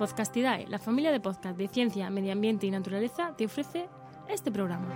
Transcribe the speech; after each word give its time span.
Podcastidae, 0.00 0.66
la 0.68 0.78
familia 0.78 1.12
de 1.12 1.20
podcast 1.20 1.58
de 1.58 1.68
ciencia, 1.68 2.08
medio 2.08 2.32
ambiente 2.32 2.66
y 2.66 2.70
naturaleza, 2.70 3.34
te 3.36 3.44
ofrece 3.44 3.86
este 4.30 4.50
programa. 4.50 4.88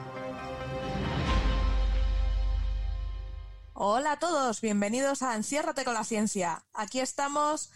Hola 3.75 4.13
a 4.13 4.19
todos, 4.19 4.63
bienvenidos 4.63 5.21
a 5.21 5.37
Enciérrate 5.37 5.85
con 5.85 5.93
la 5.93 6.05
ciencia. 6.05 6.65
Aquí 6.73 7.01
estamos 7.01 7.71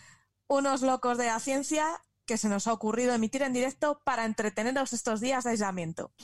unos 0.47 0.81
locos 0.81 1.19
de 1.19 1.27
la 1.27 1.39
ciencia 1.39 2.03
que 2.25 2.39
se 2.39 2.49
nos 2.49 2.67
ha 2.67 2.73
ocurrido 2.73 3.13
emitir 3.13 3.43
en 3.43 3.53
directo 3.53 4.01
para 4.07 4.25
entreteneros 4.25 4.95
estos 4.95 5.21
días 5.21 5.45
de 5.45 5.51
aislamiento. 5.51 6.15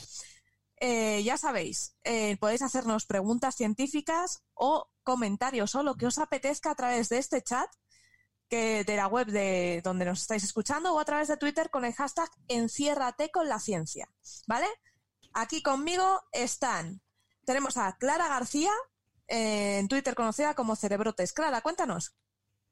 Eh, 0.81 1.23
ya 1.23 1.37
sabéis, 1.37 1.99
eh, 2.05 2.39
podéis 2.39 2.63
hacernos 2.63 3.05
preguntas 3.05 3.57
científicas 3.57 4.43
o 4.55 4.89
comentarios 5.03 5.75
o 5.75 5.83
lo 5.83 5.97
que 5.97 6.07
os 6.07 6.17
apetezca 6.17 6.71
a 6.71 6.75
través 6.75 7.11
de 7.11 7.19
este 7.19 7.43
chat 7.43 7.69
que 8.55 8.85
de 8.85 8.97
la 8.97 9.09
web 9.09 9.27
de 9.27 9.81
donde 9.83 10.05
nos 10.05 10.21
estáis 10.21 10.45
escuchando 10.45 10.95
o 10.95 11.01
a 11.01 11.05
través 11.05 11.27
de 11.27 11.37
Twitter 11.37 11.71
con 11.71 11.85
el 11.85 11.93
hashtag 11.93 12.31
enciérrate 12.47 13.31
con 13.33 13.49
la 13.49 13.59
ciencia. 13.59 14.09
¿Vale? 14.47 14.67
Aquí 15.33 15.61
conmigo 15.61 16.23
están. 16.31 17.01
Tenemos 17.45 17.77
a 17.77 17.97
Clara 17.99 18.29
García, 18.29 18.71
eh, 19.27 19.79
en 19.81 19.89
Twitter 19.89 20.15
conocida 20.15 20.55
como 20.55 20.77
Cerebrotes. 20.77 21.33
Clara, 21.33 21.63
cuéntanos. 21.63 22.15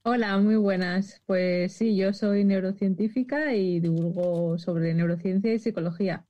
Hola, 0.05 0.39
muy 0.39 0.55
buenas. 0.55 1.21
Pues 1.27 1.73
sí, 1.73 1.97
yo 1.97 2.13
soy 2.13 2.45
neurocientífica 2.45 3.53
y 3.53 3.81
divulgo 3.81 4.59
sobre 4.59 4.95
neurociencia 4.95 5.53
y 5.53 5.59
psicología. 5.59 6.25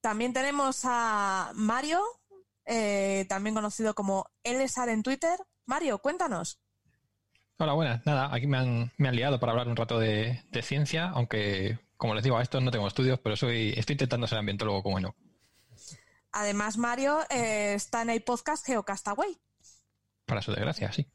También 0.00 0.32
tenemos 0.32 0.80
a 0.84 1.52
Mario, 1.54 2.00
eh, 2.64 3.26
también 3.28 3.54
conocido 3.54 3.94
como 3.94 4.28
Elesar 4.42 4.88
en 4.88 5.04
Twitter. 5.04 5.38
Mario, 5.66 5.98
cuéntanos. 5.98 6.60
Hola, 7.60 7.72
buenas. 7.72 8.06
Nada, 8.06 8.32
aquí 8.32 8.46
me 8.46 8.56
han, 8.56 8.92
me 8.98 9.08
han 9.08 9.16
liado 9.16 9.40
para 9.40 9.50
hablar 9.50 9.66
un 9.66 9.74
rato 9.74 9.98
de, 9.98 10.44
ciencia, 10.62 11.08
aunque, 11.08 11.80
como 11.96 12.14
les 12.14 12.22
digo, 12.22 12.38
a 12.38 12.42
esto 12.42 12.60
no 12.60 12.70
tengo 12.70 12.86
estudios, 12.86 13.18
pero 13.18 13.34
soy, 13.34 13.74
estoy 13.76 13.94
intentando 13.94 14.28
ser 14.28 14.38
ambientólogo 14.38 14.84
como 14.84 15.00
no. 15.00 15.16
Además, 16.30 16.78
Mario 16.78 17.18
eh, 17.30 17.74
está 17.74 18.02
en 18.02 18.10
el 18.10 18.22
podcast 18.22 18.64
Geocastaway. 18.64 19.36
Para 20.24 20.40
su 20.40 20.52
desgracia, 20.52 20.92
sí. 20.92 21.08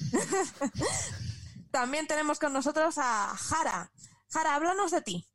También 1.70 2.06
tenemos 2.06 2.38
con 2.38 2.54
nosotros 2.54 2.96
a 2.96 3.34
Jara. 3.36 3.92
Jara, 4.30 4.54
háblanos 4.54 4.92
de 4.92 5.02
ti. 5.02 5.26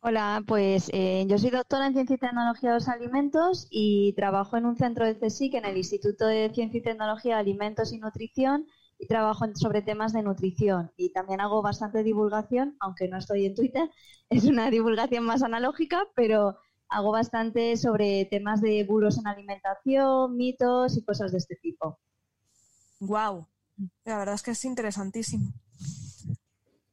Hola, 0.00 0.42
pues 0.44 0.90
eh, 0.92 1.26
yo 1.28 1.38
soy 1.38 1.50
doctora 1.50 1.86
en 1.86 1.92
Ciencia 1.92 2.16
y 2.16 2.18
Tecnología 2.18 2.70
de 2.70 2.74
los 2.74 2.88
Alimentos 2.88 3.68
y 3.70 4.14
trabajo 4.14 4.56
en 4.56 4.66
un 4.66 4.76
centro 4.76 5.06
de 5.06 5.16
CSIC, 5.16 5.54
en 5.54 5.64
el 5.64 5.76
Instituto 5.76 6.26
de 6.26 6.50
Ciencia 6.52 6.78
y 6.78 6.82
Tecnología 6.82 7.36
de 7.36 7.40
Alimentos 7.40 7.92
y 7.92 7.98
Nutrición, 7.98 8.66
y 8.98 9.06
trabajo 9.06 9.46
sobre 9.54 9.82
temas 9.82 10.12
de 10.12 10.22
nutrición 10.22 10.90
y 10.96 11.12
también 11.12 11.40
hago 11.40 11.62
bastante 11.62 12.02
divulgación, 12.02 12.76
aunque 12.80 13.08
no 13.08 13.18
estoy 13.18 13.46
en 13.46 13.54
Twitter, 13.54 13.90
es 14.28 14.44
una 14.44 14.70
divulgación 14.70 15.24
más 15.24 15.42
analógica, 15.42 16.06
pero 16.14 16.58
hago 16.88 17.12
bastante 17.12 17.76
sobre 17.76 18.24
temas 18.26 18.60
de 18.60 18.84
bulos 18.84 19.18
en 19.18 19.26
alimentación, 19.26 20.36
mitos 20.36 20.96
y 20.96 21.04
cosas 21.04 21.32
de 21.32 21.38
este 21.38 21.56
tipo. 21.56 21.98
Wow, 23.00 23.46
la 24.04 24.18
verdad 24.18 24.34
es 24.34 24.42
que 24.42 24.50
es 24.52 24.64
interesantísimo. 24.64 25.52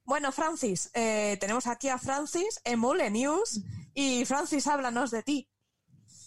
Bueno, 0.03 0.31
Francis, 0.31 0.91
eh, 0.93 1.35
tenemos 1.39 1.65
aquí 1.65 1.89
a 1.89 1.97
Francis 1.97 2.61
en 2.63 2.79
Mule 2.79 3.09
News 3.09 3.63
y 3.95 4.23
Francis, 4.25 4.67
háblanos 4.67 5.09
de 5.09 5.23
ti. 5.23 5.49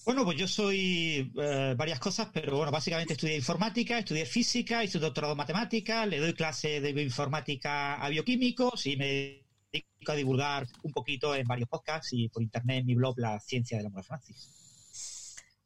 Bueno, 0.05 0.25
pues 0.25 0.39
yo 0.39 0.49
soy 0.49 1.31
eh, 1.37 1.75
varias 1.77 2.01
cosas, 2.01 2.29
pero 2.33 2.57
bueno, 2.57 2.73
básicamente 2.73 3.13
estudié 3.13 3.37
informática, 3.37 3.99
estudié 3.99 4.25
física, 4.25 4.83
hice 4.83 4.99
doctorado 4.99 5.33
en 5.33 5.39
matemática, 5.39 6.07
le 6.07 6.19
doy 6.19 6.33
clase 6.33 6.81
de 6.81 6.93
bioinformática 6.93 7.97
a 7.97 8.09
bioquímicos 8.09 8.87
y 8.87 8.97
me 8.97 9.45
dedico 9.71 10.13
a 10.13 10.15
divulgar 10.15 10.67
un 10.83 10.93
poquito 10.93 11.35
en 11.35 11.47
varios 11.47 11.69
podcasts 11.69 12.13
y 12.13 12.29
por 12.29 12.43
internet 12.43 12.81
en 12.81 12.87
mi 12.87 12.95
blog 12.95 13.19
La 13.19 13.39
Ciencia 13.41 13.77
de 13.77 13.83
la 13.83 13.91
Mujer 13.91 14.05
Francis. 14.05 14.49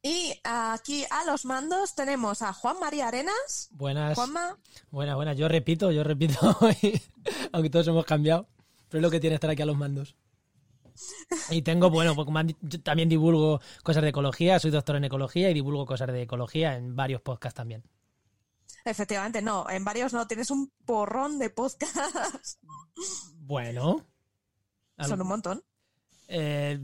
Y 0.05 0.37
aquí 0.43 1.05
a 1.09 1.23
los 1.23 1.45
mandos 1.45 1.95
tenemos 1.95 2.41
a 2.41 2.51
Juan 2.51 2.77
María 2.81 3.07
Arenas. 3.07 3.69
Buenas. 3.71 4.15
Juanma. 4.15 4.57
Buenas, 4.91 5.15
buenas. 5.15 5.37
Yo 5.37 5.47
repito, 5.47 5.93
yo 5.93 6.03
repito, 6.03 6.37
aunque 7.53 7.69
todos 7.69 7.87
hemos 7.87 8.05
cambiado, 8.05 8.49
pero 8.89 8.99
es 8.99 9.01
lo 9.01 9.09
que 9.09 9.21
tiene 9.21 9.35
estar 9.35 9.49
aquí 9.49 9.61
a 9.61 9.65
los 9.65 9.77
mandos. 9.77 10.17
Y 11.49 11.61
tengo, 11.61 11.89
bueno, 11.89 12.15
pues 12.15 12.27
también 12.83 13.09
divulgo 13.09 13.59
cosas 13.83 14.03
de 14.03 14.09
ecología, 14.09 14.59
soy 14.59 14.71
doctor 14.71 14.95
en 14.95 15.05
ecología 15.05 15.49
y 15.49 15.53
divulgo 15.53 15.85
cosas 15.85 16.07
de 16.07 16.21
ecología 16.21 16.75
en 16.75 16.95
varios 16.95 17.21
podcasts 17.21 17.57
también. 17.57 17.83
Efectivamente, 18.85 19.41
no, 19.41 19.69
en 19.69 19.85
varios 19.85 20.13
no, 20.13 20.27
tienes 20.27 20.51
un 20.51 20.71
porrón 20.85 21.39
de 21.39 21.49
podcasts. 21.49 22.59
Bueno. 23.37 24.05
Son 24.99 25.21
un 25.21 25.27
montón. 25.27 25.63
Eh, 26.27 26.81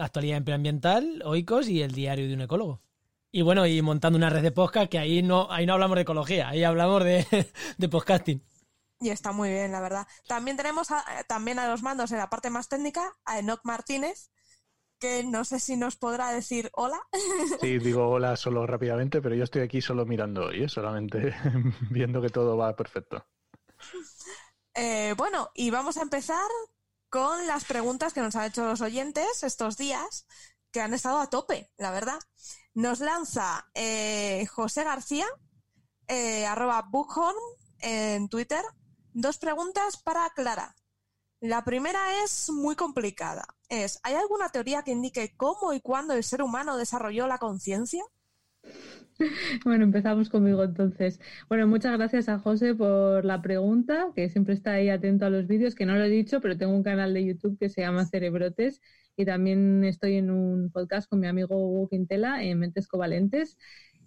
actualidad 0.00 0.48
ambiental, 0.48 1.22
oicos 1.24 1.68
y 1.68 1.82
el 1.82 1.92
diario 1.92 2.26
de 2.28 2.34
un 2.34 2.42
ecólogo. 2.42 2.80
Y 3.30 3.42
bueno, 3.42 3.66
y 3.66 3.80
montando 3.80 4.18
una 4.18 4.28
red 4.30 4.42
de 4.42 4.50
podcast 4.52 4.90
que 4.90 4.98
ahí 4.98 5.22
no, 5.22 5.50
ahí 5.50 5.64
no 5.64 5.72
hablamos 5.72 5.96
de 5.96 6.02
ecología, 6.02 6.48
ahí 6.48 6.64
hablamos 6.64 7.02
de, 7.02 7.26
de 7.78 7.88
podcasting. 7.88 8.42
Y 9.02 9.10
está 9.10 9.32
muy 9.32 9.50
bien, 9.50 9.72
la 9.72 9.80
verdad. 9.80 10.06
También 10.28 10.56
tenemos 10.56 10.88
también 11.26 11.58
a 11.58 11.66
los 11.66 11.82
mandos 11.82 12.12
en 12.12 12.18
la 12.18 12.30
parte 12.30 12.50
más 12.50 12.68
técnica 12.68 13.16
a 13.24 13.40
Enoch 13.40 13.60
Martínez, 13.64 14.30
que 15.00 15.24
no 15.24 15.44
sé 15.44 15.58
si 15.58 15.76
nos 15.76 15.96
podrá 15.96 16.30
decir 16.30 16.70
hola. 16.74 17.00
Sí, 17.60 17.78
digo 17.78 18.08
hola 18.08 18.36
solo 18.36 18.64
rápidamente, 18.64 19.20
pero 19.20 19.34
yo 19.34 19.42
estoy 19.42 19.62
aquí 19.62 19.80
solo 19.80 20.06
mirando 20.06 20.52
y 20.52 20.68
solamente 20.68 21.34
viendo 21.90 22.22
que 22.22 22.28
todo 22.28 22.56
va 22.56 22.76
perfecto. 22.76 23.26
Eh, 24.74 25.14
bueno, 25.16 25.50
y 25.54 25.70
vamos 25.70 25.96
a 25.96 26.02
empezar 26.02 26.48
con 27.10 27.46
las 27.48 27.64
preguntas 27.64 28.12
que 28.12 28.20
nos 28.20 28.36
han 28.36 28.46
hecho 28.46 28.64
los 28.64 28.80
oyentes 28.80 29.42
estos 29.42 29.76
días, 29.76 30.26
que 30.70 30.80
han 30.80 30.94
estado 30.94 31.18
a 31.18 31.28
tope, 31.28 31.72
la 31.76 31.90
verdad. 31.90 32.20
Nos 32.72 33.00
lanza 33.00 33.68
eh, 33.74 34.46
José 34.46 34.84
García, 34.84 35.26
eh, 36.06 36.46
arroba 36.46 36.82
Buchhorn 36.88 37.36
en 37.80 38.28
Twitter, 38.28 38.64
Dos 39.14 39.36
preguntas 39.36 39.98
para 40.02 40.30
Clara. 40.34 40.74
La 41.38 41.64
primera 41.64 42.00
es 42.24 42.48
muy 42.50 42.76
complicada. 42.76 43.44
Es, 43.68 44.00
¿hay 44.04 44.14
alguna 44.14 44.48
teoría 44.48 44.82
que 44.82 44.92
indique 44.92 45.34
cómo 45.36 45.74
y 45.74 45.80
cuándo 45.80 46.14
el 46.14 46.24
ser 46.24 46.40
humano 46.40 46.78
desarrolló 46.78 47.26
la 47.26 47.38
conciencia? 47.38 48.02
Bueno, 49.64 49.84
empezamos 49.84 50.30
conmigo 50.30 50.64
entonces. 50.64 51.20
Bueno, 51.48 51.66
muchas 51.66 51.92
gracias 51.96 52.28
a 52.28 52.38
José 52.38 52.74
por 52.74 53.24
la 53.24 53.42
pregunta, 53.42 54.08
que 54.16 54.30
siempre 54.30 54.54
está 54.54 54.72
ahí 54.72 54.88
atento 54.88 55.26
a 55.26 55.30
los 55.30 55.46
vídeos, 55.46 55.74
que 55.74 55.86
no 55.86 55.94
lo 55.94 56.04
he 56.04 56.08
dicho, 56.08 56.40
pero 56.40 56.56
tengo 56.56 56.74
un 56.74 56.82
canal 56.82 57.12
de 57.12 57.24
YouTube 57.24 57.58
que 57.58 57.68
se 57.68 57.82
llama 57.82 58.06
Cerebrotes 58.06 58.80
y 59.14 59.24
también 59.26 59.84
estoy 59.84 60.16
en 60.16 60.30
un 60.30 60.70
podcast 60.72 61.08
con 61.08 61.20
mi 61.20 61.26
amigo 61.28 61.56
Hugo 61.56 61.88
Quintela 61.88 62.42
en 62.42 62.58
Mentes 62.58 62.88
Covalentes 62.88 63.58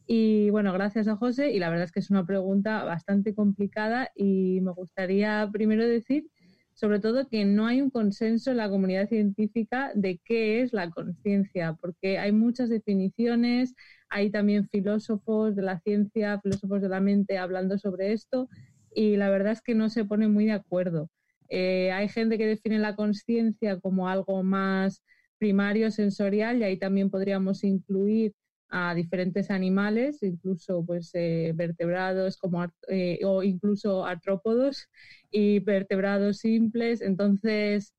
y 0.07 0.49
bueno, 0.49 0.71
gracias 0.73 1.07
a 1.07 1.15
José. 1.15 1.51
Y 1.51 1.59
la 1.59 1.69
verdad 1.69 1.85
es 1.85 1.91
que 1.91 1.99
es 1.99 2.09
una 2.09 2.25
pregunta 2.25 2.83
bastante 2.83 3.33
complicada 3.33 4.11
y 4.15 4.59
me 4.61 4.71
gustaría 4.71 5.49
primero 5.51 5.87
decir, 5.87 6.27
sobre 6.73 6.99
todo, 6.99 7.27
que 7.29 7.45
no 7.45 7.67
hay 7.67 7.81
un 7.81 7.89
consenso 7.89 8.51
en 8.51 8.57
la 8.57 8.69
comunidad 8.69 9.07
científica 9.07 9.91
de 9.95 10.19
qué 10.25 10.61
es 10.61 10.73
la 10.73 10.89
conciencia, 10.89 11.77
porque 11.79 12.17
hay 12.17 12.33
muchas 12.33 12.69
definiciones, 12.69 13.73
hay 14.09 14.29
también 14.29 14.67
filósofos 14.69 15.55
de 15.55 15.61
la 15.61 15.79
ciencia, 15.79 16.39
filósofos 16.41 16.81
de 16.81 16.89
la 16.89 16.99
mente 16.99 17.37
hablando 17.37 17.77
sobre 17.77 18.11
esto 18.11 18.49
y 18.93 19.15
la 19.17 19.29
verdad 19.29 19.53
es 19.53 19.61
que 19.61 19.75
no 19.75 19.89
se 19.89 20.05
ponen 20.05 20.33
muy 20.33 20.45
de 20.45 20.53
acuerdo. 20.53 21.09
Eh, 21.49 21.91
hay 21.91 22.09
gente 22.09 22.37
que 22.37 22.47
define 22.47 22.79
la 22.79 22.95
conciencia 22.95 23.79
como 23.79 24.09
algo 24.09 24.43
más 24.43 25.03
primario, 25.37 25.91
sensorial, 25.91 26.57
y 26.57 26.63
ahí 26.63 26.77
también 26.77 27.09
podríamos 27.09 27.63
incluir 27.63 28.33
a 28.77 28.93
diferentes 28.93 29.49
animales, 29.51 30.21
incluso 30.21 30.83
pues 30.85 31.09
eh, 31.13 31.53
vertebrados 31.55 32.35
como 32.35 32.65
eh, 32.89 33.19
o 33.23 33.41
incluso 33.41 34.05
artrópodos 34.05 34.89
y 35.31 35.59
vertebrados 35.59 36.39
simples. 36.39 36.99
Entonces, 37.01 37.93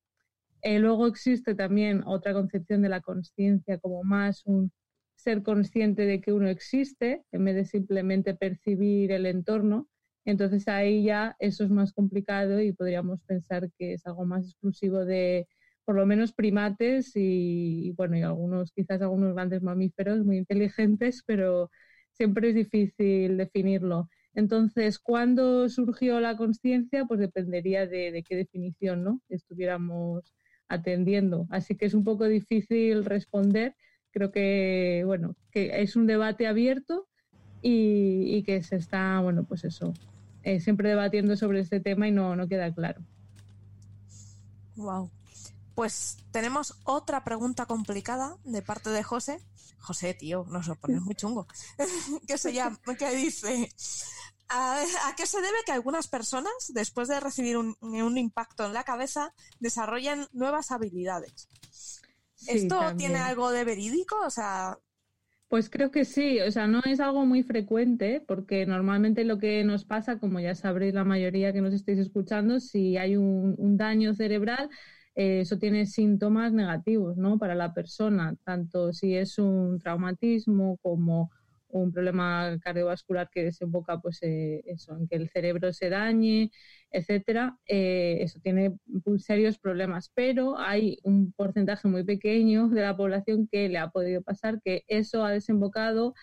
eh, 0.61 0.79
luego 0.79 1.07
existe 1.07 1.55
también 1.55 2.03
otra 2.07 2.35
concepción 2.35 2.83
de 2.83 2.91
la 2.91 3.01
conciencia 3.01 3.79
como 3.79 4.05
más 4.05 4.45
un 4.45 4.71
ser 5.15 5.43
consciente 5.43 6.03
de 6.05 6.21
que 6.21 6.35
uno 6.35 6.49
existe 6.49 7.23
en 7.33 7.45
vez 7.47 7.55
de 7.57 7.65
simplemente 7.65 8.35
percibir 8.35 9.13
el 9.13 9.25
entorno. 9.25 9.89
Entonces 10.27 10.69
ahí 10.69 11.05
ya 11.05 11.37
eso 11.39 11.65
es 11.65 11.71
más 11.71 11.95
complicado 11.95 12.61
y 12.61 12.73
podríamos 12.73 13.23
pensar 13.23 13.71
que 13.79 13.95
es 13.95 14.07
algo 14.07 14.27
más 14.27 14.45
exclusivo 14.45 15.07
de, 15.07 15.49
por 15.87 15.95
lo 15.95 16.05
menos 16.05 16.33
primates 16.33 17.13
y, 17.15 17.93
bueno, 17.97 18.19
y 18.19 18.23
algunos, 18.23 18.73
quizás 18.73 19.01
algunos 19.01 19.35
grandes 19.35 19.63
mamíferos 19.63 20.25
muy 20.25 20.37
inteligentes, 20.37 21.23
pero 21.25 21.71
siempre 22.13 22.49
es 22.49 22.57
difícil 22.57 23.37
definirlo. 23.37 24.09
Entonces, 24.35 24.99
¿cuándo 24.99 25.69
surgió 25.69 26.19
la 26.19 26.37
conciencia? 26.37 27.05
Pues 27.07 27.21
dependería 27.21 27.87
de, 27.87 28.25
qué 28.29 28.35
definición 28.35 29.05
¿no? 29.05 29.21
estuviéramos 29.29 30.35
atendiendo. 30.69 31.47
Así 31.51 31.77
que 31.77 31.87
es 31.87 31.95
un 31.95 32.03
poco 32.03 32.25
difícil 32.25 33.05
responder. 33.05 33.77
Creo 34.11 34.33
que, 34.33 35.05
bueno, 35.07 35.37
que 35.53 35.83
es 35.83 35.95
un 35.95 36.09
debate 36.09 36.49
abierto 36.49 37.07
y, 37.63 38.43
que 38.43 38.61
se 38.65 38.75
está, 38.75 39.21
bueno, 39.21 39.45
pues 39.45 39.65
eso, 39.65 39.95
eh, 40.43 40.59
siempre 40.59 40.89
debatiendo 40.89 41.37
sobre 41.37 41.61
este 41.61 41.79
tema 41.79 42.09
y 42.09 42.11
no, 42.11 42.35
no 42.35 42.49
queda 42.49 42.75
claro. 42.75 43.03
Wow. 44.75 45.11
Pues 45.77 46.17
tenemos 46.33 46.81
otra 46.85 47.23
pregunta 47.23 47.67
complicada 47.67 48.39
de 48.45 48.63
parte 48.63 48.91
de 48.91 49.03
José. 49.03 49.39
José, 49.79 50.15
tío, 50.15 50.47
nos 50.49 50.67
lo 50.67 50.75
pones 50.75 51.03
muy 51.03 51.15
chungo. 51.15 51.47
que 52.27 52.39
se 52.39 52.53
llama, 52.53 52.81
que 52.99 53.15
dice, 53.15 53.69
¿a, 54.49 54.83
qué 55.17 55.27
se 55.27 55.41
debe 55.41 55.59
que 55.67 55.73
algunas 55.73 56.09
personas, 56.09 56.53
después 56.71 57.09
de 57.09 57.21
recibir 57.21 57.59
un, 57.59 58.19
impacto 58.19 58.65
en 58.65 58.73
la 58.73 58.85
cabeza, 58.85 59.35
desarrollen 59.61 60.27
nuevas 60.33 60.73
habilidades? 60.73 61.49
¿Esto 62.49 62.97
tiene 62.97 63.19
algo 63.19 63.51
de 63.51 63.65
verídico? 63.65 64.17
O 64.25 64.31
sea, 64.31 64.79
pues 65.49 65.71
creo 65.71 65.93
que 65.93 66.05
sí, 66.05 66.41
o 66.41 66.51
sea, 66.51 66.67
no 66.67 66.81
es 66.85 66.99
algo 66.99 67.25
muy 67.25 67.45
frecuente 67.45 68.21
porque 68.27 68.67
normalmente 68.67 69.25
lo 69.25 69.39
que 69.39 69.63
nos 69.63 69.85
pasa, 69.85 70.19
como 70.19 70.41
ya 70.41 70.57
sabréis 70.57 70.93
la 70.95 71.05
mayoría 71.05 71.53
que 71.53 71.61
nos 71.61 71.73
estáis 71.73 71.99
escuchando, 72.01 72.59
si 72.59 72.97
hay 72.97 73.17
un, 73.17 73.77
daño 73.77 74.13
cerebral, 74.15 74.69
eh, 75.17 75.41
eso 75.41 75.59
tiene 75.59 75.87
síntomas 75.87 76.53
negativos 76.53 77.17
¿no? 77.17 77.39
para 77.39 77.55
la 77.55 77.75
persona, 77.75 78.37
tanto 78.45 78.93
si 78.93 79.17
es 79.17 79.39
un 79.39 79.79
traumatismo 79.81 80.77
como 80.83 81.31
un 81.69 81.93
problema 81.93 82.57
cardiovascular 82.61 83.29
que 83.31 83.45
desemboca 83.45 84.01
pues, 84.01 84.19
eh, 84.23 84.63
eso, 84.67 84.97
en 84.97 85.09
que 85.09 85.17
el 85.17 85.29
cerebro 85.29 85.73
se 85.73 85.89
dañe, 85.91 86.51
etcétera, 86.91 87.59
eh, 87.67 88.19
eso 88.21 88.41
tiene 88.41 88.77
serios 89.19 89.59
problemas. 89.59 90.11
Pero 90.15 90.59
hay 90.59 90.99
un 91.03 91.33
porcentaje 91.33 91.89
muy 91.89 92.05
pequeño 92.05 92.69
de 92.69 92.83
la 92.83 92.97
población 92.97 93.49
que 93.51 93.69
le 93.69 93.79
ha 93.79 93.91
podido 93.91 94.23
pasar 94.23 94.61
que 94.63 94.85
eso 94.89 95.25
ha 95.25 95.31
desembocado 95.33 96.15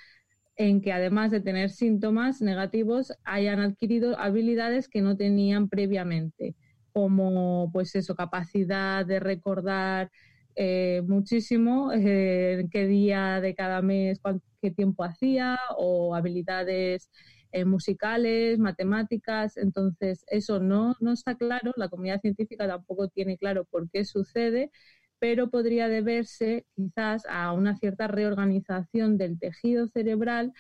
en 0.56 0.82
que 0.82 0.94
además 0.94 1.32
de 1.32 1.42
tener 1.42 1.72
síntomas 1.72 2.42
negativos 2.42 3.14
hayan 3.24 3.60
adquirido 3.60 4.18
habilidades 4.20 4.88
que 4.88 5.02
no 5.02 5.18
tenían 5.18 5.68
previamente, 5.68 6.56
como 6.94 7.70
pues 7.74 7.96
eso, 7.96 8.16
capacidad 8.16 9.06
de 9.06 9.20
recordar 9.20 10.12
eh, 10.56 11.02
muchísimo 11.08 11.92
eh, 11.94 12.68
qué 12.72 12.88
día 12.88 13.42
de 13.42 13.56
cada 13.56 13.82
mes, 13.82 14.22
qué 14.62 14.72
tiempo 14.72 15.04
hacía 15.04 15.60
o 15.78 16.16
habilidades 16.16 17.10
eh, 17.52 17.66
musicales, 17.66 18.60
matemáticas. 18.60 19.58
Entonces, 19.58 20.24
eso 20.28 20.60
no, 20.60 20.96
no 21.00 21.12
está 21.14 21.36
claro, 21.36 21.74
la 21.76 21.90
comunidad 21.90 22.22
científica 22.22 22.68
tampoco 22.68 23.08
tiene 23.10 23.38
claro 23.38 23.66
por 23.66 23.90
qué 23.90 24.06
sucede, 24.06 24.72
pero 25.20 25.50
podría 25.50 25.88
deberse 25.88 26.66
quizás 26.76 27.24
a 27.30 27.54
una 27.54 27.76
cierta 27.78 28.08
reorganización 28.08 29.18
del 29.18 29.40
tejido 29.40 29.88
cerebral 29.88 30.54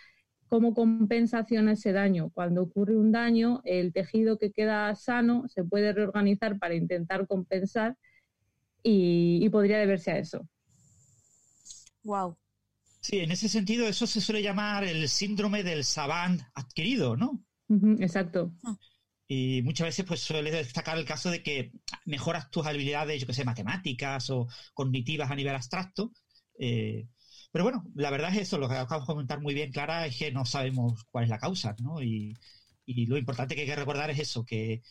como 0.53 0.75
compensación 0.75 1.67
a 1.67 1.71
ese 1.71 1.93
daño. 1.93 2.29
Cuando 2.29 2.61
ocurre 2.61 2.95
un 2.95 3.11
daño, 3.11 3.63
el 3.65 3.91
tejido 3.91 4.37
que 4.37 4.51
queda 4.51 4.93
sano 4.93 5.47
se 5.47 5.63
puede 5.63 5.93
reorganizar 5.93 6.59
para 6.59 6.75
intentar 6.75 7.25
compensar 7.25 7.97
y, 8.83 9.49
podría 9.49 9.79
deberse 9.79 10.11
a 10.11 10.19
eso. 10.19 10.47
Wow. 12.03 12.37
Sí, 13.01 13.21
en 13.21 13.31
ese 13.31 13.49
sentido 13.49 13.87
eso 13.87 14.05
se 14.05 14.21
suele 14.21 14.43
llamar 14.43 14.83
el 14.83 15.09
síndrome 15.09 15.63
del 15.63 15.83
savant 15.83 16.39
adquirido, 16.53 17.17
¿no? 17.17 17.43
exacto. 17.99 18.53
Ah. 18.63 18.77
Y 19.27 19.63
muchas 19.63 19.87
veces 19.87 20.05
pues 20.05 20.19
suele 20.19 20.51
destacar 20.51 20.99
el 20.99 21.05
caso 21.05 21.31
de 21.31 21.41
que 21.41 21.71
mejoras 22.05 22.51
tus 22.51 22.67
habilidades, 22.67 23.19
yo 23.19 23.25
que 23.25 23.33
sé, 23.33 23.43
matemáticas 23.43 24.29
o 24.29 24.47
cognitivas 24.75 25.31
a 25.31 25.35
nivel 25.35 25.55
abstracto. 25.55 26.11
Eh, 26.59 27.07
pero 27.53 27.63
bueno, 27.63 27.85
la 27.95 28.09
verdad 28.09 28.35
es 28.35 28.41
eso, 28.41 28.57
lo 28.57 28.67
que 28.67 28.75
acabamos 28.75 29.07
de 29.07 29.13
comentar 29.13 29.39
muy 29.39 29.53
bien, 29.53 29.71
Clara, 29.71 30.05
es 30.07 30.17
que 30.17 30.31
no 30.31 30.43
sabemos 30.43 31.05
cuál 31.11 31.25
es 31.25 31.29
la 31.29 31.37
causa, 31.37 31.75
¿no? 31.79 32.01
Y, 32.01 32.35
y 32.85 33.05
lo 33.05 33.17
importante 33.17 33.55
que 33.55 33.61
hay 33.61 33.67
que 33.67 33.75
recordar 33.75 34.09
es 34.09 34.19
eso, 34.19 34.43
que 34.43 34.81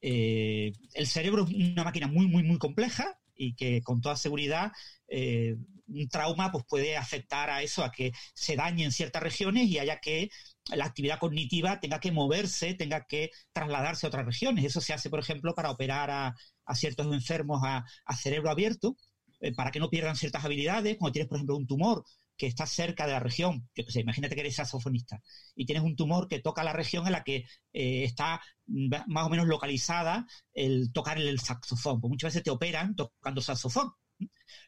eh, 0.00 0.72
el 0.94 1.06
cerebro 1.06 1.46
es 1.46 1.54
una 1.72 1.84
máquina 1.84 2.06
muy, 2.06 2.26
muy, 2.28 2.42
muy 2.44 2.58
compleja 2.58 3.18
y 3.34 3.54
que 3.54 3.82
con 3.82 4.00
toda 4.00 4.16
seguridad 4.16 4.72
eh, 5.08 5.56
un 5.88 6.08
trauma 6.08 6.50
pues 6.52 6.64
puede 6.68 6.96
afectar 6.96 7.50
a 7.50 7.62
eso, 7.62 7.84
a 7.84 7.92
que 7.92 8.12
se 8.34 8.56
dañen 8.56 8.92
ciertas 8.92 9.22
regiones 9.22 9.68
y 9.68 9.78
haya 9.78 9.98
que 9.98 10.30
la 10.74 10.86
actividad 10.86 11.18
cognitiva 11.18 11.80
tenga 11.80 12.00
que 12.00 12.12
moverse, 12.12 12.74
tenga 12.74 13.04
que 13.06 13.30
trasladarse 13.52 14.06
a 14.06 14.08
otras 14.08 14.26
regiones. 14.26 14.64
Eso 14.64 14.80
se 14.80 14.92
hace, 14.92 15.10
por 15.10 15.20
ejemplo, 15.20 15.54
para 15.54 15.70
operar 15.70 16.10
a, 16.10 16.34
ciertos 16.74 17.12
enfermos 17.12 17.60
a, 17.64 17.84
cerebro 18.16 18.50
abierto, 18.50 18.96
eh, 19.42 19.52
para 19.52 19.72
que 19.72 19.80
no 19.80 19.90
pierdan 19.90 20.14
ciertas 20.14 20.44
habilidades. 20.44 20.96
Cuando 20.96 21.12
tienes, 21.12 21.28
por 21.28 21.36
ejemplo, 21.36 21.56
un 21.56 21.66
tumor 21.66 22.04
que 22.36 22.46
está 22.46 22.64
cerca 22.64 23.06
de 23.06 23.12
la 23.12 23.20
región, 23.20 23.68
yo 23.74 23.84
que 23.84 23.90
sé, 23.90 24.00
imagínate 24.00 24.36
que 24.36 24.40
eres 24.40 24.54
saxofonista 24.54 25.20
y 25.56 25.66
tienes 25.66 25.82
un 25.84 25.96
tumor 25.96 26.28
que 26.28 26.38
toca 26.38 26.62
la 26.62 26.72
región 26.72 27.06
en 27.06 27.12
la 27.12 27.24
que 27.24 27.44
eh, 27.72 28.04
está 28.04 28.40
más 28.66 29.26
o 29.26 29.28
menos 29.28 29.46
localizada 29.46 30.26
el 30.54 30.92
tocar 30.92 31.18
el 31.18 31.40
saxofón. 31.40 32.00
Pues 32.00 32.10
muchas 32.10 32.28
veces 32.28 32.44
te 32.44 32.50
operan 32.50 32.94
tocando 32.94 33.40
saxofón. 33.40 33.90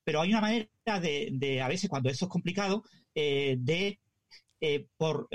Pero 0.03 0.21
hay 0.21 0.31
una 0.31 0.41
manera 0.41 0.69
de, 1.01 1.61
a 1.63 1.69
veces 1.69 1.89
cuando 1.89 2.11
eso 2.11 2.25
es 2.25 2.31
complicado, 2.31 2.83
eh, 3.15 3.57
de, 3.59 4.01
por, 4.97 5.29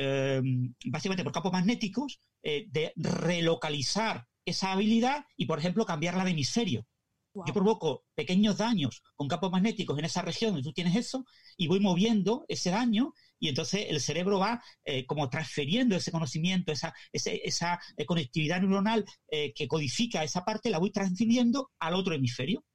básicamente 0.86 1.24
por 1.24 1.32
campos 1.32 1.54
magnéticos, 1.54 2.20
de 2.44 2.92
relocalizar 2.98 4.26
esa 4.46 4.74
habilidad 4.74 5.26
y, 5.38 5.46
por 5.46 5.60
ejemplo, 5.60 5.86
cambiarla 5.86 6.26
de 6.26 6.32
hemisferio. 6.32 6.86
Yo 7.34 7.54
provoco 7.54 8.06
pequeños 8.16 8.58
daños 8.58 9.04
con 9.16 9.28
campos 9.28 9.52
magnéticos 9.52 9.98
en 10.00 10.06
esa 10.06 10.22
región 10.22 10.52
donde 10.52 10.64
tú 10.64 10.74
tienes 10.74 10.96
eso 10.96 11.26
y 11.58 11.68
voy 11.68 11.80
moviendo 11.80 12.44
ese 12.48 12.72
daño 12.72 13.14
y 13.40 13.50
entonces 13.50 13.86
el 13.90 14.02
cerebro 14.02 14.40
va 14.40 14.62
eh, 14.84 15.06
como 15.06 15.30
transfiriendo 15.30 15.96
ese 15.96 16.12
conocimiento, 16.12 16.72
esa, 16.72 16.94
esa 17.14 17.80
eh, 17.98 18.06
conectividad 18.06 18.60
neuronal 18.60 19.06
eh, 19.32 19.54
que 19.54 19.68
codifica 19.68 20.24
esa 20.24 20.44
parte, 20.44 20.70
la 20.70 20.80
voy 20.80 20.92
transfiriendo 20.92 21.72
al 21.80 21.94
otro 21.94 22.14
hemisferio. 22.16 22.66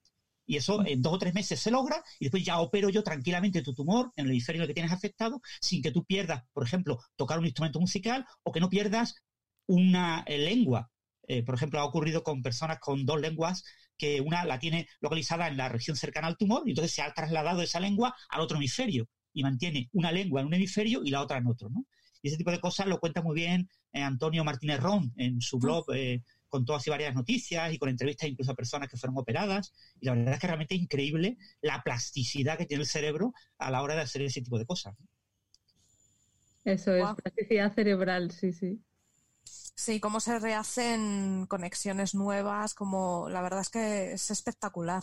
Y 0.47 0.56
eso 0.56 0.85
en 0.87 1.01
dos 1.01 1.15
o 1.15 1.19
tres 1.19 1.33
meses 1.33 1.59
se 1.59 1.71
logra 1.71 2.03
y 2.21 2.27
después 2.27 2.45
ya 2.45 2.61
opero 2.61 2.91
yo 2.91 3.03
tranquilamente 3.03 3.62
tu 3.62 3.75
tumor 3.75 4.12
en 4.17 4.27
el 4.27 4.33
hemisferio 4.33 4.67
que 4.67 4.75
tienes 4.75 4.93
afectado 4.93 5.41
sin 5.61 5.81
que 5.83 5.91
tú 5.91 6.05
pierdas, 6.05 6.43
por 6.53 6.65
ejemplo, 6.65 6.99
tocar 7.17 7.39
un 7.39 7.47
instrumento 7.47 7.81
musical 7.81 8.27
o 8.43 8.53
que 8.53 8.61
no 8.61 8.69
pierdas 8.69 9.15
una 9.67 10.23
lengua. 10.29 10.91
Por 11.47 11.55
ejemplo, 11.55 11.81
ha 11.81 11.85
ocurrido 11.85 12.23
con 12.23 12.43
personas 12.43 12.79
con 12.81 13.06
dos 13.06 13.21
lenguas 13.21 13.65
que 13.97 14.21
una 14.21 14.44
la 14.44 14.59
tiene 14.59 14.88
localizada 15.00 15.49
en 15.49 15.56
la 15.56 15.69
región 15.69 15.97
cercana 15.97 16.26
al 16.26 16.37
tumor 16.37 16.62
y 16.67 16.71
entonces 16.71 16.93
se 16.93 17.03
ha 17.03 17.12
trasladado 17.12 17.62
esa 17.62 17.81
lengua 17.81 18.15
al 18.29 18.41
otro 18.41 18.56
hemisferio 18.56 19.09
y 19.32 19.43
mantiene 19.43 19.88
una 19.93 20.12
lengua 20.12 20.41
en 20.41 20.47
un 20.47 20.55
hemisferio 20.55 21.03
y 21.05 21.11
la 21.11 21.23
otra 21.23 21.38
en 21.38 21.47
otro, 21.47 21.69
¿no? 21.69 21.87
Y 22.23 22.29
ese 22.29 22.38
tipo 22.38 22.50
de 22.50 22.61
cosas 22.61 22.87
lo 22.87 23.00
cuenta 23.00 23.21
muy 23.21 23.35
bien 23.35 23.69
eh, 23.93 24.00
Antonio 24.00 24.44
Martínez 24.44 24.81
Ron 24.81 25.12
en 25.17 25.43
su 25.43 25.59
blog 25.59 25.85
eh, 25.94 26.23
con 26.49 26.65
todas 26.65 26.87
y 26.87 26.91
varias 26.91 27.15
noticias 27.15 27.73
y 27.73 27.79
con 27.79 27.91
entrevistas 27.91 28.31
incluso 28.31 28.53
a 28.53 28.55
personas 28.55 28.89
que 28.89 28.96
fueron 28.96 29.19
operadas. 29.19 29.75
Y 30.01 30.06
la 30.06 30.15
verdad 30.15 30.34
es 30.34 30.41
que 30.41 30.46
realmente 30.46 30.75
es 30.75 30.81
increíble 30.81 31.37
la 31.60 31.82
plasticidad 31.82 32.56
que 32.56 32.65
tiene 32.65 32.82
el 32.82 32.89
cerebro 32.89 33.34
a 33.58 33.70
la 33.70 33.82
hora 33.82 33.94
de 33.94 34.01
hacer 34.01 34.22
ese 34.22 34.41
tipo 34.41 34.58
de 34.58 34.65
cosas. 34.65 34.94
Eso 36.65 36.94
es, 36.94 37.05
plasticidad 37.22 37.75
cerebral, 37.75 38.31
sí, 38.31 38.53
sí. 38.55 38.81
Sí, 39.74 40.00
cómo 40.00 40.20
se 40.20 40.38
rehacen 40.38 41.46
conexiones 41.46 42.14
nuevas, 42.14 42.74
como 42.74 43.28
la 43.28 43.43
verdad 43.43 43.60
es 43.60 43.70
que 43.70 44.12
es 44.12 44.31
espectacular. 44.31 45.02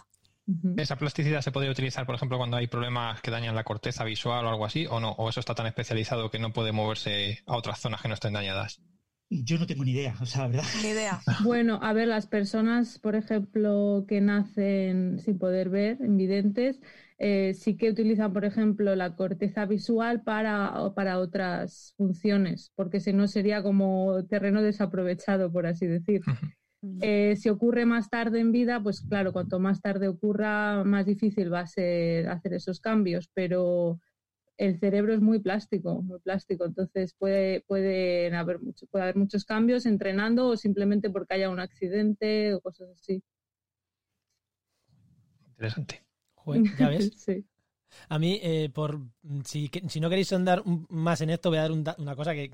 ¿Esa 0.77 0.97
plasticidad 0.97 1.41
se 1.41 1.51
podría 1.51 1.71
utilizar, 1.71 2.05
por 2.05 2.15
ejemplo, 2.15 2.37
cuando 2.37 2.57
hay 2.57 2.67
problemas 2.67 3.21
que 3.21 3.31
dañan 3.31 3.55
la 3.55 3.63
corteza 3.63 4.03
visual 4.03 4.45
o 4.45 4.49
algo 4.49 4.65
así, 4.65 4.85
o 4.89 4.99
no? 4.99 5.11
¿O 5.11 5.29
eso 5.29 5.39
está 5.39 5.55
tan 5.55 5.67
especializado 5.67 6.31
que 6.31 6.39
no 6.39 6.51
puede 6.51 6.71
moverse 6.71 7.43
a 7.45 7.55
otras 7.55 7.79
zonas 7.79 8.01
que 8.01 8.07
no 8.07 8.15
estén 8.15 8.33
dañadas? 8.33 8.81
Yo 9.29 9.57
no 9.57 9.65
tengo 9.65 9.85
ni 9.85 9.91
idea, 9.91 10.15
o 10.19 10.25
sea, 10.25 10.41
la 10.41 10.47
verdad. 10.49 10.65
Ni 10.81 10.89
idea. 10.89 11.21
Bueno, 11.43 11.79
a 11.81 11.93
ver, 11.93 12.07
las 12.07 12.27
personas, 12.27 12.99
por 12.99 13.15
ejemplo, 13.15 14.05
que 14.07 14.19
nacen 14.19 15.19
sin 15.23 15.37
poder 15.37 15.69
ver, 15.69 15.97
invidentes, 16.01 16.81
eh, 17.23 17.53
sí 17.53 17.77
que 17.77 17.91
utilizan, 17.91 18.33
por 18.33 18.45
ejemplo, 18.45 18.95
la 18.95 19.15
corteza 19.15 19.67
visual 19.67 20.23
para, 20.23 20.91
para 20.95 21.19
otras 21.19 21.93
funciones, 21.95 22.71
porque 22.75 22.99
si 22.99 23.13
no 23.13 23.27
sería 23.27 23.61
como 23.61 24.25
terreno 24.25 24.63
desaprovechado, 24.63 25.51
por 25.51 25.67
así 25.67 25.85
decir. 25.85 26.21
Eh, 26.99 27.35
si 27.35 27.49
ocurre 27.49 27.85
más 27.85 28.09
tarde 28.09 28.39
en 28.39 28.51
vida, 28.51 28.81
pues 28.81 29.01
claro, 29.01 29.33
cuanto 29.33 29.59
más 29.59 29.81
tarde 29.81 30.07
ocurra, 30.07 30.83
más 30.83 31.05
difícil 31.05 31.53
va 31.53 31.59
a 31.59 31.67
ser 31.67 32.27
hacer 32.27 32.55
esos 32.55 32.79
cambios, 32.79 33.29
pero 33.35 33.99
el 34.57 34.79
cerebro 34.79 35.13
es 35.13 35.21
muy 35.21 35.37
plástico, 35.37 36.01
muy 36.01 36.19
plástico, 36.21 36.65
entonces 36.65 37.13
puede, 37.13 37.61
pueden 37.67 38.33
haber 38.33 38.59
puede 38.89 39.03
haber 39.03 39.15
muchos 39.15 39.45
cambios 39.45 39.85
entrenando 39.85 40.47
o 40.47 40.57
simplemente 40.57 41.11
porque 41.11 41.35
haya 41.35 41.51
un 41.51 41.59
accidente 41.59 42.55
o 42.55 42.61
cosas 42.61 42.89
así. 42.89 43.21
Interesante. 45.51 46.10
¿Ya 46.77 46.89
ves? 46.89 47.11
A 48.09 48.19
mí, 48.19 48.39
eh, 48.41 48.69
por 48.73 49.01
si, 49.43 49.69
si, 49.89 49.99
no 49.99 50.09
queréis 50.09 50.31
andar 50.31 50.63
más 50.89 51.19
en 51.19 51.29
esto, 51.29 51.49
voy 51.49 51.57
a 51.57 51.63
dar 51.63 51.71
una 51.71 52.15
cosa 52.15 52.33
que, 52.33 52.49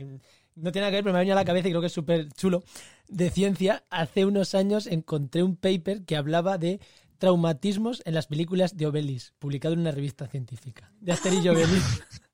no 0.56 0.72
tiene 0.72 0.86
nada 0.86 0.90
que 0.90 0.98
ver, 0.98 1.04
pero 1.04 1.14
me 1.14 1.20
ha 1.20 1.22
venido 1.22 1.36
a 1.36 1.42
la 1.42 1.46
cabeza 1.46 1.68
y 1.68 1.72
creo 1.72 1.82
que 1.82 1.88
es 1.88 1.94
súper 1.94 2.28
chulo. 2.34 2.64
De 3.08 3.30
ciencia, 3.30 3.84
hace 3.90 4.26
unos 4.26 4.56
años 4.56 4.88
encontré 4.88 5.44
un 5.44 5.56
paper 5.56 6.04
que 6.06 6.18
hablaba 6.18 6.58
de 6.58 6.80
traumatismos 7.20 8.02
en 8.06 8.14
las 8.14 8.28
películas 8.28 8.78
de 8.78 8.88
Obelis, 8.88 9.34
publicado 9.40 9.74
en 9.74 9.82
una 9.82 9.92
revista 9.92 10.28
científica. 10.28 10.92
De 11.00 11.12
Asterix 11.12 11.46
y 11.46 11.50
Obelis. 11.50 12.04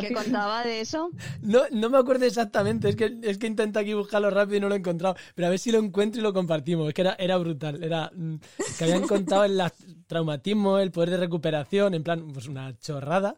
¿Qué 0.00 0.12
contaba 0.12 0.64
de 0.64 0.80
eso? 0.80 1.10
No, 1.42 1.62
no 1.70 1.90
me 1.90 1.98
acuerdo 1.98 2.24
exactamente, 2.24 2.88
es 2.88 2.96
que, 2.96 3.18
es 3.22 3.38
que 3.38 3.46
intento 3.46 3.78
aquí 3.78 3.94
buscarlo 3.94 4.30
rápido 4.30 4.56
y 4.56 4.60
no 4.60 4.68
lo 4.68 4.74
he 4.74 4.78
encontrado, 4.78 5.16
pero 5.34 5.48
a 5.48 5.50
ver 5.50 5.58
si 5.58 5.70
lo 5.70 5.78
encuentro 5.78 6.20
y 6.20 6.22
lo 6.22 6.32
compartimos, 6.32 6.88
es 6.88 6.94
que 6.94 7.02
era, 7.02 7.16
era 7.18 7.36
brutal, 7.36 7.82
era 7.82 8.10
mm, 8.14 8.36
que 8.78 8.84
habían 8.84 9.02
contado 9.06 9.44
el 9.44 9.60
traumatismo, 10.06 10.78
el 10.78 10.90
poder 10.90 11.10
de 11.10 11.16
recuperación, 11.18 11.94
en 11.94 12.02
plan, 12.02 12.26
pues 12.32 12.48
una 12.48 12.76
chorrada, 12.78 13.36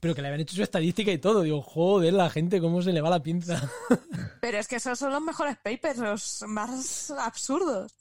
pero 0.00 0.14
que 0.14 0.22
le 0.22 0.28
habían 0.28 0.40
hecho 0.40 0.56
su 0.56 0.62
estadística 0.62 1.12
y 1.12 1.18
todo, 1.18 1.42
digo, 1.42 1.62
joder, 1.62 2.12
la 2.12 2.30
gente, 2.30 2.60
cómo 2.60 2.82
se 2.82 2.92
le 2.92 3.00
va 3.00 3.10
la 3.10 3.22
pinza. 3.22 3.70
Pero 4.40 4.58
es 4.58 4.68
que 4.68 4.76
esos 4.76 4.98
son 4.98 5.12
los 5.12 5.22
mejores 5.22 5.56
papers, 5.56 5.98
los 5.98 6.44
más 6.46 7.10
absurdos. 7.10 7.94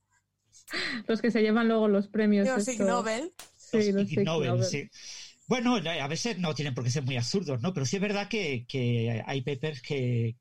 Los 1.07 1.21
que 1.21 1.31
se 1.31 1.41
llevan 1.41 1.67
luego 1.67 1.87
los 1.87 2.07
premios. 2.07 2.47
Los 2.47 2.67
Ig 2.67 2.81
Nobel. 2.81 3.33
Sí, 3.57 3.91
los 3.91 4.11
Ig 4.11 4.23
Nobel, 4.23 4.63
sí. 4.63 4.89
Bueno, 5.47 5.75
a 5.75 6.07
veces 6.07 6.39
no 6.39 6.55
tienen 6.55 6.73
por 6.73 6.83
qué 6.83 6.89
ser 6.89 7.03
muy 7.03 7.17
absurdos, 7.17 7.61
¿no? 7.61 7.71
Pero 7.73 7.85
sí 7.85 7.97
es 7.97 8.01
verdad 8.01 8.27
que, 8.27 8.65
hay 9.25 9.41
papers 9.41 9.81
que, 9.81 10.35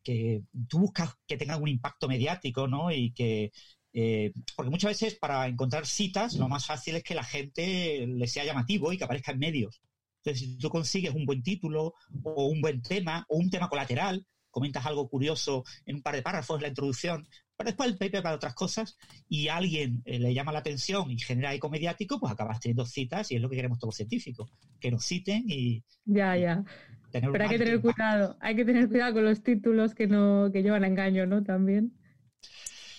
tú 0.68 0.78
buscas 0.78 1.14
que 1.26 1.36
tengan 1.36 1.60
un 1.62 1.68
impacto 1.68 2.08
mediático, 2.08 2.66
¿no? 2.68 2.90
Y 2.90 3.12
que. 3.12 3.52
Eh, 3.96 4.32
porque 4.56 4.70
muchas 4.70 4.90
veces 4.90 5.14
para 5.14 5.46
encontrar 5.46 5.86
citas 5.86 6.34
lo 6.34 6.48
más 6.48 6.66
fácil 6.66 6.96
es 6.96 7.04
que 7.04 7.14
la 7.14 7.22
gente 7.22 8.06
le 8.08 8.26
sea 8.26 8.44
llamativo 8.44 8.92
y 8.92 8.98
que 8.98 9.04
aparezca 9.04 9.32
en 9.32 9.38
medios. 9.38 9.80
Entonces, 10.18 10.48
si 10.48 10.58
tú 10.58 10.68
consigues 10.70 11.14
un 11.14 11.26
buen 11.26 11.42
título 11.42 11.94
o 12.24 12.46
un 12.46 12.60
buen 12.60 12.82
tema 12.82 13.24
o 13.28 13.36
un 13.36 13.50
tema 13.50 13.68
colateral, 13.68 14.26
comentas 14.50 14.86
algo 14.86 15.08
curioso 15.08 15.64
en 15.84 15.96
un 15.96 16.02
par 16.02 16.14
de 16.14 16.22
párrafos 16.22 16.62
la 16.62 16.68
introducción, 16.68 17.28
pero 17.56 17.68
después 17.68 17.88
el 17.88 17.98
paper 17.98 18.22
para 18.22 18.36
otras 18.36 18.54
cosas 18.54 18.96
y 19.28 19.48
alguien 19.48 20.02
eh, 20.04 20.18
le 20.18 20.34
llama 20.34 20.52
la 20.52 20.58
atención 20.58 21.10
y 21.10 21.18
genera 21.18 21.54
eco 21.54 21.70
mediático, 21.70 22.18
pues 22.18 22.32
acabas 22.32 22.60
teniendo 22.60 22.84
citas 22.84 23.30
y 23.30 23.36
es 23.36 23.42
lo 23.42 23.48
que 23.48 23.56
queremos 23.56 23.78
todos 23.78 23.90
los 23.90 23.96
científicos, 23.96 24.50
que 24.80 24.90
nos 24.90 25.04
citen 25.04 25.44
y... 25.46 25.82
Ya, 26.04 26.36
ya. 26.36 26.64
Pero 27.12 27.44
hay 27.44 27.48
que 27.48 27.58
tener 27.58 27.80
cuidado, 27.80 28.36
hay 28.40 28.56
que 28.56 28.64
tener 28.64 28.88
cuidado 28.88 29.14
con 29.14 29.24
los 29.24 29.42
títulos 29.42 29.94
que 29.94 30.08
no 30.08 30.50
que 30.52 30.62
llevan 30.62 30.82
a 30.82 30.88
engaño, 30.88 31.26
¿no? 31.26 31.44
También. 31.44 31.92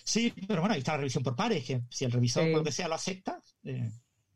Sí, 0.05 0.31
pero 0.47 0.61
bueno, 0.61 0.73
ahí 0.73 0.79
está 0.79 0.93
la 0.93 0.99
revisión 0.99 1.23
por 1.23 1.35
pares, 1.35 1.65
que 1.65 1.81
si 1.89 2.05
el 2.05 2.11
revisor, 2.11 2.47
lo 2.47 2.63
que 2.63 2.71
sea, 2.71 2.87
lo 2.87 2.95
acepta. 2.95 3.41
Eh. 3.63 3.89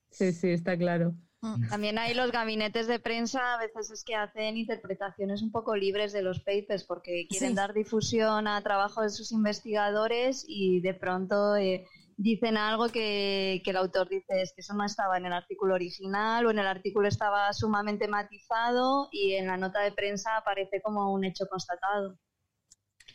Sí, 0.09 0.33
sí, 0.33 0.49
está 0.49 0.77
claro. 0.77 1.15
Mm. 1.41 1.69
También 1.69 1.97
hay 1.97 2.13
los 2.13 2.31
gabinetes 2.31 2.87
de 2.87 2.99
prensa, 2.99 3.55
a 3.55 3.59
veces 3.59 3.89
es 3.91 4.03
que 4.03 4.15
hacen 4.15 4.57
interpretaciones 4.57 5.41
un 5.41 5.51
poco 5.51 5.75
libres 5.75 6.11
de 6.11 6.21
los 6.21 6.39
papers 6.39 6.83
porque 6.83 7.27
quieren 7.29 7.55
dar 7.55 7.73
difusión 7.73 8.47
a 8.47 8.61
trabajo 8.61 9.01
de 9.01 9.09
sus 9.09 9.31
investigadores 9.31 10.43
y 10.47 10.81
de 10.81 10.93
pronto 10.93 11.55
eh, 11.55 11.85
dicen 12.17 12.57
algo 12.57 12.89
que, 12.89 13.61
el 13.65 13.77
autor 13.77 14.09
dice 14.09 14.41
es 14.41 14.51
que 14.53 14.59
eso 14.59 14.73
no 14.73 14.83
estaba 14.83 15.17
en 15.17 15.25
el 15.25 15.33
artículo 15.33 15.75
original 15.75 16.45
o 16.45 16.51
en 16.51 16.59
el 16.59 16.67
artículo 16.67 17.07
estaba 17.07 17.53
sumamente 17.53 18.09
matizado 18.09 19.07
y 19.11 19.33
en 19.33 19.47
la 19.47 19.55
nota 19.55 19.79
de 19.79 19.93
prensa 19.93 20.35
aparece 20.35 20.81
como 20.81 21.13
un 21.13 21.23
hecho 21.23 21.45
constatado. 21.49 22.17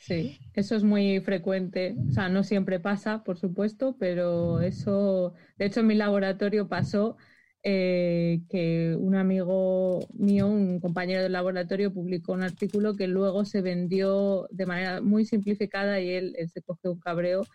Sí, 0.00 0.38
eso 0.54 0.74
es 0.74 0.82
muy 0.82 1.20
frecuente. 1.20 1.94
O 2.08 2.12
sea, 2.12 2.28
no 2.28 2.42
siempre 2.44 2.80
pasa, 2.80 3.22
por 3.24 3.38
supuesto, 3.38 3.96
pero 3.98 4.60
eso, 4.60 5.34
de 5.56 5.66
hecho, 5.66 5.80
en 5.80 5.86
mi 5.86 5.94
laboratorio 5.94 6.68
pasó 6.68 7.16
eh, 7.66 8.42
que 8.50 8.94
un 8.98 9.14
amigo 9.14 10.06
mío, 10.12 10.46
un 10.46 10.80
compañero 10.80 11.22
del 11.22 11.32
laboratorio, 11.32 11.94
publicó 11.94 12.34
un 12.34 12.42
artículo 12.42 12.94
que 12.94 13.06
luego 13.06 13.46
se 13.46 13.62
vendió 13.62 14.46
de 14.50 14.66
manera 14.66 15.00
muy 15.00 15.24
simplificada 15.24 15.98
y 15.98 16.10
él, 16.10 16.36
se 16.52 16.60
cogió 16.60 16.92
un 16.92 17.00
cabreo 17.00 17.46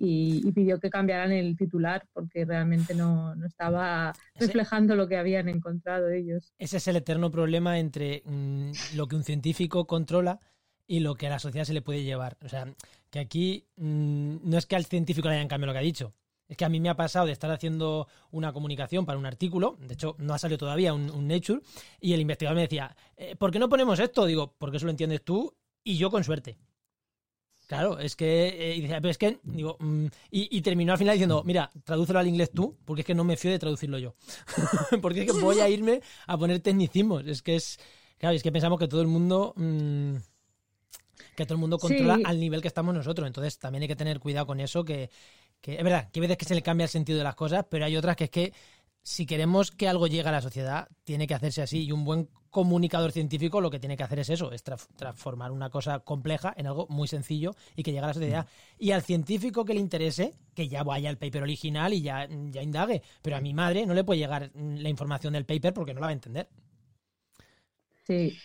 y, 0.00 0.50
pidió 0.50 0.80
que 0.80 0.90
cambiaran 0.90 1.30
el 1.30 1.56
titular 1.56 2.08
porque 2.12 2.44
realmente 2.44 2.92
no, 2.96 3.34
estaba 3.46 4.12
reflejando 4.34 4.96
lo 4.96 5.06
que 5.06 5.16
habían 5.16 5.48
encontrado 5.48 6.10
ellos. 6.10 6.52
Ese 6.58 6.78
es 6.78 6.88
el 6.88 6.96
eterno 6.96 7.30
problema 7.30 7.78
entre 7.78 8.24
mm, 8.26 8.72
lo 8.96 9.06
que 9.06 9.14
un 9.14 9.22
científico 9.22 9.86
controla 9.86 10.40
y 10.88 10.98
lo 10.98 11.14
que 11.14 11.28
a 11.28 11.30
la 11.30 11.38
sociedad 11.38 11.66
se 11.66 11.72
le 11.72 11.82
puede 11.82 12.02
llevar. 12.02 12.36
O 12.44 12.48
sea, 12.48 12.66
que 13.10 13.20
aquí 13.20 13.68
mm, 13.76 14.38
no 14.42 14.58
es 14.58 14.66
que 14.66 14.74
al 14.74 14.86
científico 14.86 15.28
le 15.28 15.36
hayan 15.36 15.46
cambiado 15.46 15.68
lo 15.68 15.74
que 15.74 15.78
ha 15.78 15.82
dicho, 15.82 16.12
es 16.52 16.58
que 16.58 16.66
a 16.66 16.68
mí 16.68 16.80
me 16.80 16.90
ha 16.90 16.94
pasado 16.94 17.24
de 17.24 17.32
estar 17.32 17.50
haciendo 17.50 18.06
una 18.30 18.52
comunicación 18.52 19.06
para 19.06 19.18
un 19.18 19.24
artículo, 19.24 19.78
de 19.80 19.94
hecho 19.94 20.16
no 20.18 20.34
ha 20.34 20.38
salido 20.38 20.58
todavía 20.58 20.92
un, 20.92 21.26
Nature, 21.26 21.62
y 21.98 22.12
el 22.12 22.20
investigador 22.20 22.56
me 22.56 22.62
decía, 22.62 22.94
eh, 23.16 23.36
¿por 23.36 23.50
qué 23.50 23.58
no 23.58 23.70
ponemos 23.70 23.98
esto? 23.98 24.26
Digo, 24.26 24.54
porque 24.58 24.76
eso 24.76 24.84
lo 24.84 24.90
entiendes 24.90 25.24
tú 25.24 25.54
y 25.82 25.96
yo 25.96 26.10
con 26.10 26.24
suerte. 26.24 26.58
Claro, 27.66 27.98
es 27.98 28.16
que, 28.16 28.48
eh, 28.48 28.76
y 28.76 28.86
pero 28.86 29.08
es 29.08 29.16
que, 29.16 29.38
digo, 29.44 29.78
mm", 29.80 30.06
y, 30.30 30.60
terminó 30.60 30.92
al 30.92 30.98
final 30.98 31.14
diciendo, 31.14 31.42
mira, 31.42 31.70
tradúcelo 31.84 32.18
al 32.18 32.28
inglés 32.28 32.50
tú, 32.52 32.76
porque 32.84 33.00
es 33.00 33.06
que 33.06 33.14
no 33.14 33.24
me 33.24 33.38
fío 33.38 33.50
de 33.50 33.58
traducirlo 33.58 33.98
yo. 33.98 34.14
porque 35.00 35.22
es 35.22 35.32
que 35.32 35.40
voy 35.40 35.58
a 35.60 35.70
irme 35.70 36.02
a 36.26 36.36
poner 36.36 36.60
tecnicismos. 36.60 37.26
Es 37.26 37.40
que 37.40 37.56
es, 37.56 37.80
claro, 38.18 38.36
es 38.36 38.42
que 38.42 38.52
pensamos 38.52 38.78
que 38.78 38.88
todo 38.88 39.00
el 39.00 39.08
mundo, 39.08 39.54
mm, 39.56 40.16
que 41.34 41.46
todo 41.46 41.54
el 41.54 41.60
mundo 41.60 41.78
controla 41.78 42.18
al 42.22 42.38
nivel 42.38 42.60
que 42.60 42.68
estamos 42.68 42.94
nosotros. 42.94 43.26
Entonces 43.26 43.58
también 43.58 43.82
hay 43.82 43.88
que 43.88 43.96
tener 43.96 44.20
cuidado 44.20 44.46
con 44.46 44.60
eso, 44.60 44.84
que, 44.84 45.08
que 45.62 45.76
es 45.76 45.84
verdad 45.84 46.10
que 46.10 46.20
hay 46.20 46.22
veces 46.22 46.36
que 46.36 46.44
se 46.44 46.54
le 46.54 46.62
cambia 46.62 46.84
el 46.84 46.90
sentido 46.90 47.16
de 47.16 47.24
las 47.24 47.36
cosas, 47.36 47.64
pero 47.70 47.86
hay 47.86 47.96
otras 47.96 48.16
que 48.16 48.24
es 48.24 48.30
que 48.30 48.52
si 49.02 49.26
queremos 49.26 49.70
que 49.70 49.88
algo 49.88 50.06
llegue 50.06 50.28
a 50.28 50.32
la 50.32 50.42
sociedad, 50.42 50.88
tiene 51.04 51.26
que 51.26 51.34
hacerse 51.34 51.62
así. 51.62 51.84
Y 51.84 51.92
un 51.92 52.04
buen 52.04 52.28
comunicador 52.50 53.12
científico 53.12 53.60
lo 53.60 53.70
que 53.70 53.80
tiene 53.80 53.96
que 53.96 54.02
hacer 54.02 54.18
es 54.18 54.28
eso, 54.28 54.52
es 54.52 54.62
transformar 54.62 55.50
una 55.50 55.70
cosa 55.70 56.00
compleja 56.00 56.52
en 56.56 56.66
algo 56.66 56.86
muy 56.88 57.08
sencillo 57.08 57.52
y 57.74 57.82
que 57.82 57.92
llegue 57.92 58.04
a 58.04 58.08
la 58.08 58.14
sociedad. 58.14 58.46
Y 58.78 58.90
al 58.90 59.02
científico 59.02 59.64
que 59.64 59.74
le 59.74 59.80
interese, 59.80 60.34
que 60.54 60.68
ya 60.68 60.82
vaya 60.82 61.08
al 61.08 61.18
paper 61.18 61.42
original 61.42 61.94
y 61.94 62.02
ya, 62.02 62.28
ya 62.28 62.62
indague. 62.62 63.02
Pero 63.22 63.36
a 63.36 63.40
mi 63.40 63.54
madre 63.54 63.86
no 63.86 63.94
le 63.94 64.04
puede 64.04 64.20
llegar 64.20 64.50
la 64.54 64.88
información 64.88 65.32
del 65.32 65.46
paper 65.46 65.72
porque 65.72 65.94
no 65.94 66.00
la 66.00 66.06
va 66.06 66.10
a 66.10 66.14
entender. 66.14 66.48
Sí, 68.06 68.36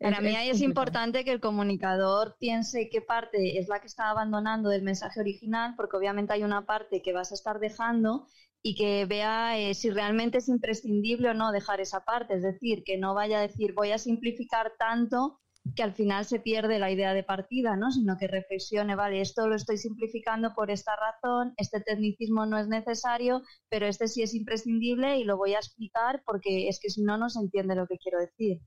para 0.00 0.20
mí 0.20 0.34
ahí 0.34 0.50
es 0.50 0.60
importante 0.60 1.24
que 1.24 1.32
el 1.32 1.40
comunicador 1.40 2.36
piense 2.38 2.88
qué 2.90 3.00
parte 3.00 3.58
es 3.58 3.68
la 3.68 3.80
que 3.80 3.86
está 3.86 4.10
abandonando 4.10 4.68
del 4.68 4.82
mensaje 4.82 5.20
original, 5.20 5.74
porque 5.76 5.96
obviamente 5.96 6.32
hay 6.32 6.42
una 6.42 6.66
parte 6.66 7.02
que 7.02 7.12
vas 7.12 7.30
a 7.30 7.34
estar 7.34 7.58
dejando 7.58 8.26
y 8.62 8.74
que 8.74 9.04
vea 9.04 9.58
eh, 9.58 9.74
si 9.74 9.90
realmente 9.90 10.38
es 10.38 10.48
imprescindible 10.48 11.28
o 11.28 11.34
no 11.34 11.52
dejar 11.52 11.80
esa 11.80 12.04
parte. 12.04 12.34
Es 12.34 12.42
decir, 12.42 12.82
que 12.84 12.98
no 12.98 13.14
vaya 13.14 13.38
a 13.38 13.42
decir 13.42 13.74
voy 13.74 13.92
a 13.92 13.98
simplificar 13.98 14.72
tanto 14.78 15.40
que 15.76 15.82
al 15.82 15.94
final 15.94 16.24
se 16.24 16.40
pierde 16.40 16.78
la 16.78 16.90
idea 16.90 17.14
de 17.14 17.22
partida, 17.22 17.76
¿no? 17.76 17.90
Sino 17.90 18.16
que 18.18 18.26
reflexione, 18.26 18.96
vale, 18.96 19.20
esto 19.20 19.48
lo 19.48 19.54
estoy 19.54 19.78
simplificando 19.78 20.52
por 20.54 20.70
esta 20.70 20.92
razón, 20.96 21.54
este 21.56 21.80
tecnicismo 21.80 22.44
no 22.46 22.58
es 22.58 22.68
necesario, 22.68 23.42
pero 23.70 23.86
este 23.86 24.08
sí 24.08 24.22
es 24.22 24.34
imprescindible 24.34 25.18
y 25.18 25.24
lo 25.24 25.36
voy 25.36 25.54
a 25.54 25.58
explicar 25.58 26.22
porque 26.26 26.68
es 26.68 26.78
que 26.80 26.90
si 26.90 27.02
no, 27.02 27.16
no 27.16 27.30
se 27.30 27.40
entiende 27.40 27.74
lo 27.74 27.86
que 27.86 27.96
quiero 27.98 28.18
decir. 28.18 28.60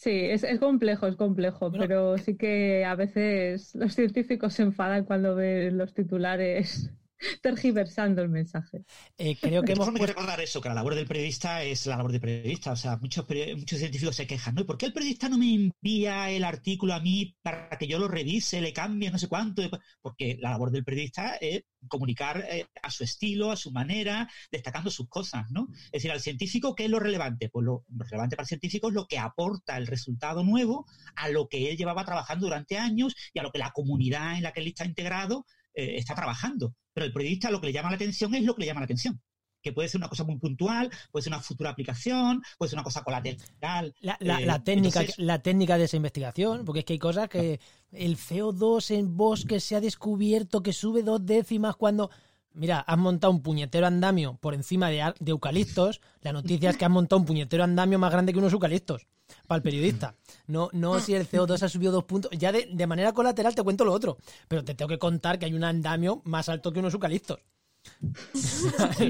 Sí, 0.00 0.10
es, 0.12 0.44
es, 0.44 0.58
complejo, 0.58 1.06
es 1.06 1.16
complejo, 1.16 1.70
pero 1.70 2.16
sí 2.16 2.34
que 2.38 2.86
a 2.86 2.94
veces 2.94 3.74
los 3.74 3.94
científicos 3.94 4.54
se 4.54 4.62
enfadan 4.62 5.04
cuando 5.04 5.34
ven 5.34 5.76
los 5.76 5.92
titulares 5.92 6.90
tergiversando 7.42 8.22
el 8.22 8.28
mensaje. 8.28 8.84
Eh, 9.18 9.36
creo 9.40 9.62
que 9.62 9.72
hemos 9.72 9.90
que 9.90 10.06
recordar 10.06 10.40
eso, 10.40 10.60
que 10.60 10.68
la 10.68 10.74
labor 10.74 10.94
del 10.94 11.06
periodista 11.06 11.62
es 11.62 11.86
la 11.86 11.96
labor 11.96 12.12
del 12.12 12.20
periodista. 12.20 12.72
O 12.72 12.76
sea, 12.76 12.96
muchos, 12.96 13.26
muchos 13.56 13.78
científicos 13.78 14.16
se 14.16 14.26
quejan, 14.26 14.54
¿no? 14.54 14.62
¿Y 14.62 14.64
por 14.64 14.78
qué 14.78 14.86
el 14.86 14.92
periodista 14.92 15.28
no 15.28 15.38
me 15.38 15.54
envía 15.54 16.30
el 16.30 16.44
artículo 16.44 16.94
a 16.94 17.00
mí 17.00 17.36
para 17.42 17.70
que 17.78 17.86
yo 17.86 17.98
lo 17.98 18.08
revise, 18.08 18.60
le 18.60 18.72
cambie, 18.72 19.10
no 19.10 19.18
sé 19.18 19.28
cuánto? 19.28 19.62
Porque 20.00 20.36
la 20.40 20.50
labor 20.50 20.70
del 20.70 20.84
periodista 20.84 21.36
es 21.36 21.64
comunicar 21.88 22.44
eh, 22.50 22.66
a 22.82 22.90
su 22.90 23.04
estilo, 23.04 23.50
a 23.50 23.56
su 23.56 23.70
manera, 23.70 24.28
destacando 24.50 24.90
sus 24.90 25.08
cosas, 25.08 25.50
¿no? 25.50 25.68
Es 25.86 25.92
decir, 25.92 26.10
al 26.10 26.20
científico, 26.20 26.74
¿qué 26.74 26.84
es 26.84 26.90
lo 26.90 26.98
relevante? 26.98 27.48
Pues 27.48 27.64
lo 27.64 27.84
relevante 27.88 28.36
para 28.36 28.44
el 28.44 28.48
científico 28.48 28.88
es 28.88 28.94
lo 28.94 29.06
que 29.06 29.18
aporta 29.18 29.76
el 29.76 29.86
resultado 29.86 30.44
nuevo 30.44 30.86
a 31.16 31.28
lo 31.28 31.48
que 31.48 31.70
él 31.70 31.76
llevaba 31.76 32.04
trabajando 32.04 32.46
durante 32.46 32.78
años 32.78 33.14
y 33.32 33.38
a 33.38 33.42
lo 33.42 33.50
que 33.50 33.58
la 33.58 33.72
comunidad 33.72 34.36
en 34.36 34.42
la 34.42 34.52
que 34.52 34.60
él 34.60 34.68
está 34.68 34.84
integrado 34.84 35.46
eh, 35.80 35.96
está 35.96 36.14
trabajando. 36.14 36.74
Pero 36.92 37.06
el 37.06 37.12
periodista 37.12 37.50
lo 37.50 37.60
que 37.60 37.68
le 37.68 37.72
llama 37.72 37.90
la 37.90 37.96
atención 37.96 38.34
es 38.34 38.44
lo 38.44 38.54
que 38.54 38.60
le 38.60 38.66
llama 38.66 38.80
la 38.80 38.84
atención. 38.84 39.20
Que 39.62 39.72
puede 39.72 39.88
ser 39.88 39.98
una 39.98 40.08
cosa 40.08 40.24
muy 40.24 40.38
puntual, 40.38 40.90
puede 41.10 41.22
ser 41.22 41.32
una 41.32 41.42
futura 41.42 41.70
aplicación, 41.70 42.42
puede 42.56 42.70
ser 42.70 42.78
una 42.78 42.84
cosa 42.84 43.02
colateral. 43.02 43.94
La, 44.00 44.16
la, 44.20 44.56
eh, 44.56 44.60
técnica, 44.64 45.04
la 45.18 45.42
técnica 45.42 45.76
de 45.76 45.84
esa 45.84 45.96
investigación, 45.96 46.64
porque 46.64 46.80
es 46.80 46.84
que 46.86 46.94
hay 46.94 46.98
cosas 46.98 47.28
que 47.28 47.60
el 47.92 48.16
CO2 48.16 48.96
en 48.96 49.16
bosque 49.16 49.60
se 49.60 49.76
ha 49.76 49.80
descubierto 49.80 50.62
que 50.62 50.72
sube 50.72 51.02
dos 51.02 51.24
décimas 51.24 51.76
cuando. 51.76 52.10
Mira, 52.52 52.80
has 52.80 52.98
montado 52.98 53.32
un 53.32 53.42
puñetero 53.42 53.86
andamio 53.86 54.36
por 54.40 54.54
encima 54.54 54.88
de, 54.88 55.14
de 55.20 55.30
eucaliptos. 55.30 56.00
La 56.20 56.32
noticia 56.32 56.70
es 56.70 56.76
que 56.76 56.84
has 56.84 56.90
montado 56.90 57.20
un 57.20 57.26
puñetero 57.26 57.62
andamio 57.62 57.98
más 57.98 58.10
grande 58.10 58.32
que 58.32 58.40
unos 58.40 58.52
eucaliptos 58.52 59.06
para 59.46 59.56
el 59.56 59.62
periodista. 59.62 60.16
No, 60.46 60.68
no 60.72 61.00
si 61.00 61.14
el 61.14 61.28
CO2 61.28 61.62
ha 61.62 61.68
subido 61.68 61.92
dos 61.92 62.04
puntos. 62.04 62.30
Ya 62.36 62.52
de, 62.52 62.86
manera 62.86 63.12
colateral 63.12 63.54
te 63.54 63.62
cuento 63.62 63.84
lo 63.84 63.92
otro, 63.92 64.18
pero 64.48 64.64
te 64.64 64.74
tengo 64.74 64.88
que 64.88 64.98
contar 64.98 65.38
que 65.38 65.46
hay 65.46 65.54
un 65.54 65.64
andamio 65.64 66.22
más 66.24 66.48
alto 66.48 66.72
que 66.72 66.80
unos 66.80 66.94
eucaliptos. 66.94 67.38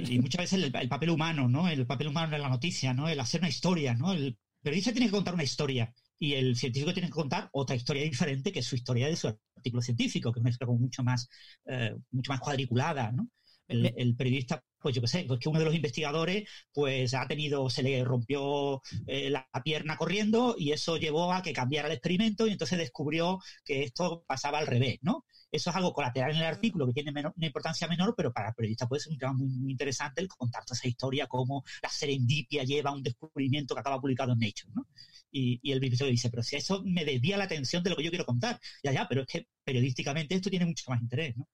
y 0.07 0.19
muchas 0.21 0.43
veces 0.43 0.63
el, 0.63 0.89
papel 0.89 1.11
humano, 1.11 1.49
¿no? 1.49 1.69
El 1.69 1.87
papel 1.87 2.09
humano 2.09 2.37
en 2.37 2.43
la 2.43 2.49
noticia, 2.49 2.95
¿no? 2.95 3.09
El 3.09 3.19
hacer 3.19 3.41
una 3.41 3.49
historia, 3.49 3.95
¿no? 3.95 4.13
El 4.13 4.39
periodista 4.63 4.93
tiene 4.93 5.07
que 5.07 5.13
contar 5.13 5.35
una 5.35 5.43
historia 5.43 5.93
y 6.19 6.35
el 6.35 6.55
científico 6.55 6.93
tiene 6.93 7.09
que 7.09 7.15
contar 7.15 7.49
otra 7.53 7.75
historia 7.75 8.03
diferente 8.05 8.53
que 8.53 8.61
es 8.61 8.67
su 8.67 8.77
historia 8.77 9.09
de 9.09 9.17
su 9.17 9.29
artículo 9.57 9.83
científico, 9.83 10.33
que 10.33 10.39
es 10.39 10.43
una 10.43 10.51
historia 10.51 10.75
mucho 10.75 11.03
más, 11.03 11.29
eh, 11.67 11.97
mucho 12.11 12.33
más 12.33 12.41
cuadriculada, 12.41 13.11
¿no? 13.11 13.29
El, 13.67 14.17
periodista, 14.17 14.65
pues 14.81 14.95
yo 14.95 15.01
qué 15.03 15.09
sé, 15.09 15.25
pues 15.27 15.41
que 15.41 15.49
uno 15.49 15.59
de 15.59 15.65
los 15.65 15.75
investigadores, 15.75 16.49
pues 16.73 17.15
ha 17.15 17.27
tenido, 17.27 17.69
se 17.71 17.83
le 17.83 18.05
rompió 18.05 18.83
eh, 19.07 19.31
la 19.31 19.49
pierna 19.65 19.97
corriendo 19.97 20.55
y 20.59 20.73
eso 20.73 20.97
llevó 20.97 21.33
a 21.33 21.43
que 21.43 21.53
cambiara 21.53 21.89
el 21.89 21.95
experimento 21.95 22.47
y 22.47 22.53
entonces 22.53 22.79
descubrió 22.79 23.39
que 23.65 23.83
esto 23.85 24.25
pasaba 24.27 24.59
al 24.59 24.67
revés, 24.67 24.99
¿no? 25.03 25.25
Eso 25.53 25.71
es 25.71 25.77
algo 25.77 25.93
colateral 25.93 26.31
en 26.31 26.39
el 26.39 26.45
artículo 26.45 26.87
que 26.87 26.93
tiene 26.93 27.11
una 27.11 27.47
importancia 27.47 27.89
menor, 27.89 28.15
pero 28.17 28.33
para 28.33 28.49
el 28.49 28.55
periodista 28.55 28.87
puede 28.87 29.01
ser 29.01 29.13
un 29.13 29.19
tema 29.19 29.33
muy, 29.33 29.71
interesante 29.71 30.21
el 30.21 30.29
contar 30.29 30.65
toda 30.65 30.77
esa 30.79 30.89
historia, 30.89 31.27
cómo 31.27 31.65
la 31.83 31.89
serendipia 31.89 32.63
lleva 32.65 32.91
a 32.91 32.95
un 32.95 33.03
descubrimiento 33.03 33.75
que 33.75 33.81
acaba 33.81 34.01
publicado 34.01 34.33
en 34.33 34.39
Nature, 34.39 34.73
¿no? 34.75 34.87
Y, 35.33 35.59
y 35.63 35.73
el 35.73 35.81
periodista 35.81 36.07
dice, 36.07 36.31
pero 36.31 36.43
si 36.43 36.57
eso 36.57 36.83
me 36.85 37.05
desvía 37.05 37.37
la 37.37 37.45
atención 37.45 37.83
de 37.83 37.91
lo 37.91 37.97
que 37.97 38.05
yo 38.05 38.11
quiero 38.11 38.27
contar. 38.27 38.61
Ya, 38.83 38.93
ya, 38.93 39.07
pero 39.09 39.23
es 39.23 39.27
que 39.27 39.47
periodísticamente 39.65 40.35
esto 40.35 40.51
tiene 40.51 40.67
mucho 40.67 40.85
más 40.91 41.01
interés, 41.01 41.37
¿no? 41.37 41.49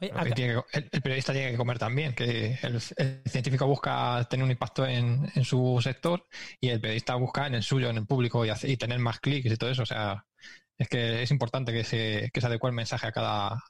El, 0.00 1.02
periodista 1.02 1.32
tiene 1.32 1.52
que 1.52 1.56
comer 1.56 1.78
también, 1.78 2.14
que 2.14 2.58
el, 2.62 2.80
científico 2.80 3.66
busca 3.66 4.26
tener 4.28 4.44
un 4.44 4.50
impacto 4.50 4.86
en, 4.86 5.30
su 5.44 5.80
sector 5.82 6.24
y 6.60 6.68
el 6.68 6.80
periodista 6.80 7.14
busca 7.14 7.46
en 7.46 7.54
el 7.54 7.62
suyo, 7.62 7.90
en 7.90 7.98
el 7.98 8.06
público 8.06 8.44
y, 8.44 8.50
y 8.62 8.76
tener 8.76 8.98
más 8.98 9.20
clics 9.20 9.50
y 9.50 9.56
todo 9.56 9.70
eso. 9.70 9.82
O 9.82 9.86
sea, 9.86 10.24
es 10.78 10.88
que 10.88 11.22
es 11.22 11.30
importante 11.30 11.72
que 11.72 11.84
se, 11.84 12.30
que 12.32 12.40
se 12.40 12.46
adecue 12.46 12.70
el 12.70 12.76
mensaje 12.76 13.06
a 13.06 13.12
cada, 13.12 13.64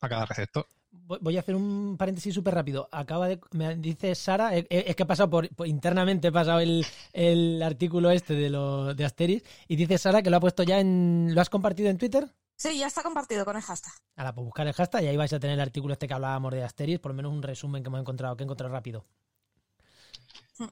a 0.00 0.08
cada 0.08 0.26
receptor. 0.26 0.66
Voy 0.90 1.36
a 1.36 1.40
hacer 1.40 1.54
un 1.54 1.96
paréntesis 1.98 2.34
súper 2.34 2.54
rápido. 2.54 2.88
Acaba 2.92 3.28
de. 3.28 3.38
Me 3.52 3.76
dice 3.76 4.14
Sara, 4.14 4.56
es 4.56 4.66
que 4.68 5.02
he 5.02 5.06
pasado 5.06 5.28
por, 5.28 5.48
internamente, 5.66 6.28
he 6.28 6.32
pasado 6.32 6.60
el, 6.60 6.84
el 7.12 7.62
artículo 7.62 8.10
este 8.10 8.34
de, 8.34 8.50
lo, 8.50 8.94
de 8.94 9.04
Asteris, 9.04 9.42
y 9.68 9.76
dice 9.76 9.98
Sara 9.98 10.22
que 10.22 10.30
lo 10.30 10.38
ha 10.38 10.40
puesto 10.40 10.62
ya 10.62 10.80
en. 10.80 11.34
¿Lo 11.34 11.40
has 11.40 11.50
compartido 11.50 11.90
en 11.90 11.98
Twitter? 11.98 12.28
Sí, 12.58 12.76
ya 12.76 12.88
está 12.88 13.04
compartido 13.04 13.44
con 13.44 13.54
el 13.54 13.62
hashtag. 13.62 13.92
Ahora, 14.16 14.34
pues 14.34 14.44
buscar 14.44 14.66
el 14.66 14.72
hashtag 14.72 15.04
y 15.04 15.06
ahí 15.06 15.16
vais 15.16 15.32
a 15.32 15.38
tener 15.38 15.54
el 15.54 15.60
artículo 15.60 15.92
este 15.92 16.08
que 16.08 16.14
hablábamos 16.14 16.52
de 16.52 16.64
Asteris, 16.64 16.98
por 16.98 17.12
lo 17.12 17.14
menos 17.14 17.32
un 17.32 17.40
resumen 17.40 17.84
que 17.84 17.86
hemos 17.86 18.00
encontrado, 18.00 18.36
que 18.36 18.42
he 18.42 18.46
encontrado 18.46 18.72
rápido. 18.72 19.06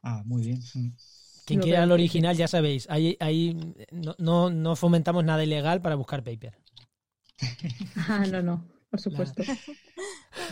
Ah, 0.02 0.22
muy 0.26 0.42
bien. 0.42 0.60
Quien 1.44 1.60
quiera 1.60 1.84
el 1.84 1.92
original, 1.92 2.36
ya 2.36 2.48
sabéis, 2.48 2.90
ahí, 2.90 3.16
ahí 3.20 3.56
no, 4.18 4.50
no, 4.50 4.74
fomentamos 4.74 5.24
nada 5.24 5.44
ilegal 5.44 5.80
para 5.80 5.94
buscar 5.94 6.24
paper. 6.24 6.58
ah, 8.08 8.26
no, 8.32 8.42
no, 8.42 8.68
por 8.90 9.00
supuesto. 9.00 9.44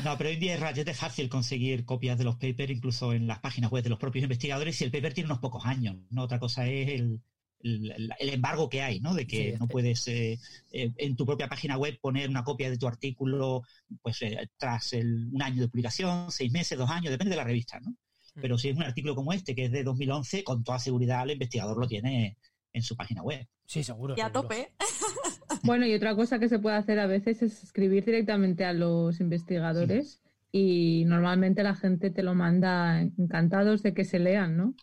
No, 0.04 0.16
pero 0.16 0.28
hoy 0.28 0.34
en 0.34 0.40
día 0.40 0.54
es 0.54 0.60
relativamente 0.60 0.94
fácil 0.94 1.28
conseguir 1.28 1.84
copias 1.84 2.16
de 2.16 2.22
los 2.22 2.36
papers, 2.36 2.70
incluso 2.70 3.12
en 3.12 3.26
las 3.26 3.40
páginas 3.40 3.72
web 3.72 3.82
de 3.82 3.90
los 3.90 3.98
propios 3.98 4.22
investigadores, 4.22 4.76
si 4.76 4.84
el 4.84 4.92
paper 4.92 5.14
tiene 5.14 5.26
unos 5.26 5.40
pocos 5.40 5.66
años. 5.66 5.96
¿no? 6.10 6.22
Otra 6.22 6.38
cosa 6.38 6.64
es 6.68 6.90
el, 6.90 7.20
el, 7.64 8.28
embargo 8.28 8.68
que 8.68 8.82
hay, 8.82 9.00
¿no? 9.00 9.14
De 9.14 9.26
que 9.26 9.56
no 9.58 9.66
puedes 9.66 10.06
eh, 10.08 10.38
eh, 10.70 10.92
en 10.96 11.16
tu 11.16 11.24
propia 11.24 11.48
página 11.48 11.78
web 11.78 11.98
poner 12.00 12.28
una 12.28 12.44
copia 12.44 12.70
de 12.70 12.76
tu 12.76 12.86
artículo, 12.86 13.62
pues 14.02 14.20
eh, 14.22 14.48
tras 14.58 14.92
un 14.92 15.40
año 15.40 15.62
de 15.62 15.68
publicación, 15.68 16.30
seis 16.30 16.52
meses, 16.52 16.78
dos 16.78 16.90
años, 16.90 17.10
depende 17.10 17.30
de 17.30 17.36
la 17.36 17.44
revista, 17.44 17.80
¿no? 17.80 17.90
Mm. 17.90 18.40
Pero 18.40 18.58
si 18.58 18.68
es 18.68 18.76
un 18.76 18.82
artículo 18.82 19.14
como 19.14 19.32
este, 19.32 19.54
que 19.54 19.66
es 19.66 19.72
de 19.72 19.82
2011, 19.82 20.44
con 20.44 20.62
toda 20.62 20.78
seguridad 20.78 21.22
el 21.24 21.32
investigador 21.32 21.78
lo 21.78 21.88
tiene 21.88 22.36
en 22.72 22.82
su 22.82 22.96
página 22.96 23.22
web. 23.22 23.46
Sí, 23.66 23.82
seguro. 23.82 24.14
Y 24.16 24.20
a 24.20 24.30
tope. 24.30 24.72
Bueno, 25.62 25.86
y 25.86 25.94
otra 25.94 26.14
cosa 26.14 26.38
que 26.38 26.50
se 26.50 26.58
puede 26.58 26.76
hacer 26.76 26.98
a 26.98 27.06
veces 27.06 27.40
es 27.40 27.62
escribir 27.62 28.04
directamente 28.04 28.66
a 28.66 28.74
los 28.74 29.18
investigadores 29.20 30.20
y 30.52 31.04
normalmente 31.06 31.62
la 31.62 31.74
gente 31.74 32.10
te 32.10 32.22
lo 32.22 32.34
manda 32.34 33.00
encantados 33.00 33.82
de 33.82 33.94
que 33.94 34.04
se 34.04 34.18
lean, 34.18 34.58
¿no? 34.58 34.74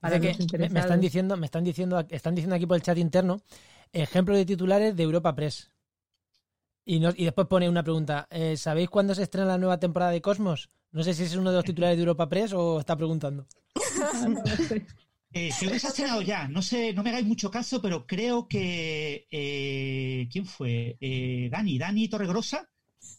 Que 0.00 0.58
me, 0.58 0.80
están 0.80 1.00
diciendo, 1.00 1.36
me 1.36 1.46
están 1.46 1.64
diciendo, 1.64 1.98
están 2.08 2.34
diciendo 2.34 2.54
aquí 2.56 2.66
por 2.66 2.76
el 2.76 2.82
chat 2.82 2.98
interno, 2.98 3.40
ejemplo 3.92 4.36
de 4.36 4.44
titulares 4.44 4.96
de 4.96 5.02
Europa 5.02 5.34
Press. 5.34 5.70
Y, 6.84 6.96
y 6.96 7.24
después 7.24 7.46
pone 7.48 7.68
una 7.68 7.82
pregunta. 7.82 8.26
Eh, 8.30 8.56
¿Sabéis 8.56 8.88
cuándo 8.88 9.14
se 9.14 9.24
estrena 9.24 9.46
la 9.48 9.58
nueva 9.58 9.78
temporada 9.78 10.12
de 10.12 10.22
Cosmos? 10.22 10.70
No 10.92 11.02
sé 11.02 11.12
si 11.12 11.24
es 11.24 11.36
uno 11.36 11.50
de 11.50 11.56
los 11.56 11.64
titulares 11.64 11.96
de 11.96 12.02
Europa 12.02 12.28
Press 12.28 12.52
o 12.54 12.80
está 12.80 12.96
preguntando. 12.96 13.46
Eh, 15.30 15.50
creo 15.58 15.70
que 15.70 15.78
se 15.78 15.86
ha 15.86 15.90
estrenado 15.90 16.22
ya. 16.22 16.48
No 16.48 16.62
sé, 16.62 16.94
no 16.94 17.02
me 17.02 17.10
hagáis 17.10 17.26
mucho 17.26 17.50
caso, 17.50 17.82
pero 17.82 18.06
creo 18.06 18.48
que 18.48 19.26
eh, 19.30 20.26
¿quién 20.32 20.46
fue? 20.46 20.96
Dani, 21.50 21.78
Dani 21.78 22.08
Torregrosa 22.08 22.66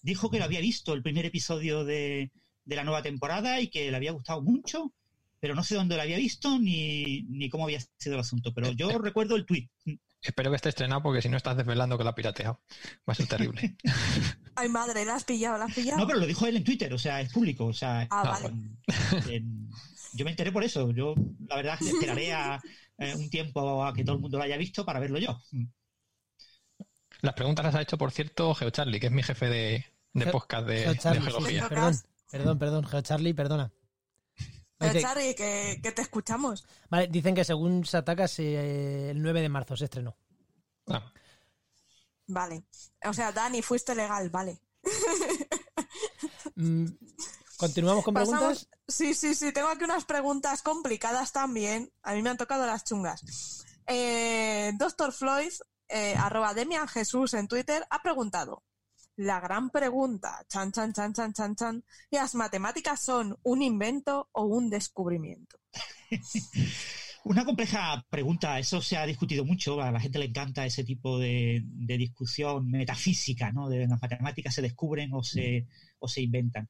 dijo 0.02 0.32
que 0.32 0.40
lo 0.40 0.46
había 0.46 0.60
visto 0.60 0.96
el 0.96 1.04
primer 1.04 1.28
episodio 1.28 1.86
de, 1.86 2.32
de 2.66 2.76
la 2.76 2.84
nueva 2.84 3.04
temporada 3.04 3.62
y 3.62 3.68
que 3.68 3.92
le 3.92 3.96
había 3.96 4.12
gustado 4.12 4.42
mucho 4.42 4.92
pero 5.40 5.56
no 5.56 5.64
sé 5.64 5.76
dónde 5.76 5.96
lo 5.96 6.02
había 6.02 6.18
visto 6.18 6.60
ni, 6.60 7.24
ni 7.24 7.50
cómo 7.50 7.64
había 7.66 7.80
sido 7.98 8.16
el 8.16 8.22
asunto. 8.22 8.54
Pero 8.54 8.72
yo 8.72 8.98
recuerdo 8.98 9.36
el 9.36 9.46
tweet. 9.46 9.70
Espero 10.22 10.50
que 10.50 10.58
esté 10.58 10.70
estrenado 10.70 11.02
porque 11.02 11.22
si 11.22 11.30
no 11.30 11.38
estás 11.38 11.56
desvelando 11.56 11.98
que 11.98 12.04
lo 12.04 12.10
ha 12.10 12.16
pirateado. 12.16 12.62
Va 13.08 13.14
a 13.14 13.16
ser 13.16 13.28
terrible. 13.28 13.78
Ay, 14.56 14.68
madre, 14.68 15.06
¿la 15.06 15.16
has 15.16 15.24
pillado? 15.24 15.58
¿La 15.58 15.66
has 15.66 15.74
pillado? 15.74 15.98
No, 15.98 16.08
pero 16.08 16.20
lo 16.20 16.26
dijo 16.26 16.46
él 16.46 16.58
en 16.58 16.64
Twitter, 16.64 16.94
o 16.94 16.98
sea, 16.98 17.22
es 17.22 17.32
público. 17.32 17.66
O 17.66 17.74
sea, 17.74 18.06
ah, 18.12 18.24
vale. 18.24 18.54
yo 20.14 20.26
me 20.26 20.32
enteré 20.32 20.52
por 20.52 20.64
eso. 20.64 20.92
Yo, 20.92 21.16
la 21.48 21.56
verdad, 21.56 21.78
esperaré 21.82 22.34
a, 22.34 22.62
eh, 22.98 23.16
un 23.16 23.30
tiempo 23.30 23.86
a 23.86 23.94
que 23.94 24.04
todo 24.04 24.18
el 24.18 24.22
mundo 24.22 24.38
lo 24.38 24.44
haya 24.44 24.58
visto 24.58 24.84
para 24.84 25.00
verlo 25.00 25.20
yo. 25.20 25.42
Las 27.22 27.34
preguntas 27.34 27.66
las 27.66 27.76
ha 27.76 27.82
hecho, 27.82 27.98
por 27.98 28.12
cierto, 28.12 28.54
GeoCharlie, 28.54 29.00
que 29.00 29.08
es 29.08 29.14
mi 29.14 29.24
jefe 29.24 29.48
de, 29.48 29.86
de 30.14 30.26
podcast 30.28 30.68
de, 30.68 30.96
geología. 30.98 31.70
perdón, 31.70 31.96
perdón, 32.30 32.60
perdón, 32.60 32.86
GeoCharlie, 32.86 33.34
perdona. 33.34 33.72
Dice, 34.80 35.36
que, 35.36 35.92
te 35.92 36.02
escuchamos. 36.02 36.66
Vale, 36.90 37.08
dicen 37.08 37.36
que 37.36 37.44
según 37.44 37.86
se 37.86 37.98
ataca 37.98 38.26
el 38.38 39.22
9 39.22 39.42
de 39.42 39.50
marzo 39.50 39.76
se 39.76 39.86
estrenó. 39.86 40.16
Ah. 40.88 41.12
Vale. 42.28 42.64
O 43.06 43.14
sea, 43.14 43.32
Dani, 43.32 43.62
fuiste 43.62 43.94
legal, 43.96 44.30
vale. 44.30 44.62
Mm, 46.56 46.88
¿Continuamos 47.56 48.04
con 48.04 48.14
preguntas? 48.14 48.68
Sí, 48.86 49.14
sí, 49.14 49.34
sí. 49.34 49.54
Tengo 49.54 49.70
aquí 49.70 49.86
unas 49.86 50.04
preguntas 50.04 50.62
complicadas 50.62 51.32
también. 51.32 51.90
A 52.04 52.14
mí 52.14 52.22
me 52.22 52.30
han 52.30 52.38
tocado 52.38 52.66
las 52.66 52.84
chungas. 52.84 53.66
Eh, 53.88 54.74
Doctor 54.76 55.14
Floyd, 55.14 55.54
eh, 55.88 56.16
arroba 56.18 56.54
Demian 56.54 56.90
Jesús 56.90 57.34
en 57.34 57.48
Twitter, 57.48 57.88
ha 57.90 58.02
preguntado 58.02 58.64
la 59.20 59.42
gran 59.42 59.70
pregunta, 59.70 60.46
chan, 60.48 60.72
chan, 60.72 60.94
chan, 60.94 61.14
chan, 61.14 61.34
chan, 61.34 61.56
chan, 61.56 61.84
¿las 62.10 62.36
matemáticas 62.36 63.02
son 63.02 63.38
un 63.44 63.62
invento 63.62 64.30
o 64.32 64.46
un 64.46 64.70
descubrimiento? 64.70 65.60
Una 67.26 67.44
compleja 67.44 68.06
pregunta, 68.10 68.58
eso 68.60 68.82
se 68.82 68.96
ha 68.96 69.06
discutido 69.06 69.44
mucho, 69.44 69.82
a 69.82 69.92
la 69.92 70.00
gente 70.00 70.20
le 70.20 70.26
encanta 70.26 70.66
ese 70.66 70.86
tipo 70.86 71.20
de, 71.20 71.62
discusión 71.66 72.72
metafísica, 72.72 73.52
¿no? 73.52 73.68
De 73.68 73.86
las 73.86 74.02
matemáticas 74.02 74.56
se 74.56 74.62
descubren 74.62 75.14
o 75.14 75.22
se, 75.22 75.68
o 76.00 76.08
se 76.08 76.22
inventan. 76.22 76.70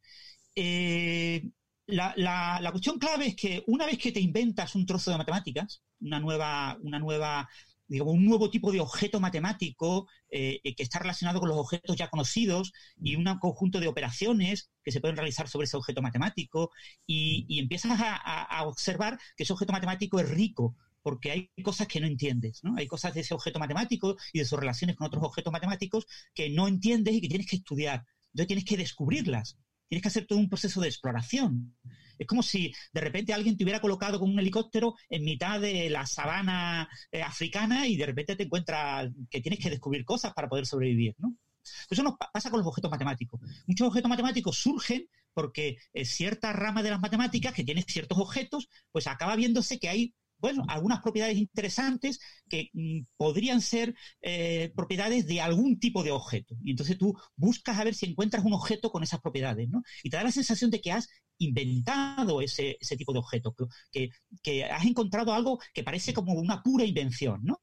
Eh, 0.55 1.51
la, 1.85 2.15
la, 2.17 2.71
cuestión 2.71 2.97
clave 2.97 3.27
es 3.27 3.35
que 3.35 3.63
una 3.67 3.85
vez 3.85 3.99
que 3.99 4.11
te 4.11 4.19
inventas 4.19 4.73
un 4.73 4.87
trozo 4.87 5.11
de 5.11 5.19
matemáticas, 5.19 5.83
una 6.01 6.19
nueva, 6.19 6.79
una 6.81 6.97
nueva 6.97 7.47
digamos, 7.89 8.13
un 8.13 8.25
nuevo 8.25 8.49
tipo 8.49 8.71
de 8.71 8.79
objeto 8.79 9.19
matemático 9.19 10.07
eh, 10.29 10.61
que 10.63 10.83
está 10.83 10.99
relacionado 10.99 11.39
con 11.39 11.49
los 11.49 11.57
objetos 11.57 11.97
ya 11.97 12.09
conocidos 12.09 12.71
y 13.01 13.15
un 13.15 13.25
conjunto 13.39 13.79
de 13.79 13.87
operaciones 13.87 14.69
que 14.83 14.91
se 14.91 15.01
pueden 15.01 15.17
realizar 15.17 15.49
sobre 15.49 15.65
ese 15.65 15.75
objeto 15.75 16.01
matemático 16.01 16.71
y, 17.05 17.59
empiezas 17.59 17.99
a, 17.99 18.63
observar 18.65 19.19
que 19.35 19.43
ese 19.43 19.53
objeto 19.53 19.73
matemático 19.73 20.19
es 20.19 20.29
rico 20.29 20.75
porque 21.01 21.31
hay 21.31 21.51
cosas 21.63 21.87
que 21.87 21.99
no 21.99 22.07
entiendes, 22.07 22.63
¿no? 22.63 22.75
Hay 22.77 22.85
cosas 22.85 23.13
de 23.13 23.21
ese 23.21 23.33
objeto 23.33 23.57
matemático 23.57 24.15
y 24.33 24.39
de 24.39 24.45
sus 24.45 24.59
relaciones 24.59 24.95
con 24.95 25.07
otros 25.07 25.23
objetos 25.23 25.51
matemáticos 25.51 26.05
que 26.33 26.49
no 26.49 26.67
entiendes 26.67 27.15
y 27.15 27.21
que 27.21 27.29
tienes 27.29 27.47
que 27.47 27.55
estudiar. 27.55 28.05
Entonces 28.27 28.47
tienes 28.47 28.65
que 28.65 28.77
descubrirlas. 28.77 29.57
Tienes 29.87 30.03
que 30.03 30.09
hacer 30.09 30.27
todo 30.27 30.37
un 30.37 30.49
proceso 30.49 30.81
de 30.81 30.87
exploración. 30.87 31.75
Es 32.19 32.27
como 32.27 32.43
si 32.43 32.71
de 32.93 33.01
repente 33.01 33.33
alguien 33.33 33.57
te 33.57 33.63
hubiera 33.63 33.81
colocado 33.81 34.19
con 34.19 34.29
un 34.29 34.39
helicóptero 34.39 34.95
en 35.09 35.23
mitad 35.23 35.59
de 35.59 35.89
la 35.89 36.05
sabana 36.05 36.87
eh, 37.11 37.23
africana 37.23 37.87
y 37.87 37.97
de 37.97 38.05
repente 38.05 38.35
te 38.35 38.43
encuentras 38.43 39.09
que 39.29 39.41
tienes 39.41 39.59
que 39.59 39.69
descubrir 39.69 40.05
cosas 40.05 40.33
para 40.33 40.49
poder 40.49 40.65
sobrevivir, 40.65 41.15
¿no? 41.17 41.35
Eso 41.89 42.03
nos 42.03 42.15
pasa 42.33 42.49
con 42.49 42.59
los 42.59 42.67
objetos 42.67 42.91
matemáticos. 42.91 43.39
Muchos 43.67 43.87
objetos 43.87 44.09
matemáticos 44.09 44.57
surgen 44.57 45.07
porque 45.33 45.77
eh, 45.93 46.05
cierta 46.05 46.53
rama 46.53 46.83
de 46.83 46.89
las 46.89 46.99
matemáticas 46.99 47.53
que 47.53 47.63
tiene 47.63 47.83
ciertos 47.83 48.17
objetos, 48.17 48.67
pues 48.91 49.07
acaba 49.07 49.35
viéndose 49.35 49.79
que 49.79 49.89
hay 49.89 50.13
bueno, 50.39 50.63
algunas 50.67 51.01
propiedades 51.01 51.37
interesantes 51.37 52.19
que 52.49 52.69
mm, 52.73 53.01
podrían 53.17 53.61
ser 53.61 53.95
eh, 54.21 54.71
propiedades 54.75 55.27
de 55.27 55.41
algún 55.41 55.79
tipo 55.79 56.03
de 56.03 56.11
objeto. 56.11 56.55
Y 56.63 56.71
entonces 56.71 56.97
tú 56.97 57.17
buscas 57.35 57.77
a 57.77 57.83
ver 57.83 57.93
si 57.93 58.05
encuentras 58.05 58.45
un 58.45 58.53
objeto 58.53 58.91
con 58.91 59.03
esas 59.03 59.19
propiedades, 59.21 59.69
¿no? 59.69 59.83
Y 60.03 60.09
te 60.09 60.17
da 60.17 60.23
la 60.23 60.31
sensación 60.31 60.71
de 60.71 60.81
que 60.81 60.91
has 60.91 61.09
inventado 61.39 62.41
ese, 62.41 62.77
tipo 62.97 63.13
de 63.13 63.19
objeto, 63.19 63.55
que, 63.91 64.09
que, 64.43 64.63
has 64.65 64.85
encontrado 64.85 65.33
algo 65.33 65.59
que 65.73 65.83
parece 65.83 66.13
como 66.13 66.33
una 66.33 66.61
pura 66.61 66.85
invención, 66.85 67.41
¿no? 67.43 67.61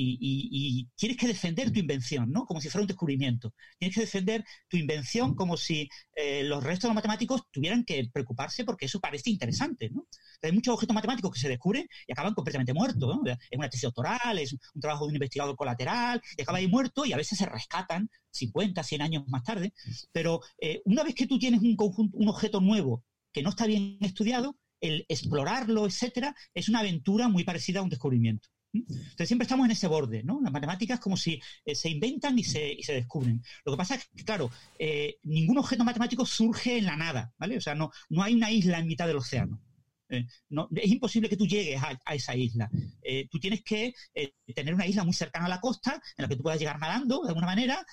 Y, 0.00 0.88
tienes 0.96 1.16
que 1.16 1.26
defender 1.26 1.72
tu 1.72 1.80
invención, 1.80 2.30
¿no? 2.30 2.44
Como 2.46 2.60
si 2.60 2.68
fuera 2.68 2.82
un 2.82 2.88
descubrimiento. 2.88 3.52
Tienes 3.78 3.94
que 3.94 4.02
defender 4.02 4.44
tu 4.68 4.76
invención 4.76 5.34
como 5.34 5.56
si 5.56 5.88
eh, 6.14 6.44
los 6.44 6.62
restos 6.62 6.82
de 6.82 6.88
los 6.88 6.94
matemáticos 6.94 7.42
tuvieran 7.50 7.84
que 7.84 8.08
preocuparse 8.12 8.64
porque 8.64 8.86
eso 8.86 9.00
parece 9.00 9.30
interesante, 9.30 9.90
¿no? 9.90 10.06
Hay 10.42 10.52
muchos 10.52 10.74
objetos 10.74 10.94
matemáticos 10.94 11.32
que 11.32 11.40
se 11.40 11.48
descubren 11.48 11.86
y 12.06 12.12
acaban 12.12 12.34
completamente 12.34 12.72
muertos, 12.72 13.16
¿no? 13.16 13.22
Es 13.26 13.58
una 13.58 13.68
tesis 13.68 13.82
doctoral, 13.82 14.38
es 14.38 14.52
un 14.52 14.80
trabajo 14.80 15.06
de 15.06 15.10
un 15.10 15.16
investigador 15.16 15.56
colateral, 15.56 16.20
y 16.36 16.42
acaba 16.42 16.58
ahí 16.58 16.68
muerto 16.68 17.04
y 17.04 17.12
a 17.12 17.16
veces 17.16 17.38
se 17.38 17.46
rescatan 17.46 18.08
50, 18.30 18.82
100 18.82 19.02
años 19.02 19.24
más 19.28 19.42
tarde. 19.42 19.72
Pero 20.12 20.40
eh, 20.60 20.80
una 20.84 21.02
vez 21.02 21.14
que 21.14 21.26
tú 21.26 21.38
tienes 21.38 21.60
un 21.60 21.76
conjunto, 21.76 22.16
un 22.16 22.28
objeto 22.28 22.60
nuevo 22.60 23.04
que 23.32 23.42
no 23.42 23.50
está 23.50 23.66
bien 23.66 23.98
estudiado, 24.00 24.56
el 24.80 25.04
explorarlo, 25.08 25.86
etcétera, 25.86 26.34
es 26.54 26.68
una 26.68 26.80
aventura 26.80 27.28
muy 27.28 27.44
parecida 27.44 27.80
a 27.80 27.82
un 27.82 27.88
descubrimiento. 27.88 28.48
Entonces 28.88 29.28
siempre 29.28 29.44
estamos 29.44 29.64
en 29.66 29.72
ese 29.72 29.86
borde, 29.86 30.22
¿no? 30.22 30.40
Las 30.42 30.52
matemáticas 30.52 31.00
como 31.00 31.16
si 31.16 31.40
eh, 31.64 31.74
se 31.74 31.88
inventan 31.88 32.38
y 32.38 32.44
se, 32.44 32.72
y 32.72 32.82
se, 32.82 32.94
descubren. 32.94 33.42
Lo 33.64 33.72
que 33.72 33.76
pasa 33.76 33.94
es 33.96 34.08
que, 34.14 34.24
claro, 34.24 34.50
eh, 34.78 35.16
ningún 35.22 35.58
objeto 35.58 35.84
matemático 35.84 36.24
surge 36.26 36.78
en 36.78 36.86
la 36.86 36.96
nada, 36.96 37.32
¿vale? 37.38 37.56
O 37.56 37.60
sea, 37.60 37.74
no, 37.74 37.90
no 38.08 38.22
hay 38.22 38.34
una 38.34 38.50
isla 38.50 38.78
en 38.78 38.86
mitad 38.86 39.06
del 39.06 39.16
océano. 39.16 39.60
Eh, 40.08 40.26
no, 40.50 40.68
es 40.74 40.90
imposible 40.90 41.28
que 41.28 41.36
tú 41.36 41.46
llegues 41.46 41.80
a, 41.82 42.14
esa 42.14 42.34
isla. 42.34 42.70
Eh, 43.02 43.28
tú 43.30 43.38
tienes 43.38 43.62
que 43.62 43.94
eh, 44.14 44.32
tener 44.54 44.74
una 44.74 44.86
isla 44.86 45.04
muy 45.04 45.12
cercana 45.12 45.46
a 45.46 45.48
la 45.48 45.60
costa 45.60 46.00
en 46.16 46.22
la 46.22 46.28
que 46.28 46.36
tú 46.36 46.42
puedas 46.42 46.58
llegar 46.58 46.78
nadando 46.78 47.22
de 47.22 47.28
alguna 47.28 47.46
manera, 47.46 47.84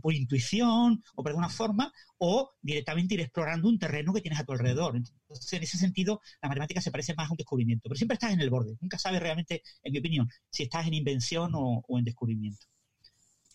por 0.00 0.14
intuición 0.14 1.02
o 1.14 1.22
por 1.22 1.30
alguna 1.30 1.48
forma, 1.48 1.92
o 2.18 2.52
directamente 2.60 3.14
ir 3.14 3.20
explorando 3.20 3.68
un 3.68 3.78
terreno 3.78 4.12
que 4.12 4.20
tienes 4.20 4.38
a 4.40 4.44
tu 4.44 4.52
alrededor. 4.52 4.96
Entonces, 4.96 5.52
en 5.52 5.62
ese 5.62 5.78
sentido, 5.78 6.20
la 6.42 6.48
matemática 6.48 6.80
se 6.80 6.90
parece 6.90 7.14
más 7.14 7.28
a 7.28 7.32
un 7.32 7.36
descubrimiento, 7.36 7.88
pero 7.88 7.96
siempre 7.96 8.14
estás 8.14 8.32
en 8.32 8.40
el 8.40 8.50
borde. 8.50 8.76
Nunca 8.80 8.98
sabes 8.98 9.20
realmente, 9.20 9.62
en 9.82 9.92
mi 9.92 9.98
opinión, 9.98 10.28
si 10.50 10.64
estás 10.64 10.86
en 10.86 10.94
invención 10.94 11.52
o 11.54 11.98
en 11.98 12.04
descubrimiento. 12.04 12.66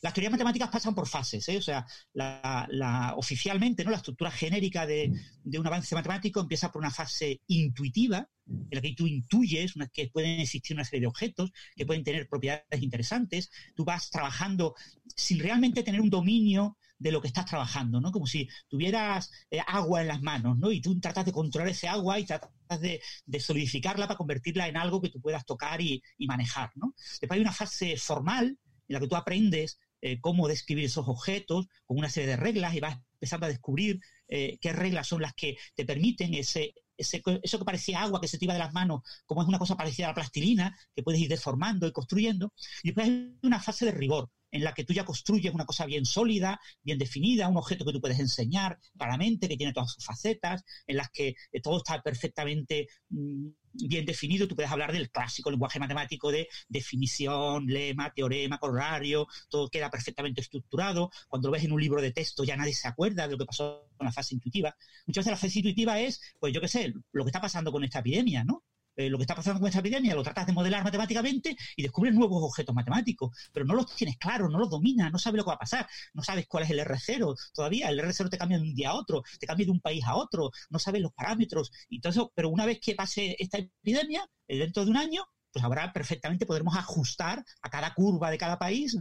Las 0.02 0.14
teorías 0.14 0.32
matemáticas 0.32 0.70
pasan 0.70 0.96
por 0.96 1.08
fases, 1.08 1.48
¿eh? 1.50 1.58
o 1.58 1.62
sea, 1.62 1.86
la, 2.14 3.14
oficialmente, 3.18 3.84
¿no? 3.84 3.92
La 3.92 3.98
estructura 3.98 4.32
genérica 4.32 4.86
de, 4.86 5.12
un 5.44 5.68
avance 5.68 5.94
matemático 5.94 6.40
empieza 6.40 6.72
por 6.72 6.82
una 6.82 6.92
fase 6.92 7.42
intuitiva, 7.48 8.30
en 8.48 8.68
la 8.72 8.82
que 8.82 8.94
tú 8.94 9.08
intuyes 9.08 9.74
que 9.94 10.08
pueden 10.08 10.40
existir 10.40 10.76
una 10.76 10.86
serie 10.86 11.02
de 11.02 11.08
objetos, 11.08 11.52
que 11.76 11.86
pueden 11.86 12.04
tener 12.04 12.28
propiedades 12.28 12.82
interesantes, 12.82 13.52
tú 13.76 13.84
vas 13.84 14.10
trabajando 14.10 14.74
sin 15.16 15.40
realmente 15.40 15.84
tener 15.84 16.02
un 16.02 16.10
dominio 16.10 16.78
de 16.98 17.12
lo 17.12 17.22
que 17.22 17.28
estás 17.28 17.46
trabajando, 17.46 18.00
¿no? 18.02 18.12
Como 18.12 18.26
si 18.26 18.48
tuvieras 18.68 19.32
eh, 19.52 19.60
agua 19.66 20.02
en 20.02 20.08
las 20.08 20.22
manos, 20.22 20.58
¿no? 20.58 20.72
Y 20.72 20.82
tú 20.82 21.00
tratas 21.00 21.26
de 21.26 21.32
controlar 21.32 21.70
ese 21.70 21.88
agua 21.88 22.20
y 22.20 22.26
tratas 22.26 22.50
de, 22.80 23.02
solidificarla 23.40 24.08
para 24.08 24.18
convertirla 24.18 24.68
en 24.68 24.78
algo 24.78 25.02
que 25.02 25.10
tú 25.10 25.22
puedas 25.22 25.46
tocar 25.46 25.82
y, 25.82 26.02
y 26.18 26.28
manejar, 26.28 26.72
¿no? 26.76 26.94
Después 27.20 27.32
hay 27.32 27.42
una 27.42 27.54
fase 27.54 27.98
formal 27.98 28.58
en 28.90 28.94
la 28.94 29.00
que 29.00 29.08
tú 29.08 29.16
aprendes 29.16 29.80
eh, 30.02 30.20
cómo 30.22 30.48
describir 30.48 30.86
esos 30.86 31.08
objetos 31.08 31.68
con 31.86 31.98
una 31.98 32.10
serie 32.10 32.30
de 32.30 32.38
reglas 32.38 32.74
y 32.76 32.80
vas 32.80 32.98
empezando 33.14 33.46
a 33.46 33.50
descubrir 33.50 34.00
eh, 34.28 34.58
qué 34.62 34.74
reglas 34.74 35.08
son 35.08 35.22
las 35.22 35.34
que 35.34 35.58
te 35.76 35.86
permiten 35.86 36.34
ese, 36.34 36.74
ese, 36.98 37.22
eso 37.44 37.60
que 37.60 37.66
parecía 37.66 38.02
agua 38.02 38.22
que 38.22 38.28
se 38.28 38.38
te 38.38 38.46
iba 38.46 38.54
de 38.54 38.60
las 38.60 38.74
manos, 38.74 39.02
como 39.26 39.42
es 39.42 39.48
una 39.48 39.60
cosa 39.60 39.76
parecida 39.76 40.08
a 40.08 40.10
la 40.10 40.16
plastilina, 40.16 40.78
que 40.96 41.04
puedes 41.04 41.22
ir 41.22 41.30
deformando 41.30 41.88
y 41.88 41.92
construyendo. 41.92 42.54
Y 42.84 42.90
después 42.90 43.08
hay 43.08 43.38
una 43.44 43.60
fase 43.60 43.86
de 43.86 43.92
rigor, 43.92 44.30
en 44.52 44.64
la 44.64 44.74
que 44.74 44.84
tú 44.84 44.94
ya 44.94 45.06
construyes 45.06 45.54
una 45.54 45.66
cosa 45.66 45.86
bien 45.86 46.06
sólida, 46.06 46.60
bien 46.82 46.98
definida, 46.98 47.48
un 47.48 47.58
objeto 47.58 47.86
que 47.86 47.94
tú 47.94 48.02
puedes 48.02 48.20
enseñar 48.20 48.80
claramente, 48.98 49.48
que 49.48 49.58
tiene 49.58 49.74
todas 49.74 49.92
sus 49.92 50.06
facetas, 50.06 50.64
en 50.88 50.98
las 50.98 51.10
que 51.10 51.36
eh, 51.52 51.62
todo 51.62 51.78
está 51.78 52.02
perfectamente 52.02 52.88
mm, 53.10 53.48
bien 53.74 54.06
definido. 54.06 54.48
Tú 54.48 54.56
puedes 54.56 54.72
hablar 54.72 54.92
del 54.92 55.10
clásico 55.10 55.52
lenguaje 55.52 55.80
matemático 55.80 56.32
de 56.32 56.48
definición, 56.68 57.68
lema, 57.68 58.12
teorema, 58.14 58.58
corolario, 58.58 59.28
todo 59.50 59.70
queda 59.70 59.90
perfectamente 59.90 60.42
estructurado. 60.42 61.12
Cuando 61.28 61.50
lo 61.50 61.54
ves 61.54 61.64
en 61.64 61.72
un 61.72 61.82
libro 61.82 62.02
de 62.02 62.12
texto 62.12 62.44
ya 62.44 62.56
nadie 62.56 62.74
se 62.74 62.88
acuerda 62.88 63.28
de 63.28 63.34
lo 63.34 63.38
que 63.38 63.46
pasó 63.46 63.90
con 63.98 64.06
la 64.06 64.12
fase 64.12 64.36
intuitiva. 64.36 64.76
Muchas 65.06 65.26
veces 65.26 65.32
la 65.32 65.48
fase 65.48 65.60
intuitiva 65.60 66.00
es, 66.00 66.22
pues 66.40 66.54
yo 66.54 66.62
qué 66.62 66.68
sé, 66.68 66.94
lo 67.12 67.24
que 67.24 67.30
está 67.30 67.42
pasando 67.42 67.72
con 67.72 67.84
esta 67.84 68.00
epidemia, 68.00 68.44
¿no? 68.44 68.64
Eh, 69.00 69.10
lo 69.10 69.18
que 69.18 69.24
está 69.24 69.34
pasando 69.36 69.62
con 69.62 69.68
esta 69.70 69.80
epidemia, 69.80 70.14
lo 70.14 70.24
tratas 70.24 70.46
de 70.46 70.52
modelar 70.52 70.84
matemáticamente 70.84 71.56
y 71.78 71.84
descubres 71.84 72.14
nuevos 72.14 72.44
objetos 72.44 72.76
matemáticos, 72.76 73.32
pero 73.54 73.66
no 73.66 73.74
los 73.74 73.96
tienes 73.96 74.18
claros, 74.18 74.52
no 74.52 74.60
los 74.60 74.70
dominas, 74.70 75.10
no 75.10 75.18
sabes 75.18 75.38
lo 75.38 75.44
que 75.46 75.50
va 75.52 75.54
a 75.56 75.60
pasar, 75.60 75.88
no 76.14 76.22
sabes 76.22 76.48
cuál 76.48 76.66
es 76.66 76.70
el 76.72 76.80
R0 76.80 77.34
todavía, 77.54 77.88
el 77.88 78.00
R0 78.00 78.30
te 78.30 78.38
cambia 78.38 78.58
de 78.58 78.64
un 78.64 78.76
día 78.76 78.90
a 78.90 78.96
otro, 78.96 79.24
te 79.40 79.48
cambia 79.48 79.66
de 79.66 79.72
un 79.72 79.80
país 79.80 80.04
a 80.06 80.16
otro, 80.18 80.52
no 80.70 80.80
sabes 80.80 81.02
los 81.02 81.14
parámetros 81.14 81.72
y 81.88 82.02
todo 82.02 82.12
eso, 82.12 82.32
pero 82.36 82.50
una 82.50 82.66
vez 82.66 82.80
que 82.82 82.94
pase 82.94 83.38
esta 83.40 83.58
epidemia, 83.60 84.28
eh, 84.50 84.58
dentro 84.58 84.84
de 84.84 84.92
un 84.92 84.98
año, 84.98 85.24
pues 85.54 85.64
ahora 85.64 85.94
perfectamente 85.94 86.46
podremos 86.46 86.76
ajustar 86.76 87.44
a 87.62 87.70
cada 87.70 87.94
curva 87.94 88.30
de 88.32 88.38
cada 88.38 88.60
país 88.60 88.98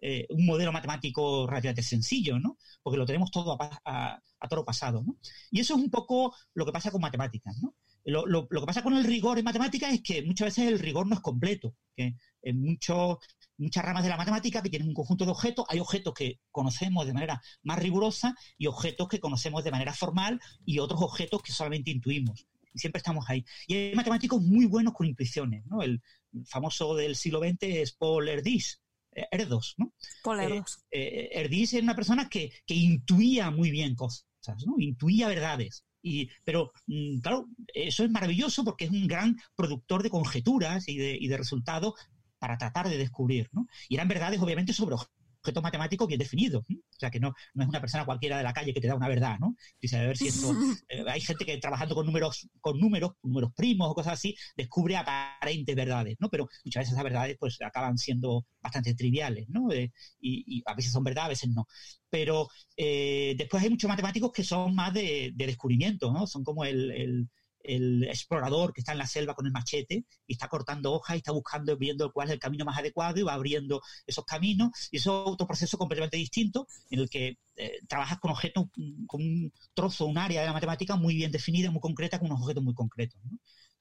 eh, 0.00 0.26
un 0.30 0.46
modelo 0.46 0.72
matemático 0.72 1.46
relativamente 1.46 1.82
sencillo, 1.82 2.38
¿no? 2.38 2.58
Porque 2.82 2.98
lo 2.98 3.06
tenemos 3.06 3.30
todo 3.30 3.56
a, 3.60 3.80
a, 3.84 4.20
a 4.40 4.48
toro 4.48 4.64
pasado, 4.64 5.02
¿no? 5.06 5.16
Y 5.50 5.60
eso 5.60 5.74
es 5.74 5.80
un 5.80 5.90
poco 5.90 6.34
lo 6.54 6.66
que 6.66 6.72
pasa 6.72 6.90
con 6.90 7.00
matemáticas, 7.00 7.56
¿no? 7.62 7.74
Lo, 8.04 8.26
lo, 8.26 8.48
que 8.48 8.66
pasa 8.66 8.82
con 8.82 8.94
el 8.94 9.04
rigor 9.04 9.38
en 9.38 9.44
matemáticas 9.44 9.92
es 9.92 10.02
que 10.02 10.22
muchas 10.22 10.46
veces 10.46 10.68
el 10.68 10.78
rigor 10.78 11.06
no 11.06 11.14
es 11.14 11.20
completo. 11.20 11.76
Que 11.96 12.16
en 12.42 12.60
muchos, 12.60 13.18
muchas 13.56 13.84
ramas 13.84 14.02
de 14.02 14.08
la 14.08 14.16
matemática 14.16 14.62
que 14.62 14.70
tienen 14.70 14.88
un 14.88 14.94
conjunto 14.94 15.24
de 15.24 15.30
objetos, 15.30 15.66
hay 15.68 15.78
objetos 15.78 16.14
que 16.14 16.40
conocemos 16.50 17.06
de 17.06 17.12
manera 17.12 17.40
más 17.62 17.78
rigurosa 17.78 18.34
y 18.58 18.66
objetos 18.66 19.08
que 19.08 19.20
conocemos 19.20 19.62
de 19.62 19.70
manera 19.70 19.92
formal 19.94 20.40
y 20.64 20.78
otros 20.80 21.00
objetos 21.02 21.42
que 21.42 21.52
solamente 21.52 21.90
intuimos. 21.90 22.46
Y 22.74 22.78
siempre 22.78 22.98
estamos 22.98 23.24
ahí. 23.28 23.44
Y 23.66 23.74
hay 23.74 23.94
matemáticos 23.94 24.42
muy 24.42 24.66
buenos 24.66 24.94
con 24.94 25.06
intuiciones. 25.06 25.64
¿no? 25.66 25.82
El 25.82 26.02
famoso 26.46 26.96
del 26.96 27.14
siglo 27.14 27.40
XX 27.40 27.58
es 27.62 27.92
Paul 27.92 28.28
Erdős, 28.28 28.82
eh, 29.14 29.26
Erdos, 29.30 29.74
¿no? 29.76 29.92
Paul 30.24 30.40
Erdos. 30.40 30.82
Eh, 30.90 31.30
eh 31.32 31.48
es 31.52 31.72
una 31.74 31.94
persona 31.94 32.28
que, 32.28 32.50
que 32.66 32.74
intuía 32.74 33.50
muy 33.50 33.70
bien 33.70 33.94
cosas, 33.94 34.24
¿no? 34.66 34.74
Intuía 34.78 35.28
verdades. 35.28 35.84
Y, 36.02 36.30
pero, 36.44 36.72
mm, 36.86 37.20
claro, 37.20 37.46
eso 37.74 38.04
es 38.04 38.10
maravilloso 38.10 38.64
porque 38.64 38.86
es 38.86 38.90
un 38.90 39.06
gran 39.06 39.36
productor 39.54 40.02
de 40.02 40.10
conjeturas 40.10 40.88
y 40.88 40.98
de, 40.98 41.16
y 41.18 41.28
de 41.28 41.36
resultados 41.36 41.94
para 42.38 42.58
tratar 42.58 42.88
de 42.88 42.98
descubrir, 42.98 43.48
¿no? 43.52 43.68
Y 43.88 43.94
eran 43.94 44.08
verdades, 44.08 44.40
obviamente, 44.40 44.72
sobre 44.72 44.94
objetos 44.96 45.21
matemáticos 45.62 46.08
bien 46.08 46.18
definidos. 46.18 46.64
O 46.68 46.98
sea, 46.98 47.10
que 47.10 47.20
no, 47.20 47.34
no 47.54 47.62
es 47.62 47.68
una 47.68 47.80
persona 47.80 48.04
cualquiera 48.04 48.38
de 48.38 48.44
la 48.44 48.52
calle 48.52 48.72
que 48.72 48.80
te 48.80 48.88
da 48.88 48.94
una 48.94 49.08
verdad, 49.08 49.38
¿no? 49.40 49.56
Dice, 49.80 49.98
a 49.98 50.02
ver 50.06 50.16
si 50.16 50.28
esto... 50.28 50.52
Eh, 50.88 51.04
hay 51.08 51.20
gente 51.20 51.44
que 51.44 51.56
trabajando 51.58 51.94
con 51.94 52.06
números, 52.06 52.48
con 52.60 52.78
números, 52.78 53.12
números 53.22 53.52
primos 53.54 53.90
o 53.90 53.94
cosas 53.94 54.14
así, 54.14 54.34
descubre 54.56 54.96
aparentes 54.96 55.74
verdades, 55.74 56.16
¿no? 56.18 56.28
Pero 56.28 56.48
muchas 56.64 56.82
veces 56.82 56.92
esas 56.92 57.04
verdades 57.04 57.36
pues 57.38 57.58
acaban 57.62 57.96
siendo 57.96 58.44
bastante 58.60 58.94
triviales, 58.94 59.48
¿no? 59.48 59.70
Eh, 59.72 59.90
y, 60.20 60.62
a 60.66 60.74
veces 60.74 60.92
son 60.92 61.04
verdad, 61.04 61.26
a 61.26 61.28
veces 61.28 61.50
no. 61.50 61.66
Pero 62.10 62.48
eh, 62.76 63.34
después 63.38 63.62
hay 63.62 63.70
muchos 63.70 63.88
matemáticos 63.88 64.32
que 64.32 64.44
son 64.44 64.74
más 64.74 64.92
de, 64.92 65.32
descubrimiento, 65.34 66.12
¿no? 66.12 66.26
Son 66.26 66.44
como 66.44 66.64
el 66.64 66.90
el 66.90 67.28
explorador 67.64 68.72
que 68.72 68.80
está 68.80 68.92
en 68.92 68.98
la 68.98 69.06
selva 69.06 69.34
con 69.34 69.46
el 69.46 69.52
machete 69.52 70.04
y 70.26 70.32
está 70.32 70.48
cortando 70.48 70.92
hojas 70.92 71.16
y 71.16 71.18
está 71.18 71.32
buscando, 71.32 71.76
viendo 71.76 72.12
cuál 72.12 72.28
es 72.28 72.34
el 72.34 72.40
camino 72.40 72.64
más 72.64 72.78
adecuado 72.78 73.18
y 73.18 73.22
va 73.22 73.34
abriendo 73.34 73.80
esos 74.06 74.24
caminos. 74.24 74.70
Y 74.90 74.98
eso 74.98 75.22
es 75.22 75.32
otro 75.32 75.46
proceso 75.46 75.78
completamente 75.78 76.16
distinto 76.16 76.66
en 76.90 77.00
el 77.00 77.10
que 77.10 77.38
eh, 77.56 77.78
trabajas 77.88 78.18
con 78.18 78.30
objetos, 78.30 78.66
con 79.06 79.22
un 79.22 79.52
trozo, 79.74 80.06
un 80.06 80.18
área 80.18 80.40
de 80.40 80.46
la 80.46 80.52
matemática 80.52 80.96
muy 80.96 81.14
bien 81.14 81.30
definida, 81.30 81.70
muy 81.70 81.80
concreta, 81.80 82.18
con 82.18 82.30
unos 82.30 82.42
objetos 82.42 82.64
muy 82.64 82.74
concretos. 82.74 83.20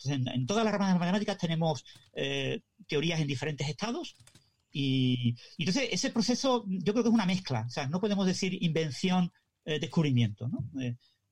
Entonces, 0.04 0.36
en, 0.36 0.46
todas 0.46 0.66
las 0.66 0.74
ramas 0.74 0.90
de 0.90 0.94
las 0.94 1.00
matemáticas 1.00 1.38
tenemos 1.38 1.86
eh, 2.14 2.62
teorías 2.88 3.20
en 3.20 3.28
diferentes 3.28 3.68
estados. 3.70 4.16
Y, 4.74 5.36
entonces 5.58 5.90
ese 5.92 6.12
proceso 6.12 6.66
yo 6.68 6.94
creo 6.94 7.04
que 7.04 7.10
es 7.10 7.14
una 7.14 7.26
mezcla. 7.26 7.66
O 7.68 7.70
sea, 7.70 7.88
no 7.88 8.00
podemos 8.00 8.26
decir 8.26 8.58
invención, 8.62 9.32
eh, 9.66 9.80
descubrimiento. 9.80 10.48
¿no? 10.48 10.64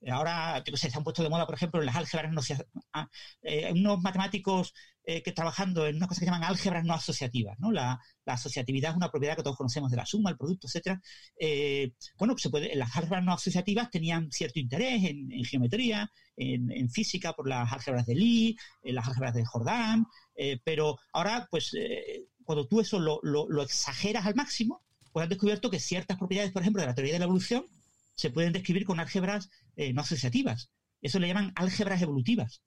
Ahora, 0.08 0.64
se 0.76 0.90
han 0.94 1.04
puesto 1.04 1.24
de 1.24 1.30
moda, 1.30 1.46
por 1.46 1.56
ejemplo, 1.56 1.80
en 1.82 1.86
las 1.86 1.96
álgebras 1.96 2.32
no 2.32 2.42
ah, 2.94 3.10
eh, 3.42 3.70
unos 3.74 4.02
matemáticos 4.02 4.74
eh, 5.04 5.22
que 5.22 5.34
trabajando 5.34 5.86
en 5.88 5.98
una 5.98 6.08
cosa 6.08 6.22
que 6.22 6.26
llaman 6.26 6.44
álgebras 6.44 6.86
no 6.86 6.94
asociativas, 6.94 7.60
¿no? 7.60 7.72
La, 7.72 8.00
asociatividad 8.26 8.92
es 8.92 8.98
una 8.98 9.10
propiedad 9.10 9.36
que 9.36 9.42
todos 9.42 9.58
conocemos 9.58 9.90
de 9.90 9.98
la 9.98 10.06
suma, 10.06 10.30
el 10.30 10.38
producto, 10.38 10.68
etcétera. 10.68 11.02
Eh, 11.40 11.94
bueno, 12.18 12.38
se 12.38 12.52
puede, 12.52 12.76
las 12.76 12.96
álgebras 12.96 13.24
no 13.24 13.34
asociativas 13.34 13.90
tenían 13.90 14.32
cierto 14.32 14.60
interés 14.60 15.04
en, 15.04 15.44
geometría, 15.46 16.12
en, 16.38 16.90
física 16.92 17.34
por 17.34 17.50
las 17.50 17.74
álgebras 17.74 18.06
de 18.06 18.14
Lie, 18.14 18.56
en 18.84 18.94
las 18.94 19.08
álgebras 19.08 19.34
de 19.34 19.46
Jordan, 19.46 20.06
pero 20.64 20.98
ahora, 21.12 21.48
pues, 21.50 21.72
cuando 22.44 22.68
tú 22.68 22.80
eso 22.82 23.00
lo, 23.00 23.20
lo 23.24 23.64
exageras 23.64 24.28
al 24.28 24.36
máximo, 24.36 24.84
pues 25.12 25.24
has 25.24 25.30
descubierto 25.30 25.72
que 25.72 25.80
ciertas 25.80 26.20
propiedades, 26.20 26.52
por 26.52 26.62
ejemplo, 26.62 26.82
de 26.82 26.88
la 26.88 26.94
teoría 26.94 27.14
de 27.14 27.20
la 27.20 27.26
evolución, 27.26 27.66
se 28.20 28.30
pueden 28.30 28.52
describir 28.52 28.86
con 28.86 29.00
álgebras 29.00 29.50
eh, 29.80 29.94
no 29.94 30.02
asociativas. 30.02 30.70
Eso 31.02 31.20
le 31.20 31.30
llaman 31.30 31.54
álgebras 31.56 32.02
evolutivas. 32.02 32.62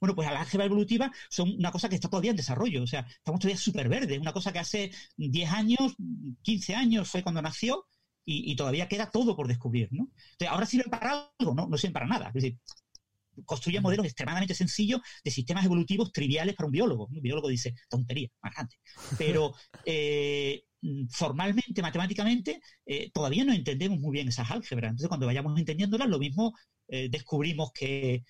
Bueno, 0.00 0.16
pues 0.16 0.28
las 0.28 0.40
álgebras 0.40 0.66
evolutivas 0.66 1.10
son 1.28 1.54
una 1.56 1.70
cosa 1.70 1.88
que 1.88 1.94
está 1.94 2.08
todavía 2.08 2.32
en 2.32 2.36
desarrollo, 2.36 2.82
o 2.82 2.86
sea, 2.88 3.06
estamos 3.08 3.38
todavía 3.38 3.56
súper 3.56 3.88
verdes, 3.88 4.18
una 4.18 4.32
cosa 4.32 4.52
que 4.52 4.58
hace 4.58 4.90
10 5.16 5.50
años, 5.52 5.94
15 6.42 6.74
años 6.74 7.08
fue 7.08 7.22
cuando 7.22 7.40
nació 7.40 7.86
y, 8.24 8.56
todavía 8.56 8.88
queda 8.88 9.10
todo 9.10 9.36
por 9.36 9.46
descubrir, 9.46 9.88
¿no? 9.92 10.08
Entonces, 10.32 10.48
ahora 10.48 10.66
sirven 10.66 10.90
para 10.90 11.30
algo, 11.38 11.54
¿no? 11.54 11.68
No 11.68 11.76
sirven 11.76 11.92
para 11.92 12.06
nada. 12.06 12.28
Es 12.28 12.34
decir, 12.34 12.58
construye 13.44 13.80
modelos 13.80 14.06
extremadamente 14.06 14.54
sencillos 14.54 15.00
de 15.24 15.30
sistemas 15.30 15.64
evolutivos 15.64 16.12
triviales 16.12 16.54
para 16.54 16.66
un 16.66 16.72
biólogo. 16.72 17.06
Un 17.06 17.22
biólogo 17.22 17.48
dice, 17.48 17.74
tontería, 17.88 18.28
más 18.42 18.54
grande. 18.54 18.76
Pero 19.18 19.54
eh, 19.84 20.62
formalmente, 21.10 21.82
matemáticamente, 21.82 22.60
eh, 22.86 23.10
todavía 23.12 23.44
no 23.44 23.52
entendemos 23.52 23.98
muy 23.98 24.12
bien 24.12 24.28
esas 24.28 24.50
álgebras. 24.50 24.90
Entonces, 24.90 25.08
cuando 25.08 25.26
vayamos 25.26 25.58
entendiéndolas, 25.58 26.08
lo 26.08 26.18
mismo 26.18 26.54
eh, 26.88 27.08
descubrimos 27.10 27.72
que, 27.72 28.24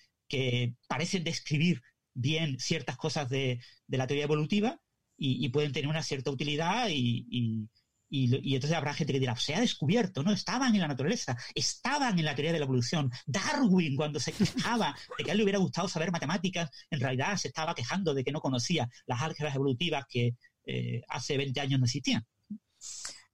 parecen 0.87 1.25
describir 1.25 1.81
bien 2.13 2.57
ciertas 2.57 2.95
cosas 2.95 3.29
de, 3.29 3.59
la 3.87 4.07
teoría 4.07 4.23
evolutiva 4.23 4.79
y, 5.17 5.49
pueden 5.49 5.73
tener 5.73 5.89
una 5.89 6.03
cierta 6.03 6.31
utilidad 6.31 6.87
y 6.89 7.67
y, 8.13 8.55
entonces 8.55 8.77
habrá 8.77 8.93
gente 8.93 9.13
que 9.13 9.21
dirá, 9.21 9.35
se 9.37 9.55
ha 9.55 9.61
descubierto, 9.61 10.21
no, 10.21 10.33
estaban 10.33 10.75
en 10.75 10.81
la 10.81 10.89
naturaleza, 10.89 11.37
estaban 11.55 12.19
en 12.19 12.25
la 12.25 12.35
teoría 12.35 12.51
de 12.51 12.59
la 12.59 12.65
evolución. 12.65 13.09
Darwin, 13.25 13.95
cuando 13.95 14.19
se 14.19 14.33
quejaba 14.33 14.93
de 15.17 15.23
que 15.23 15.31
a 15.31 15.33
él 15.33 15.37
le 15.37 15.43
hubiera 15.45 15.59
gustado 15.59 15.87
saber 15.87 16.11
matemáticas, 16.11 16.69
en 16.89 16.99
realidad 16.99 17.37
se 17.37 17.47
estaba 17.47 17.73
quejando 17.73 18.13
de 18.13 18.25
que 18.25 18.33
no 18.33 18.41
conocía 18.41 18.89
las 19.05 19.21
álgebras 19.21 19.55
evolutivas 19.55 20.05
que 20.09 20.35
eh, 20.65 21.01
hace 21.07 21.37
20 21.37 21.61
años 21.61 21.79
no 21.79 21.85
existían. 21.85 22.25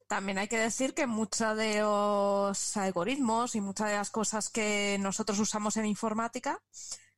También 0.08 0.38
hay 0.38 0.48
que 0.48 0.58
decir 0.58 0.94
que 0.94 1.06
muchos 1.06 1.58
de 1.58 1.82
los 1.82 2.78
algoritmos 2.78 3.56
y 3.56 3.62
muchas 3.62 3.90
de 3.90 3.96
las 3.96 4.10
cosas 4.10 4.50
que 4.50 4.98
nosotros 5.00 5.38
usamos 5.40 5.76
en 5.76 5.86
informática 5.86 6.62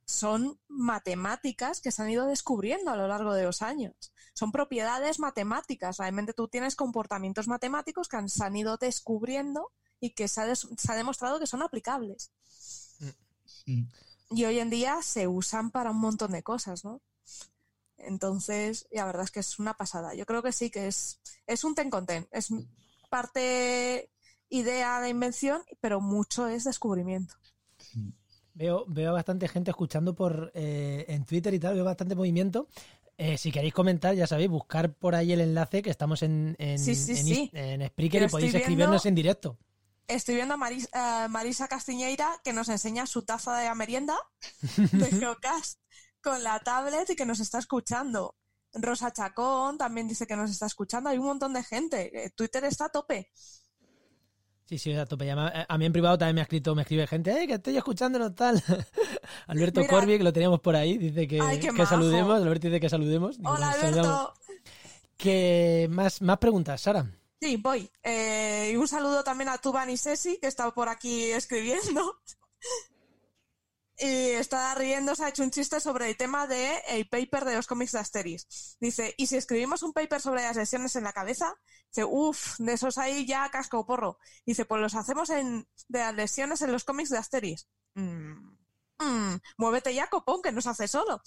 son 0.05 0.59
matemáticas 0.67 1.81
que 1.81 1.91
se 1.91 2.01
han 2.01 2.09
ido 2.09 2.25
descubriendo 2.25 2.89
a 2.89 2.95
lo 2.95 3.07
largo 3.07 3.33
de 3.33 3.43
los 3.43 3.61
años. 3.61 4.11
Son 4.33 4.51
propiedades 4.51 5.19
matemáticas. 5.19 5.97
Realmente 5.97 6.33
tú 6.33 6.47
tienes 6.47 6.75
comportamientos 6.75 7.47
matemáticos 7.47 8.07
que 8.07 8.27
se 8.27 8.43
han 8.43 8.55
ido 8.55 8.77
descubriendo 8.77 9.71
y 9.99 10.15
que 10.15 10.27
se 10.27 10.41
ha, 10.41 10.95
demostrado 10.95 11.39
que 11.39 11.45
son 11.45 11.61
aplicables. 11.61 12.31
Mm. 13.67 13.81
Y 14.31 14.45
hoy 14.45 14.59
en 14.59 14.71
día 14.71 15.01
se 15.03 15.27
usan 15.27 15.69
para 15.69 15.91
un 15.91 15.99
montón 15.99 16.31
de 16.31 16.41
cosas, 16.41 16.83
¿no? 16.83 17.01
Entonces, 17.99 18.87
la 18.91 19.05
verdad 19.05 19.23
es 19.23 19.31
que 19.31 19.39
es 19.39 19.59
una 19.59 19.75
pasada. 19.75 20.13
Yo 20.13 20.25
creo 20.25 20.41
que 20.41 20.51
sí 20.51 20.69
que 20.69 20.87
es, 20.87 21.21
es 21.47 21.63
un 21.63 21.75
ten 21.75 21.89
con 21.89 22.05
ten. 22.05 22.27
Es 22.31 22.49
parte 23.09 24.11
idea 24.49 25.01
de 25.01 25.09
invención, 25.09 25.61
pero 25.79 26.01
mucho 26.01 26.47
es 26.47 26.63
descubrimiento. 26.63 27.35
Veo, 28.53 28.85
veo 28.87 29.13
bastante 29.13 29.47
gente 29.47 29.71
escuchando 29.71 30.15
por 30.15 30.51
eh, 30.53 31.05
en 31.07 31.23
Twitter 31.23 31.53
y 31.53 31.59
tal, 31.59 31.75
veo 31.75 31.85
bastante 31.85 32.15
movimiento. 32.15 32.67
Eh, 33.17 33.37
si 33.37 33.51
queréis 33.51 33.73
comentar, 33.73 34.15
ya 34.15 34.27
sabéis, 34.27 34.49
buscar 34.49 34.93
por 34.93 35.13
ahí 35.13 35.33
el 35.33 35.41
enlace 35.41 35.81
que 35.81 35.89
estamos 35.89 36.23
en, 36.23 36.55
en, 36.57 36.79
en, 36.79 37.87
Spreaker 37.87 38.23
y 38.23 38.27
podéis 38.27 38.55
escribirnos 38.55 39.05
en 39.05 39.15
directo. 39.15 39.57
Estoy 40.07 40.35
viendo 40.35 40.55
a 40.93 41.27
Marisa 41.27 41.67
Castiñeira 41.67 42.39
que 42.43 42.53
nos 42.53 42.69
enseña 42.69 43.05
su 43.05 43.23
taza 43.23 43.55
de 43.57 43.65
la 43.65 43.75
merienda 43.75 44.17
de 44.75 45.05
Geocast 45.19 45.79
con 46.21 46.43
la 46.43 46.59
tablet 46.59 47.09
y 47.09 47.15
que 47.15 47.25
nos 47.25 47.39
está 47.39 47.59
escuchando. 47.59 48.35
Rosa 48.73 49.11
Chacón 49.11 49.77
también 49.77 50.07
dice 50.07 50.27
que 50.27 50.35
nos 50.35 50.51
está 50.51 50.67
escuchando. 50.67 51.09
Hay 51.09 51.17
un 51.17 51.25
montón 51.25 51.53
de 51.53 51.63
gente. 51.63 52.25
Eh, 52.25 52.29
Twitter 52.31 52.63
está 52.65 52.85
a 52.85 52.89
tope. 52.89 53.31
Sí, 54.65 54.77
sí, 54.77 54.93
a 54.93 55.05
tope. 55.05 55.31
A 55.31 55.77
mí 55.77 55.85
en 55.85 55.91
privado 55.91 56.17
también 56.17 56.35
me 56.35 56.41
ha 56.41 56.43
escrito, 56.43 56.75
me 56.75 56.83
escribe 56.83 57.07
gente, 57.07 57.31
¡eh, 57.31 57.47
que 57.47 57.55
estoy 57.55 57.75
escuchándolo 57.75 58.31
tal! 58.33 58.63
Alberto 59.47 59.81
Corbi, 59.87 60.19
que 60.19 60.23
lo 60.23 60.31
teníamos 60.31 60.59
por 60.59 60.75
ahí, 60.75 60.99
dice 60.99 61.27
que, 61.27 61.39
que 61.59 61.85
saludemos. 61.87 62.39
Alberto 62.39 62.67
dice 62.67 62.79
que 62.79 62.89
saludemos. 62.89 63.39
Hola, 63.43 63.71
Alberto. 63.71 64.33
Que 65.17 65.87
más, 65.89 66.21
más 66.21 66.37
preguntas, 66.37 66.81
Sara. 66.81 67.11
Sí, 67.41 67.57
voy. 67.57 67.89
Eh, 68.03 68.69
y 68.73 68.75
un 68.75 68.87
saludo 68.87 69.23
también 69.23 69.49
a 69.49 69.57
Tuban 69.57 69.89
y 69.89 69.97
Sesi, 69.97 70.37
que 70.37 70.47
está 70.47 70.69
por 70.71 70.87
aquí 70.87 71.31
escribiendo. 71.31 72.19
Y 73.99 74.31
está 74.31 74.73
riendo, 74.75 75.13
ha 75.19 75.29
hecho 75.29 75.43
un 75.43 75.51
chiste 75.51 75.79
sobre 75.81 76.09
el 76.09 76.15
tema 76.15 76.47
del 76.47 76.77
el 76.87 77.09
paper 77.09 77.43
de 77.43 77.55
los 77.55 77.67
cómics 77.67 77.91
de 77.91 77.99
Asteris. 77.99 78.77
Dice, 78.79 79.13
¿y 79.17 79.27
si 79.27 79.35
escribimos 79.35 79.83
un 79.83 79.91
paper 79.91 80.21
sobre 80.21 80.43
las 80.43 80.55
lesiones 80.55 80.95
en 80.95 81.03
la 81.03 81.11
cabeza? 81.11 81.55
Dice, 81.89 82.05
uff, 82.05 82.57
de 82.59 82.73
esos 82.73 82.97
ahí 82.97 83.25
ya 83.25 83.49
casco 83.49 83.85
porro. 83.85 84.17
Dice, 84.45 84.63
pues 84.65 84.81
los 84.81 84.95
hacemos 84.95 85.29
en, 85.29 85.67
de 85.89 85.99
las 85.99 86.15
lesiones 86.15 86.61
en 86.61 86.71
los 86.71 86.85
cómics 86.85 87.09
de 87.09 87.17
Asteris. 87.17 87.67
Mm, 87.95 88.55
mm, 88.99 89.39
muévete 89.57 89.93
ya, 89.93 90.07
copón, 90.07 90.41
que 90.41 90.53
nos 90.53 90.67
hace 90.67 90.87
solo. 90.87 91.21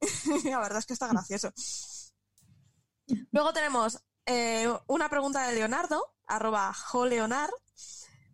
la 0.44 0.58
verdad 0.58 0.78
es 0.78 0.86
que 0.86 0.94
está 0.94 1.08
gracioso. 1.08 1.52
Luego 3.30 3.52
tenemos 3.52 4.02
eh, 4.24 4.72
una 4.86 5.10
pregunta 5.10 5.46
de 5.46 5.54
Leonardo, 5.54 6.14
arroba 6.26 6.72
joleonar, 6.72 7.50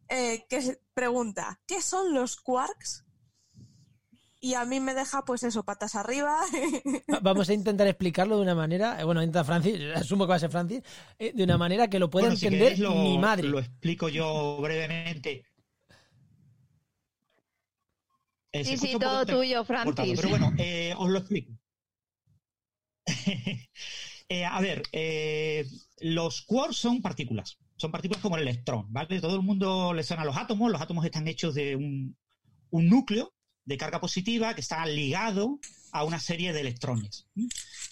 eh, 0.09 0.47
que 0.49 0.81
pregunta, 0.95 1.61
¿qué 1.67 1.83
son 1.83 2.15
los 2.15 2.37
quarks? 2.37 3.05
Y 4.45 4.55
a 4.55 4.65
mí 4.65 4.81
me 4.81 4.93
deja 4.93 5.25
pues 5.25 5.45
eso, 5.45 5.63
patas 5.63 5.95
arriba. 5.95 6.41
Vamos 7.23 7.49
a 7.49 7.55
intentar 7.55 7.87
explicarlo 7.87 8.37
de 8.37 8.43
una 8.43 8.57
manera, 8.57 9.01
eh, 9.01 9.05
bueno, 9.05 9.23
intenta 9.23 9.45
Francis, 9.45 9.79
asumo 9.95 10.25
que 10.25 10.31
va 10.31 10.35
a 10.35 10.41
ser 10.41 10.51
Francis, 10.51 10.83
eh, 11.17 11.33
de 11.33 11.45
una 11.45 11.57
manera 11.57 11.89
que 11.89 12.01
lo 12.01 12.11
pueda 12.11 12.29
entender 12.29 12.77
mi 12.77 13.19
madre. 13.19 13.47
Lo 13.47 13.61
explico 13.61 14.09
yo 14.09 14.59
brevemente. 14.61 15.47
Eh, 18.51 18.65
sí, 18.65 18.77
sí, 18.77 18.97
todo 18.99 19.25
tuyo, 19.25 19.65
Francis. 19.65 20.21
Pero 20.21 20.29
bueno, 20.29 20.53
os 20.99 21.09
lo 21.09 21.19
explico. 21.21 21.53
a 24.51 24.61
ver, 24.61 24.83
los 26.01 26.43
quarks 26.43 26.77
son 26.77 27.01
partículas. 27.01 27.59
Son 27.77 27.93
partículas 27.93 28.21
como 28.21 28.37
el 28.37 28.43
electrón, 28.43 28.93
¿vale? 28.93 29.21
Todo 29.21 29.37
el 29.37 29.43
mundo 29.43 29.95
le 29.95 30.03
suena 30.03 30.25
a 30.25 30.27
los 30.27 30.37
átomos. 30.37 30.71
Los 30.71 30.83
átomos 30.83 31.05
están 31.05 31.29
hechos 31.29 31.55
de 31.55 31.77
un, 31.77 32.17
un 32.71 32.89
núcleo 32.89 33.33
de 33.65 33.77
carga 33.77 34.01
positiva 34.01 34.55
que 34.55 34.61
está 34.61 34.85
ligado 34.87 35.59
a 35.93 36.05
una 36.05 36.19
serie 36.19 36.53
de 36.53 36.61
electrones. 36.61 37.29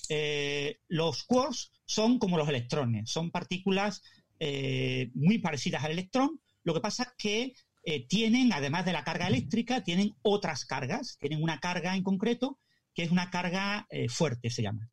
Eh, 0.09 0.81
los 0.89 1.23
quarks 1.25 1.71
son 1.85 2.19
como 2.19 2.39
los 2.39 2.49
electrones, 2.49 3.11
son 3.11 3.31
partículas 3.31 4.03
eh, 4.39 5.11
muy 5.15 5.39
parecidas 5.39 5.85
al 5.85 5.93
electrón, 5.93 6.41
lo 6.65 6.75
que 6.75 6.81
pasa 6.81 7.05
es 7.05 7.09
que 7.17 7.53
eh, 7.85 8.07
tienen, 8.07 8.53
además 8.53 8.85
de 8.85 8.93
la 8.93 9.05
carga 9.05 9.29
eléctrica, 9.29 9.83
tienen 9.83 10.15
otras 10.23 10.65
cargas, 10.65 11.17
tienen 11.21 11.43
una 11.43 11.61
carga 11.61 11.95
en 11.95 12.03
concreto 12.03 12.59
que 12.93 13.05
es 13.05 13.11
una 13.13 13.31
carga 13.31 13.87
fuerte, 14.09 14.51
se 14.51 14.63
llama. 14.63 14.89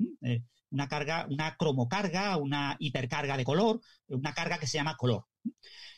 una 0.70 0.88
carga, 0.88 1.26
una 1.32 1.58
cromocarga, 1.58 2.38
una 2.38 2.78
hipercarga 2.80 3.36
de 3.36 3.44
color, 3.44 3.82
una 4.08 4.34
carga 4.36 4.60
que 4.60 4.68
se 4.68 4.78
llama 4.78 4.96
color. 4.96 5.26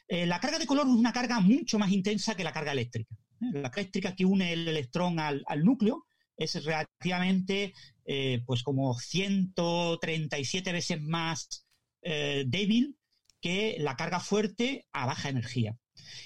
la 0.08 0.39
carga 0.39 0.60
de 0.60 0.65
color 0.65 0.88
es 0.88 0.94
una 0.94 1.12
carga 1.12 1.42
mucho 1.42 1.78
más 1.78 1.92
intensa 1.92 2.36
que 2.36 2.46
la 2.46 2.54
carga 2.54 2.72
eléctrica. 2.72 3.13
La 3.39 3.69
eléctrica 3.69 4.15
que 4.15 4.25
une 4.25 4.52
el 4.54 4.67
electrón 4.67 5.19
al, 5.19 5.43
núcleo 5.63 6.06
es 6.36 6.63
relativamente, 6.63 7.73
eh, 8.06 8.41
pues 8.45 8.63
como 8.63 8.97
137 8.97 10.71
veces 10.71 11.02
más 11.02 11.65
eh, 12.02 12.43
débil 12.47 12.97
que 13.41 13.78
la 13.80 13.95
carga 13.95 14.19
fuerte 14.19 14.88
a 14.91 15.06
baja 15.06 15.30
energía. 15.30 15.78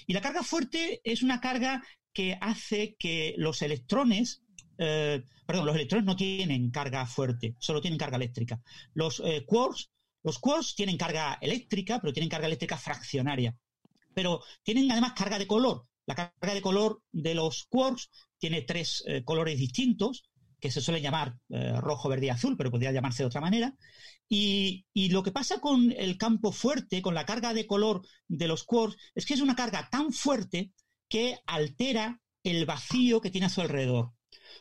Y 0.06 0.12
la 0.12 0.20
carga 0.20 0.42
fuerte 0.42 1.00
es 1.04 1.22
una 1.22 1.40
carga 1.40 1.84
que 2.12 2.36
hace 2.40 2.96
que 2.98 3.34
los 3.38 3.62
electrones, 3.62 4.42
eh, 4.78 5.24
perdón, 5.46 5.66
los 5.66 5.76
electrones 5.76 6.06
no 6.06 6.16
tienen 6.16 6.70
carga 6.70 7.06
fuerte, 7.06 7.54
solo 7.58 7.80
tienen 7.80 7.98
carga 7.98 8.16
eléctrica. 8.16 8.60
Los 8.92 9.22
quarks, 9.46 9.90
los 10.22 10.38
quarks 10.38 10.74
tienen 10.74 10.96
carga 10.96 11.38
eléctrica, 11.40 12.00
pero 12.00 12.12
tienen 12.12 12.30
carga 12.30 12.46
eléctrica 12.46 12.76
fraccionaria. 12.76 13.56
Pero 14.14 14.42
tienen 14.62 14.90
además 14.90 15.12
carga 15.12 15.38
de 15.38 15.46
color, 15.46 15.86
la 16.06 16.14
carga 16.14 16.54
de 16.54 16.62
color 16.62 17.02
de 17.12 17.34
los 17.34 17.64
quarks 17.68 18.10
tiene 18.38 18.62
tres 18.62 19.02
eh, 19.06 19.24
colores 19.24 19.58
distintos, 19.58 20.24
que 20.64 20.70
se 20.70 20.80
suelen 20.80 21.02
llamar 21.02 21.36
eh, 21.50 21.78
rojo, 21.78 22.08
verde 22.08 22.26
y 22.26 22.28
azul, 22.30 22.56
pero 22.56 22.70
podría 22.70 22.90
llamarse 22.90 23.22
de 23.22 23.26
otra 23.26 23.42
manera. 23.42 23.74
Y, 24.28 24.86
lo 25.10 25.22
que 25.22 25.30
pasa 25.30 25.60
con 25.60 25.92
el 25.92 26.16
campo 26.16 26.52
fuerte, 26.52 27.02
con 27.02 27.14
la 27.14 27.26
carga 27.26 27.52
de 27.52 27.66
color 27.66 28.00
de 28.28 28.48
los 28.48 28.64
quarks, 28.64 28.96
es 29.14 29.26
que 29.26 29.34
es 29.34 29.42
una 29.42 29.56
carga 29.56 29.88
tan 29.90 30.10
fuerte 30.10 30.72
que 31.08 31.38
altera 31.46 32.22
el 32.42 32.64
vacío 32.64 33.20
que 33.20 33.30
tiene 33.30 33.48
a 33.48 33.50
su 33.50 33.60
alrededor. 33.60 34.12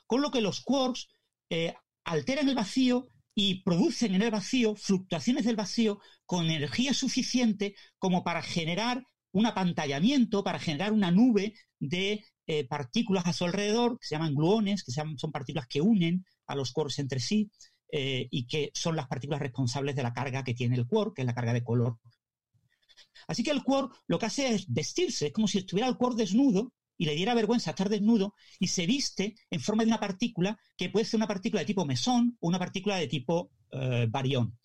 Con 0.05 0.21
lo 0.21 0.29
que 0.29 0.41
los 0.41 0.59
quarks 0.59 1.07
eh, 1.49 1.73
alteran 2.03 2.49
el 2.49 2.55
vacío 2.55 3.07
y 3.33 3.63
producen 3.63 4.13
en 4.13 4.23
el 4.23 4.31
vacío 4.31 4.75
fluctuaciones 4.75 5.45
del 5.45 5.55
vacío 5.55 5.99
con 6.25 6.49
energía 6.49 6.93
suficiente 6.93 7.75
como 7.97 8.25
para 8.25 8.41
generar 8.41 9.05
un 9.33 9.45
apantallamiento 9.45 10.43
para 10.43 10.59
generar 10.59 10.93
una 10.93 11.11
nube 11.11 11.53
de 11.79 12.23
eh, 12.45 12.67
partículas 12.67 13.25
a 13.25 13.33
su 13.33 13.45
alrededor, 13.45 13.99
que 13.99 14.07
se 14.07 14.15
llaman 14.15 14.35
gluones, 14.35 14.83
que 14.83 14.91
son 14.91 15.31
partículas 15.31 15.67
que 15.67 15.81
unen 15.81 16.25
a 16.47 16.55
los 16.55 16.71
quarks 16.71 16.99
entre 16.99 17.19
sí 17.19 17.51
eh, 17.91 18.27
y 18.31 18.45
que 18.47 18.71
son 18.73 18.95
las 18.95 19.07
partículas 19.07 19.41
responsables 19.41 19.95
de 19.95 20.03
la 20.03 20.13
carga 20.13 20.43
que 20.43 20.53
tiene 20.53 20.75
el 20.75 20.87
quark, 20.87 21.15
que 21.15 21.21
es 21.21 21.25
la 21.25 21.33
carga 21.33 21.53
de 21.53 21.63
color. 21.63 21.97
Así 23.27 23.43
que 23.43 23.51
el 23.51 23.63
quark 23.63 23.93
lo 24.07 24.19
que 24.19 24.27
hace 24.27 24.53
es 24.53 24.71
vestirse, 24.71 25.27
es 25.27 25.33
como 25.33 25.47
si 25.47 25.59
estuviera 25.59 25.89
el 25.89 25.97
quark 25.97 26.15
desnudo 26.15 26.73
y 26.97 27.05
le 27.05 27.15
diera 27.15 27.33
vergüenza 27.33 27.71
estar 27.71 27.89
desnudo 27.89 28.35
y 28.59 28.67
se 28.67 28.85
viste 28.85 29.35
en 29.49 29.59
forma 29.59 29.83
de 29.83 29.87
una 29.87 29.99
partícula 29.99 30.59
que 30.77 30.89
puede 30.89 31.05
ser 31.05 31.17
una 31.17 31.27
partícula 31.27 31.61
de 31.61 31.65
tipo 31.65 31.85
mesón 31.85 32.37
o 32.39 32.47
una 32.49 32.59
partícula 32.59 32.97
de 32.97 33.07
tipo 33.07 33.51
eh, 33.71 34.07
barión. 34.09 34.57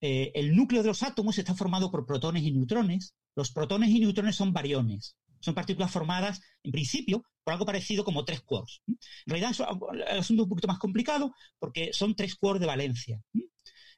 el 0.00 0.56
núcleo 0.56 0.82
de 0.82 0.88
los 0.88 1.02
átomos 1.02 1.38
está 1.38 1.54
formado 1.54 1.90
por 1.90 2.06
protones 2.06 2.42
y 2.42 2.50
neutrones 2.50 3.14
los 3.36 3.52
protones 3.52 3.90
y 3.90 4.00
neutrones 4.00 4.34
son 4.34 4.52
variones. 4.52 5.16
Son 5.40 5.54
partículas 5.54 5.92
formadas, 5.92 6.40
en 6.64 6.72
principio, 6.72 7.22
por 7.44 7.52
algo 7.52 7.66
parecido 7.66 8.02
como 8.02 8.24
tres 8.24 8.40
quarks. 8.40 8.82
En 8.88 8.96
realidad 9.26 9.50
es 9.52 9.60
el 9.60 10.18
asunto 10.18 10.44
un 10.44 10.48
poquito 10.48 10.66
más 10.66 10.78
complicado 10.78 11.32
porque 11.58 11.92
son 11.92 12.16
tres 12.16 12.34
quarks 12.34 12.60
de 12.60 12.66
valencia. 12.66 13.20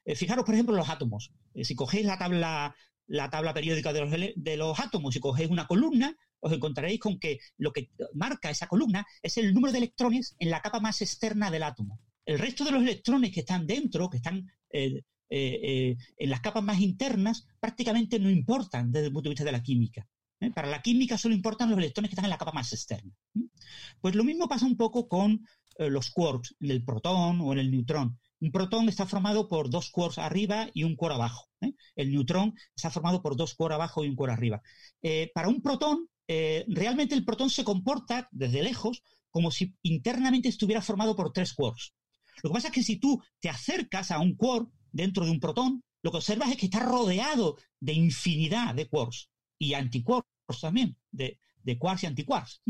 Eh, 0.05 0.15
fijaros, 0.15 0.45
por 0.45 0.53
ejemplo, 0.53 0.75
los 0.75 0.89
átomos. 0.89 1.31
Eh, 1.53 1.63
si 1.63 1.73
cogéis 1.73 2.05
la 2.05 2.17
tabla, 2.17 2.75
la 3.07 3.29
tabla 3.29 3.53
periódica 3.53 3.93
de 3.93 4.01
los, 4.01 4.11
de 4.35 4.57
los 4.57 4.79
átomos 4.79 5.15
y 5.15 5.19
cogéis 5.19 5.49
una 5.49 5.65
columna, 5.65 6.15
os 6.41 6.51
encontraréis 6.51 6.99
con 6.99 7.17
que 7.17 7.39
lo 7.57 7.71
que 7.71 7.89
marca 8.13 8.49
esa 8.49 8.67
columna 8.67 9.05
es 9.21 9.37
el 9.37 9.53
número 9.53 9.71
de 9.71 9.79
electrones 9.79 10.35
en 10.39 10.49
la 10.49 10.61
capa 10.61 10.79
más 10.79 11.01
externa 11.01 11.49
del 11.49 11.63
átomo. 11.63 11.99
El 12.25 12.39
resto 12.39 12.63
de 12.65 12.71
los 12.71 12.83
electrones 12.83 13.31
que 13.31 13.39
están 13.39 13.65
dentro, 13.65 14.09
que 14.09 14.17
están 14.17 14.45
eh, 14.71 15.01
en 15.29 16.29
las 16.29 16.41
capas 16.41 16.63
más 16.63 16.79
internas, 16.79 17.47
prácticamente 17.59 18.19
no 18.19 18.29
importan 18.29 18.91
desde 18.91 19.07
el 19.07 19.13
punto 19.13 19.29
de 19.29 19.33
vista 19.33 19.45
de 19.45 19.51
la 19.51 19.63
química. 19.63 20.07
Para 20.55 20.69
la 20.69 20.81
química 20.81 21.17
solo 21.17 21.35
importan 21.35 21.69
los 21.69 21.77
electrones 21.77 22.09
que 22.09 22.13
están 22.13 22.25
en 22.25 22.31
la 22.31 22.37
capa 22.37 22.51
más 22.51 22.71
externa. 22.73 23.13
Pues 24.01 24.15
lo 24.15 24.23
mismo 24.23 24.47
pasa 24.47 24.65
un 24.65 24.77
poco 24.77 25.07
con 25.07 25.45
los 25.77 26.09
quarks, 26.11 26.55
en 26.59 26.71
el 26.71 26.83
protón 26.83 27.41
o 27.41 27.53
en 27.53 27.59
el 27.59 27.71
neutrón. 27.71 28.17
Un 28.41 28.51
protón 28.51 28.87
está 28.87 29.05
formado 29.05 29.47
por 29.49 29.69
dos 29.69 29.89
quarks 29.91 30.17
arriba 30.17 30.69
y 30.73 30.83
un 30.83 30.95
quark 30.95 31.15
abajo. 31.15 31.49
¿eh? 31.61 31.73
El 31.95 32.11
neutrón 32.11 32.53
está 32.75 32.89
formado 32.89 33.21
por 33.21 33.35
dos 33.35 33.53
quarks 33.55 33.75
abajo 33.75 34.05
y 34.05 34.09
un 34.09 34.15
quark 34.15 34.31
arriba. 34.31 34.61
Eh, 35.01 35.29
para 35.33 35.49
un 35.49 35.61
protón, 35.61 36.07
eh, 36.27 36.65
realmente 36.69 37.15
el 37.15 37.25
protón 37.25 37.49
se 37.49 37.63
comporta 37.63 38.29
desde 38.31 38.63
lejos 38.63 39.03
como 39.29 39.51
si 39.51 39.75
internamente 39.83 40.47
estuviera 40.47 40.81
formado 40.81 41.15
por 41.15 41.33
tres 41.33 41.53
quarks. 41.53 41.93
Lo 42.41 42.49
que 42.49 42.53
pasa 42.53 42.67
es 42.69 42.73
que 42.73 42.83
si 42.83 42.97
tú 42.97 43.21
te 43.41 43.49
acercas 43.49 44.11
a 44.11 44.19
un 44.19 44.35
quark 44.35 44.69
dentro 44.91 45.25
de 45.25 45.31
un 45.31 45.39
protón, 45.39 45.83
lo 46.01 46.11
que 46.11 46.17
observas 46.17 46.49
es 46.49 46.57
que 46.57 46.65
está 46.65 46.79
rodeado 46.79 47.57
de 47.79 47.93
infinidad 47.93 48.73
de 48.75 48.87
quarks 48.87 49.29
y 49.57 49.73
antiquarks 49.73 50.27
también, 50.61 50.97
de, 51.11 51.37
quarks 51.77 52.03
y 52.03 52.07
antiquarks, 52.07 52.61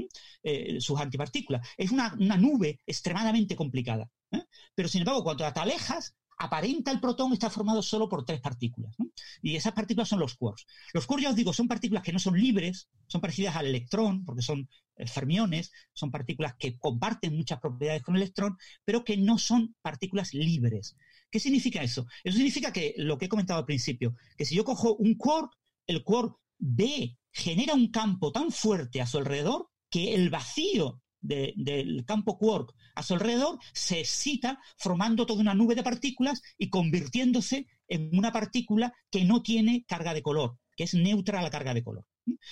sus 0.80 1.00
antipartículas. 1.00 1.68
Es 1.78 1.92
una 1.92 2.16
nube 2.38 2.82
extremadamente 2.86 3.56
complicada. 3.56 4.10
¿eh? 4.32 4.44
Pero 4.76 4.90
sin 4.90 5.02
embargo, 5.02 5.24
cuando 5.24 5.52
te 5.52 5.60
alejas, 5.60 6.16
aparenta 6.40 6.92
el 6.92 7.02
protón 7.02 7.34
está 7.34 7.50
formado 7.50 7.82
solo 7.82 8.08
por 8.08 8.26
tres 8.26 8.42
partículas. 8.42 8.96
Y 9.42 9.56
esas 9.56 9.74
partículas 9.74 10.08
son 10.08 10.20
los 10.20 10.36
quarks. 10.36 10.66
Los 10.94 11.06
quarks, 11.06 11.24
ya 11.24 11.30
os 11.30 11.36
digo, 11.36 11.54
son 11.54 11.68
partículas 11.68 12.02
que 12.04 12.14
no 12.14 12.20
son 12.20 12.40
libres, 12.40 12.90
son 13.08 13.22
parecidas 13.22 13.56
al 13.56 13.68
electrón, 13.68 14.24
porque 14.26 14.42
son 14.42 14.70
eh, 14.96 15.06
fermiones, 15.06 15.72
son 15.94 16.12
partículas 16.12 16.56
que 16.58 16.78
comparten 16.78 17.36
muchas 17.36 17.60
propiedades 17.60 18.04
con 18.04 18.16
el 18.16 18.24
electrón, 18.24 18.58
pero 18.86 19.04
que 19.04 19.18
no 19.18 19.38
son 19.38 19.76
partículas 19.82 20.34
libres. 20.34 20.96
¿Qué 21.32 21.40
significa 21.40 21.84
eso? 21.84 22.06
Eso 22.24 22.38
significa 22.38 22.74
que 22.74 22.94
lo 22.98 23.18
que 23.18 23.26
he 23.26 23.30
comentado 23.30 23.60
al 23.60 23.66
principio, 23.66 24.16
que 24.38 24.46
si 24.46 24.56
yo 24.56 24.64
cojo 24.64 24.96
un 24.96 25.16
quark, 25.16 25.52
el 25.88 26.04
quark 26.04 26.36
B 26.58 27.18
genera 27.32 27.74
un 27.74 27.92
campo 27.92 28.32
tan 28.32 28.52
fuerte 28.52 29.02
a 29.02 29.06
su 29.06 29.18
alrededor 29.18 29.70
que 29.90 30.16
el 30.16 30.30
vacío 30.30 31.02
del 31.22 32.06
campo 32.06 32.38
quark 32.38 32.74
a 32.96 33.04
su 33.04 33.14
alrededor 33.14 33.60
se 33.74 34.00
excita 34.00 34.60
formando 34.78 35.26
toda 35.26 35.42
una 35.42 35.54
nube 35.54 35.76
de 35.76 35.84
partículas 35.84 36.42
y 36.58 36.70
convirtiéndose 36.70 37.68
en 37.88 38.10
una 38.18 38.32
partícula 38.32 38.94
que 39.10 39.26
no 39.26 39.42
tiene 39.42 39.84
carga 39.88 40.14
de 40.14 40.22
color, 40.22 40.58
que 40.76 40.84
es 40.84 40.94
neutra 40.94 41.40
a 41.40 41.44
la 41.44 41.50
carga 41.50 41.74
de 41.74 41.84
color. 41.84 42.06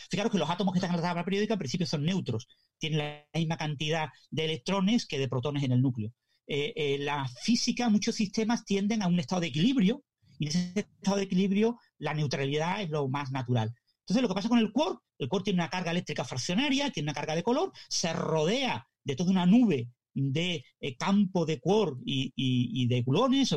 Fijaros 0.09 0.31
que 0.31 0.37
los 0.37 0.49
átomos 0.49 0.73
que 0.73 0.79
están 0.79 0.91
en 0.91 0.97
la 0.97 1.03
tabla 1.03 1.23
periódica 1.23 1.53
en 1.53 1.59
principio 1.59 1.85
son 1.85 2.03
neutros, 2.03 2.47
tienen 2.77 2.99
la 2.99 3.25
misma 3.33 3.57
cantidad 3.57 4.09
de 4.31 4.45
electrones 4.45 5.05
que 5.05 5.19
de 5.19 5.29
protones 5.29 5.63
en 5.63 5.71
el 5.71 5.81
núcleo. 5.81 6.11
Eh, 6.47 6.73
eh, 6.75 6.97
la 6.99 7.27
física, 7.27 7.89
muchos 7.89 8.15
sistemas 8.15 8.63
tienden 8.63 9.01
a 9.01 9.07
un 9.07 9.19
estado 9.19 9.41
de 9.41 9.47
equilibrio 9.47 10.03
y 10.39 10.45
en 10.45 10.49
ese 10.49 10.79
estado 10.79 11.17
de 11.17 11.23
equilibrio 11.23 11.77
la 11.97 12.13
neutralidad 12.13 12.81
es 12.81 12.89
lo 12.89 13.09
más 13.09 13.31
natural. 13.31 13.73
Entonces, 13.99 14.21
lo 14.21 14.29
que 14.29 14.35
pasa 14.35 14.47
con 14.47 14.59
el 14.59 14.71
quark, 14.71 15.01
el 15.17 15.27
quark 15.27 15.43
tiene 15.43 15.59
una 15.59 15.69
carga 15.69 15.91
eléctrica 15.91 16.23
fraccionaria, 16.23 16.89
tiene 16.91 17.07
una 17.07 17.13
carga 17.13 17.35
de 17.35 17.43
color, 17.43 17.73
se 17.89 18.13
rodea 18.13 18.87
de 19.03 19.15
toda 19.17 19.31
una 19.31 19.45
nube 19.45 19.89
de 20.13 20.63
eh, 20.79 20.95
campo 20.95 21.45
de 21.45 21.59
quark 21.59 21.99
y, 22.05 22.87
de 22.87 23.01
gluones, 23.01 23.53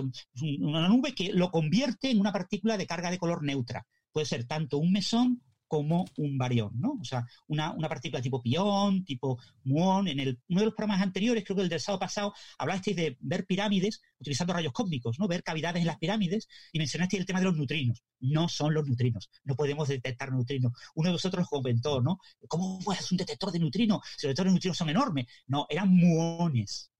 una 0.58 0.88
nube 0.88 1.14
que 1.14 1.32
lo 1.32 1.50
convierte 1.50 2.10
en 2.10 2.18
una 2.18 2.32
partícula 2.32 2.76
de 2.76 2.86
carga 2.86 3.10
de 3.10 3.18
color 3.18 3.44
neutra. 3.44 3.86
Puede 4.12 4.26
ser 4.26 4.44
tanto 4.46 4.78
un 4.78 4.90
mesón 4.90 5.42
como 5.70 6.04
un 6.16 6.36
barión, 6.36 6.72
¿no? 6.80 6.98
O 7.00 7.04
sea, 7.04 7.24
una, 7.46 7.76
partícula 7.88 8.20
tipo 8.20 8.42
pión, 8.42 9.04
tipo 9.04 9.38
muón. 9.62 10.08
En 10.08 10.18
el, 10.18 10.40
uno 10.48 10.60
de 10.62 10.66
los 10.66 10.74
programas 10.74 11.00
anteriores, 11.00 11.44
creo 11.44 11.54
que 11.54 11.62
el 11.62 11.68
del 11.68 11.78
sábado 11.78 12.00
pasado, 12.00 12.34
hablasteis 12.58 12.96
de 12.96 13.16
ver 13.20 13.46
pirámides 13.46 14.02
utilizando 14.18 14.52
rayos 14.52 14.72
cósmicos, 14.72 15.20
¿no? 15.20 15.28
Ver 15.28 15.44
cavidades 15.44 15.80
en 15.80 15.86
las 15.86 15.98
pirámides 15.98 16.48
y 16.72 16.78
mencionasteis 16.78 17.20
el 17.20 17.26
tema 17.26 17.38
de 17.38 17.44
los 17.44 17.56
neutrinos. 17.56 18.02
No 18.18 18.48
son 18.48 18.74
los 18.74 18.84
neutrinos, 18.84 19.30
no 19.44 19.54
podemos 19.54 19.86
detectar 19.86 20.32
neutrinos. 20.32 20.72
Uno 20.96 21.10
de 21.10 21.12
vosotros 21.12 21.46
comentó, 21.48 22.02
¿no? 22.02 22.18
¿Cómo 22.48 22.80
puedes 22.80 23.12
un 23.12 23.18
detector 23.18 23.52
de 23.52 23.60
neutrinos 23.60 24.00
si 24.16 24.26
los 24.26 24.30
detectores 24.30 24.50
de 24.50 24.54
neutrinos 24.54 24.76
son 24.76 24.90
enormes? 24.90 25.26
No, 25.46 25.66
eran 25.70 25.88
muones. 25.88 26.90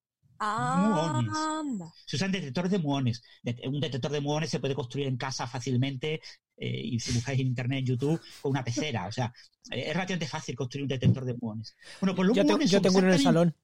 Muones. 0.41 1.93
Se 2.07 2.17
usan 2.17 2.33
detectores 2.33 2.71
de 2.71 2.79
muones. 2.79 3.23
Un 3.65 3.81
detector 3.81 4.11
de 4.11 4.21
muones 4.21 4.49
se 4.49 4.59
puede 4.59 4.75
construir 4.75 5.07
en 5.07 5.17
casa 5.17 5.47
fácilmente 5.47 6.21
eh, 6.63 6.79
y 6.85 7.01
si 7.01 7.13
buscáis 7.13 7.41
en 7.41 7.47
internet, 7.47 7.79
en 7.79 7.87
YouTube, 7.87 8.21
con 8.43 8.51
una 8.51 8.63
pecera. 8.63 9.07
O 9.07 9.13
sea, 9.13 9.33
eh, 9.71 9.85
es 9.87 9.95
relativamente 9.95 10.27
fácil 10.27 10.55
construir 10.55 10.83
un 10.83 10.89
detector 10.89 11.25
de 11.25 11.35
muones. 11.41 11.75
Bueno, 12.01 12.15
pues 12.15 12.29
los 12.29 12.37
yo, 12.37 12.43
yo 12.45 12.83
tengo 12.83 12.99
uno 12.99 13.09
en 13.09 13.15
el 13.15 13.21
salón. 13.21 13.57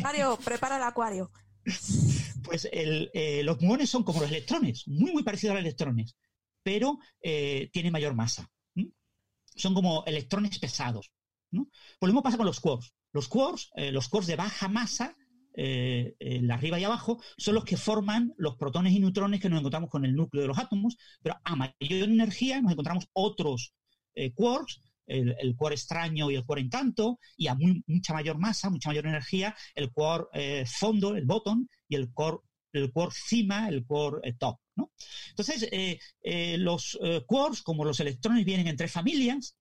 Mario, 0.00 0.38
prepara 0.42 0.76
el 0.76 0.84
acuario. 0.84 1.30
Pues 2.44 2.68
eh, 2.70 3.40
los 3.42 3.58
muones 3.62 3.88
son 3.88 4.02
como 4.04 4.20
los 4.20 4.28
electrones, 4.28 4.86
muy, 4.86 5.12
muy 5.12 5.22
parecidos 5.22 5.52
a 5.52 5.54
los 5.54 5.64
electrones, 5.64 6.14
pero 6.62 6.98
tienen 7.22 7.90
mayor 7.90 8.14
masa. 8.14 8.50
Son 9.56 9.72
como 9.72 10.04
electrones 10.04 10.58
pesados. 10.58 11.10
¿no? 11.50 11.64
Pues 11.98 12.00
lo 12.00 12.08
mismo 12.08 12.22
pasa 12.22 12.36
con 12.36 12.44
los 12.44 12.60
quarks. 12.60 12.92
Los 13.12 13.28
quarks, 13.28 13.70
los 13.92 14.08
quarks 14.10 14.26
de 14.26 14.36
baja 14.36 14.68
masa, 14.68 15.16
eh, 15.56 16.14
el 16.18 16.50
arriba 16.50 16.80
y 16.80 16.84
abajo, 16.84 17.22
son 17.38 17.54
los 17.54 17.64
que 17.64 17.76
forman 17.76 18.34
los 18.36 18.56
protones 18.56 18.92
y 18.92 18.98
neutrones 18.98 19.40
que 19.40 19.48
nos 19.48 19.60
encontramos 19.60 19.88
con 19.88 20.04
el 20.04 20.14
núcleo 20.14 20.42
de 20.42 20.48
los 20.48 20.58
átomos, 20.58 20.96
pero 21.22 21.36
a 21.44 21.56
mayor 21.56 21.74
energía 22.08 22.60
nos 22.60 22.72
encontramos 22.72 23.08
otros 23.12 23.72
eh, 24.14 24.32
quarks, 24.32 24.80
el, 25.06 25.36
el, 25.38 25.54
quark 25.54 25.74
extraño 25.74 26.30
y 26.30 26.36
el 26.36 26.44
quark 26.44 26.60
encanto, 26.60 27.18
y 27.36 27.46
a 27.46 27.54
mucha 27.54 28.14
mayor 28.14 28.38
masa, 28.38 28.70
mucha 28.70 28.88
mayor 28.88 29.06
energía, 29.06 29.54
el 29.74 29.92
quark 29.92 30.28
eh, 30.32 30.64
fondo, 30.66 31.14
el 31.14 31.24
bottom, 31.24 31.68
y 31.88 31.94
el 31.94 32.12
quark, 32.12 32.42
el 32.72 32.90
quark 32.90 33.12
cima, 33.12 33.68
el 33.68 33.84
quark 33.86 34.22
top. 34.38 34.58
Entonces, 35.28 35.68
los 36.58 36.98
quarks, 37.26 37.62
como 37.62 37.84
los 37.84 38.00
electrones, 38.00 38.44
vienen 38.44 38.66
en 38.66 38.76
tres 38.76 38.90
familias, 38.90 39.56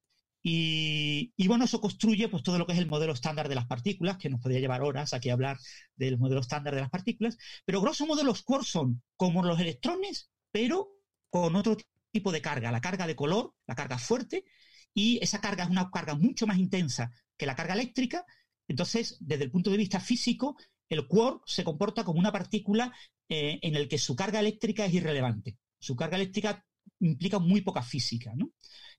y, 0.46 1.48
bueno, 1.48 1.64
eso 1.64 1.80
construye 1.80 2.28
pues 2.28 2.44
todo 2.44 2.58
lo 2.58 2.68
que 2.68 2.74
es 2.74 2.80
el 2.80 2.88
modelo 2.88 3.14
estándar 3.14 3.48
de 3.48 3.56
las 3.56 3.66
partículas, 3.66 4.18
que 4.18 4.30
nos 4.30 4.42
podría 4.42 4.60
llevar 4.60 4.82
horas 4.82 5.14
aquí 5.14 5.30
a 5.30 5.34
hablar 5.34 5.58
del 5.96 6.18
modelo 6.18 6.42
estándar 6.42 6.76
de 6.76 6.82
las 6.82 6.90
partículas, 6.90 7.38
pero 7.64 7.80
grosso 7.80 8.06
modo 8.06 8.24
los 8.26 8.44
quarks 8.44 8.68
son 8.68 9.02
como 9.16 9.42
los 9.44 9.60
electrones, 9.62 10.30
pero 10.52 11.00
con 11.30 11.56
otro 11.56 11.78
tipo 12.12 12.34
de 12.34 12.42
carga, 12.42 12.72
la 12.72 12.82
carga 12.82 13.08
de 13.08 13.16
color, 13.16 13.54
la 13.66 13.76
carga 13.76 13.98
fuerte, 13.98 14.44
y 14.94 15.18
esa 15.24 15.40
carga 15.40 15.64
es 15.64 15.70
una 15.70 15.90
carga 15.90 16.16
mucho 16.16 16.46
más 16.46 16.58
intensa 16.58 17.12
que 17.38 17.46
la 17.46 17.56
carga 17.56 17.74
eléctrica, 17.74 18.26
entonces 18.68 19.18
desde 19.22 19.46
el 19.46 19.52
punto 19.52 19.72
de 19.72 19.78
vista 19.78 20.02
físico, 20.02 20.58
el 20.90 21.08
quark 21.08 21.44
se 21.48 21.64
comporta 21.64 22.04
como 22.04 22.20
una 22.20 22.34
partícula 22.34 22.94
eh, 23.30 23.60
en 23.62 23.76
el 23.76 23.88
que 23.88 23.98
su 23.98 24.16
carga 24.16 24.42
eléctrica 24.42 24.86
es 24.86 24.94
irrelevante. 24.94 25.58
Su 25.80 25.96
carga 25.96 26.18
eléctrica 26.18 26.66
implica 27.00 27.40
muy 27.40 27.62
poca 27.62 27.82
física. 27.82 28.34
¿no? 28.36 28.52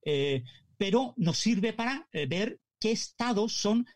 Eh, 0.05 0.43
pero 0.77 1.15
nos 1.17 1.39
sirve 1.39 1.73
para 1.73 2.09
eh, 2.13 2.27
ver 2.27 2.61
qué 2.79 2.93
estados 2.93 3.53
son 3.53 3.87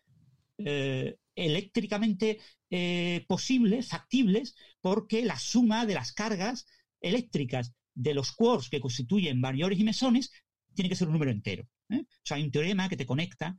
eh, 0.57 1.17
eléctricamente 1.35 2.39
eh, 2.69 3.25
posibles, 3.27 3.89
factibles, 3.89 4.55
porque 4.81 5.23
la 5.23 5.37
suma 5.37 5.85
de 5.85 5.93
las 5.93 6.11
cargas 6.11 6.65
eléctricas 7.01 7.73
de 7.93 8.13
los 8.13 8.31
quarks 8.31 8.69
que 8.69 8.79
constituyen 8.79 9.41
variores 9.41 9.79
y 9.79 9.83
mesones 9.83 10.31
tiene 10.73 10.89
que 10.89 10.95
ser 10.95 11.07
un 11.07 11.13
número 11.13 11.31
entero. 11.31 11.67
O 11.89 11.95
sea, 12.23 12.37
hay 12.37 12.43
un 12.43 12.51
teorema 12.51 12.87
que 12.87 12.97
te 12.97 13.05
conecta 13.05 13.57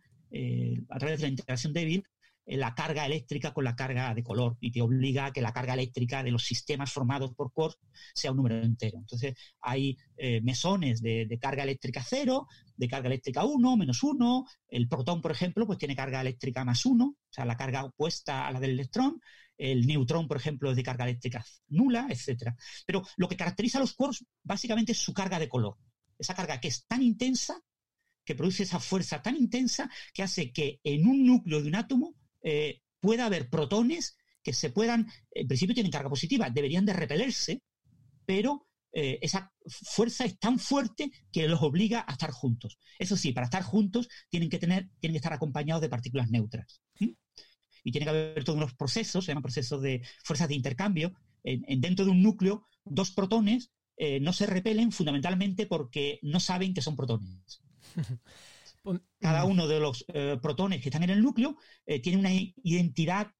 a 0.88 0.98
través 0.98 1.18
de 1.20 1.26
la 1.26 1.30
integración 1.30 1.72
débil 1.72 2.04
eh, 2.04 2.06
la 2.46 2.74
carga 2.74 3.06
eléctrica 3.06 3.52
con 3.52 3.64
la 3.64 3.76
carga 3.76 4.14
de 4.14 4.22
color 4.22 4.56
y 4.60 4.72
te 4.72 4.82
obliga 4.82 5.26
a 5.26 5.32
que 5.32 5.40
la 5.40 5.52
carga 5.52 5.74
eléctrica 5.74 6.22
de 6.22 6.30
los 6.30 6.44
sistemas 6.44 6.92
formados 6.92 7.34
por 7.34 7.52
quarks 7.52 7.78
sea 8.14 8.30
un 8.32 8.38
número 8.38 8.60
entero. 8.62 8.98
Entonces 8.98 9.34
hay 9.60 9.96
eh, 10.16 10.40
mesones 10.42 11.00
de, 11.00 11.38
carga 11.40 11.62
eléctrica 11.62 12.04
cero, 12.06 12.48
de 12.76 12.88
carga 12.88 13.08
eléctrica 13.08 13.44
1, 13.44 13.76
menos 13.76 14.02
1. 14.02 14.46
El 14.68 14.88
protón, 14.88 15.20
por 15.20 15.30
ejemplo, 15.30 15.66
pues 15.66 15.78
tiene 15.78 15.94
carga 15.94 16.20
eléctrica 16.20 16.64
más 16.64 16.84
1, 16.84 17.04
o 17.04 17.16
sea, 17.28 17.44
la 17.44 17.56
carga 17.56 17.84
opuesta 17.84 18.46
a 18.46 18.52
la 18.52 18.60
del 18.60 18.70
electrón. 18.70 19.20
El 19.56 19.86
neutrón, 19.86 20.26
por 20.26 20.38
ejemplo, 20.38 20.70
es 20.70 20.76
de 20.76 20.82
carga 20.82 21.04
eléctrica 21.04 21.44
nula, 21.68 22.06
etcétera. 22.08 22.56
Pero 22.86 23.02
lo 23.16 23.28
que 23.28 23.36
caracteriza 23.36 23.78
a 23.78 23.82
los 23.82 23.94
quarks 23.94 24.24
básicamente 24.42 24.92
es 24.92 24.98
su 24.98 25.12
carga 25.12 25.38
de 25.38 25.48
color. 25.48 25.76
Esa 26.18 26.34
carga 26.34 26.60
que 26.60 26.68
es 26.68 26.86
tan 26.86 27.02
intensa 27.02 27.62
que 28.24 28.34
produce 28.34 28.62
esa 28.62 28.78
fuerza 28.78 29.22
tan 29.22 29.36
intensa 29.36 29.90
que 30.14 30.22
hace 30.22 30.52
que 30.52 30.80
en 30.84 31.06
un 31.06 31.26
núcleo 31.26 31.62
de 31.62 31.68
un 31.68 31.74
átomo 31.74 32.14
eh, 32.42 32.82
pueda 33.00 33.26
haber 33.26 33.48
protones 33.48 34.16
que 34.42 34.52
se 34.52 34.70
puedan, 34.70 35.06
en 35.32 35.46
principio 35.46 35.74
tienen 35.74 35.92
carga 35.92 36.08
positiva, 36.08 36.50
deberían 36.50 36.86
de 36.86 36.92
repelerse, 36.92 37.62
pero 38.26 38.66
esa 38.92 39.52
fuerza 39.68 40.24
es 40.24 40.36
tan 40.40 40.58
fuerte 40.58 41.12
que 41.30 41.46
los 41.46 41.62
obliga 41.62 42.04
a 42.08 42.12
estar 42.12 42.32
juntos. 42.32 42.76
Eso 42.98 43.16
sí, 43.16 43.30
para 43.30 43.44
estar 43.44 43.62
juntos 43.62 44.08
tienen 44.28 44.50
que 44.50 44.58
tener, 44.58 44.90
tienen 44.98 45.12
que 45.12 45.18
estar 45.18 45.32
acompañados 45.32 45.80
de 45.80 45.88
partículas 45.88 46.28
neutras. 46.28 46.80
Y 47.84 47.92
tiene 47.92 48.04
que 48.04 48.10
haber 48.10 48.42
todos 48.42 48.56
unos 48.56 48.74
procesos, 48.74 49.24
se 49.24 49.30
llaman 49.30 49.44
procesos 49.44 49.80
de 49.80 50.02
fuerzas 50.24 50.48
de 50.48 50.56
intercambio. 50.56 51.12
En, 51.44 51.80
dentro 51.80 52.04
de 52.04 52.10
un 52.10 52.20
núcleo, 52.20 52.66
dos 52.84 53.12
protones 53.12 53.70
no 54.20 54.32
se 54.32 54.46
repelen 54.46 54.90
fundamentalmente 54.90 55.66
porque 55.66 56.18
no 56.22 56.40
saben 56.40 56.74
que 56.74 56.82
son 56.82 56.96
protones. 56.96 57.62
Cada 59.18 59.44
uno 59.44 59.66
de 59.66 59.80
los 59.80 60.04
protones 60.42 60.80
que 60.80 60.88
están 60.88 61.02
en 61.02 61.10
el 61.10 61.22
núcleo 61.22 61.56
tiene 62.02 62.18
una 62.18 62.32
identidad 62.32 63.30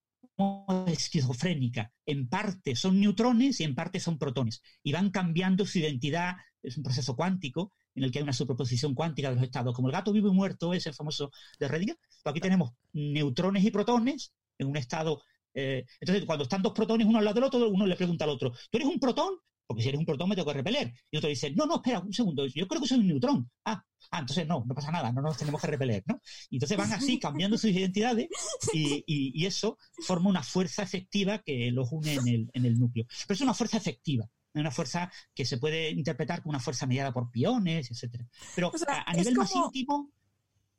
esquizofrénica. 0.87 1.93
En 2.07 2.29
parte 2.29 2.75
son 2.77 3.01
neutrones 3.01 3.61
y 3.61 3.65
en 3.65 3.75
parte 3.75 4.01
son 4.01 4.19
protones. 4.19 4.63
Y 4.83 4.93
van 4.93 5.11
cambiando 5.11 5.67
su 5.67 5.79
identidad. 5.79 6.37
Es 6.63 6.77
un 6.77 6.83
proceso 6.83 7.17
cuántico 7.17 7.73
en 7.95 8.05
el 8.05 8.13
que 8.13 8.19
hay 8.19 8.23
una 8.23 8.33
superposición 8.33 8.95
cuántica 8.95 9.31
de 9.31 9.37
los 9.37 9.45
estados. 9.45 9.75
Como 9.75 9.89
el 9.89 9.93
gato 9.93 10.13
vivo 10.13 10.29
y 10.29 10.33
muerto, 10.35 10.73
ese 10.75 10.93
famoso 10.93 11.31
de 11.59 11.69
Redinger. 11.69 11.99
aquí 12.25 12.41
tenemos 12.41 12.73
neutrones 12.93 13.65
y 13.65 13.71
protones 13.71 14.33
en 14.59 14.69
un 14.69 14.77
estado. 14.77 15.23
Eh, 15.55 15.85
entonces, 16.01 16.25
cuando 16.25 16.45
están 16.45 16.63
dos 16.63 16.73
protones 16.73 17.07
uno 17.07 17.19
al 17.19 17.25
lado 17.25 17.35
del 17.35 17.45
otro, 17.45 17.69
uno 17.69 17.87
le 17.87 17.97
pregunta 17.97 18.25
al 18.25 18.31
otro: 18.31 18.53
¿Tú 18.71 18.79
eres 18.79 18.89
un 18.89 19.01
protón? 19.01 19.35
Porque 19.71 19.85
si 19.85 19.89
eres 19.89 20.01
un 20.01 20.05
protón 20.05 20.29
me 20.29 20.35
tengo 20.35 20.49
que 20.49 20.55
repeler. 20.55 20.93
Y 21.13 21.17
otro 21.17 21.31
dice, 21.31 21.53
no, 21.53 21.65
no, 21.65 21.77
espera, 21.77 22.01
un 22.01 22.13
segundo, 22.13 22.45
yo 22.45 22.67
creo 22.67 22.81
que 22.81 22.89
soy 22.89 22.99
un 22.99 23.07
neutrón. 23.07 23.49
Ah, 23.65 23.81
ah 24.11 24.19
entonces 24.19 24.45
no, 24.45 24.65
no 24.67 24.75
pasa 24.75 24.91
nada, 24.91 25.13
no 25.13 25.23
nos 25.23 25.37
tenemos 25.39 25.61
que 25.61 25.69
repeler, 25.69 26.03
¿no? 26.07 26.21
Y 26.49 26.57
entonces 26.57 26.77
van 26.77 26.93
así 26.93 27.21
cambiando 27.21 27.57
sus 27.57 27.71
identidades 27.71 28.27
y, 28.73 29.47
eso 29.47 29.79
forma 30.05 30.29
una 30.29 30.43
fuerza 30.43 30.83
efectiva 30.83 31.39
que 31.39 31.71
los 31.71 31.93
une 31.93 32.15
en 32.15 32.27
el, 32.27 32.51
en 32.53 32.65
el 32.65 32.81
núcleo. 32.81 33.07
Pero 33.29 33.37
es 33.37 33.41
una 33.43 33.55
fuerza 33.55 33.77
efectiva, 33.77 34.29
una 34.55 34.73
fuerza 34.73 35.09
que 35.33 35.45
se 35.45 35.59
puede 35.59 35.91
interpretar 35.91 36.43
como 36.43 36.51
una 36.51 36.59
fuerza 36.59 36.89
mediada 36.89 37.13
por 37.13 37.31
piones, 37.31 37.93
etcétera. 37.93 38.27
Pero 38.57 38.73
a, 38.89 39.15
nivel 39.15 39.37
más 39.37 39.55
íntimo, 39.55 40.11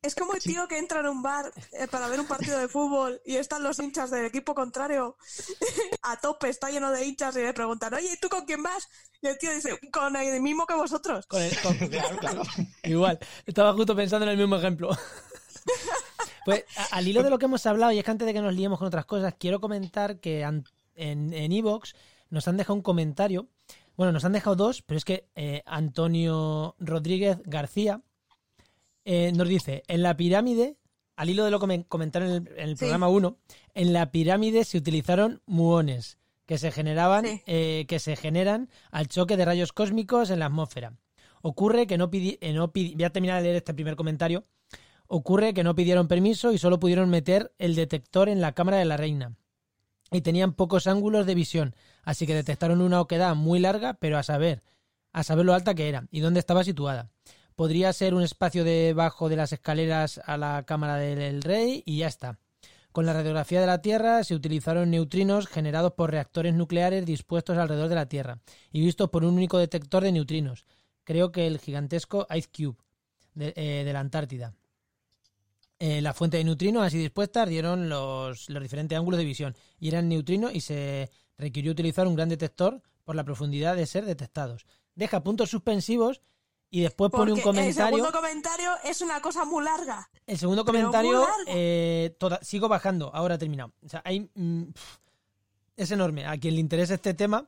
es 0.01 0.15
como 0.15 0.33
el 0.33 0.41
tío 0.41 0.67
que 0.67 0.77
entra 0.77 1.01
en 1.01 1.07
un 1.07 1.21
bar 1.21 1.51
eh, 1.73 1.87
para 1.87 2.07
ver 2.07 2.19
un 2.19 2.27
partido 2.27 2.57
de 2.57 2.67
fútbol 2.67 3.21
y 3.25 3.35
están 3.35 3.63
los 3.63 3.79
hinchas 3.79 4.09
del 4.09 4.25
equipo 4.25 4.55
contrario 4.55 5.15
a 6.01 6.19
tope, 6.19 6.49
está 6.49 6.69
lleno 6.69 6.91
de 6.91 7.05
hinchas 7.05 7.35
y 7.37 7.41
le 7.41 7.53
preguntan, 7.53 7.93
oye, 7.93 8.17
¿tú 8.21 8.29
con 8.29 8.45
quién 8.45 8.63
vas? 8.63 8.87
Y 9.21 9.27
el 9.27 9.37
tío 9.37 9.53
dice, 9.53 9.79
con 9.91 10.15
el 10.15 10.41
mismo 10.41 10.65
que 10.65 10.73
vosotros. 10.73 11.25
Con 11.27 11.41
el, 11.41 11.51
claro, 11.55 12.17
claro. 12.19 12.41
Igual, 12.83 13.19
estaba 13.45 13.73
justo 13.73 13.95
pensando 13.95 14.25
en 14.25 14.31
el 14.31 14.37
mismo 14.37 14.55
ejemplo. 14.55 14.89
Pues 16.43 16.65
al 16.89 17.07
hilo 17.07 17.21
de 17.21 17.29
lo 17.29 17.37
que 17.37 17.45
hemos 17.45 17.63
hablado, 17.67 17.91
y 17.91 17.99
es 17.99 18.03
que 18.03 18.09
antes 18.09 18.25
de 18.25 18.33
que 18.33 18.41
nos 18.41 18.55
liemos 18.55 18.79
con 18.79 18.87
otras 18.87 19.05
cosas, 19.05 19.35
quiero 19.37 19.61
comentar 19.61 20.19
que 20.19 20.41
en 20.41 21.33
Evox 21.33 21.93
nos 22.31 22.47
han 22.47 22.57
dejado 22.57 22.73
un 22.73 22.81
comentario. 22.81 23.47
Bueno, 23.95 24.13
nos 24.13 24.25
han 24.25 24.31
dejado 24.31 24.55
dos, 24.55 24.81
pero 24.81 24.97
es 24.97 25.05
que 25.05 25.29
eh, 25.35 25.61
Antonio 25.65 26.75
Rodríguez 26.79 27.37
García 27.43 28.01
eh, 29.05 29.31
nos 29.33 29.47
dice, 29.47 29.83
en 29.87 30.03
la 30.03 30.15
pirámide, 30.15 30.77
al 31.15 31.29
hilo 31.29 31.45
de 31.45 31.51
lo 31.51 31.59
que 31.59 31.85
comentaron 31.87 32.31
en 32.31 32.49
el, 32.57 32.75
programa 32.75 33.09
1, 33.09 33.37
en 33.73 33.93
la 33.93 34.11
pirámide 34.11 34.63
se 34.63 34.77
utilizaron 34.77 35.41
muones 35.45 36.17
que 36.45 36.57
se 36.57 36.71
generaban, 36.71 37.25
eh, 37.45 37.85
que 37.87 37.99
se 37.99 38.15
generan 38.15 38.69
al 38.91 39.07
choque 39.07 39.37
de 39.37 39.45
rayos 39.45 39.73
cósmicos 39.73 40.29
en 40.29 40.39
la 40.39 40.47
atmósfera. 40.47 40.93
Ocurre 41.41 41.87
que 41.87 41.97
no 41.97 42.09
pidi, 42.11 42.37
eh, 42.41 42.53
no 42.53 42.71
voy 42.73 43.03
a 43.03 43.09
terminar 43.09 43.37
de 43.37 43.43
leer 43.43 43.55
este 43.55 43.73
primer 43.73 43.95
comentario. 43.95 44.45
Ocurre 45.07 45.53
que 45.53 45.63
no 45.63 45.75
pidieron 45.75 46.07
permiso 46.07 46.51
y 46.51 46.57
solo 46.57 46.79
pudieron 46.79 47.09
meter 47.09 47.53
el 47.57 47.75
detector 47.75 48.29
en 48.29 48.41
la 48.41 48.53
cámara 48.53 48.77
de 48.77 48.85
la 48.85 48.97
reina. 48.97 49.35
Y 50.11 50.21
tenían 50.21 50.53
pocos 50.53 50.87
ángulos 50.87 51.25
de 51.25 51.35
visión, 51.35 51.75
así 52.03 52.27
que 52.27 52.35
detectaron 52.35 52.81
una 52.81 52.99
oquedad 52.99 53.33
muy 53.33 53.59
larga, 53.59 53.93
pero 53.93 54.17
a 54.17 54.23
saber, 54.23 54.61
a 55.13 55.23
saber 55.23 55.45
lo 55.45 55.53
alta 55.53 55.73
que 55.73 55.87
era 55.87 56.07
y 56.11 56.19
dónde 56.19 56.39
estaba 56.39 56.63
situada 56.63 57.09
podría 57.55 57.93
ser 57.93 58.13
un 58.13 58.23
espacio 58.23 58.63
debajo 58.63 59.29
de 59.29 59.35
las 59.35 59.53
escaleras 59.53 60.21
a 60.25 60.37
la 60.37 60.63
cámara 60.63 60.95
del 60.95 61.41
rey 61.41 61.83
y 61.85 61.97
ya 61.97 62.07
está. 62.07 62.39
Con 62.91 63.05
la 63.05 63.13
radiografía 63.13 63.61
de 63.61 63.67
la 63.67 63.81
Tierra 63.81 64.23
se 64.25 64.35
utilizaron 64.35 64.91
neutrinos 64.91 65.47
generados 65.47 65.93
por 65.93 66.11
reactores 66.11 66.53
nucleares 66.53 67.05
dispuestos 67.05 67.57
alrededor 67.57 67.87
de 67.87 67.95
la 67.95 68.09
Tierra 68.09 68.39
y 68.71 68.81
vistos 68.81 69.09
por 69.09 69.23
un 69.23 69.35
único 69.35 69.57
detector 69.57 70.03
de 70.03 70.11
neutrinos. 70.11 70.65
Creo 71.05 71.31
que 71.31 71.47
el 71.47 71.59
gigantesco 71.59 72.27
Ice 72.35 72.49
Cube 72.53 72.77
de, 73.33 73.53
eh, 73.55 73.89
la 73.91 74.01
Antártida. 74.01 74.55
Eh, 75.79 76.01
la 76.01 76.13
fuente 76.13 76.37
de 76.37 76.43
neutrinos 76.43 76.83
así 76.83 76.97
dispuestas 76.97 77.47
dieron 77.47 77.87
los, 77.87 78.49
los 78.49 78.61
diferentes 78.61 78.97
ángulos 78.97 79.17
de 79.17 79.25
visión 79.25 79.55
y 79.79 79.87
eran 79.87 80.09
neutrinos 80.09 80.53
y 80.53 80.59
se 80.59 81.09
requirió 81.37 81.71
utilizar 81.71 82.07
un 82.07 82.15
gran 82.15 82.29
detector 82.29 82.83
por 83.05 83.15
la 83.15 83.23
profundidad 83.23 83.75
de 83.75 83.85
ser 83.85 84.05
detectados. 84.05 84.65
Deja 84.95 85.23
puntos 85.23 85.49
suspensivos 85.49 86.21
y 86.71 86.81
después 86.81 87.11
pone 87.11 87.33
un 87.33 87.41
comentario. 87.41 87.85
El 87.85 87.95
segundo 87.95 88.11
comentario 88.11 88.71
es 88.85 89.01
una 89.01 89.21
cosa 89.21 89.43
muy 89.43 89.63
larga. 89.63 90.09
El 90.25 90.37
segundo 90.39 90.63
comentario, 90.63 91.27
eh, 91.45 92.15
sigo 92.41 92.69
bajando, 92.69 93.11
ahora 93.13 93.35
he 93.35 93.37
terminado. 93.37 93.73
O 93.85 93.89
sea, 93.89 94.01
hay, 94.05 94.29
mm, 94.33 94.63
es 95.75 95.91
enorme. 95.91 96.25
A 96.25 96.37
quien 96.37 96.55
le 96.55 96.61
interese 96.61 96.93
este 96.93 97.13
tema, 97.13 97.45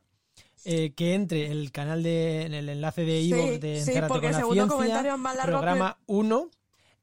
eh, 0.65 0.93
que 0.93 1.13
entre 1.13 1.49
el 1.51 1.71
canal 1.71 2.03
de, 2.03 2.43
en 2.43 2.53
el 2.53 2.67
enlace 2.67 3.05
de 3.05 3.21
Ivo 3.21 3.57
de 3.59 3.82
sí, 3.84 3.93
porque 4.09 4.28
el 4.28 4.36
segundo 4.36 4.67
comentario 4.67 5.13
es 5.13 5.19
más 5.19 5.36
largo 5.38 5.53
programa 5.53 5.97
1 6.05 6.49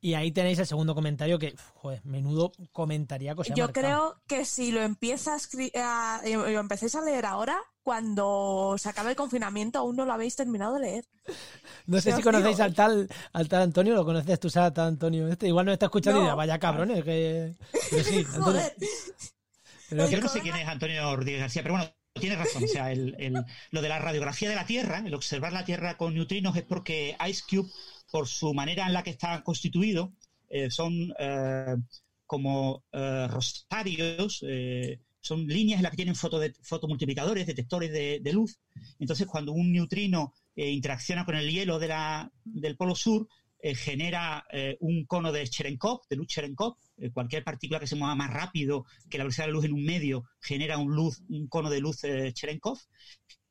y 0.00 0.14
ahí 0.14 0.32
tenéis 0.32 0.58
el 0.58 0.66
segundo 0.66 0.94
comentario 0.94 1.38
que, 1.38 1.54
joder, 1.74 2.00
menudo 2.04 2.52
comentaría 2.72 3.34
cosa 3.34 3.52
Yo 3.54 3.70
creo 3.72 4.20
que 4.26 4.44
si 4.44 4.72
lo 4.72 4.80
empiezas 4.80 5.48
a, 5.74 6.20
lo 6.24 6.60
empecéis 6.60 6.94
a 6.94 7.02
leer 7.02 7.26
ahora, 7.26 7.58
cuando 7.82 8.76
se 8.78 8.88
acabe 8.88 9.10
el 9.10 9.16
confinamiento 9.16 9.78
aún 9.78 9.96
no 9.96 10.06
lo 10.06 10.12
habéis 10.12 10.36
terminado 10.36 10.74
de 10.74 10.80
leer. 10.80 11.04
No 11.86 12.00
sé 12.00 12.12
si 12.12 12.22
conocéis 12.22 12.60
al 12.60 12.74
tal, 12.74 13.08
al 13.32 13.48
tal 13.48 13.62
Antonio, 13.62 13.94
lo 13.94 14.04
conoces 14.04 14.40
tú, 14.40 14.48
tal 14.50 14.72
Antonio. 14.78 15.28
Este 15.28 15.48
igual 15.48 15.66
no 15.66 15.72
está 15.72 15.86
escuchando 15.86 16.20
y 16.20 16.22
dirá, 16.22 16.34
vaya 16.34 16.58
cabrones, 16.58 17.04
que... 17.04 17.54
Pero 17.90 18.04
sí, 18.04 18.26
Antonio. 18.34 18.62
Pero... 19.90 20.08
Yo 20.08 20.20
no 20.20 20.28
sé 20.28 20.40
quién 20.40 20.56
es 20.56 20.68
Antonio 20.68 21.14
Rodríguez 21.14 21.42
García, 21.42 21.62
pero 21.62 21.74
bueno, 21.74 21.90
tiene 22.14 22.36
razón. 22.36 22.64
O 22.64 22.68
sea, 22.68 22.90
el, 22.90 23.34
lo 23.70 23.82
de 23.82 23.88
la 23.88 23.98
radiografía 23.98 24.48
de 24.48 24.54
la 24.54 24.66
Tierra, 24.66 25.02
el 25.04 25.14
observar 25.14 25.52
la 25.52 25.64
Tierra 25.64 25.96
con 25.96 26.14
neutrinos 26.14 26.56
es 26.56 26.62
porque 26.62 27.16
Ice 27.28 27.42
Cube 27.48 27.70
por 28.10 28.26
su 28.26 28.52
manera 28.52 28.86
en 28.86 28.92
la 28.92 29.02
que 29.02 29.10
está 29.10 29.42
constituido, 29.42 30.12
eh, 30.48 30.70
son 30.70 31.14
eh, 31.18 31.76
como 32.26 32.84
eh, 32.92 33.26
rosarios, 33.28 34.44
son 35.22 35.46
líneas 35.46 35.78
en 35.78 35.82
las 35.82 35.90
que 35.90 35.96
tienen 35.96 36.14
fotomultiplicadores, 36.14 37.46
detectores 37.46 37.92
de, 37.92 38.32
luz. 38.32 38.58
Entonces, 38.98 39.26
cuando 39.26 39.52
un 39.52 39.72
neutrino 39.72 40.32
interacciona 40.56 41.24
con 41.24 41.34
el 41.34 41.50
hielo 41.50 41.78
de 41.78 41.88
la, 41.88 42.32
del 42.44 42.76
polo 42.76 42.94
sur, 42.94 43.28
genera 43.62 44.46
un 44.80 45.04
cono 45.04 45.32
de 45.32 45.46
Cherenkov, 45.46 46.00
de 46.08 46.16
luz 46.16 46.28
Cherenkov. 46.28 46.76
cualquier 47.12 47.44
partícula 47.44 47.78
que 47.78 47.86
se 47.86 47.96
mueva 47.96 48.14
más 48.14 48.32
rápido 48.32 48.84
que 49.08 49.18
la 49.18 49.24
velocidad 49.24 49.46
de 49.46 49.52
la 49.52 49.56
luz 49.56 49.64
en 49.64 49.74
un 49.74 49.84
medio 49.84 50.24
genera 50.40 50.78
un, 50.78 50.94
luz, 50.94 51.22
un 51.28 51.46
cono 51.46 51.68
de 51.68 51.80
luz 51.80 52.00
Cherenkov. 52.32 52.78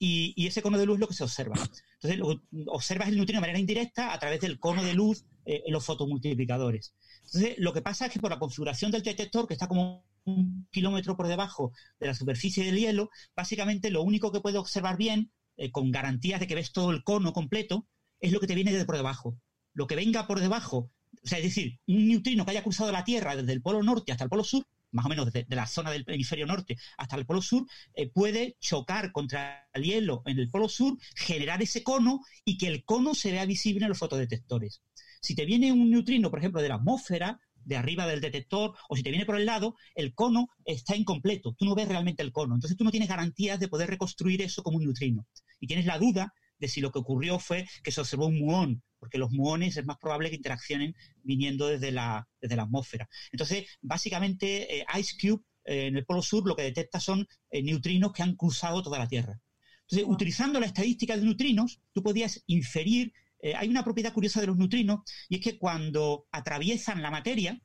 Y, 0.02 0.48
ese 0.48 0.62
cono 0.62 0.78
de 0.78 0.86
luz 0.86 0.96
es 0.96 1.00
lo 1.02 1.08
que 1.08 1.14
se 1.14 1.24
observa. 1.26 1.56
Entonces, 2.02 2.40
observas 2.68 3.10
el 3.10 3.18
neutrino 3.18 3.38
de 3.38 3.42
manera 3.42 3.60
indirecta 3.60 4.14
a 4.14 4.20
través 4.20 4.40
del 4.40 4.58
cono 4.58 4.82
de 4.82 4.94
luz 4.94 5.26
eh, 5.46 5.64
en 5.66 5.74
los 5.74 5.84
fotomultiplicadores. 5.86 6.94
Entonces, 7.26 7.56
lo 7.58 7.74
que 7.74 7.82
pasa 7.82 8.06
es 8.06 8.14
que 8.14 8.20
por 8.20 8.30
la 8.30 8.40
configuración 8.40 8.92
del 8.92 9.04
detector, 9.04 9.46
que 9.46 9.56
está 9.56 9.68
como 9.68 10.06
un 10.24 10.68
kilómetro 10.72 11.18
por 11.18 11.28
debajo 11.28 11.74
de 12.00 12.08
la 12.08 12.14
superficie 12.14 12.64
del 12.64 12.78
hielo, 12.78 13.10
básicamente 13.36 13.92
lo 13.92 14.02
único 14.04 14.32
que 14.32 14.40
puede 14.40 14.58
observar 14.58 14.96
bien, 14.96 15.32
eh, 15.58 15.70
con 15.72 15.92
garantías 15.92 16.40
de 16.40 16.48
que 16.48 16.56
ves 16.56 16.72
todo 16.72 16.92
el 16.92 17.04
cono 17.04 17.34
completo, 17.34 17.86
es 18.22 18.32
lo 18.32 18.40
que 18.40 18.48
te 18.48 18.56
viene 18.56 18.72
de 18.72 18.86
por 18.86 18.96
debajo. 18.96 19.38
Lo 19.74 19.88
que 19.88 19.96
venga 19.96 20.28
por 20.28 20.40
debajo, 20.40 20.92
o 21.24 21.28
sea, 21.28 21.40
es 21.40 21.46
decir, 21.46 21.80
un 21.88 22.08
neutrino 22.08 22.46
que 22.46 22.52
haya 22.52 22.64
cruzado 22.64 22.92
la 22.92 23.04
Tierra 23.04 23.36
desde 23.36 23.54
el 23.54 23.62
polo 23.62 23.84
norte 23.84 24.12
hasta 24.12 24.24
el 24.24 24.30
polo 24.30 24.44
sur, 24.44 24.66
más 24.92 25.06
o 25.06 25.10
menos 25.10 25.26
desde 25.26 25.46
de 25.48 25.56
la 25.56 25.68
zona 25.68 25.92
del 25.92 26.04
hemisferio 26.08 26.46
norte 26.46 26.78
hasta 26.98 27.16
el 27.16 27.26
polo 27.26 27.42
sur, 27.42 27.66
eh, 27.94 28.10
puede 28.10 28.58
chocar 28.60 29.12
contra 29.12 29.70
el 29.74 29.84
hielo 29.84 30.24
en 30.26 30.40
el 30.40 30.50
polo 30.50 30.70
sur, 30.70 30.98
generar 31.16 31.62
ese 31.62 31.84
cono 31.84 32.22
y 32.46 32.58
que 32.58 32.68
el 32.68 32.84
cono 32.84 33.14
se 33.14 33.32
vea 33.32 33.46
visible 33.46 33.86
en 33.86 33.90
los 33.90 34.00
fotodetectores. 34.00 34.82
Si 35.22 35.36
te 35.36 35.46
viene 35.46 35.72
un 35.72 35.92
neutrino, 35.92 36.30
por 36.30 36.40
ejemplo, 36.40 36.62
de 36.62 36.70
la 36.70 36.76
atmósfera, 36.76 37.40
de 37.66 37.76
arriba 37.76 38.08
del 38.08 38.22
detector, 38.22 38.74
o 38.88 38.96
si 38.96 39.04
te 39.04 39.12
viene 39.12 39.26
por 39.26 39.36
el 39.36 39.46
lado, 39.46 39.76
el 39.94 40.14
cono 40.14 40.48
está 40.66 40.96
incompleto. 40.96 41.54
Tú 41.54 41.66
no 41.66 41.76
ves 41.76 41.88
realmente 41.88 42.24
el 42.24 42.32
cono. 42.32 42.56
Entonces 42.56 42.78
tú 42.78 42.84
no 42.84 42.92
tienes 42.92 43.10
garantías 43.10 43.60
de 43.60 43.68
poder 43.68 43.90
reconstruir 43.90 44.42
eso 44.42 44.64
como 44.64 44.78
un 44.78 44.86
neutrino. 44.86 45.28
Y 45.60 45.68
tienes 45.68 45.86
la 45.86 46.00
duda 46.00 46.34
de 46.60 46.68
si 46.68 46.82
lo 46.82 46.92
que 46.92 47.00
ocurrió 47.00 47.40
fue 47.40 47.68
que 47.84 47.92
se 47.92 48.02
observó 48.02 48.28
un 48.28 48.40
muón 48.40 48.84
porque 49.00 49.18
los 49.18 49.32
muones 49.32 49.78
es 49.78 49.86
más 49.86 49.98
probable 49.98 50.30
que 50.30 50.36
interaccionen 50.36 50.96
viniendo 51.24 51.68
desde 51.68 51.92
la, 51.92 52.28
desde 52.42 52.56
la 52.56 52.64
atmósfera. 52.64 53.10
Entonces, 53.32 53.66
básicamente, 53.82 54.80
eh, 54.80 54.86
Ice 55.00 55.16
Cube 55.20 55.44
eh, 55.66 55.88
en 55.88 55.98
el 55.98 56.06
Polo 56.06 56.22
Sur 56.22 56.46
lo 56.46 56.56
que 56.56 56.64
detecta 56.64 57.00
son 57.00 57.28
eh, 57.50 57.64
neutrinos 57.64 58.12
que 58.12 58.24
han 58.24 58.36
cruzado 58.36 58.84
toda 58.84 59.00
la 59.00 59.08
Tierra. 59.08 59.40
Entonces, 59.84 60.08
utilizando 60.08 60.60
la 60.60 60.68
estadística 60.68 61.16
de 61.18 61.24
neutrinos, 61.24 61.82
tú 61.94 62.04
podías 62.04 62.44
inferir, 62.46 63.12
hay 63.56 63.70
una 63.70 63.84
propiedad 63.84 64.14
curiosa 64.14 64.40
de 64.40 64.46
los 64.48 64.58
neutrinos, 64.58 65.00
y 65.30 65.38
es 65.38 65.42
que 65.42 65.58
cuando 65.58 66.28
atraviesan 66.32 67.02
la 67.02 67.10
materia, 67.10 67.60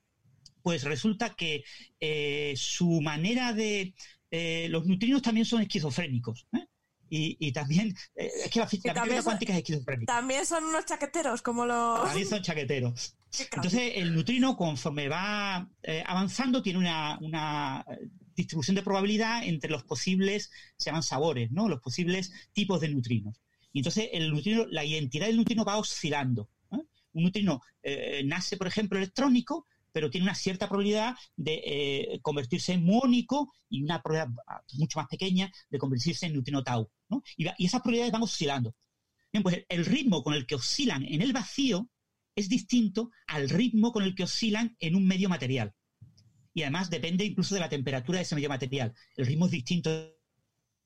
pues 0.63 0.85
resulta 0.85 1.35
que 1.35 1.65
su 2.57 3.03
manera 3.03 3.53
de... 3.53 3.95
los 4.71 4.87
neutrinos 4.87 5.21
también 5.21 5.45
son 5.45 5.61
esquizofrénicos. 5.61 6.47
Y, 7.09 7.53
también, 7.53 7.95
eh, 8.17 8.29
es 8.45 8.51
que 8.51 8.59
la, 8.59 8.67
mecánica 8.67 9.23
cuántica 9.23 9.53
es 9.53 9.59
esquizofrénica. 9.59 10.13
También 10.13 10.45
son 10.45 10.65
unos 10.65 10.85
chaqueteros, 10.85 11.43
como 11.43 11.65
los... 11.65 12.03
También 12.03 12.27
son 12.27 12.43
chaqueteros. 12.43 13.17
Entonces, 13.53 13.93
el 13.97 14.13
neutrino, 14.15 14.57
conforme 14.57 15.09
va 15.09 15.69
eh, 15.83 16.03
avanzando, 16.05 16.63
tiene 16.63 16.81
una, 16.81 17.19
una 17.21 17.85
distribución 18.35 18.75
de 18.75 18.83
probabilidad 18.83 19.45
entre 19.45 19.71
los 19.71 19.85
posibles, 19.85 20.51
se 20.77 20.87
llaman 20.87 21.03
sabores, 21.03 21.51
¿no? 21.51 21.69
Los 21.69 21.81
posibles 21.81 22.33
tipos 22.53 22.81
de 22.81 22.89
neutrinos. 22.89 23.41
Y 23.73 23.81
entonces 23.81 24.09
el 24.13 24.33
neutrino, 24.33 24.67
la 24.71 24.85
identidad 24.85 25.27
del 25.27 25.37
neutrino 25.37 25.65
va 25.65 25.79
oscilando. 25.79 26.51
Un 26.71 27.23
neutrino 27.23 27.61
eh, 27.83 28.23
nace, 28.25 28.57
por 28.57 28.67
ejemplo, 28.67 28.99
electrónico, 28.99 29.67
pero 29.95 30.11
tiene 30.11 30.25
una 30.25 30.35
cierta 30.35 30.69
probabilidad 30.69 31.15
de 31.37 31.63
eh, 31.65 32.19
convertirse 32.21 32.73
en 32.73 32.85
muónico 32.85 33.53
y 33.69 33.85
una 33.85 34.03
probabilidad 34.03 34.43
ah, 34.49 34.61
mucho 34.73 34.99
más 34.99 35.07
pequeña 35.07 35.53
de 35.71 35.79
convertirse 35.79 36.27
en 36.27 36.33
neutrino 36.33 36.65
tau. 36.65 36.91
Y, 37.37 37.47
y, 37.47 37.67
esas 37.67 37.81
probabilidades 37.81 38.13
van 38.13 38.25
oscilando. 38.25 38.75
Bien, 39.33 39.45
pues 39.45 39.65
el 39.69 39.87
ritmo 39.87 40.25
con 40.25 40.35
el 40.35 40.47
que 40.47 40.57
oscilan 40.57 41.05
en 41.05 41.23
el 41.23 41.33
vacío 41.33 41.89
es 42.35 42.49
distinto 42.49 43.13
al 43.29 43.49
ritmo 43.49 43.93
con 43.93 44.03
el 44.03 44.17
que 44.17 44.25
oscilan 44.25 44.77
en 44.81 44.97
un 44.97 45.07
medio 45.07 45.29
material. 45.29 45.73
Y 46.53 46.63
además 46.63 46.91
depende 46.91 47.25
incluso 47.25 47.55
de 47.55 47.61
la 47.61 47.69
temperatura 47.69 48.19
de 48.19 48.25
ese 48.25 48.35
medio 48.35 48.49
material. 48.49 48.93
El 49.15 49.27
ritmo 49.27 49.47
es 49.47 49.53
distinto 49.53 50.17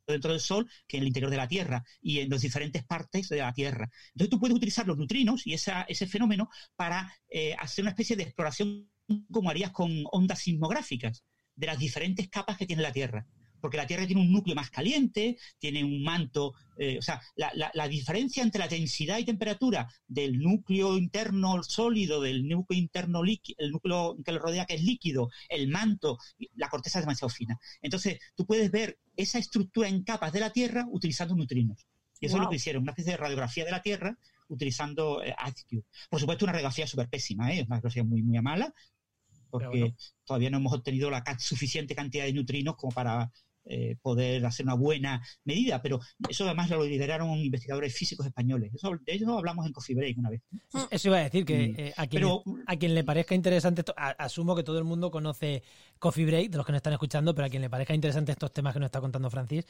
dentro 0.06 0.32
del 0.32 0.40
Sol 0.40 0.70
que 0.86 0.98
en 0.98 1.04
el 1.04 1.08
interior 1.08 1.30
de 1.30 1.36
la 1.38 1.48
Tierra 1.48 1.82
y 2.02 2.20
en 2.20 2.28
las 2.28 2.42
diferentes 2.42 2.84
partes 2.84 3.30
de 3.30 3.38
la 3.38 3.54
Tierra. 3.54 3.88
Entonces 4.08 4.28
tú 4.28 4.38
puedes 4.38 4.54
utilizar 4.54 4.86
los 4.86 4.98
neutrinos 4.98 5.46
y 5.46 5.54
ese 5.54 6.06
fenómeno 6.06 6.50
para 6.76 7.10
eh, 7.30 7.54
hacer 7.58 7.84
una 7.84 7.90
especie 7.90 8.16
de 8.16 8.24
exploración 8.24 8.90
como 9.30 9.50
harías 9.50 9.72
con 9.72 10.04
ondas 10.12 10.40
sismográficas 10.40 11.24
de 11.56 11.66
las 11.66 11.78
diferentes 11.78 12.28
capas 12.28 12.56
que 12.56 12.66
tiene 12.66 12.82
la 12.82 12.92
Tierra 12.92 13.26
porque 13.60 13.76
la 13.76 13.86
Tierra 13.86 14.06
tiene 14.06 14.22
un 14.22 14.32
núcleo 14.32 14.54
más 14.54 14.70
caliente, 14.70 15.36
tiene 15.58 15.84
un 15.84 16.02
manto, 16.02 16.54
eh, 16.76 16.98
o 16.98 17.02
sea, 17.02 17.20
la, 17.36 17.88
diferencia 17.88 18.42
entre 18.42 18.60
la 18.60 18.68
densidad 18.68 19.18
y 19.18 19.24
temperatura 19.24 19.88
del 20.06 20.38
núcleo 20.38 20.96
interno 20.96 21.62
sólido, 21.62 22.20
del 22.20 22.46
núcleo 22.46 22.78
interno 22.78 23.22
líquido, 23.22 23.56
el 23.58 23.72
núcleo 23.72 24.16
que 24.24 24.32
lo 24.32 24.38
rodea 24.38 24.66
que 24.66 24.74
es 24.74 24.82
líquido, 24.82 25.30
el 25.48 25.68
manto, 25.68 26.18
la 26.54 26.68
corteza 26.68 26.98
es 26.98 27.04
demasiado 27.04 27.30
fina. 27.30 27.58
Entonces, 27.82 28.18
tú 28.34 28.46
puedes 28.46 28.70
ver 28.70 28.98
esa 29.16 29.38
estructura 29.38 29.88
en 29.88 30.04
capas 30.04 30.32
de 30.32 30.40
la 30.40 30.50
Tierra 30.50 30.86
utilizando 30.90 31.34
neutrinos. 31.34 31.86
Y 32.20 32.26
eso 32.26 32.36
es 32.36 32.42
lo 32.42 32.50
que 32.50 32.56
hicieron, 32.56 32.82
una 32.82 32.92
especie 32.92 33.12
de 33.12 33.18
radiografía 33.18 33.64
de 33.64 33.70
la 33.70 33.82
Tierra 33.82 34.18
utilizando 34.48 35.22
eh, 35.22 35.34
Por 36.10 36.18
supuesto, 36.18 36.44
una 36.44 36.52
radiografía 36.52 36.86
súper 36.86 37.08
pésima, 37.08 37.52
¿eh? 37.52 37.62
una 37.66 37.76
radiografía 37.76 38.02
muy, 38.02 38.22
muy 38.22 38.40
mala, 38.40 38.74
porque 39.50 39.94
todavía 40.24 40.50
no 40.50 40.58
hemos 40.58 40.72
obtenido 40.72 41.10
la 41.10 41.24
suficiente 41.38 41.94
cantidad 41.94 42.24
de 42.24 42.32
neutrinos 42.32 42.76
como 42.76 42.92
para 42.92 43.30
eh, 43.70 43.96
poder 44.00 44.46
hacer 44.46 44.64
una 44.64 44.74
buena 44.74 45.22
medida, 45.44 45.82
pero 45.82 46.00
eso 46.26 46.46
además 46.46 46.70
lo 46.70 46.82
lideraron 46.84 47.36
investigadores 47.36 47.94
físicos 47.94 48.24
españoles. 48.24 48.72
de 48.72 49.12
eso 49.12 49.36
hablamos 49.36 49.66
en 49.66 49.72
Coffee 49.72 49.94
Break 49.94 50.16
una 50.16 50.30
vez. 50.30 50.42
Eso 50.90 51.08
iba 51.08 51.18
a 51.18 51.24
decir 51.24 51.44
que 51.44 51.68
mm. 51.68 51.74
eh, 51.76 51.94
a, 51.96 52.06
quien, 52.06 52.24
a 52.66 52.76
quien 52.76 52.94
le 52.94 53.04
parezca 53.04 53.34
interesante, 53.34 53.82
esto, 53.82 53.94
asumo 53.96 54.56
que 54.56 54.62
todo 54.62 54.78
el 54.78 54.84
mundo 54.84 55.10
conoce 55.10 55.62
Coffee 55.98 56.24
Break, 56.24 56.50
de 56.50 56.56
los 56.56 56.64
que 56.64 56.72
nos 56.72 56.78
están 56.78 56.94
escuchando, 56.94 57.34
pero 57.34 57.44
a 57.44 57.50
quien 57.50 57.60
le 57.60 57.68
parezca 57.68 57.94
interesante 57.94 58.32
estos 58.32 58.54
temas 58.54 58.72
que 58.72 58.80
nos 58.80 58.86
está 58.86 59.02
contando 59.02 59.28
Francis, 59.28 59.66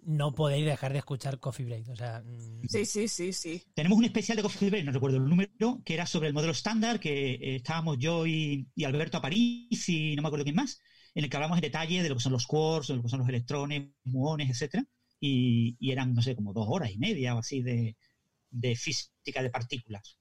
no 0.00 0.34
podéis 0.34 0.64
dejar 0.64 0.92
de 0.94 1.00
escuchar 1.00 1.38
Coffee 1.38 1.66
Break. 1.66 1.88
O 1.90 1.96
sea, 1.96 2.22
mm. 2.24 2.66
sí, 2.68 2.86
sí, 2.86 3.06
sí, 3.06 3.34
sí. 3.34 3.62
Tenemos 3.74 3.98
un 3.98 4.06
especial 4.06 4.36
de 4.36 4.44
Coffee 4.44 4.70
Break, 4.70 4.86
no 4.86 4.92
recuerdo 4.92 5.18
el 5.18 5.28
número, 5.28 5.82
que 5.84 5.92
era 5.92 6.06
sobre 6.06 6.28
el 6.28 6.34
modelo 6.34 6.52
estándar, 6.52 6.98
que 6.98 7.32
eh, 7.32 7.56
estábamos 7.56 7.98
yo 7.98 8.26
y, 8.26 8.66
y 8.74 8.84
Alberto 8.84 9.18
a 9.18 9.22
París 9.22 9.88
y 9.90 10.16
no 10.16 10.22
me 10.22 10.28
acuerdo 10.28 10.44
quién 10.44 10.56
más 10.56 10.80
en 11.14 11.24
el 11.24 11.30
que 11.30 11.36
hablamos 11.36 11.58
en 11.58 11.62
detalle 11.62 12.02
de 12.02 12.08
lo 12.08 12.16
que 12.16 12.22
son 12.22 12.32
los 12.32 12.46
quarks, 12.46 12.88
de 12.88 12.96
lo 12.96 13.02
que 13.02 13.08
son 13.08 13.20
los 13.20 13.28
electrones, 13.28 13.90
muones, 14.04 14.50
etcétera, 14.50 14.84
y, 15.20 15.76
eran, 15.90 16.14
no 16.14 16.22
sé, 16.22 16.34
como 16.34 16.52
dos 16.52 16.66
horas 16.68 16.90
y 16.90 16.98
media 16.98 17.34
o 17.34 17.38
así 17.38 17.62
de, 17.62 17.96
física 18.76 19.42
de 19.42 19.50
partículas. 19.50 20.18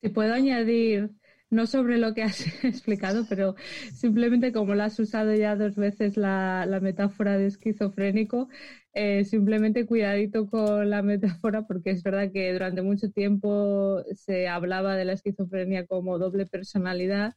Te 0.00 0.10
puedo 0.10 0.34
añadir, 0.34 1.10
no 1.48 1.66
sobre 1.66 1.96
lo 1.98 2.12
que 2.12 2.24
has 2.24 2.44
explicado, 2.64 3.26
pero 3.28 3.54
simplemente 3.94 4.52
como 4.52 4.74
lo 4.74 4.82
has 4.82 4.98
usado 4.98 5.34
ya 5.34 5.56
dos 5.56 5.76
veces 5.76 6.16
la, 6.16 6.68
metáfora 6.82 7.38
de 7.38 7.46
esquizofrénico, 7.46 8.48
eh, 8.92 9.24
simplemente 9.24 9.86
cuidadito 9.86 10.48
con 10.48 10.90
la 10.90 11.02
metáfora 11.02 11.66
porque 11.66 11.90
es 11.90 12.02
verdad 12.02 12.30
que 12.32 12.52
durante 12.52 12.82
mucho 12.82 13.10
tiempo 13.10 14.04
se 14.14 14.46
hablaba 14.46 14.94
de 14.96 15.04
la 15.06 15.14
esquizofrenia 15.14 15.86
como 15.86 16.18
doble 16.18 16.46
personalidad 16.46 17.34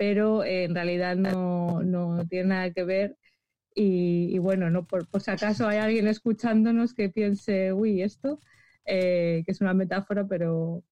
pero 0.00 0.44
eh, 0.44 0.64
en 0.64 0.74
realidad 0.74 1.14
no, 1.14 1.82
no, 1.82 2.26
tiene 2.26 2.48
nada 2.48 2.70
que 2.72 2.84
ver. 2.84 3.18
Y, 3.74 4.38
bueno, 4.38 4.70
no 4.70 4.86
por, 4.86 5.06
si 5.20 5.30
acaso 5.30 5.68
hay 5.68 5.76
alguien 5.76 6.08
escuchándonos 6.08 6.94
que 6.94 7.10
piense, 7.10 7.74
uy, 7.74 8.00
esto, 8.00 8.40
eh, 8.86 9.42
que 9.44 9.52
es 9.52 9.60
una 9.60 9.74
metáfora, 9.74 10.26
pero, 10.26 10.82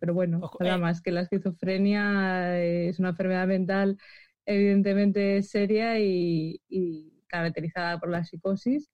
pero 0.00 0.14
bueno, 0.14 0.50
nada 0.58 0.74
eh. 0.74 0.78
más 0.78 1.00
que 1.00 1.12
la 1.12 1.20
esquizofrenia 1.20 2.60
es 2.60 2.98
una 2.98 3.10
enfermedad 3.10 3.46
mental 3.46 3.98
evidentemente 4.44 5.44
seria 5.44 6.00
y, 6.00 6.60
y 6.68 7.22
caracterizada 7.28 8.00
por 8.00 8.10
la 8.10 8.24
psicosis 8.24 8.90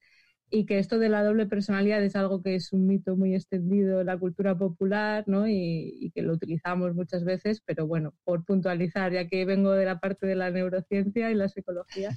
y 0.52 0.66
que 0.66 0.78
esto 0.78 0.98
de 0.98 1.08
la 1.08 1.24
doble 1.24 1.46
personalidad 1.46 2.04
es 2.04 2.14
algo 2.14 2.42
que 2.42 2.54
es 2.54 2.74
un 2.74 2.86
mito 2.86 3.16
muy 3.16 3.34
extendido 3.34 4.00
en 4.02 4.06
la 4.06 4.18
cultura 4.18 4.56
popular 4.56 5.24
¿no? 5.26 5.48
y, 5.48 6.12
que 6.14 6.20
lo 6.20 6.34
utilizamos 6.34 6.94
muchas 6.94 7.24
veces, 7.24 7.62
pero 7.64 7.86
bueno, 7.86 8.12
por 8.22 8.44
puntualizar, 8.44 9.12
ya 9.12 9.26
que 9.26 9.46
vengo 9.46 9.72
de 9.72 9.86
la 9.86 9.98
parte 9.98 10.26
de 10.26 10.34
la 10.34 10.50
neurociencia 10.50 11.30
y 11.30 11.34
la 11.34 11.48
psicología, 11.48 12.10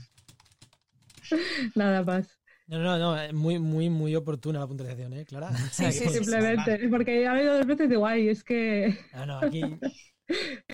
nada 1.76 2.04
más. 2.04 2.38
No, 2.68 2.80
no, 2.80 2.98
no, 2.98 3.34
muy, 3.34 3.58
muy, 3.58 3.90
muy 3.90 4.16
oportuna 4.16 4.60
la 4.60 4.68
puntualización, 4.68 5.14
¿eh, 5.14 5.26
Clara? 5.26 5.56
Sí, 5.72 5.90
sí, 5.94 6.10
simplemente, 6.10 6.90
porque 6.90 7.26
ha 7.26 7.32
habido 7.32 7.56
dos 7.56 7.66
veces 7.66 7.90
de 7.90 7.96
guay, 7.96 8.28
es 8.28 8.44
que... 8.44 8.98
No, 9.14 9.26
no, 9.26 9.40
aquí... 9.40 9.62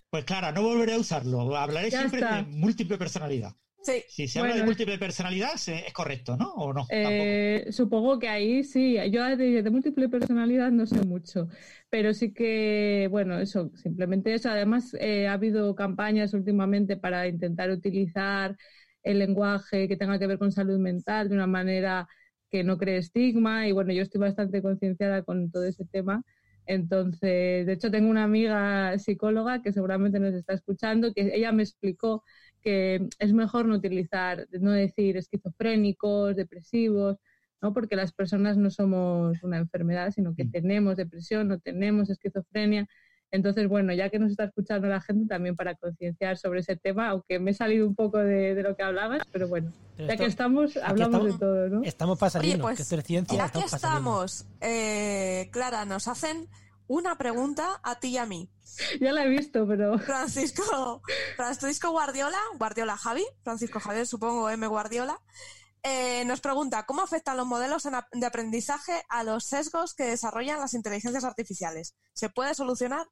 Pues 0.10 0.26
Clara, 0.26 0.52
no 0.52 0.64
volveré 0.64 0.94
a 0.94 1.00
usarlo, 1.00 1.56
hablaré 1.56 1.92
siempre 1.92 2.22
de 2.22 2.44
múltiple 2.44 2.98
personalidad. 2.98 3.54
Sí. 3.84 4.04
Si 4.08 4.28
se 4.28 4.40
habla 4.40 4.56
de 4.56 4.64
múltiple 4.64 4.98
personalidad, 4.98 5.54
es 5.56 5.94
correcto, 5.94 6.38
¿no? 6.38 6.54
¿O 6.54 6.74
no? 6.74 6.86
Eh, 6.90 7.68
supongo 7.72 8.20
que 8.20 8.30
ahí 8.30 8.64
sí. 8.64 8.98
Yo 9.10 9.24
de, 9.36 9.70
múltiple 9.72 10.08
personalidad 10.10 10.72
no 10.72 10.86
sé 10.86 11.04
mucho, 11.06 11.48
pero 11.90 12.14
sí 12.14 12.34
que, 12.34 13.08
bueno, 13.10 13.40
eso, 13.40 13.72
simplemente 13.76 14.34
eso. 14.34 14.50
Además, 14.50 14.96
eh, 15.00 15.28
ha 15.28 15.34
habido 15.34 15.74
campañas 15.76 16.34
últimamente 16.34 16.98
para 16.98 17.28
intentar 17.28 17.72
utilizar 17.72 18.56
el 19.04 19.20
lenguaje 19.20 19.88
que 19.88 19.98
tenga 19.98 20.20
que 20.20 20.28
ver 20.28 20.38
con 20.38 20.52
salud 20.52 20.78
mental 20.78 21.30
de 21.30 21.36
una 21.36 21.48
manera 21.48 22.08
que 22.52 22.64
no 22.64 22.78
cree 22.78 22.98
estigma 22.98 23.68
y 23.68 23.72
bueno, 23.72 23.94
yo 23.94 24.04
estoy 24.04 24.22
bastante 24.22 24.62
concienciada 24.62 25.24
con 25.24 25.52
todo 25.52 25.64
ese 25.66 25.86
tema. 25.86 26.24
Entonces, 26.68 27.66
de 27.66 27.74
hecho, 27.74 27.90
tengo 27.90 28.10
una 28.10 28.24
amiga 28.24 28.98
psicóloga 29.00 29.62
que 29.62 29.74
seguramente 29.74 30.20
nos 30.20 30.34
está 30.34 30.54
escuchando, 30.54 31.14
que 31.14 31.32
ella 31.34 31.52
me 31.52 31.64
explicó 31.64 32.24
que 32.62 33.08
es 33.20 33.34
mejor 33.34 33.66
no 33.66 33.76
utilizar, 33.76 34.48
no 34.52 34.72
decir 34.72 35.18
esquizofrénicos, 35.18 36.36
depresivos, 36.36 37.18
¿no? 37.62 37.74
porque 37.74 37.96
las 37.96 38.12
personas 38.12 38.58
no 38.58 38.70
somos 38.70 39.42
una 39.44 39.58
enfermedad, 39.58 40.12
sino 40.12 40.36
que 40.36 40.46
mm. 40.46 40.52
tenemos 40.52 40.98
depresión, 40.98 41.48
no 41.48 41.60
tenemos 41.60 42.10
esquizofrenia. 42.10 42.88
Entonces, 43.34 43.70
bueno, 43.70 43.94
ya 43.94 44.10
que 44.10 44.20
nos 44.20 44.32
está 44.32 44.44
escuchando 44.44 44.88
la 44.88 45.00
gente, 45.00 45.26
también 45.26 45.56
para 45.56 45.76
concienciar 45.76 46.38
sobre 46.38 46.60
ese 46.60 46.76
tema, 46.76 47.08
aunque 47.10 47.40
me 47.40 47.52
he 47.52 47.54
salido 47.54 47.88
un 47.88 47.96
poco 47.96 48.18
de, 48.18 48.62
lo 48.62 48.76
que 48.76 48.84
hablabas, 48.84 49.22
pero 49.32 49.48
bueno, 49.48 49.72
ya 49.98 50.18
que 50.18 50.26
estamos, 50.26 50.76
hablamos 50.76 51.24
de 51.26 51.40
todo, 51.40 51.70
¿no? 51.70 51.82
Estamos 51.84 52.20
pasando, 52.20 52.60
pues, 52.60 52.90
que 52.90 53.02
ciencia. 53.02 53.38
Ya 53.38 53.50
que 53.50 53.60
estamos, 53.66 54.46
eh, 54.60 55.48
Clara, 55.52 55.86
nos 55.86 56.10
hacen 56.10 56.50
una 56.92 57.18
pregunta 57.18 57.80
a 57.84 58.00
ti 58.00 58.10
y 58.10 58.18
a 58.18 58.26
mí. 58.26 58.50
Ya 59.00 59.14
la 59.14 59.24
he 59.24 59.30
visto, 59.30 59.66
pero. 59.66 59.98
Francisco, 60.00 61.02
Francisco 61.38 61.90
Guardiola, 61.92 62.40
Guardiola 62.58 62.98
Javi, 62.98 63.24
Francisco 63.44 63.80
Javier, 63.80 64.06
supongo 64.06 64.50
M. 64.50 64.68
Guardiola, 64.68 65.20
eh, 65.84 66.26
nos 66.26 66.42
pregunta 66.42 66.86
cómo 66.86 67.02
afectan 67.02 67.38
los 67.38 67.48
modelos 67.48 67.88
de 68.12 68.26
aprendizaje 68.26 69.02
a 69.10 69.24
los 69.24 69.46
sesgos 69.46 69.94
que 69.94 70.04
desarrollan 70.04 70.60
las 70.60 70.74
inteligencias 70.74 71.24
artificiales. 71.24 71.96
¿Se 72.14 72.30
puede 72.30 72.54
solucionar? 72.56 73.08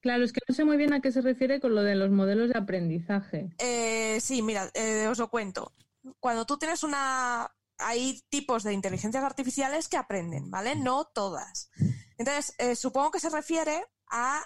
Claro, 0.00 0.24
es 0.24 0.32
que 0.32 0.40
no 0.48 0.54
sé 0.54 0.64
muy 0.64 0.76
bien 0.76 0.92
a 0.92 1.00
qué 1.00 1.12
se 1.12 1.20
refiere 1.20 1.60
con 1.60 1.76
lo 1.76 1.82
de 1.82 1.94
los 1.94 2.10
modelos 2.10 2.50
de 2.50 2.58
aprendizaje. 2.58 3.50
Eh, 3.58 4.18
sí, 4.20 4.42
mira, 4.42 4.68
eh, 4.74 5.06
os 5.06 5.18
lo 5.18 5.30
cuento. 5.30 5.72
Cuando 6.18 6.44
tú 6.44 6.58
tienes 6.58 6.82
una... 6.82 7.48
Hay 7.78 8.20
tipos 8.28 8.62
de 8.62 8.74
inteligencias 8.74 9.24
artificiales 9.24 9.88
que 9.88 9.96
aprenden, 9.96 10.50
¿vale? 10.50 10.76
No 10.76 11.04
todas. 11.04 11.70
Entonces, 12.22 12.54
eh, 12.58 12.76
supongo 12.76 13.10
que 13.10 13.18
se 13.18 13.30
refiere 13.30 13.78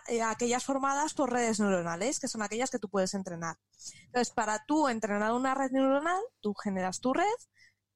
eh, 0.08 0.22
a, 0.22 0.30
aquellas 0.30 0.64
formadas 0.64 1.12
por 1.12 1.30
redes 1.30 1.60
neuronales, 1.60 2.18
que 2.18 2.26
son 2.26 2.40
aquellas 2.40 2.70
que 2.70 2.78
tú 2.78 2.88
puedes 2.88 3.12
entrenar. 3.12 3.58
Entonces, 4.06 4.32
para 4.32 4.64
tú 4.64 4.88
entrenar 4.88 5.34
una 5.34 5.54
red 5.54 5.70
neuronal, 5.72 6.22
tú 6.40 6.54
generas 6.54 7.00
tu 7.00 7.12
red, 7.12 7.26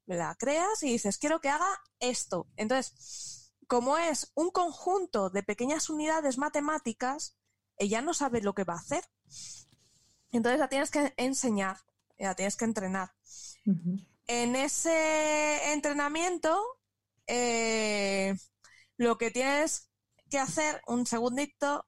la 0.04 0.34
creas 0.34 0.82
y 0.82 0.92
dices, 0.92 1.16
quiero 1.16 1.40
que 1.40 1.48
haga 1.48 1.80
esto. 1.98 2.46
Entonces, 2.56 3.54
como 3.68 3.96
es 3.96 4.30
un 4.34 4.50
conjunto 4.50 5.30
de 5.30 5.42
pequeñas 5.42 5.88
unidades 5.88 6.36
matemáticas, 6.36 7.38
ella 7.78 8.02
no 8.02 8.12
sabe 8.12 8.42
lo 8.42 8.54
que 8.54 8.64
va 8.64 8.74
a 8.74 8.80
hacer. 8.80 9.04
Entonces 10.30 10.58
la 10.58 10.68
tienes 10.68 10.90
que 10.90 11.14
enseñar, 11.16 11.78
la 12.18 12.34
tienes 12.34 12.56
que 12.56 12.66
entrenar. 12.66 13.14
en 14.26 14.56
ese 14.56 15.72
entrenamiento, 15.72 16.60
eh, 17.26 18.36
lo 19.00 19.16
que 19.16 19.30
tienes 19.30 19.90
que 20.30 20.38
hacer, 20.38 20.82
un 20.86 21.06
segundito, 21.06 21.86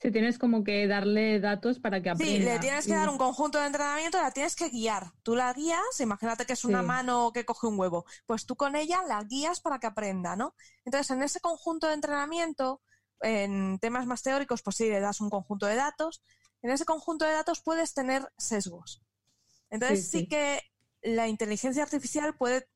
Si 0.00 0.12
tienes 0.12 0.38
como 0.38 0.62
que 0.62 0.86
darle 0.86 1.40
datos 1.40 1.80
para 1.80 2.00
que 2.00 2.10
aprenda. 2.10 2.32
Sí, 2.32 2.38
le 2.38 2.58
tienes 2.60 2.86
que 2.86 2.94
dar 2.94 3.08
un 3.08 3.18
conjunto 3.18 3.58
de 3.58 3.66
entrenamiento, 3.66 4.18
la 4.22 4.30
tienes 4.30 4.54
que 4.54 4.68
guiar. 4.68 5.10
Tú 5.24 5.34
la 5.34 5.52
guías, 5.52 5.98
imagínate 6.00 6.44
que 6.46 6.52
es 6.52 6.64
una 6.64 6.82
Sí. 6.82 6.86
mano 6.86 7.32
que 7.32 7.44
coge 7.44 7.66
un 7.66 7.76
huevo, 7.80 8.04
pues 8.26 8.46
tú 8.46 8.54
con 8.54 8.76
ella 8.76 9.02
la 9.08 9.24
guías 9.24 9.60
para 9.60 9.80
que 9.80 9.88
aprenda, 9.88 10.36
¿no? 10.36 10.54
Entonces, 10.84 11.10
en 11.10 11.22
ese 11.24 11.40
conjunto 11.40 11.88
de 11.88 11.94
entrenamiento, 11.94 12.80
en 13.22 13.78
temas 13.80 14.06
más 14.06 14.22
teóricos, 14.22 14.62
pues 14.62 14.76
sí, 14.76 14.88
le 14.88 15.00
das 15.00 15.20
un 15.20 15.30
conjunto 15.30 15.66
de 15.66 15.74
datos. 15.74 16.22
En 16.62 16.70
ese 16.70 16.84
conjunto 16.84 17.24
de 17.24 17.32
datos 17.32 17.60
puedes 17.62 17.92
tener 17.94 18.30
sesgos. 18.36 19.02
Entonces, 19.70 20.04
Sí, 20.04 20.10
sí, 20.10 20.18
sí. 20.20 20.28
que 20.28 20.60
la 21.02 21.26
inteligencia 21.26 21.82
artificial 21.82 22.36
puede, 22.36 22.68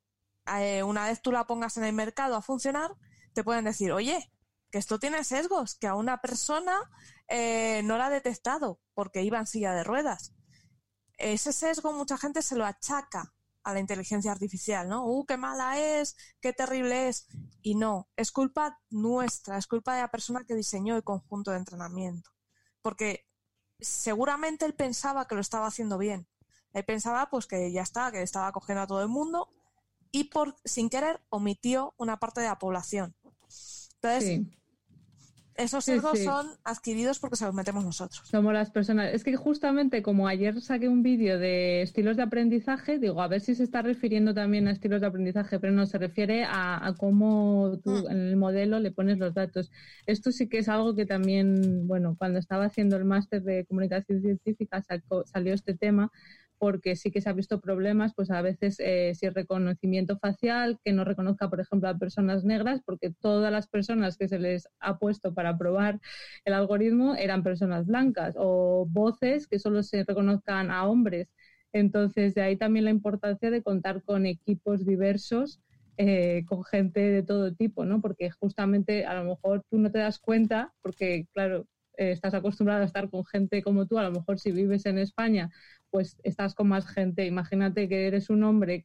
eh, 0.59 0.82
una 0.82 1.07
vez 1.07 1.22
tú 1.22 1.30
la 1.30 1.46
pongas 1.46 1.76
en 1.76 1.84
el 1.84 1.92
mercado 1.92 2.34
a 2.34 2.42
funcionar, 2.42 2.90
te 3.33 3.45
pueden 3.45 3.64
decir, 3.64 3.93
oye, 3.93 4.30
que 4.70 4.78
esto 4.78 4.99
tiene 4.99 5.22
sesgos, 5.24 5.74
que 5.74 5.87
a 5.87 5.95
una 5.95 6.20
persona 6.20 6.74
eh, 7.28 7.83
no 7.85 7.99
la 7.99 8.07
ha 8.07 8.11
detectado 8.11 8.80
porque 8.95 9.22
iba 9.22 9.39
en 9.39 9.47
silla 9.47 9.74
de 9.74 9.85
ruedas. 9.85 10.35
Ese 11.18 11.53
sesgo 11.53 11.93
mucha 11.93 12.16
gente 12.16 12.43
se 12.43 12.57
lo 12.57 12.64
achaca 12.64 13.35
a 13.64 13.74
la 13.74 13.80
inteligencia 13.80 14.33
artificial, 14.33 14.89
¿no? 14.89 15.07
¡Uh, 15.07 15.24
qué 15.24 15.37
mala 15.37 15.78
es! 15.78 16.16
¡Qué 16.41 16.53
terrible 16.53 17.09
es! 17.09 17.26
Y 17.61 17.74
no, 17.74 18.09
es 18.16 18.33
culpa 18.33 18.80
nuestra, 18.91 19.59
es 19.59 19.66
culpa 19.66 19.95
de 19.95 20.01
la 20.01 20.11
persona 20.11 20.45
que 20.45 20.55
diseñó 20.55 20.97
el 20.97 21.05
conjunto 21.05 21.53
de 21.53 21.59
entrenamiento. 21.59 22.30
Porque 22.80 23.28
seguramente 23.78 24.64
él 24.64 24.74
pensaba 24.74 25.28
que 25.28 25.35
lo 25.35 25.41
estaba 25.41 25.66
haciendo 25.66 25.99
bien. 25.99 26.26
Él 26.72 26.85
pensaba 26.85 27.28
pues 27.30 27.47
que 27.47 27.70
ya 27.70 27.83
está, 27.83 28.11
que 28.11 28.22
estaba 28.22 28.53
cogiendo 28.53 28.83
a 28.83 28.87
todo 28.87 29.03
el 29.03 29.09
mundo 29.09 29.51
y 30.11 30.24
por 30.24 30.57
sin 30.64 30.91
querer 30.91 31.24
omitió 31.28 31.95
una 31.99 32.18
parte 32.18 32.41
de 32.41 32.49
la 32.49 32.59
población. 32.59 33.14
Entonces, 34.03 34.24
Sí. 34.24 34.50
esos 35.55 35.84
Sí, 35.84 35.92
sesgos 35.92 36.18
sí. 36.18 36.24
son 36.24 36.46
adquiridos 36.64 37.18
porque 37.20 37.36
se 37.36 37.44
los 37.44 37.55
metemos 37.55 37.84
nosotros. 37.84 38.22
Somos 38.24 38.53
las 38.55 38.70
personas. 38.70 39.12
Es 39.12 39.22
que 39.22 39.36
justamente 39.36 40.03
como 40.03 40.26
ayer 40.26 40.61
saqué 40.62 40.88
un 40.88 41.03
vídeo 41.03 41.38
de 41.38 41.82
estilos 41.82 42.16
de 42.16 42.22
aprendizaje, 42.22 42.98
digo, 42.98 43.20
a 43.20 43.28
ver 43.28 43.40
si 43.42 43.55
se 43.55 43.62
está 43.62 43.82
refiriendo 43.82 44.32
también 44.34 44.66
a 44.66 44.72
estilos 44.72 45.03
de 45.03 45.07
aprendizaje, 45.07 45.61
pero 45.61 45.72
no 45.72 45.84
se 45.86 45.98
refiere 45.98 46.44
a, 46.44 46.84
a 46.86 46.94
cómo 46.94 47.78
tú 47.84 47.90
Mm. 47.90 48.11
en 48.11 48.18
el 48.28 48.36
modelo 48.36 48.80
le 48.80 48.90
pones 48.92 49.18
los 49.18 49.34
datos. 49.34 49.70
Esto 50.07 50.32
sí 50.32 50.48
que 50.48 50.59
es 50.59 50.68
algo 50.68 50.94
que 50.96 51.07
también, 51.07 51.86
bueno, 51.86 52.16
cuando 52.18 52.38
estaba 52.38 52.64
haciendo 52.64 52.96
el 52.96 53.05
máster 53.05 53.42
de 53.42 53.64
comunicación 53.66 54.20
científica 54.22 54.82
sacó- 54.82 55.24
salió 55.26 55.53
este 55.55 55.74
tema 55.76 56.11
porque 56.63 56.95
sí 56.95 57.11
que 57.11 57.21
se 57.21 57.29
ha 57.29 57.33
visto 57.33 57.61
problemas, 57.61 58.15
pues 58.15 58.31
a 58.31 58.41
veces 58.41 58.77
eh, 58.79 59.17
si 59.17 59.29
reconocimiento 59.29 60.17
facial, 60.21 60.79
que 60.85 60.93
no 60.93 61.03
reconozca, 61.03 61.51
por 61.51 61.59
ejemplo, 61.59 61.89
a 61.89 61.99
personas 61.99 62.45
negras, 62.45 62.81
porque 62.87 63.11
todas 63.11 63.51
las 63.51 63.67
personas 63.67 64.17
que 64.17 64.29
se 64.29 64.39
les 64.39 64.69
ha 64.79 64.97
puesto 65.01 65.35
para 65.35 65.59
probar 65.59 65.99
el 66.45 66.55
algoritmo 66.55 67.17
eran 67.17 67.43
personas 67.43 67.87
blancas, 67.87 68.37
o 68.39 68.87
voces 68.89 69.49
que 69.49 69.59
solo 69.59 69.83
se 69.83 70.05
reconozcan 70.05 70.71
a 70.71 70.87
hombres. 70.87 71.27
Entonces, 71.73 72.33
de 72.37 72.43
ahí 72.43 72.57
también 72.57 72.85
la 72.85 72.93
importancia 72.93 73.51
de 73.51 73.65
contar 73.65 74.05
con 74.05 74.25
equipos 74.25 74.87
diversos, 74.87 75.61
eh, 75.97 76.45
con 76.47 76.63
gente 76.63 77.01
de 77.01 77.25
todo 77.25 77.53
tipo, 77.53 77.85
¿no? 77.85 78.01
Porque 78.01 78.31
justamente 78.31 79.05
a 79.05 79.15
lo 79.15 79.25
mejor 79.25 79.65
tú 79.69 79.79
no 79.79 79.91
te 79.91 79.99
das 79.99 80.21
cuenta, 80.21 80.73
porque 80.81 81.27
claro, 81.33 81.67
eh, 82.03 82.12
estás 82.12 82.34
acostumbrado 82.34 82.82
a 82.82 82.86
estar 82.86 83.11
con 83.11 83.24
gente 83.24 83.62
como 83.62 83.86
tú, 83.86 83.98
a 83.98 84.05
lo 84.05 84.12
mejor 84.12 84.38
si 84.38 84.53
vives 84.53 84.86
en 84.86 84.98
España, 84.98 85.50
pues 85.90 86.18
estás 86.22 86.55
con 86.55 86.68
más 86.68 86.86
gente. 86.86 87.26
Imagínate 87.26 87.88
que 87.88 88.07
eres 88.07 88.30
un 88.30 88.42
hombre 88.44 88.82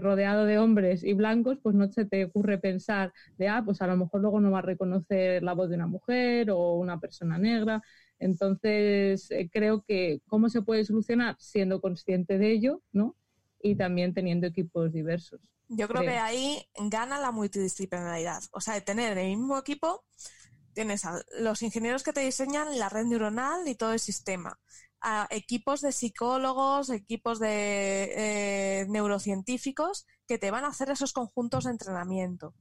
rodeado 0.00 0.44
de 0.44 0.58
hombres 0.58 1.02
y 1.04 1.12
blancos, 1.14 1.58
pues 1.62 1.74
no 1.74 1.90
se 1.90 2.04
te 2.04 2.24
ocurre 2.24 2.58
pensar 2.58 3.12
de, 3.38 3.48
ah, 3.48 3.62
pues 3.64 3.80
a 3.82 3.86
lo 3.86 3.96
mejor 3.96 4.20
luego 4.20 4.40
no 4.40 4.50
va 4.50 4.60
a 4.60 4.62
reconocer 4.62 5.42
la 5.42 5.54
voz 5.54 5.68
de 5.68 5.76
una 5.76 5.86
mujer 5.86 6.50
o 6.50 6.74
una 6.74 7.00
persona 7.00 7.38
negra. 7.38 7.82
Entonces, 8.18 9.30
eh, 9.30 9.50
creo 9.52 9.82
que 9.82 10.20
cómo 10.26 10.48
se 10.48 10.62
puede 10.62 10.84
solucionar 10.84 11.36
siendo 11.38 11.80
consciente 11.80 12.38
de 12.38 12.50
ello, 12.50 12.82
¿no? 12.92 13.16
Y 13.60 13.76
también 13.76 14.14
teniendo 14.14 14.46
equipos 14.46 14.92
diversos. 14.92 15.40
Yo 15.68 15.88
creo 15.88 16.02
Creo. 16.02 16.12
que 16.12 16.18
ahí 16.18 16.68
gana 16.90 17.18
la 17.18 17.32
multidisciplinaridad. 17.32 18.42
O 18.52 18.60
sea, 18.60 18.74
de 18.74 18.82
tener 18.82 19.12
en 19.12 19.18
el 19.18 19.36
mismo 19.36 19.58
equipo, 19.58 20.04
tienes 20.76 21.06
a 21.06 21.18
los 21.40 21.62
ingenieros 21.62 22.02
que 22.02 22.12
te 22.12 22.20
diseñan 22.20 22.78
la 22.78 22.90
red 22.90 23.06
neuronal 23.06 23.66
y 23.66 23.74
todo 23.76 23.94
el 23.94 23.98
sistema, 23.98 24.60
a 25.00 25.26
equipos 25.30 25.80
de 25.80 25.90
psicólogos, 25.90 26.90
equipos 26.90 27.40
de 27.40 28.12
eh, 28.82 28.86
neurocientíficos 28.90 30.04
que 30.26 30.36
te 30.36 30.50
van 30.50 30.66
a 30.66 30.68
hacer 30.68 30.90
esos 30.90 31.14
conjuntos 31.14 31.64
de 31.64 31.70
entrenamiento. 31.70 32.54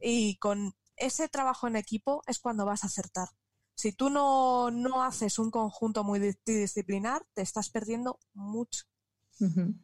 Y 0.00 0.38
con 0.38 0.72
ese 0.96 1.28
trabajo 1.28 1.68
en 1.68 1.76
equipo 1.76 2.22
es 2.26 2.38
cuando 2.38 2.64
vas 2.64 2.84
a 2.84 2.86
acertar. 2.86 3.28
Si 3.74 3.92
tú 3.92 4.08
no, 4.08 4.70
no 4.70 5.02
haces 5.02 5.38
un 5.38 5.50
conjunto 5.50 6.04
multidisciplinar, 6.04 7.26
te 7.34 7.42
estás 7.42 7.68
perdiendo 7.68 8.18
mucho. 8.32 8.84
Ujú. 9.40 9.74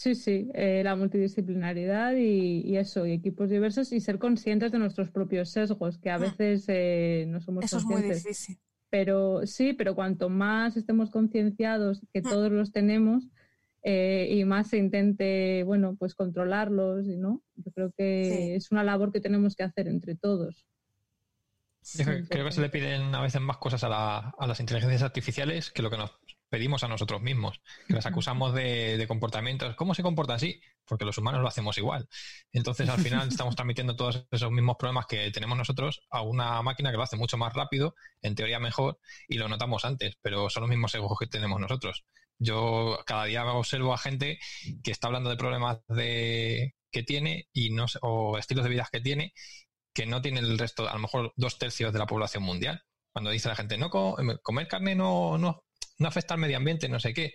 Sí, 0.00 0.14
sí, 0.14 0.48
eh, 0.54 0.82
la 0.84 0.94
multidisciplinaridad 0.94 2.12
y, 2.14 2.60
y 2.64 2.76
eso, 2.76 3.04
y 3.04 3.10
equipos 3.10 3.50
diversos 3.50 3.90
y 3.92 3.98
ser 3.98 4.20
conscientes 4.20 4.70
de 4.70 4.78
nuestros 4.78 5.10
propios 5.10 5.50
sesgos, 5.50 5.98
que 5.98 6.08
a 6.08 6.18
Mm. 6.18 6.22
veces 6.22 6.66
eh, 6.68 7.24
no 7.26 7.40
somos 7.40 7.64
Eso 7.64 7.78
es 7.78 7.84
muy 7.84 8.02
conscientes. 8.02 8.22
difícil. 8.22 8.58
Pero 8.90 9.44
sí, 9.44 9.72
pero 9.72 9.96
cuanto 9.96 10.28
más 10.28 10.76
estemos 10.76 11.10
concienciados 11.10 12.00
que 12.12 12.22
Mm. 12.22 12.28
todos 12.28 12.52
los 12.52 12.70
tenemos 12.70 13.24
eh, 13.82 14.28
y 14.30 14.44
más 14.44 14.68
se 14.68 14.78
intente, 14.78 15.64
bueno, 15.64 15.96
pues 15.98 16.14
controlarlos, 16.14 17.04
¿no? 17.08 17.42
Yo 17.56 17.72
creo 17.72 17.90
que 17.90 18.28
Sí. 18.28 18.52
es 18.54 18.70
una 18.70 18.84
labor 18.84 19.10
que 19.10 19.20
tenemos 19.20 19.56
que 19.56 19.64
hacer 19.64 19.88
entre 19.88 20.14
todos. 20.14 20.64
Creo 22.28 22.44
que 22.44 22.52
se 22.52 22.60
le 22.60 22.68
piden 22.68 23.14
a 23.16 23.22
veces 23.22 23.40
más 23.40 23.56
cosas 23.56 23.82
a, 23.82 23.88
la- 23.88 24.34
a 24.38 24.46
las 24.46 24.60
inteligencias 24.60 25.02
artificiales 25.02 25.72
que 25.72 25.82
lo 25.82 25.90
que 25.90 25.96
nos 25.96 26.12
pedimos 26.48 26.82
a 26.84 26.88
nosotros 26.88 27.20
mismos. 27.22 27.60
Que 27.86 27.96
las 27.96 28.06
acusamos 28.06 28.54
de, 28.54 28.96
de 28.96 29.06
comportamientos. 29.08 29.76
¿Cómo 29.76 29.94
se 29.94 30.02
comporta 30.02 30.34
así? 30.34 30.60
Porque 30.84 31.04
los 31.04 31.18
humanos 31.18 31.42
lo 31.42 31.48
hacemos 31.48 31.76
igual. 31.78 32.08
Entonces, 32.52 32.88
al 32.88 32.98
final, 32.98 33.28
estamos 33.28 33.56
transmitiendo 33.56 33.96
todos 33.96 34.26
esos 34.30 34.50
mismos 34.50 34.76
problemas 34.78 35.06
que 35.06 35.30
tenemos 35.30 35.56
nosotros 35.58 36.00
a 36.10 36.22
una 36.22 36.60
máquina 36.62 36.90
que 36.90 36.96
lo 36.96 37.02
hace 37.02 37.16
mucho 37.16 37.36
más 37.38 37.52
rápido, 37.54 37.94
en 38.22 38.34
teoría 38.34 38.58
mejor, 38.60 38.98
y 39.28 39.36
lo 39.38 39.48
notamos 39.48 39.84
antes, 39.84 40.16
pero 40.22 40.50
son 40.50 40.62
los 40.62 40.70
mismos 40.70 40.94
egos 40.94 41.16
que 41.18 41.26
tenemos 41.26 41.60
nosotros. 41.60 42.04
Yo 42.38 42.98
cada 43.06 43.24
día 43.24 43.44
observo 43.46 43.92
a 43.92 43.98
gente 43.98 44.38
que 44.82 44.90
está 44.92 45.08
hablando 45.08 45.30
de 45.30 45.36
problemas 45.36 45.78
de, 45.88 46.74
que 46.90 47.02
tiene 47.02 47.48
y 47.52 47.70
no 47.70 47.86
o 48.02 48.38
estilos 48.38 48.64
de 48.64 48.70
vida 48.70 48.88
que 48.90 49.00
tiene 49.00 49.32
que 49.92 50.06
no 50.06 50.22
tiene 50.22 50.40
el 50.40 50.58
resto, 50.58 50.88
a 50.88 50.94
lo 50.94 51.00
mejor 51.00 51.32
dos 51.36 51.58
tercios 51.58 51.92
de 51.92 51.98
la 51.98 52.06
población 52.06 52.42
mundial. 52.42 52.82
Cuando 53.12 53.30
dice 53.30 53.48
la 53.48 53.56
gente, 53.56 53.78
no 53.78 53.90
co- 53.90 54.16
comer 54.42 54.68
carne 54.68 54.94
no, 54.94 55.38
no, 55.38 55.64
no 55.98 56.08
afecta 56.08 56.34
al 56.34 56.40
medio 56.40 56.56
ambiente, 56.56 56.88
no 56.88 57.00
sé 57.00 57.12
qué, 57.14 57.34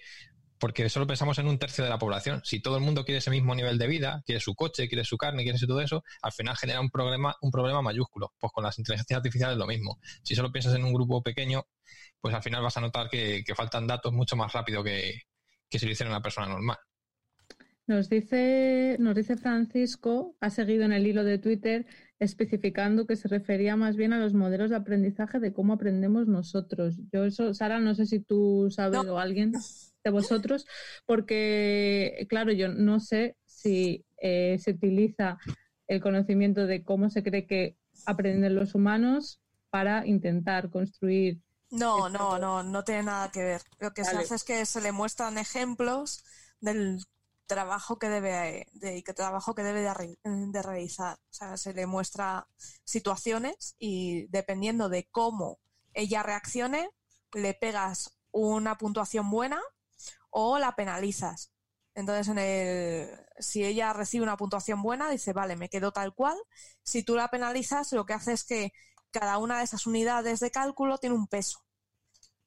porque 0.59 0.89
solo 0.89 1.05
pensamos 1.07 1.38
en 1.39 1.47
un 1.47 1.59
tercio 1.59 1.84
de 1.84 1.89
la 1.89 1.97
población. 1.97 2.41
Si 2.45 2.61
todo 2.61 2.78
el 2.78 2.84
mundo 2.84 3.03
quiere 3.03 3.20
ese 3.20 3.30
mismo 3.30 3.53
nivel 3.55 3.78
de 3.78 3.88
vida, 3.88 4.24
quiere 4.26 4.39
su 4.39 4.55
coche, 4.55 4.88
quiere 4.88 5.03
su 5.03 5.18
carne, 5.18 5.43
quiere 5.43 5.59
todo 5.59 5.82
eso, 5.82 6.03
al 6.22 6.32
final 6.32 6.55
genera 6.55 6.80
un 6.80 6.89
problema, 6.89 7.36
un 7.41 7.51
problema 7.51 7.82
mayúsculo. 7.82 8.34
Pues 8.39 8.51
con 8.53 8.64
las 8.64 8.80
inteligencias 8.80 9.18
artificiales 9.18 9.55
es 9.55 9.59
lo 9.59 9.68
mismo. 9.68 9.99
Si 10.24 10.36
solo 10.36 10.51
piensas 10.51 10.76
en 10.76 10.86
un 10.86 10.93
grupo 10.93 11.22
pequeño, 11.22 11.66
pues 12.22 12.34
al 12.34 12.41
final 12.43 12.64
vas 12.64 12.78
a 12.78 12.82
notar 12.82 13.09
que, 13.09 13.43
que 13.45 13.55
faltan 13.55 13.88
datos 13.88 14.14
mucho 14.14 14.36
más 14.38 14.53
rápido 14.53 14.84
que, 14.84 15.24
que 15.70 15.80
si 15.80 15.86
lo 15.86 15.91
hiciera 15.91 16.09
una 16.11 16.22
persona 16.22 16.47
normal. 16.47 16.78
Nos 17.86 18.07
dice, 18.09 18.95
nos 18.99 19.13
dice 19.15 19.36
Francisco, 19.36 20.38
ha 20.39 20.49
seguido 20.49 20.86
en 20.86 20.93
el 20.93 21.05
hilo 21.05 21.25
de 21.25 21.38
Twitter 21.38 21.86
especificando 22.17 23.05
que 23.05 23.17
se 23.17 23.27
refería 23.27 23.75
más 23.75 23.97
bien 23.97 24.13
a 24.13 24.19
los 24.19 24.34
modelos 24.34 24.69
de 24.69 24.77
aprendizaje 24.77 25.39
de 25.39 25.51
cómo 25.51 25.73
aprendemos 25.73 26.27
nosotros. 26.27 26.95
Yo 27.11 27.25
eso, 27.25 27.53
Sara, 27.53 27.81
no 27.81 27.93
sé 27.93 28.05
si 28.05 28.21
tú 28.21 28.69
sabes 28.71 29.03
No. 29.03 29.15
o 29.15 29.17
alguien 29.17 29.51
de 29.51 30.09
vosotros, 30.09 30.65
porque 31.05 32.25
claro, 32.29 32.53
yo 32.53 32.69
no 32.69 33.01
sé 33.01 33.36
si 33.45 34.05
eh, 34.21 34.57
se 34.59 34.71
utiliza 34.71 35.38
el 35.88 35.99
conocimiento 35.99 36.65
de 36.65 36.84
cómo 36.84 37.09
se 37.09 37.23
cree 37.23 37.45
que 37.45 37.75
aprenden 38.05 38.55
los 38.55 38.75
humanos 38.75 39.41
para 39.69 40.07
intentar 40.07 40.69
construir. 40.69 41.41
No, 41.69 42.07
no, 42.07 42.39
no, 42.39 42.63
no 42.63 42.84
tiene 42.84 43.03
nada 43.03 43.29
que 43.31 43.43
ver. 43.43 43.61
Lo 43.79 43.91
que 43.91 44.05
se 44.05 44.15
hace 44.15 44.36
es 44.36 44.43
que 44.45 44.65
se 44.65 44.79
le 44.79 44.93
muestran 44.93 45.38
ejemplos 45.38 46.23
del 46.61 46.99
trabajo 47.53 47.99
que 47.99 48.09
debe 48.09 48.67
de 48.73 49.03
qué 49.03 49.13
trabajo 49.13 49.53
que 49.53 49.63
debe 49.63 49.81
de 49.81 50.61
realizar. 50.61 51.17
O 51.29 51.33
sea, 51.33 51.57
se 51.57 51.73
le 51.73 51.85
muestra 51.85 52.47
situaciones 52.83 53.75
y 53.79 54.27
dependiendo 54.27 54.89
de 54.89 55.07
cómo 55.11 55.59
ella 55.93 56.23
reaccione, 56.23 56.89
le 57.33 57.53
pegas 57.53 58.17
una 58.31 58.77
puntuación 58.77 59.29
buena 59.29 59.61
o 60.31 60.57
la 60.57 60.75
penalizas. 60.75 61.51
Entonces, 61.95 62.27
en 62.29 62.39
el, 62.39 63.09
si 63.37 63.63
ella 63.63 63.93
recibe 63.93 64.23
una 64.23 64.37
puntuación 64.37 64.81
buena, 64.81 65.09
dice, 65.09 65.31
vale, 65.31 65.55
me 65.55 65.69
quedo 65.69 65.91
tal 65.91 66.15
cual. 66.15 66.37
Si 66.81 67.03
tú 67.03 67.15
la 67.15 67.27
penalizas, 67.27 67.91
lo 67.93 68.05
que 68.05 68.13
hace 68.13 68.33
es 68.33 68.43
que 68.43 68.73
cada 69.11 69.37
una 69.37 69.59
de 69.59 69.65
esas 69.65 69.85
unidades 69.85 70.39
de 70.39 70.49
cálculo 70.49 70.97
tiene 70.97 71.15
un 71.15 71.27
peso. 71.27 71.59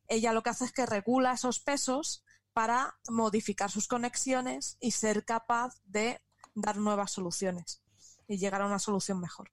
Ella 0.08 0.32
lo 0.32 0.42
que 0.42 0.50
hace 0.50 0.64
es 0.64 0.72
que 0.72 0.86
regula 0.86 1.32
esos 1.32 1.60
pesos 1.60 2.24
para 2.56 2.98
modificar 3.10 3.70
sus 3.70 3.86
conexiones 3.86 4.78
y 4.80 4.92
ser 4.92 5.26
capaz 5.26 5.78
de 5.84 6.22
dar 6.54 6.78
nuevas 6.78 7.10
soluciones 7.12 7.82
y 8.26 8.38
llegar 8.38 8.62
a 8.62 8.66
una 8.66 8.78
solución 8.78 9.20
mejor. 9.20 9.52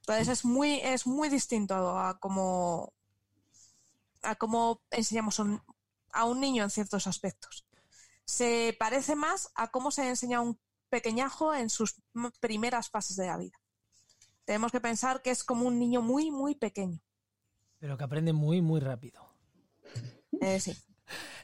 Entonces 0.00 0.28
es 0.28 0.44
muy, 0.44 0.74
es 0.80 1.06
muy 1.06 1.30
distinto 1.30 1.74
a 1.98 2.18
cómo, 2.18 2.92
a 4.20 4.34
cómo 4.34 4.82
enseñamos 4.90 5.40
a 6.10 6.24
un 6.26 6.38
niño 6.38 6.64
en 6.64 6.68
ciertos 6.68 7.06
aspectos. 7.06 7.66
Se 8.26 8.76
parece 8.78 9.16
más 9.16 9.50
a 9.54 9.70
cómo 9.70 9.90
se 9.90 10.06
enseña 10.06 10.36
a 10.36 10.42
un 10.42 10.60
pequeñajo 10.90 11.54
en 11.54 11.70
sus 11.70 11.94
primeras 12.40 12.90
fases 12.90 13.16
de 13.16 13.26
la 13.26 13.38
vida. 13.38 13.58
Tenemos 14.44 14.70
que 14.70 14.82
pensar 14.82 15.22
que 15.22 15.30
es 15.30 15.44
como 15.44 15.66
un 15.66 15.78
niño 15.78 16.02
muy, 16.02 16.30
muy 16.30 16.56
pequeño. 16.56 17.00
Pero 17.78 17.96
que 17.96 18.04
aprende 18.04 18.34
muy, 18.34 18.60
muy 18.60 18.80
rápido. 18.80 19.26
Eh, 20.42 20.60
sí. 20.60 20.76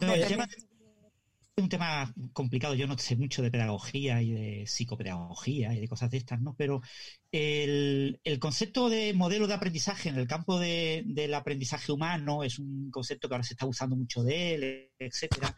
Es 0.01 1.63
un 1.63 1.69
tema 1.69 2.13
complicado. 2.33 2.75
Yo 2.75 2.87
no 2.87 2.97
sé 2.99 3.17
mucho 3.17 3.43
de 3.43 3.51
pedagogía 3.51 4.23
y 4.23 4.33
de 4.33 4.67
psicopedagogía 4.67 5.75
y 5.75 5.81
de 5.81 5.89
cosas 5.89 6.11
de 6.11 6.19
estas, 6.19 6.41
¿no? 6.41 6.55
Pero 6.57 6.81
el, 7.31 8.19
concepto 8.41 8.89
de 8.89 9.13
modelo 9.13 9.47
de 9.47 9.55
aprendizaje 9.55 10.09
en 10.09 10.17
el 10.17 10.27
campo 10.27 10.59
del 10.59 11.35
aprendizaje 11.35 11.93
humano 11.93 12.43
es 12.43 12.59
un 12.59 12.91
concepto 12.91 13.29
que 13.29 13.35
ahora 13.35 13.45
se 13.45 13.55
está 13.55 13.67
usando 13.67 13.97
mucho 13.97 14.23
de 14.23 14.55
él, 14.55 14.91
etcétera. 14.99 15.55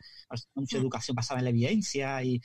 mucha 0.55 0.79
educación 0.79 1.15
basada 1.15 1.41
en 1.41 1.45
la 1.45 1.51
evidencia 1.51 2.23
y, 2.25 2.41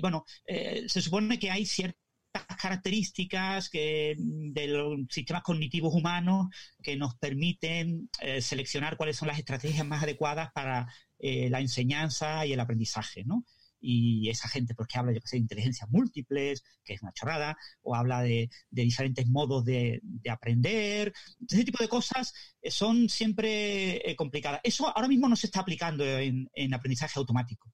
bueno, 0.00 0.24
eh, 0.46 0.84
se 0.88 1.02
supone 1.02 1.38
que 1.38 1.50
hay 1.50 1.66
ciertas 1.66 2.03
características 2.42 3.68
que, 3.68 4.16
de 4.18 4.68
los 4.68 5.00
sistemas 5.10 5.42
cognitivos 5.42 5.94
humanos 5.94 6.48
que 6.82 6.96
nos 6.96 7.14
permiten 7.16 8.08
eh, 8.20 8.40
seleccionar 8.40 8.96
cuáles 8.96 9.16
son 9.16 9.28
las 9.28 9.38
estrategias 9.38 9.86
más 9.86 10.02
adecuadas 10.02 10.50
para 10.52 10.86
eh, 11.18 11.48
la 11.50 11.60
enseñanza 11.60 12.44
y 12.46 12.52
el 12.52 12.60
aprendizaje, 12.60 13.24
¿no? 13.24 13.44
Y 13.86 14.30
esa 14.30 14.48
gente, 14.48 14.74
pues, 14.74 14.88
que 14.88 14.98
habla, 14.98 15.12
yo 15.12 15.20
que 15.20 15.28
sé, 15.28 15.36
de 15.36 15.42
inteligencias 15.42 15.90
múltiples, 15.90 16.64
que 16.82 16.94
es 16.94 17.02
una 17.02 17.12
chorrada, 17.12 17.54
o 17.82 17.94
habla 17.94 18.22
de, 18.22 18.48
diferentes 18.70 19.26
modos 19.26 19.62
de, 19.62 20.00
aprender. 20.30 21.12
Ese 21.46 21.64
tipo 21.64 21.82
de 21.82 21.88
cosas 21.88 22.32
eh, 22.62 22.70
son 22.70 23.10
siempre 23.10 24.14
complicadas. 24.16 24.60
Eso 24.64 24.88
ahora 24.88 25.08
mismo 25.08 25.28
no 25.28 25.36
se 25.36 25.48
está 25.48 25.60
aplicando 25.60 26.02
en, 26.02 26.48
aprendizaje 26.72 27.18
automático. 27.18 27.70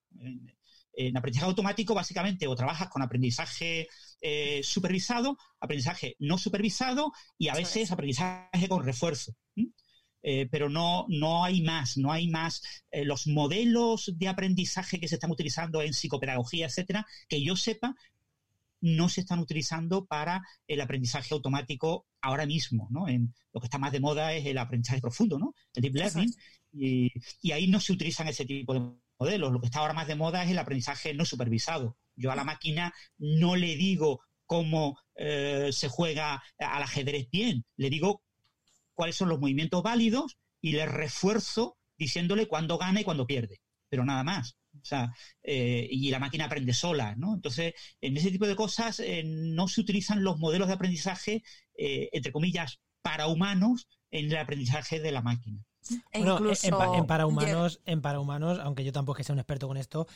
Aprendizaje 1.14 1.46
automático, 1.46 1.94
básicamente, 1.94 2.46
o 2.46 2.54
trabajas 2.54 2.88
con 2.88 3.02
aprendizaje 3.02 3.88
eh, 4.22 4.60
supervisado, 4.62 5.38
aprendizaje 5.60 6.14
no 6.18 6.36
supervisado 6.36 7.12
y 7.38 7.48
a 7.48 7.54
veces 7.54 7.90
aprendizaje 7.90 8.68
con 8.68 8.84
refuerzo. 8.84 9.34
Eh, 10.22 10.46
pero 10.50 10.68
no, 10.68 11.06
no 11.08 11.44
hay 11.44 11.62
más, 11.62 11.96
no 11.96 12.12
hay 12.12 12.28
más. 12.28 12.62
Eh, 12.90 13.04
los 13.04 13.26
modelos 13.26 14.12
de 14.16 14.28
aprendizaje 14.28 15.00
que 15.00 15.08
se 15.08 15.14
están 15.14 15.30
utilizando 15.30 15.80
en 15.80 15.94
psicopedagogía, 15.94 16.66
etcétera, 16.66 17.06
que 17.28 17.42
yo 17.42 17.56
sepa, 17.56 17.94
no 18.82 19.08
se 19.08 19.22
están 19.22 19.38
utilizando 19.38 20.04
para 20.04 20.42
el 20.66 20.80
aprendizaje 20.80 21.34
automático 21.34 22.06
ahora 22.20 22.46
mismo, 22.46 22.88
¿no? 22.90 23.08
En, 23.08 23.34
lo 23.52 23.60
que 23.60 23.66
está 23.66 23.78
más 23.78 23.92
de 23.92 24.00
moda 24.00 24.34
es 24.34 24.44
el 24.46 24.58
aprendizaje 24.58 25.00
profundo, 25.00 25.38
¿no? 25.38 25.54
El 25.74 25.82
deep 25.82 25.94
learning. 25.94 26.34
Y, 26.72 27.10
y, 27.42 27.52
ahí 27.52 27.66
no 27.66 27.80
se 27.80 27.92
utilizan 27.92 28.28
ese 28.28 28.44
tipo 28.44 28.74
de 28.74 28.80
modelos. 29.20 29.52
Lo 29.52 29.60
que 29.60 29.66
está 29.66 29.80
ahora 29.80 29.92
más 29.92 30.08
de 30.08 30.16
moda 30.16 30.42
es 30.42 30.50
el 30.50 30.58
aprendizaje 30.58 31.14
no 31.14 31.24
supervisado. 31.24 31.96
Yo 32.16 32.32
a 32.32 32.36
la 32.36 32.44
máquina 32.44 32.92
no 33.18 33.54
le 33.54 33.76
digo 33.76 34.20
cómo 34.46 34.98
eh, 35.14 35.68
se 35.72 35.88
juega 35.88 36.42
al 36.58 36.82
ajedrez 36.82 37.28
bien, 37.30 37.64
le 37.76 37.90
digo 37.90 38.22
cuáles 38.94 39.14
son 39.14 39.28
los 39.28 39.38
movimientos 39.38 39.82
válidos 39.82 40.38
y 40.60 40.72
le 40.72 40.86
refuerzo 40.86 41.76
diciéndole 41.96 42.48
cuándo 42.48 42.76
gana 42.76 43.00
y 43.00 43.04
cuándo 43.04 43.26
pierde, 43.26 43.60
pero 43.88 44.04
nada 44.04 44.24
más. 44.24 44.56
O 44.74 44.84
sea, 44.84 45.12
eh, 45.42 45.86
y 45.90 46.10
la 46.10 46.18
máquina 46.18 46.46
aprende 46.46 46.72
sola, 46.72 47.14
¿no? 47.16 47.34
Entonces, 47.34 47.74
en 48.00 48.16
ese 48.16 48.30
tipo 48.30 48.46
de 48.46 48.56
cosas 48.56 49.00
eh, 49.00 49.22
no 49.24 49.68
se 49.68 49.80
utilizan 49.80 50.24
los 50.24 50.38
modelos 50.38 50.68
de 50.68 50.74
aprendizaje, 50.74 51.42
entre 51.76 52.32
comillas, 52.32 52.80
para 53.02 53.26
humanos 53.26 53.88
en 54.10 54.26
el 54.26 54.36
aprendizaje 54.36 55.00
de 55.00 55.12
la 55.12 55.22
máquina. 55.22 55.64
E 56.12 56.20
en, 56.20 57.06
para 57.06 57.26
humanos, 57.26 57.80
en 57.86 58.00
para 58.00 58.20
humanos, 58.20 58.58
aunque 58.62 58.84
yo 58.84 58.92
tampoco 58.92 59.22
sea 59.22 59.32
un 59.32 59.38
experto 59.38 59.66
con 59.66 59.76
esto, 59.76 60.06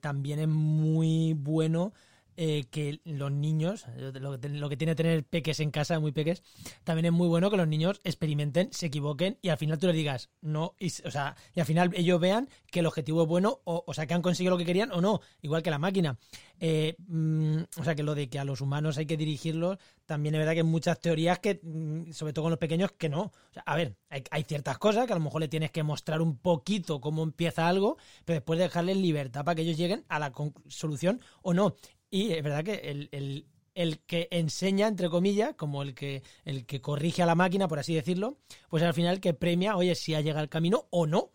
también 0.00 0.38
es 0.38 0.48
muy 0.48 1.34
bueno 1.34 1.92
eh, 2.36 2.64
que 2.70 3.00
los 3.04 3.30
niños, 3.30 3.86
lo, 3.96 4.68
que 4.68 4.76
tiene 4.76 4.94
tener 4.94 5.24
peques 5.24 5.60
en 5.60 5.70
casa, 5.70 5.98
muy 6.00 6.12
peques, 6.12 6.42
también 6.84 7.06
es 7.06 7.12
muy 7.12 7.28
bueno 7.28 7.50
que 7.50 7.56
los 7.56 7.68
niños 7.68 8.00
experimenten, 8.04 8.72
se 8.72 8.86
equivoquen 8.86 9.38
y 9.42 9.50
al 9.50 9.58
final 9.58 9.78
tú 9.78 9.86
les 9.86 9.96
digas 9.96 10.30
no, 10.40 10.74
y, 10.78 10.86
o 11.04 11.10
sea, 11.10 11.36
y 11.54 11.60
al 11.60 11.66
final 11.66 11.90
ellos 11.94 12.20
vean 12.20 12.48
que 12.70 12.80
el 12.80 12.86
objetivo 12.86 13.22
es 13.22 13.28
bueno, 13.28 13.60
o, 13.64 13.84
o 13.86 13.94
sea, 13.94 14.06
que 14.06 14.14
han 14.14 14.22
conseguido 14.22 14.52
lo 14.52 14.58
que 14.58 14.64
querían 14.64 14.92
o 14.92 15.00
no, 15.00 15.20
igual 15.40 15.62
que 15.62 15.70
la 15.70 15.78
máquina. 15.78 16.18
Eh, 16.64 16.94
mm, 17.08 17.58
o 17.78 17.84
sea, 17.84 17.94
que 17.96 18.04
lo 18.04 18.14
de 18.14 18.28
que 18.30 18.38
a 18.38 18.44
los 18.44 18.60
humanos 18.60 18.96
hay 18.96 19.06
que 19.06 19.16
dirigirlos, 19.16 19.78
también 20.06 20.34
es 20.34 20.38
verdad 20.38 20.52
que 20.52 20.60
hay 20.60 20.64
muchas 20.64 21.00
teorías 21.00 21.40
que, 21.40 21.60
mm, 21.62 22.12
sobre 22.12 22.32
todo 22.32 22.44
con 22.44 22.50
los 22.50 22.58
pequeños, 22.58 22.92
que 22.92 23.08
no. 23.08 23.32
a 23.66 23.76
ver, 23.76 23.96
hay, 24.08 24.22
hay, 24.30 24.44
ciertas 24.44 24.78
cosas 24.78 25.06
que 25.06 25.12
a 25.12 25.16
lo 25.16 25.22
mejor 25.22 25.40
le 25.40 25.48
tienes 25.48 25.70
que 25.70 25.82
mostrar 25.82 26.22
un 26.22 26.38
poquito 26.38 27.00
cómo 27.00 27.22
empieza 27.22 27.68
algo, 27.68 27.96
pero 28.24 28.36
después 28.36 28.58
dejarles 28.58 28.96
libertad 28.96 29.44
para 29.44 29.56
que 29.56 29.62
ellos 29.62 29.76
lleguen 29.76 30.04
a 30.08 30.18
la 30.18 30.32
solución 30.68 31.20
o 31.42 31.52
no. 31.52 31.74
Y 32.12 32.32
es 32.32 32.42
verdad 32.42 32.62
que 32.62 32.74
el, 32.74 33.48
el, 33.74 33.98
que 34.00 34.28
enseña, 34.30 34.86
entre 34.86 35.08
comillas, 35.08 35.54
como 35.54 35.82
el 35.82 35.94
que, 35.94 36.22
el 36.44 36.66
que 36.66 36.82
corrige 36.82 37.22
a 37.22 37.26
la 37.26 37.34
máquina, 37.34 37.68
por 37.68 37.78
así 37.78 37.94
decirlo, 37.94 38.36
pues 38.68 38.82
al 38.82 38.92
final 38.92 39.18
que 39.18 39.32
premia, 39.32 39.76
oye, 39.76 39.94
si 39.94 40.14
ha 40.14 40.20
llegado 40.20 40.40
al 40.40 40.50
camino 40.50 40.88
o 40.90 41.06
no. 41.06 41.30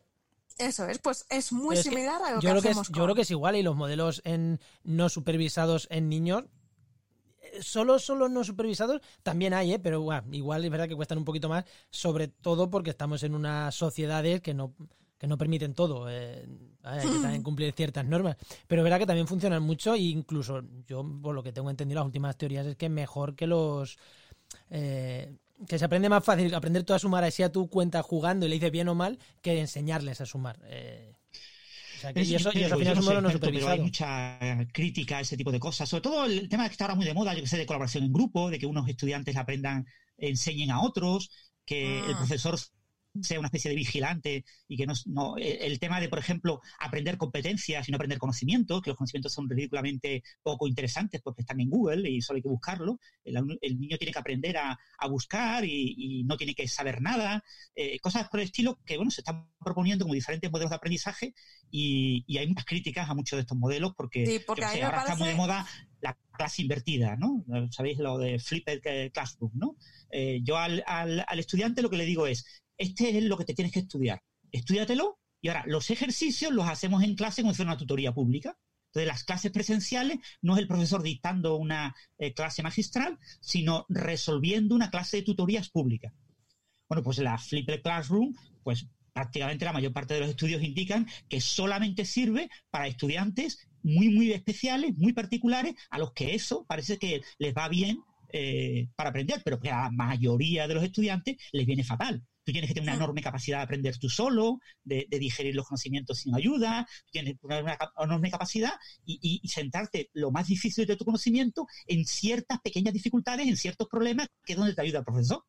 Eso 0.60 0.88
es, 0.88 1.00
pues 1.00 1.26
es 1.32 1.52
muy 1.52 1.78
similar 1.78 2.22
a 2.22 2.36
lo 2.36 2.36
yo 2.36 2.42
que 2.42 2.48
creo 2.48 2.60
hacemos 2.60 2.90
Yo 2.90 3.04
creo 3.04 3.16
que 3.16 3.22
es 3.22 3.32
igual 3.32 3.56
y 3.56 3.64
los 3.64 3.76
modelos 3.76 4.22
en 4.24 4.60
no 4.84 5.10
supervisados 5.10 5.88
en 5.90 6.10
niños 6.10 6.46
eh, 7.40 7.64
solo, 7.64 7.98
solo 7.98 8.30
no 8.30 8.44
supervisados 8.44 9.02
también 9.24 9.56
hay, 9.56 9.74
¿eh? 9.74 9.80
pero 9.80 10.02
bueno, 10.02 10.28
igual 10.32 10.64
es 10.64 10.70
verdad 10.70 10.88
que 10.88 10.96
cuestan 10.96 11.18
un 11.18 11.26
poquito 11.26 11.50
más, 11.50 11.66
sobre 11.90 12.28
todo 12.28 12.70
porque 12.70 12.92
estamos 12.92 13.24
en 13.24 13.34
unas 13.34 13.74
sociedades 13.74 14.42
que 14.42 14.54
no, 14.54 14.76
que 15.18 15.28
no 15.28 15.38
permiten 15.38 15.74
todo. 15.74 16.10
Eh, 16.10 16.48
hay 16.84 17.08
que 17.08 17.20
también 17.20 17.44
cumplir 17.44 17.74
ciertas 17.74 18.06
normas. 18.06 18.38
Pero 18.68 18.82
es 18.82 18.84
verdad 18.84 19.00
que 19.00 19.06
también 19.06 19.28
funcionan 19.28 19.64
mucho 19.64 19.96
e 19.96 20.00
incluso 20.00 20.64
yo, 20.88 21.06
por 21.22 21.34
lo 21.34 21.44
que 21.44 21.52
tengo 21.52 21.70
entendido, 21.70 22.00
las 22.00 22.06
últimas 22.06 22.38
teorías 22.38 22.66
es 22.68 22.76
que 22.76 22.90
mejor 22.90 23.36
que 23.36 23.48
los... 23.48 23.98
Eh, 24.70 25.36
que 25.68 25.80
se 25.80 25.86
aprende 25.86 26.08
más 26.08 26.24
fácil 26.24 26.54
aprender 26.54 26.84
tú 26.84 26.94
a 26.94 27.00
sumar 27.00 27.24
así 27.24 27.42
a 27.42 27.52
tu 27.52 27.68
cuenta 27.68 28.04
jugando 28.04 28.46
y 28.46 28.50
le 28.50 28.56
dices 28.56 28.72
bien 28.72 28.88
o 28.90 28.96
mal 28.96 29.18
que 29.42 29.60
enseñarles 29.60 30.22
a 30.22 30.26
sumar. 30.28 30.60
Eh, 30.66 31.14
o 31.98 32.00
sea, 32.00 32.14
que, 32.14 32.22
y 32.22 32.36
eso, 32.36 32.52
y 32.54 32.62
eso 32.62 33.22
no, 33.22 33.30
pero 33.40 33.70
hay 33.70 33.80
mucha 33.80 34.38
crítica 34.72 35.18
a 35.18 35.22
ese 35.22 35.36
tipo 35.36 35.52
de 35.52 35.60
cosas. 35.60 35.90
Sobre 35.90 36.02
todo 36.02 36.26
el 36.26 36.48
tema 36.48 36.68
que 36.68 36.74
está 36.74 36.86
ahora 36.86 36.94
muy 36.94 37.06
de 37.06 37.16
moda, 37.16 37.34
yo 37.34 37.42
que 37.42 37.48
sé, 37.48 37.58
de 37.58 37.66
colaboración 37.66 38.04
en 38.04 38.14
grupo, 38.14 38.52
de 38.52 38.60
que 38.60 38.68
unos 38.68 38.88
estudiantes 38.88 39.36
aprendan, 39.36 39.88
enseñen 40.16 40.70
a 40.70 40.82
otros, 40.82 41.32
que 41.66 42.00
el 42.06 42.14
ah. 42.14 42.18
profesor 42.18 42.60
sea 43.22 43.40
una 43.40 43.48
especie 43.48 43.70
de 43.70 43.76
vigilante 43.76 44.46
y 44.68 44.78
que 44.78 44.86
no, 44.86 45.38
el 45.38 45.80
tema 45.80 46.00
de, 46.00 46.10
por 46.10 46.20
ejemplo, 46.20 46.62
aprender 46.80 47.18
competencias 47.18 47.88
y 47.88 47.92
no 47.92 47.96
aprender 47.96 48.20
conocimientos, 48.20 48.82
que 48.82 48.90
los 48.90 48.98
conocimientos 48.98 49.34
son 49.34 49.50
ridículamente 49.50 50.24
poco 50.44 50.68
interesantes 50.68 51.22
porque 51.22 51.42
están 51.42 51.60
en 51.60 51.70
Google 51.70 52.10
y 52.10 52.22
solo 52.22 52.38
hay 52.38 52.44
que 52.44 52.50
buscarlo. 52.50 53.00
El, 53.24 53.80
niño 53.80 53.98
tiene 53.98 54.12
que 54.12 54.20
aprender 54.20 54.58
a, 54.58 54.78
buscar 55.10 55.64
y, 55.66 56.24
no 56.26 56.38
tiene 56.38 56.54
que 56.54 56.68
saber 56.68 57.02
nada. 57.02 57.44
Eh, 57.76 58.00
cosas 58.00 58.28
por 58.30 58.40
el 58.40 58.46
estilo 58.46 58.80
que, 58.86 58.98
bueno, 58.98 59.12
se 59.12 59.22
están 59.22 59.50
proponiendo 59.64 60.06
como 60.06 60.14
diferentes 60.14 60.52
modelos 60.52 60.70
de 60.70 60.76
aprendizaje 60.76 61.34
y, 61.72 62.38
hay 62.38 62.48
muchas 62.48 62.66
críticas 62.66 63.10
a 63.10 63.16
muchos 63.16 63.38
de 63.38 63.42
estos 63.42 63.58
modelos 63.58 63.94
porque, 63.96 64.44
ahora 64.48 65.00
está 65.00 65.16
muy 65.16 65.30
de 65.30 65.36
moda 65.36 65.66
la 66.02 66.18
clase 66.32 66.62
invertida, 66.62 67.16
¿no? 67.16 67.44
Sabéis 67.72 67.98
lo 67.98 68.18
de 68.18 68.40
flipped 68.40 69.12
classroom, 69.12 69.52
¿no? 69.56 69.76
Eh, 70.12 70.42
yo 70.44 70.58
al, 70.58 70.84
al, 70.86 71.40
estudiante 71.40 71.82
lo 71.82 71.90
que 71.90 71.98
le 71.98 72.06
digo 72.06 72.28
es, 72.28 72.46
este 72.78 73.18
es 73.18 73.24
lo 73.24 73.38
que 73.38 73.46
te 73.46 73.54
tienes 73.54 73.74
que 73.74 73.80
estudiar. 73.80 74.22
Estudiatelo 74.52 75.20
y 75.42 75.50
ahora 75.50 75.64
los 75.68 75.90
ejercicios 75.90 76.52
los 76.52 76.68
hacemos 76.68 77.04
en 77.04 77.16
clase 77.16 77.42
como 77.42 77.54
si 77.54 77.58
fuera 77.58 77.72
una 77.72 77.80
tutoría 77.80 78.14
pública. 78.14 78.58
Entonces, 78.88 79.08
las 79.08 79.24
clases 79.24 79.52
presenciales 79.52 80.20
no 80.42 80.56
es 80.56 80.60
el 80.60 80.68
profesor 80.68 81.04
dictando 81.04 81.58
una 81.58 81.96
eh, 82.18 82.34
clase 82.34 82.64
magistral, 82.64 83.20
sino 83.42 83.86
resolviendo 83.90 84.76
una 84.76 84.90
clase 84.90 85.18
de 85.18 85.24
tutorías 85.24 85.70
públicas. 85.70 86.14
Bueno, 86.88 87.04
pues 87.04 87.20
la 87.20 87.38
Flipped 87.38 87.82
Classroom, 87.82 88.34
pues 88.64 88.88
prácticamente 89.14 89.66
la 89.66 89.74
mayor 89.74 89.94
parte 89.94 90.14
de 90.14 90.22
los 90.22 90.30
estudios 90.30 90.64
indican 90.64 91.08
que 91.28 91.42
solamente 91.42 92.06
sirve 92.06 92.50
para 92.70 92.88
estudiantes 92.88 93.68
muy, 93.84 94.10
muy 94.10 94.32
especiales, 94.32 94.96
muy 94.98 95.14
particulares, 95.14 95.76
a 95.90 95.98
los 95.98 96.14
que 96.14 96.34
eso 96.34 96.66
parece 96.68 96.98
que 96.98 97.22
les 97.40 97.54
va 97.54 97.68
bien 97.68 98.00
eh, 98.30 98.90
para 98.96 99.10
aprender, 99.10 99.42
pero 99.44 99.60
que 99.60 99.70
a 99.70 99.84
la 99.84 99.92
mayoría 99.92 100.68
de 100.68 100.76
los 100.76 100.84
estudiantes 100.84 101.38
les 101.52 101.66
viene 101.66 101.84
fatal. 101.84 102.24
Tú 102.48 102.54
tienes 102.54 102.70
que 102.70 102.76
tener 102.76 102.88
una 102.88 102.96
enorme 102.96 103.22
capacidad 103.22 103.58
de 103.58 103.64
aprender 103.64 103.98
tú 103.98 104.08
solo, 104.08 104.62
de, 104.86 105.06
digerir 105.20 105.54
los 105.54 105.68
conocimientos 105.68 106.20
sin 106.20 106.34
ayuda, 106.34 106.88
tienes 107.12 107.36
una, 107.42 107.78
enorme 108.02 108.32
capacidad 108.32 108.72
y, 109.06 109.42
sentarte 109.50 110.10
lo 110.14 110.32
más 110.32 110.48
difícil 110.48 110.86
de 110.86 110.96
tu 110.96 111.04
conocimiento 111.04 111.68
en 111.88 112.06
ciertas 112.06 112.62
pequeñas 112.62 112.94
dificultades, 112.94 113.50
en 113.50 113.58
ciertos 113.58 113.90
problemas, 113.90 114.30
que 114.46 114.54
es 114.54 114.58
donde 114.58 114.74
te 114.74 114.82
ayuda 114.82 115.00
el 115.00 115.04
profesor. 115.04 115.44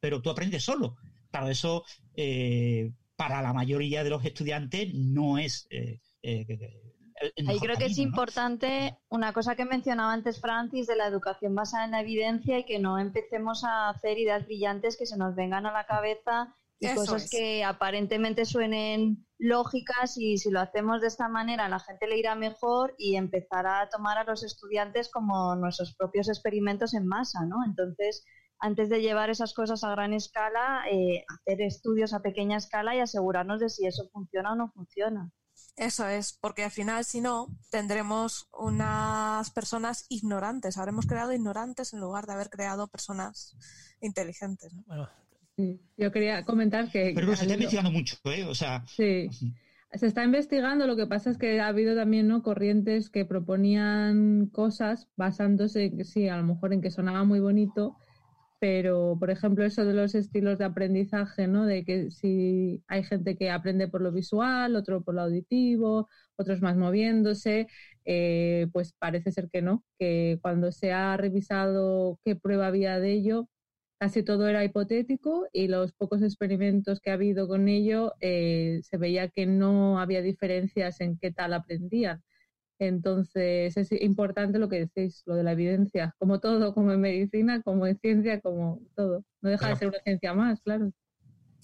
Pero 0.00 0.22
tú 0.22 0.30
aprendes 0.30 0.64
solo. 0.64 0.96
Claro, 1.30 1.48
eso, 1.48 1.84
eh, 2.14 2.92
para 3.14 3.42
la 3.42 3.52
mayoría 3.52 4.02
de 4.02 4.08
los 4.08 4.24
estudiantes 4.24 4.94
no 4.94 5.36
es... 5.36 5.66
Eh, 5.68 6.00
eh, 6.22 6.46
Ahí 7.46 7.58
creo 7.58 7.76
que 7.76 7.86
es 7.86 7.98
importante 7.98 8.96
una 9.08 9.32
cosa 9.32 9.56
que 9.56 9.64
mencionaba 9.64 10.12
antes 10.12 10.40
Francis 10.40 10.86
de 10.86 10.96
la 10.96 11.06
educación 11.06 11.54
basada 11.54 11.84
en 11.84 11.90
la 11.92 12.00
evidencia 12.00 12.58
y 12.58 12.64
que 12.64 12.78
no 12.78 12.98
empecemos 12.98 13.64
a 13.64 13.90
hacer 13.90 14.18
ideas 14.18 14.46
brillantes 14.46 14.96
que 14.96 15.06
se 15.06 15.16
nos 15.16 15.34
vengan 15.34 15.66
a 15.66 15.72
la 15.72 15.86
cabeza 15.86 16.54
y 16.80 16.94
cosas 16.94 17.28
que 17.30 17.64
aparentemente 17.64 18.44
suenen 18.44 19.26
lógicas 19.38 20.16
y 20.16 20.38
si 20.38 20.50
lo 20.50 20.60
hacemos 20.60 21.00
de 21.00 21.08
esta 21.08 21.28
manera 21.28 21.68
la 21.68 21.80
gente 21.80 22.06
le 22.06 22.18
irá 22.18 22.34
mejor 22.34 22.94
y 22.98 23.16
empezará 23.16 23.80
a 23.80 23.88
tomar 23.88 24.18
a 24.18 24.24
los 24.24 24.44
estudiantes 24.44 25.10
como 25.10 25.56
nuestros 25.56 25.94
propios 25.96 26.28
experimentos 26.28 26.94
en 26.94 27.06
masa, 27.06 27.44
¿no? 27.46 27.56
Entonces, 27.66 28.24
antes 28.60 28.88
de 28.88 29.00
llevar 29.00 29.30
esas 29.30 29.54
cosas 29.54 29.82
a 29.84 29.90
gran 29.90 30.12
escala, 30.12 30.84
eh, 30.90 31.24
hacer 31.28 31.62
estudios 31.62 32.12
a 32.12 32.22
pequeña 32.22 32.56
escala 32.56 32.94
y 32.94 33.00
asegurarnos 33.00 33.60
de 33.60 33.68
si 33.68 33.86
eso 33.86 34.08
funciona 34.12 34.52
o 34.52 34.56
no 34.56 34.70
funciona. 34.72 35.30
Eso 35.78 36.08
es, 36.08 36.36
porque 36.40 36.64
al 36.64 36.72
final, 36.72 37.04
si 37.04 37.20
no, 37.20 37.46
tendremos 37.70 38.48
unas 38.52 39.50
personas 39.50 40.06
ignorantes. 40.08 40.76
Habremos 40.76 41.06
creado 41.06 41.32
ignorantes 41.32 41.92
en 41.94 42.00
lugar 42.00 42.26
de 42.26 42.32
haber 42.32 42.50
creado 42.50 42.88
personas 42.88 43.56
inteligentes. 44.00 44.72
Bueno, 44.86 45.08
yo 45.96 46.10
quería 46.10 46.44
comentar 46.44 46.90
que... 46.90 47.12
Pero 47.14 47.28
se 47.36 47.42
está 47.42 47.54
investigando 47.54 47.92
mucho, 47.92 48.16
¿eh? 48.24 48.44
O 48.44 48.54
sea... 48.56 48.84
Sí. 48.88 49.30
Se 49.94 50.06
está 50.06 50.22
investigando, 50.22 50.86
lo 50.86 50.96
que 50.96 51.06
pasa 51.06 51.30
es 51.30 51.38
que 51.38 51.60
ha 51.60 51.68
habido 51.68 51.96
también 51.96 52.28
¿no? 52.28 52.42
corrientes 52.42 53.08
que 53.08 53.24
proponían 53.24 54.46
cosas 54.52 55.08
basándose, 55.16 56.04
sí, 56.04 56.28
a 56.28 56.36
lo 56.36 56.42
mejor 56.42 56.74
en 56.74 56.82
que 56.82 56.90
sonaba 56.90 57.24
muy 57.24 57.40
bonito, 57.40 57.96
pero 58.60 59.16
por 59.20 59.30
ejemplo 59.30 59.64
eso 59.64 59.84
de 59.84 59.94
los 59.94 60.14
estilos 60.14 60.58
de 60.58 60.64
aprendizaje, 60.64 61.46
¿no? 61.48 61.66
De 61.66 61.84
que 61.84 62.10
si 62.10 62.82
hay 62.88 63.04
gente 63.04 63.36
que 63.36 63.50
aprende 63.50 63.88
por 63.88 64.00
lo 64.02 64.12
visual, 64.12 64.76
otro 64.76 65.02
por 65.02 65.14
lo 65.14 65.22
auditivo, 65.22 66.08
otros 66.36 66.60
más 66.62 66.76
moviéndose, 66.76 67.68
eh, 68.04 68.68
pues 68.72 68.94
parece 68.98 69.32
ser 69.32 69.48
que 69.50 69.62
no, 69.62 69.84
que 69.98 70.38
cuando 70.42 70.72
se 70.72 70.92
ha 70.92 71.16
revisado 71.16 72.18
qué 72.24 72.36
prueba 72.36 72.66
había 72.68 72.98
de 73.00 73.12
ello, 73.12 73.48
casi 73.98 74.22
todo 74.22 74.48
era 74.48 74.64
hipotético 74.64 75.48
y 75.52 75.68
los 75.68 75.92
pocos 75.92 76.22
experimentos 76.22 77.00
que 77.00 77.10
ha 77.10 77.14
habido 77.14 77.48
con 77.48 77.68
ello 77.68 78.14
eh, 78.20 78.80
se 78.82 78.96
veía 78.96 79.28
que 79.28 79.46
no 79.46 79.98
había 80.00 80.22
diferencias 80.22 81.00
en 81.00 81.18
qué 81.18 81.32
tal 81.32 81.52
aprendían. 81.54 82.22
Entonces 82.78 83.76
es 83.76 83.92
importante 83.92 84.58
lo 84.58 84.68
que 84.68 84.86
decís, 84.86 85.22
lo 85.26 85.34
de 85.34 85.42
la 85.42 85.52
evidencia, 85.52 86.14
como 86.18 86.40
todo, 86.40 86.74
como 86.74 86.92
en 86.92 87.00
medicina, 87.00 87.62
como 87.62 87.86
en 87.86 87.98
ciencia, 87.98 88.40
como 88.40 88.80
todo. 88.94 89.24
No 89.42 89.50
deja 89.50 89.68
de 89.68 89.76
ser 89.76 89.88
una 89.88 89.98
ciencia 90.00 90.34
más, 90.34 90.60
claro. 90.62 90.92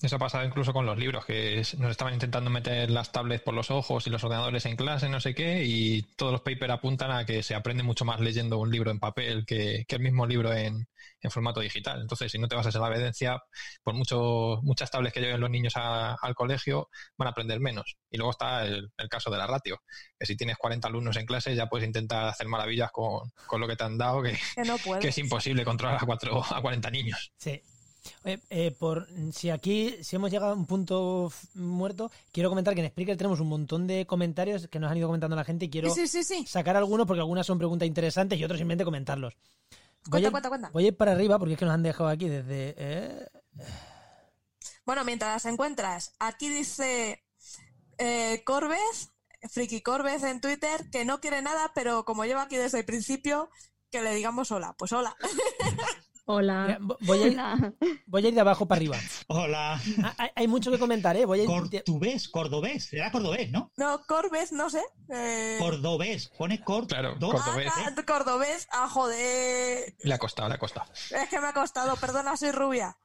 Eso 0.03 0.17
ha 0.17 0.19
pasado 0.19 0.45
incluso 0.45 0.73
con 0.73 0.85
los 0.85 0.99
libros, 0.99 1.25
que 1.25 1.63
nos 1.79 1.91
estaban 1.91 2.13
intentando 2.13 2.51
meter 2.51 2.91
las 2.91 3.11
tablets 3.13 3.43
por 3.43 3.55
los 3.55 3.71
ojos 3.71 4.07
y 4.07 4.11
los 4.11 4.23
ordenadores 4.23 4.67
en 4.67 4.77
clase, 4.77 5.09
no 5.09 5.21
sé 5.21 5.35
qué, 5.35 5.65
y 5.65 6.03
todos 6.17 6.33
los 6.33 6.43
papers 6.43 6.73
apuntan 6.73 7.11
a 7.11 7.25
que 7.25 7.43
se 7.43 7.55
aprende 7.55 7.83
mucho 7.83 8.05
más 8.05 8.21
leyendo 8.21 8.59
un 8.59 8.71
libro 8.71 8.91
en 8.91 8.99
papel 8.99 9.47
que, 9.47 9.87
el 9.89 10.01
mismo 10.01 10.27
libro 10.27 10.53
en, 10.53 10.87
formato 11.31 11.61
digital. 11.61 12.03
Entonces, 12.03 12.31
si 12.31 12.39
no 12.39 12.49
te 12.49 12.55
basas 12.55 12.75
en 12.75 12.83
la 12.83 12.89
evidencia, 12.89 13.43
por 13.83 13.95
mucho, 13.95 14.61
muchas 14.63 14.91
tablets 14.91 15.15
que 15.15 15.21
lleven 15.21 15.41
los 15.41 15.49
niños 15.49 15.73
al 15.77 16.35
colegio, 16.35 16.91
van 17.17 17.29
a 17.29 17.31
aprender 17.31 17.61
menos. 17.61 17.97
Y 18.11 18.19
luego 18.19 18.33
está 18.33 18.63
el, 18.65 18.91
caso 19.09 19.31
de 19.31 19.39
la 19.39 19.47
ratio, 19.47 19.81
que 20.19 20.27
si 20.27 20.37
tienes 20.37 20.59
40 20.59 20.87
alumnos 20.87 21.17
en 21.17 21.25
clase, 21.25 21.55
ya 21.55 21.67
puedes 21.67 21.87
intentar 21.87 22.27
hacer 22.27 22.47
maravillas 22.47 22.91
con, 22.93 23.33
lo 23.59 23.67
que 23.67 23.77
te 23.77 23.85
han 23.85 23.97
dado, 23.97 24.23
que, 24.23 24.39
que, 25.01 25.09
es 25.09 25.19
imposible 25.19 25.65
controlar 25.65 25.97
a, 25.97 26.05
cuatro, 26.05 26.45
a 26.45 26.61
40 26.61 26.91
niños. 26.91 27.33
Sí, 27.39 27.63
eh, 28.25 28.71
por 28.79 29.07
si 29.33 29.51
aquí, 29.51 29.97
si 30.03 30.17
hemos 30.17 30.31
llegado 30.31 30.53
a 30.53 30.57
un 30.57 30.67
punto 30.67 31.33
muerto, 31.55 32.11
quiero 32.33 32.49
comentar 32.49 32.75
que 32.75 32.81
en 32.81 32.91
Spreaker 32.91 33.17
tenemos 33.17 33.41
un 33.41 33.49
montón 33.49 33.87
de 33.87 34.07
comentarios 34.07 34.69
que 34.69 34.79
nos 34.79 34.91
han 34.91 34.99
ido 34.99 35.09
comentando 35.09 35.37
la 35.37 35.45
gente 35.45 35.67
y 35.67 35.71
quiero 35.71 35.95
sacar 36.47 36.77
algunos 36.77 37.07
porque 37.07 37.21
algunas 37.21 37.47
son 37.47 37.59
preguntas 37.59 37.87
interesantes 37.87 38.39
y 38.39 38.45
otros 38.45 38.59
simplemente 38.59 38.85
comentarlos. 38.85 39.37
Voy, 40.07 40.25
a, 40.25 40.31
voy 40.73 40.85
a 40.85 40.89
ir 40.89 40.97
para 40.97 41.13
arriba 41.13 41.39
porque 41.39 41.55
es 41.55 41.59
que 41.59 41.65
nos 41.65 41.75
han 41.75 41.83
dejado 41.83 42.11
aquí 42.11 42.29
desde... 42.29 42.75
Eh, 42.77 43.27
bueno, 44.85 45.03
mientras 45.05 45.33
las 45.33 45.51
encuentras, 45.51 46.15
aquí 46.19 46.51
dice 46.51 47.25
eh, 47.97 48.43
Corbez, 48.45 49.11
Friki 49.51 49.81
Corbez 49.81 50.23
en 50.25 50.43
Twitter, 50.43 50.91
que 50.91 51.07
no 51.07 51.21
quiere 51.21 51.41
nada, 51.41 51.73
pero 51.75 52.05
como 52.05 52.27
lleva 52.27 52.43
aquí 52.43 52.57
desde 52.57 52.81
el 52.81 52.85
principio, 52.85 53.49
que 53.91 54.03
le 54.03 54.15
digamos 54.15 54.51
hola. 54.51 54.75
Pues 54.77 54.93
hola. 54.93 55.17
Hola. 56.27 56.79
voy, 56.81 57.23
a 57.23 57.27
ir, 57.27 57.37
voy, 58.07 58.25
a 58.25 58.29
ir, 58.29 58.35
de 58.35 58.41
abajo 58.41 58.67
para 58.67 58.79
arriba. 58.79 58.97
Hola. 59.29 59.79
Ah, 60.03 60.31
hay, 60.35 60.49
mucho 60.49 60.71
que 60.71 60.79
comentar, 60.79 61.17
¿eh? 61.17 61.27
Voy 61.27 61.43
a 61.43 61.47
Cortubés, 61.47 62.29
cordobés. 62.29 62.93
Era 62.95 63.13
cordobés, 63.13 63.51
¿no? 63.51 63.73
No, 63.77 64.01
corbés, 64.07 64.51
no 64.51 64.71
sé. 64.71 64.83
Eh... 65.11 65.57
Cordobés. 65.59 66.29
Pone 66.39 66.63
cor 66.63 66.87
claro, 66.87 67.19
cordobés. 67.21 67.73
Ah, 67.77 67.95
cordobés. 68.07 68.69
Ah, 68.73 68.89
joder. 68.89 69.95
Le 70.03 70.15
ha 70.15 70.19
costado, 70.19 70.49
le 70.49 70.55
ha 70.55 70.59
costado. 70.59 70.91
Es 70.93 71.29
que 71.29 71.41
me 71.41 71.49
ha 71.49 71.53
costado. 71.53 71.95
Perdona, 71.97 72.37
soy 72.39 72.53
rubia. 72.53 72.97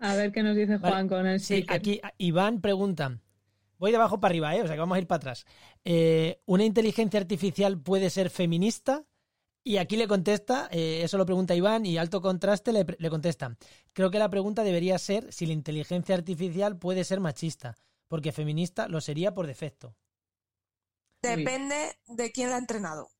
a 0.00 0.14
ver 0.14 0.30
qué 0.30 0.42
nos 0.42 0.56
dice 0.56 0.78
Juan 0.78 1.08
con 1.08 1.26
el 1.26 1.40
Sí, 1.40 1.64
aquí 1.68 2.00
Iván 2.18 2.60
pregunta. 2.60 3.18
Voy 3.78 3.92
de 3.92 3.96
abajo 3.96 4.20
para 4.20 4.32
arriba, 4.32 4.56
¿eh? 4.56 4.62
O 4.62 4.66
sea 4.66 4.74
que 4.74 4.80
vamos 4.80 4.96
a 4.96 5.00
ir 5.00 5.06
para 5.06 5.16
atrás. 5.18 5.46
Eh, 5.84 6.42
¿Una 6.44 6.64
inteligencia 6.64 7.18
artificial 7.18 7.80
puede 7.80 8.10
ser 8.10 8.28
feminista? 8.28 9.04
Y 9.68 9.76
aquí 9.76 9.98
le 9.98 10.08
contesta, 10.08 10.66
eh, 10.70 11.02
eso 11.02 11.18
lo 11.18 11.26
pregunta 11.26 11.54
Iván, 11.54 11.84
y 11.84 11.98
alto 11.98 12.22
contraste 12.22 12.72
le, 12.72 12.86
le, 12.98 13.10
contesta. 13.10 13.54
Creo 13.92 14.10
que 14.10 14.18
la 14.18 14.30
pregunta 14.30 14.64
debería 14.64 14.98
ser 14.98 15.30
si 15.30 15.44
la 15.44 15.52
inteligencia 15.52 16.14
artificial 16.14 16.78
puede 16.78 17.04
ser 17.04 17.20
machista, 17.20 17.76
porque 18.08 18.32
feminista 18.32 18.88
lo 18.88 19.02
sería 19.02 19.34
por 19.34 19.46
defecto. 19.46 19.94
Depende 21.20 21.98
de 22.06 22.32
quién 22.32 22.48
la 22.48 22.56
ha 22.56 22.60
entrenado. 22.60 23.10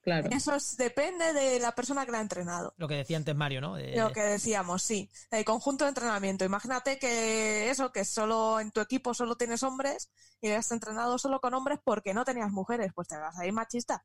Claro. 0.00 0.30
Eso 0.32 0.52
depende 0.78 1.34
de 1.34 1.60
la 1.60 1.74
persona 1.74 2.06
que 2.06 2.12
la 2.12 2.20
ha 2.20 2.22
entrenado. 2.22 2.72
Lo 2.78 2.88
que 2.88 2.94
decía 2.94 3.18
antes 3.18 3.36
Mario, 3.36 3.60
¿no? 3.60 3.76
Lo 3.76 4.12
que 4.12 4.22
decíamos, 4.22 4.82
sí. 4.82 5.10
El 5.30 5.44
conjunto 5.44 5.84
de 5.84 5.90
entrenamiento. 5.90 6.46
Imagínate 6.46 6.98
que 6.98 7.68
eso, 7.68 7.92
que 7.92 8.06
solo 8.06 8.58
en 8.58 8.70
tu 8.70 8.80
equipo 8.80 9.12
solo 9.12 9.36
tienes 9.36 9.62
hombres 9.62 10.08
y 10.40 10.48
has 10.48 10.72
entrenado 10.72 11.18
solo 11.18 11.42
con 11.42 11.52
hombres 11.52 11.78
porque 11.84 12.14
no 12.14 12.24
tenías 12.24 12.50
mujeres, 12.50 12.90
pues 12.94 13.08
te 13.08 13.18
vas 13.18 13.38
a 13.38 13.44
ir 13.44 13.52
machista 13.52 14.02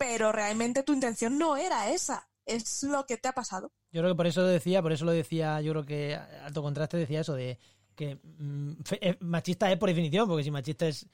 pero 0.00 0.32
realmente 0.32 0.82
tu 0.82 0.94
intención 0.94 1.36
no 1.36 1.58
era 1.58 1.90
esa. 1.90 2.26
Es 2.46 2.82
lo 2.84 3.04
que 3.04 3.18
te 3.18 3.28
ha 3.28 3.32
pasado. 3.32 3.70
Yo 3.92 4.00
creo 4.00 4.14
que 4.14 4.16
por 4.16 4.26
eso 4.26 4.40
lo 4.40 4.46
decía, 4.46 4.80
por 4.80 4.92
eso 4.92 5.04
lo 5.04 5.12
decía, 5.12 5.60
yo 5.60 5.72
creo 5.72 5.84
que 5.84 6.14
alto 6.14 6.62
contraste 6.62 6.96
decía 6.96 7.20
eso 7.20 7.34
de 7.34 7.58
que 7.94 8.18
mm, 8.22 8.72
eh, 8.98 9.18
machista 9.20 9.70
es 9.70 9.78
por 9.78 9.90
definición, 9.90 10.26
porque 10.26 10.42
si 10.42 10.50
machista 10.50 10.88
es, 10.88 11.06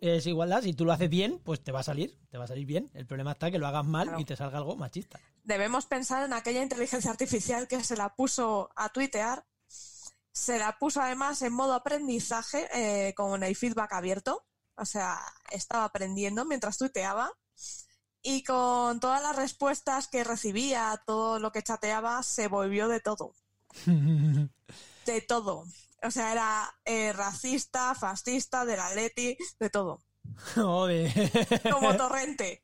es 0.00 0.26
igualdad, 0.28 0.62
si 0.62 0.72
tú 0.72 0.84
lo 0.84 0.92
haces 0.92 1.10
bien, 1.10 1.40
pues 1.42 1.64
te 1.64 1.72
va 1.72 1.80
a 1.80 1.82
salir, 1.82 2.16
te 2.30 2.38
va 2.38 2.44
a 2.44 2.46
salir 2.46 2.64
bien. 2.64 2.88
El 2.94 3.06
problema 3.06 3.32
está 3.32 3.50
que 3.50 3.58
lo 3.58 3.66
hagas 3.66 3.84
mal 3.84 4.14
y 4.18 4.24
te 4.24 4.36
salga 4.36 4.58
algo 4.58 4.76
machista. 4.76 5.18
Debemos 5.42 5.86
pensar 5.86 6.24
en 6.24 6.32
aquella 6.32 6.62
inteligencia 6.62 7.10
artificial 7.10 7.66
que 7.66 7.82
se 7.82 7.96
la 7.96 8.14
puso 8.14 8.70
a 8.76 8.88
tuitear, 8.90 9.46
se 9.66 10.60
la 10.60 10.78
puso 10.78 11.02
además 11.02 11.42
en 11.42 11.52
modo 11.52 11.74
aprendizaje 11.74 12.68
eh, 12.72 13.14
con 13.14 13.42
el 13.42 13.56
feedback 13.56 13.94
abierto, 13.94 14.46
o 14.76 14.84
sea, 14.84 15.18
estaba 15.50 15.82
aprendiendo 15.82 16.44
mientras 16.44 16.78
tuiteaba 16.78 17.32
y 18.22 18.42
con 18.42 19.00
todas 19.00 19.22
las 19.22 19.36
respuestas 19.36 20.08
que 20.08 20.24
recibía, 20.24 21.00
todo 21.06 21.38
lo 21.38 21.52
que 21.52 21.62
chateaba, 21.62 22.22
se 22.22 22.48
volvió 22.48 22.88
de 22.88 23.00
todo. 23.00 23.34
de 25.06 25.20
todo. 25.26 25.64
O 26.02 26.10
sea, 26.10 26.32
era 26.32 26.74
eh, 26.84 27.12
racista, 27.12 27.94
fascista, 27.94 28.64
del 28.64 28.80
atleti, 28.80 29.36
de 29.58 29.70
todo. 29.70 30.02
Como 30.54 30.86
torrente. 31.96 32.60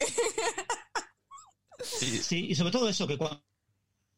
sí, 1.82 2.18
sí, 2.18 2.46
y 2.50 2.54
sobre 2.54 2.72
todo 2.72 2.88
eso, 2.88 3.06
que 3.06 3.18
cuando 3.18 3.42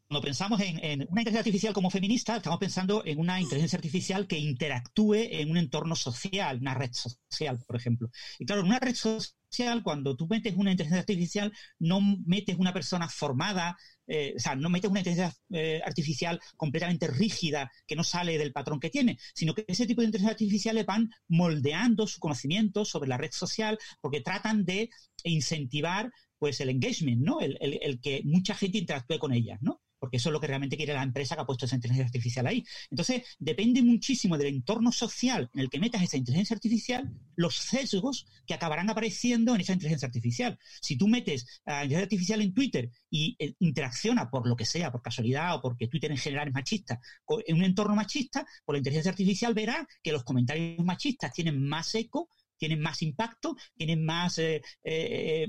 cuando 0.08 0.24
pensamos 0.24 0.60
en, 0.60 0.76
una 1.10 1.20
inteligencia 1.20 1.40
artificial 1.40 1.74
como 1.74 1.90
feminista, 1.90 2.36
estamos 2.36 2.60
pensando 2.60 3.02
en 3.04 3.18
una 3.18 3.40
inteligencia 3.40 3.76
artificial 3.76 4.28
que 4.28 4.38
interactúe 4.38 5.14
en 5.14 5.50
un 5.50 5.56
entorno 5.56 5.96
social, 5.96 6.58
una 6.60 6.74
red 6.74 6.92
social, 6.92 7.58
por 7.66 7.76
ejemplo. 7.76 8.10
Y 8.38 8.46
claro, 8.46 8.60
en 8.60 8.68
una 8.68 8.78
red 8.78 8.94
social, 8.94 9.35
cuando 9.82 10.16
tú 10.16 10.26
metes 10.28 10.54
una 10.56 10.70
inteligencia 10.70 11.00
artificial, 11.00 11.52
no 11.78 12.00
metes 12.26 12.56
una 12.58 12.72
persona 12.72 13.08
formada, 13.08 13.76
eh, 14.06 14.34
o 14.36 14.38
sea, 14.38 14.54
no 14.54 14.68
metes 14.68 14.90
una 14.90 15.00
inteligencia 15.00 15.36
eh, 15.50 15.80
artificial 15.84 16.40
completamente 16.56 17.06
rígida 17.06 17.70
que 17.86 17.96
no 17.96 18.04
sale 18.04 18.38
del 18.38 18.52
patrón 18.52 18.80
que 18.80 18.90
tiene, 18.90 19.18
sino 19.34 19.54
que 19.54 19.64
ese 19.68 19.86
tipo 19.86 20.00
de 20.00 20.06
inteligencia 20.06 20.32
artificiales 20.32 20.86
van 20.86 21.10
moldeando 21.28 22.06
su 22.06 22.20
conocimiento 22.20 22.84
sobre 22.84 23.08
la 23.08 23.16
red 23.16 23.30
social 23.32 23.78
porque 24.00 24.20
tratan 24.20 24.64
de 24.64 24.90
incentivar 25.24 26.10
pues 26.38 26.60
el 26.60 26.68
engagement, 26.70 27.22
¿no? 27.22 27.40
El, 27.40 27.56
el 27.60 28.00
que 28.00 28.22
mucha 28.24 28.54
gente 28.54 28.78
interactúe 28.78 29.18
con 29.18 29.32
ellas, 29.32 29.58
¿no? 29.62 29.80
Porque 30.06 30.18
eso 30.18 30.28
es 30.28 30.32
lo 30.32 30.40
que 30.40 30.46
realmente 30.46 30.76
quiere 30.76 30.94
la 30.94 31.02
empresa 31.02 31.34
que 31.34 31.40
ha 31.40 31.46
puesto 31.46 31.66
esa 31.66 31.74
inteligencia 31.74 32.06
artificial 32.06 32.46
ahí. 32.46 32.64
Entonces, 32.92 33.24
depende 33.40 33.82
muchísimo 33.82 34.38
del 34.38 34.54
entorno 34.54 34.92
social 34.92 35.50
en 35.52 35.60
el 35.62 35.68
que 35.68 35.80
metas 35.80 36.00
esa 36.00 36.16
inteligencia 36.16 36.54
artificial, 36.54 37.10
los 37.34 37.56
sesgos 37.56 38.24
que 38.46 38.54
acabarán 38.54 38.88
apareciendo 38.88 39.52
en 39.52 39.62
esa 39.62 39.72
inteligencia 39.72 40.06
artificial. 40.06 40.56
Si 40.80 40.96
tú 40.96 41.08
metes 41.08 41.60
a 41.64 41.82
inteligencia 41.82 42.04
artificial 42.04 42.40
en 42.40 42.54
Twitter 42.54 42.88
y 43.10 43.34
eh, 43.40 43.54
interacciona 43.58 44.30
por 44.30 44.46
lo 44.46 44.54
que 44.54 44.64
sea, 44.64 44.92
por 44.92 45.02
casualidad 45.02 45.56
o 45.56 45.60
porque 45.60 45.88
Twitter 45.88 46.12
en 46.12 46.18
general 46.18 46.46
es 46.46 46.54
machista, 46.54 47.00
en 47.46 47.56
un 47.56 47.64
entorno 47.64 47.96
machista, 47.96 48.46
pues 48.64 48.74
la 48.74 48.78
inteligencia 48.78 49.10
artificial 49.10 49.54
verá 49.54 49.88
que 50.04 50.12
los 50.12 50.22
comentarios 50.22 50.84
machistas 50.84 51.32
tienen 51.32 51.66
más 51.66 51.92
eco 51.96 52.28
tienen 52.56 52.80
más 52.80 53.02
impacto, 53.02 53.56
tienen 53.74 54.04
más 54.04 54.38
eh, 54.38 54.62
eh, 54.82 55.46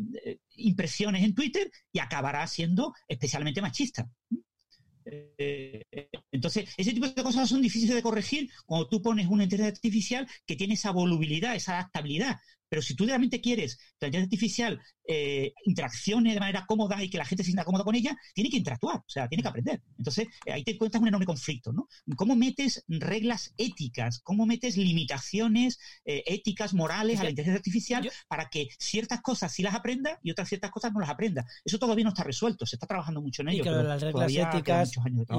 impresiones 0.58 1.24
en 1.24 1.34
Twitter 1.34 1.72
y 1.91 1.99
acabará 1.99 2.45
siendo 2.47 2.93
especialmente 3.08 3.62
machista. 3.62 4.10
Entonces, 6.32 6.70
ese 6.78 6.93
tipo 6.93 7.08
de 7.08 7.24
cosas 7.24 7.49
son 7.49 7.62
difíciles 7.62 7.95
de 7.95 8.01
corregir 8.01 8.49
cuando 8.66 8.88
tú 8.89 9.01
pones 9.01 9.28
una 9.28 9.43
inteligencia 9.43 9.76
artificial 9.78 10.28
que 10.45 10.55
tiene 10.55 10.74
esa 10.76 10.91
volubilidad, 10.91 11.55
esa 11.55 11.74
adaptabilidad. 11.80 12.38
Pero 12.70 12.82
si 12.82 12.95
tú 12.95 13.05
realmente 13.05 13.41
quieres 13.41 13.78
que 13.78 13.84
la 14.01 14.07
inteligencia 14.07 14.24
artificial 14.24 14.82
eh, 15.07 15.53
interaccione 15.65 16.34
de 16.34 16.39
manera 16.39 16.65
cómoda 16.68 17.01
y 17.01 17.09
que 17.09 17.18
la 17.18 17.26
gente 17.26 17.43
se 17.43 17.47
sienta 17.47 17.63
cómoda 17.63 17.84
con 17.84 17.95
ella, 17.95 18.15
tiene 18.34 18.49
que 18.49 18.57
interactuar, 18.57 18.97
o 18.97 19.09
sea, 19.09 19.28
tiene 19.28 19.41
que 19.41 19.49
aprender. 19.49 19.82
Entonces, 19.97 20.28
eh, 20.45 20.51
ahí 20.51 20.63
te 20.63 20.72
encuentras 20.72 21.01
un 21.01 21.07
enorme 21.07 21.26
conflicto, 21.26 21.72
¿no? 21.72 21.88
¿Cómo 22.15 22.36
metes 22.36 22.84
reglas 22.88 23.53
éticas? 23.57 24.20
¿Cómo 24.20 24.45
metes 24.45 24.76
limitaciones 24.76 25.80
eh, 26.05 26.24
éticas, 26.26 26.74
morales 26.74 27.20
a 27.20 27.24
la 27.24 27.30
inteligencia 27.30 27.57
artificial 27.57 28.11
para 28.28 28.49
que 28.49 28.68
ciertas 28.80 29.22
cosas 29.22 29.51
sí 29.51 29.63
las 29.63 29.76
aprenda 29.76 30.20
y 30.24 30.32
otras 30.32 30.49
ciertas 30.49 30.72
cosas 30.72 30.91
no 30.91 30.99
las 30.99 31.09
aprenda? 31.09 31.45
Eso 31.63 31.80
todavía 31.80 32.03
no 32.03 32.09
está 32.09 32.24
resuelto, 32.24 32.65
se 32.65 32.76
está 32.76 32.88
trabajando 32.88 33.22
mucho 33.22 33.43
en 33.43 33.49
ello. 33.49 33.63
Y 33.63 33.84
las 33.84 34.01
reglas 34.01 34.32
éticas 34.32 34.91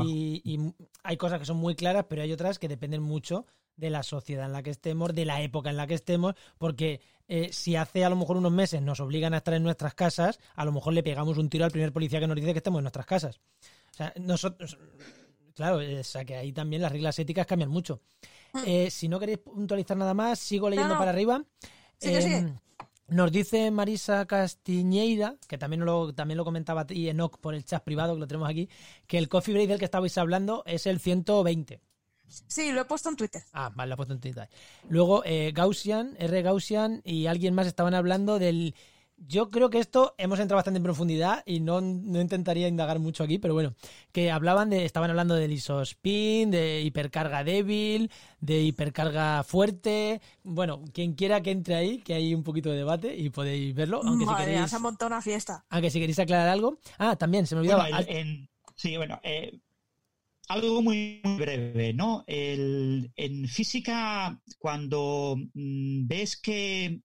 y 0.05 0.59
hay 1.03 1.17
cosas 1.17 1.39
que 1.39 1.45
son 1.45 1.59
muy 1.59 1.75
claras, 1.75 2.07
pero 2.09 2.23
hay 2.23 2.33
otras 2.33 2.59
que 2.59 2.69
dependen 2.69 3.03
mucho 3.03 3.47
de 3.79 3.91
la 3.91 4.03
sociedad 4.03 4.47
en 4.47 4.53
la 4.53 4.63
que 4.63 4.71
estemos, 4.71 5.15
de 5.15 5.25
la 5.25 5.41
época 5.41 5.71
en 5.71 5.77
la 5.77 5.87
que 5.87 5.95
estemos, 5.95 6.35
porque 6.59 7.01
eh, 7.29 7.51
si 7.53 7.77
hace 7.77 8.05
a 8.05 8.11
lo 8.11 8.17
mejor 8.17 8.37
unos 8.37 8.53
meses 8.53 8.83
nos 8.83 9.01
obligan 9.01 9.33
a 9.35 9.39
estar 9.39 9.55
en 9.55 9.63
nuestras 9.63 9.95
casas, 9.95 10.39
a 10.57 10.65
lo 10.65 10.73
mejor 10.73 10.93
le 10.93 11.03
pegamos 11.03 11.39
un 11.39 11.49
tiro 11.49 11.65
al 11.65 11.71
primer 11.71 11.93
policía 11.93 12.21
que 12.21 12.27
nos 12.27 12.37
dice 12.37 12.53
que 12.53 12.59
estemos 12.59 12.81
en 12.81 12.85
nuestras 12.85 13.07
casas. 13.07 13.41
O 13.93 13.95
sea, 13.95 14.13
nosotros, 14.21 14.77
claro, 15.55 15.79
o 15.79 16.05
sea 16.05 16.25
que 16.25 16.37
ahí 16.37 16.53
también 16.53 16.83
las 16.83 16.93
reglas 16.93 17.19
éticas 17.19 17.47
cambian 17.47 17.71
mucho. 17.71 18.01
Mm. 18.53 18.63
Eh, 18.67 18.91
si 18.91 19.09
no 19.09 19.21
queréis 19.21 19.39
puntualizar 19.39 19.97
nada 19.97 20.15
más, 20.15 20.39
sigo 20.39 20.69
leyendo 20.69 20.99
para 20.99 21.11
arriba. 21.11 21.45
Em, 22.01 22.57
nos 23.09 23.31
dice 23.33 23.71
Marisa 23.71 24.27
Castiñeira, 24.27 25.37
que 25.49 25.57
también 25.57 25.85
lo, 25.85 26.15
también 26.15 26.37
lo 26.37 26.45
comentaba 26.45 26.87
y 26.91 27.09
Enoch 27.09 27.39
por 27.39 27.55
el 27.55 27.65
chat 27.65 27.83
privado 27.85 28.15
que 28.15 28.21
lo 28.21 28.27
tenemos 28.27 28.49
aquí, 28.49 28.69
que 29.07 29.19
el 29.19 29.29
coffee 29.29 29.55
break 29.55 29.69
del 29.69 29.79
que 29.79 29.85
estabais 29.85 30.19
hablando 30.19 30.63
es 30.67 30.87
el 30.87 30.99
120. 30.99 31.81
Sí, 32.29 32.73
lo 32.73 32.81
he 32.81 32.85
puesto 32.85 33.09
en 33.09 33.17
Twitter. 33.17 33.43
Ah, 33.53 33.71
vale, 33.75 33.89
lo 33.89 33.95
he 33.95 33.97
puesto 33.97 34.15
en 34.15 34.21
Twitter. 34.21 34.49
Luego, 34.89 35.23
eh, 35.25 35.53
Gaussian, 35.55 36.17
R. 36.19 36.43
Gaussian 36.43 37.01
y 37.05 37.27
alguien 37.27 37.55
más 37.55 37.67
estaban 37.67 37.95
hablando 37.95 38.39
del... 38.39 38.75
Yo 39.27 39.51
creo 39.51 39.69
que 39.69 39.81
esto 39.81 40.15
hemos 40.17 40.39
entrado 40.39 40.59
bastante 40.59 40.77
en 40.77 40.85
profundidad 40.85 41.43
y 41.45 41.59
no, 41.59 41.81
intentaría 41.81 42.69
indagar 42.69 43.01
mucho 43.01 43.25
aquí, 43.25 43.39
pero 43.39 43.53
bueno, 43.53 43.75
que 44.13 44.31
hablaban 44.31 44.71
de, 44.71 44.85
estaban 44.85 45.11
hablando 45.11 45.35
del 45.35 45.53
isospin, 45.53 46.53
de 46.53 46.83
hipercarga 46.83 47.43
débil, 47.43 48.13
de 48.41 48.63
hipercarga 48.63 49.43
fuerte. 49.43 50.21
Bueno, 50.45 50.85
quien 50.95 51.15
quiera 51.15 51.41
que 51.41 51.51
entre 51.51 51.75
ahí, 51.75 51.99
que 51.99 52.15
hay 52.15 52.33
un 52.33 52.45
poquito 52.45 52.71
de 52.71 52.77
debate 52.77 53.17
y 53.17 53.31
podéis 53.31 53.75
verlo. 53.75 54.03
Aunque 54.05 54.25
si 54.25 54.35
queréis, 54.37 54.71
se 54.71 54.77
ha 54.77 54.79
montado 54.79 55.09
una 55.09 55.21
fiesta. 55.21 55.65
Aunque 55.69 55.91
si 55.91 55.99
queréis 55.99 56.21
aclarar 56.21 56.51
algo. 56.51 56.79
Ah, 56.97 57.17
también, 57.17 57.45
se 57.45 57.57
me 57.57 57.63
olvidaba. 57.63 57.89
sí, 58.77 58.97
bueno, 58.97 59.19
eh, 59.25 59.59
algo 60.49 60.83
muy, 60.83 61.21
breve, 61.37 61.93
¿no? 61.93 62.25
en 62.27 63.49
física, 63.49 64.41
cuando 64.59 65.37
mm, 65.55 66.07
ves 66.07 66.41
que 66.41 67.01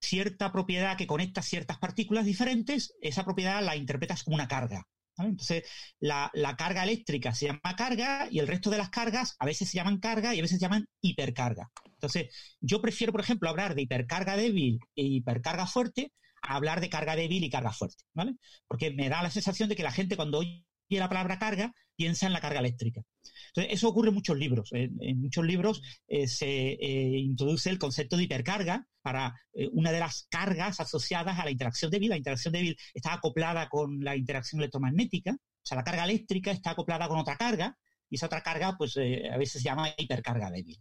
cierta 0.00 0.52
propiedad 0.52 0.96
que 0.96 1.06
conecta 1.06 1.42
ciertas 1.42 1.78
partículas 1.78 2.24
diferentes, 2.24 2.94
esa 3.00 3.24
propiedad 3.24 3.62
la 3.62 3.76
interpretas 3.76 4.22
como 4.22 4.36
una 4.36 4.48
carga. 4.48 4.86
Entonces, 5.18 5.64
la, 5.98 6.30
carga 6.58 6.84
eléctrica 6.84 7.34
se 7.34 7.46
llama 7.46 7.76
carga 7.76 8.28
y 8.30 8.38
el 8.38 8.46
resto 8.46 8.70
de 8.70 8.76
las 8.78 8.90
cargas 8.90 9.34
a 9.38 9.46
veces 9.46 9.68
se 9.68 9.76
llaman 9.76 9.98
carga 9.98 10.34
y 10.34 10.38
a 10.38 10.42
veces 10.42 10.58
se 10.58 10.62
llaman 10.62 10.86
hipercarga. 11.00 11.70
Entonces, 11.86 12.34
yo 12.60 12.82
prefiero, 12.82 13.12
por 13.12 13.22
ejemplo, 13.22 13.48
hablar 13.48 13.74
de 13.74 13.82
hipercarga 13.82 14.36
débil 14.36 14.78
e 14.94 15.02
hipercarga 15.02 15.66
fuerte 15.66 16.12
a 16.42 16.56
hablar 16.56 16.80
de 16.80 16.90
carga 16.90 17.16
débil 17.16 17.44
y 17.44 17.50
carga 17.50 17.72
fuerte, 17.72 18.04
¿vale? 18.12 18.34
Porque 18.68 18.90
me 18.90 19.08
da 19.08 19.22
la 19.22 19.30
sensación 19.30 19.68
de 19.68 19.76
que 19.76 19.82
la 19.82 19.92
gente 19.92 20.16
cuando 20.16 20.38
oye 20.38 20.64
la 20.90 21.08
palabra 21.08 21.38
carga 21.38 21.72
piensa 21.96 22.26
en 22.26 22.32
la 22.32 22.40
carga 22.40 22.60
eléctrica. 22.60 23.02
Entonces, 23.48 23.72
eso 23.72 23.88
ocurre 23.88 24.08
en 24.08 24.14
muchos 24.14 24.36
libros. 24.36 24.70
En, 24.72 25.20
muchos 25.20 25.44
libros 25.44 25.82
eh, 26.06 26.28
se 26.28 26.46
eh, 26.46 27.18
introduce 27.18 27.70
el 27.70 27.78
concepto 27.78 28.16
de 28.16 28.24
hipercarga 28.24 28.86
para 29.02 29.34
eh, 29.54 29.68
una 29.72 29.92
de 29.92 30.00
las 30.00 30.26
cargas 30.30 30.78
asociadas 30.80 31.38
a 31.38 31.44
la 31.44 31.50
interacción 31.50 31.90
débil. 31.90 32.10
La 32.10 32.18
interacción 32.18 32.52
débil 32.52 32.76
está 32.94 33.14
acoplada 33.14 33.68
con 33.68 34.00
la 34.00 34.16
interacción 34.16 34.60
electromagnética. 34.60 35.32
O 35.32 35.66
sea, 35.68 35.76
la 35.76 35.84
carga 35.84 36.04
eléctrica 36.04 36.50
está 36.50 36.70
acoplada 36.70 37.08
con 37.08 37.18
otra 37.18 37.36
carga 37.36 37.76
y 38.08 38.16
esa 38.16 38.26
otra 38.26 38.42
carga, 38.42 38.76
pues 38.76 38.96
eh, 38.96 39.28
a 39.32 39.36
veces 39.36 39.62
se 39.62 39.68
llama 39.68 39.88
hipercarga 39.96 40.50
débil. 40.50 40.78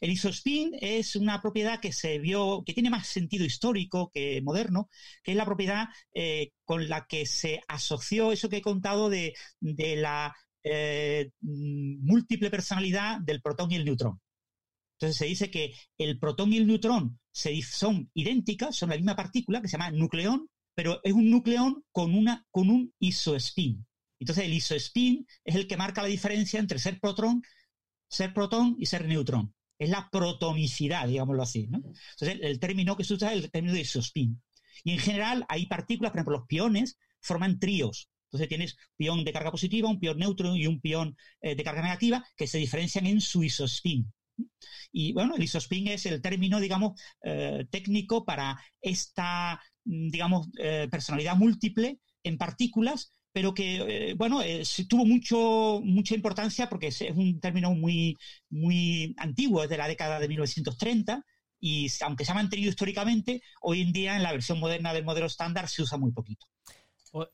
El 0.00 0.10
isospin 0.10 0.72
es 0.80 1.16
una 1.16 1.40
propiedad 1.42 1.80
que 1.80 1.92
se 1.92 2.18
vio, 2.18 2.62
que 2.64 2.72
tiene 2.72 2.90
más 2.90 3.06
sentido 3.06 3.44
histórico 3.44 4.10
que 4.12 4.40
moderno, 4.42 4.88
que 5.22 5.32
es 5.32 5.36
la 5.36 5.44
propiedad 5.44 5.88
eh, 6.14 6.52
con 6.64 6.88
la 6.88 7.06
que 7.06 7.26
se 7.26 7.60
asoció 7.68 8.32
eso 8.32 8.48
que 8.48 8.58
he 8.58 8.62
contado 8.62 9.10
de, 9.10 9.34
la 9.60 10.34
eh, 10.64 11.30
múltiple 11.40 12.50
personalidad 12.50 13.20
del 13.20 13.42
protón 13.42 13.70
y 13.72 13.76
el 13.76 13.84
neutrón. 13.84 14.20
Entonces 14.94 15.18
se 15.18 15.26
dice 15.26 15.50
que 15.50 15.74
el 15.98 16.18
protón 16.18 16.52
y 16.52 16.56
el 16.56 16.66
neutrón 16.66 17.18
son 17.32 18.10
idénticas, 18.14 18.76
son 18.76 18.88
la 18.88 18.96
misma 18.96 19.14
partícula 19.14 19.60
que 19.60 19.68
se 19.68 19.76
llama 19.76 19.90
nucleón, 19.90 20.48
pero 20.74 21.00
es 21.04 21.12
un 21.12 21.30
nucleón 21.30 21.84
con, 21.92 22.14
una, 22.14 22.46
con 22.50 22.70
un 22.70 22.94
isospin. 22.98 23.86
Entonces 24.18 24.44
el 24.44 24.54
isospin 24.54 25.26
es 25.44 25.54
el 25.54 25.66
que 25.66 25.76
marca 25.76 26.02
la 26.02 26.08
diferencia 26.08 26.60
entre 26.60 26.78
ser 26.78 27.00
protón, 27.00 27.42
ser 28.08 28.32
protón 28.32 28.76
y 28.78 28.86
ser 28.86 29.06
neutrón. 29.06 29.54
Es 29.78 29.90
la 29.90 30.08
protonicidad, 30.10 31.06
digámoslo 31.06 31.42
así. 31.42 31.66
¿no? 31.66 31.78
Entonces 31.78 32.38
el 32.42 32.58
término 32.58 32.96
que 32.96 33.04
se 33.04 33.14
usa 33.14 33.32
es 33.32 33.44
el 33.44 33.50
término 33.50 33.74
de 33.74 33.80
isospin. 33.80 34.42
Y 34.84 34.92
en 34.92 34.98
general 34.98 35.44
hay 35.48 35.66
partículas, 35.66 36.12
por 36.12 36.18
ejemplo, 36.18 36.38
los 36.38 36.46
piones 36.46 36.98
forman 37.20 37.58
tríos. 37.58 38.08
Entonces 38.26 38.48
tienes 38.48 38.76
pion 38.96 39.24
de 39.24 39.32
carga 39.32 39.50
positiva, 39.50 39.88
un 39.88 40.00
pion 40.00 40.18
neutro 40.18 40.56
y 40.56 40.66
un 40.66 40.80
pion 40.80 41.16
eh, 41.40 41.54
de 41.54 41.64
carga 41.64 41.82
negativa 41.82 42.24
que 42.36 42.46
se 42.46 42.58
diferencian 42.58 43.06
en 43.06 43.20
su 43.20 43.42
isospin. 43.42 44.12
Y 44.92 45.12
bueno, 45.12 45.36
el 45.36 45.42
isospin 45.42 45.88
es 45.88 46.06
el 46.06 46.20
término, 46.20 46.60
digamos, 46.60 47.00
eh, 47.22 47.66
técnico 47.70 48.24
para 48.24 48.58
esta, 48.80 49.60
mm, 49.84 50.08
digamos, 50.10 50.48
eh, 50.58 50.88
personalidad 50.90 51.36
múltiple 51.36 52.00
en 52.22 52.38
partículas 52.38 53.14
pero 53.36 53.52
que, 53.52 53.76
eh, 53.86 54.14
bueno, 54.14 54.40
eh, 54.40 54.62
tuvo 54.88 55.04
mucho, 55.04 55.82
mucha 55.84 56.14
importancia 56.14 56.70
porque 56.70 56.86
es, 56.86 57.02
un 57.14 57.38
término 57.38 57.74
muy, 57.74 58.16
muy 58.48 59.14
antiguo, 59.18 59.62
es 59.62 59.68
de 59.68 59.76
la 59.76 59.88
década 59.88 60.18
de 60.18 60.26
1930, 60.26 61.22
y 61.60 61.86
aunque 62.00 62.24
se 62.24 62.32
ha 62.32 62.34
mantenido 62.34 62.70
históricamente, 62.70 63.42
hoy 63.60 63.82
en 63.82 63.92
día 63.92 64.16
en 64.16 64.22
la 64.22 64.32
versión 64.32 64.58
moderna 64.58 64.94
del 64.94 65.04
modelo 65.04 65.26
estándar 65.26 65.68
se 65.68 65.82
usa 65.82 65.98
muy 65.98 66.12
poquito. 66.12 66.46
Pues, 67.12 67.28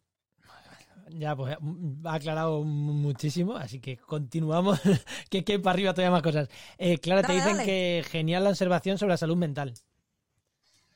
ya, 1.11 1.37
pues 1.37 1.57
ha 2.05 2.15
aclarado 2.15 2.65
muchísimo, 2.65 3.55
así 3.55 3.79
que 3.79 3.97
continuamos, 3.97 4.81
que, 5.31 5.45
que 5.45 5.61
para 5.61 5.75
arriba 5.75 5.95
todavía 5.95 6.11
más 6.11 6.23
cosas. 6.23 6.49
Eh, 6.79 6.99
Clara, 6.99 7.23
te 7.23 7.33
dicen 7.33 7.65
que 7.65 8.05
genial 8.11 8.43
la 8.43 8.51
observación 8.51 8.99
sobre 8.99 9.13
la 9.13 9.19
salud 9.19 9.37
mental. 9.37 9.75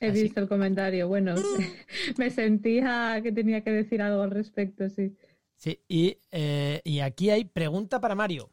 He 0.01 0.11
visto 0.11 0.41
el 0.41 0.49
comentario. 0.49 1.09
Bueno, 1.09 1.35
me 2.19 2.31
sentía 2.31 3.21
que 3.23 3.33
tenía 3.33 3.63
que 3.63 3.71
decir 3.71 4.03
algo 4.03 4.23
al 4.23 4.31
respecto, 4.31 4.89
sí. 4.89 5.17
Sí, 5.55 5.81
y, 5.89 6.19
eh, 6.31 7.03
aquí 7.03 7.31
hay 7.31 7.45
pregunta 7.45 8.01
para 8.01 8.15
Mario. 8.15 8.51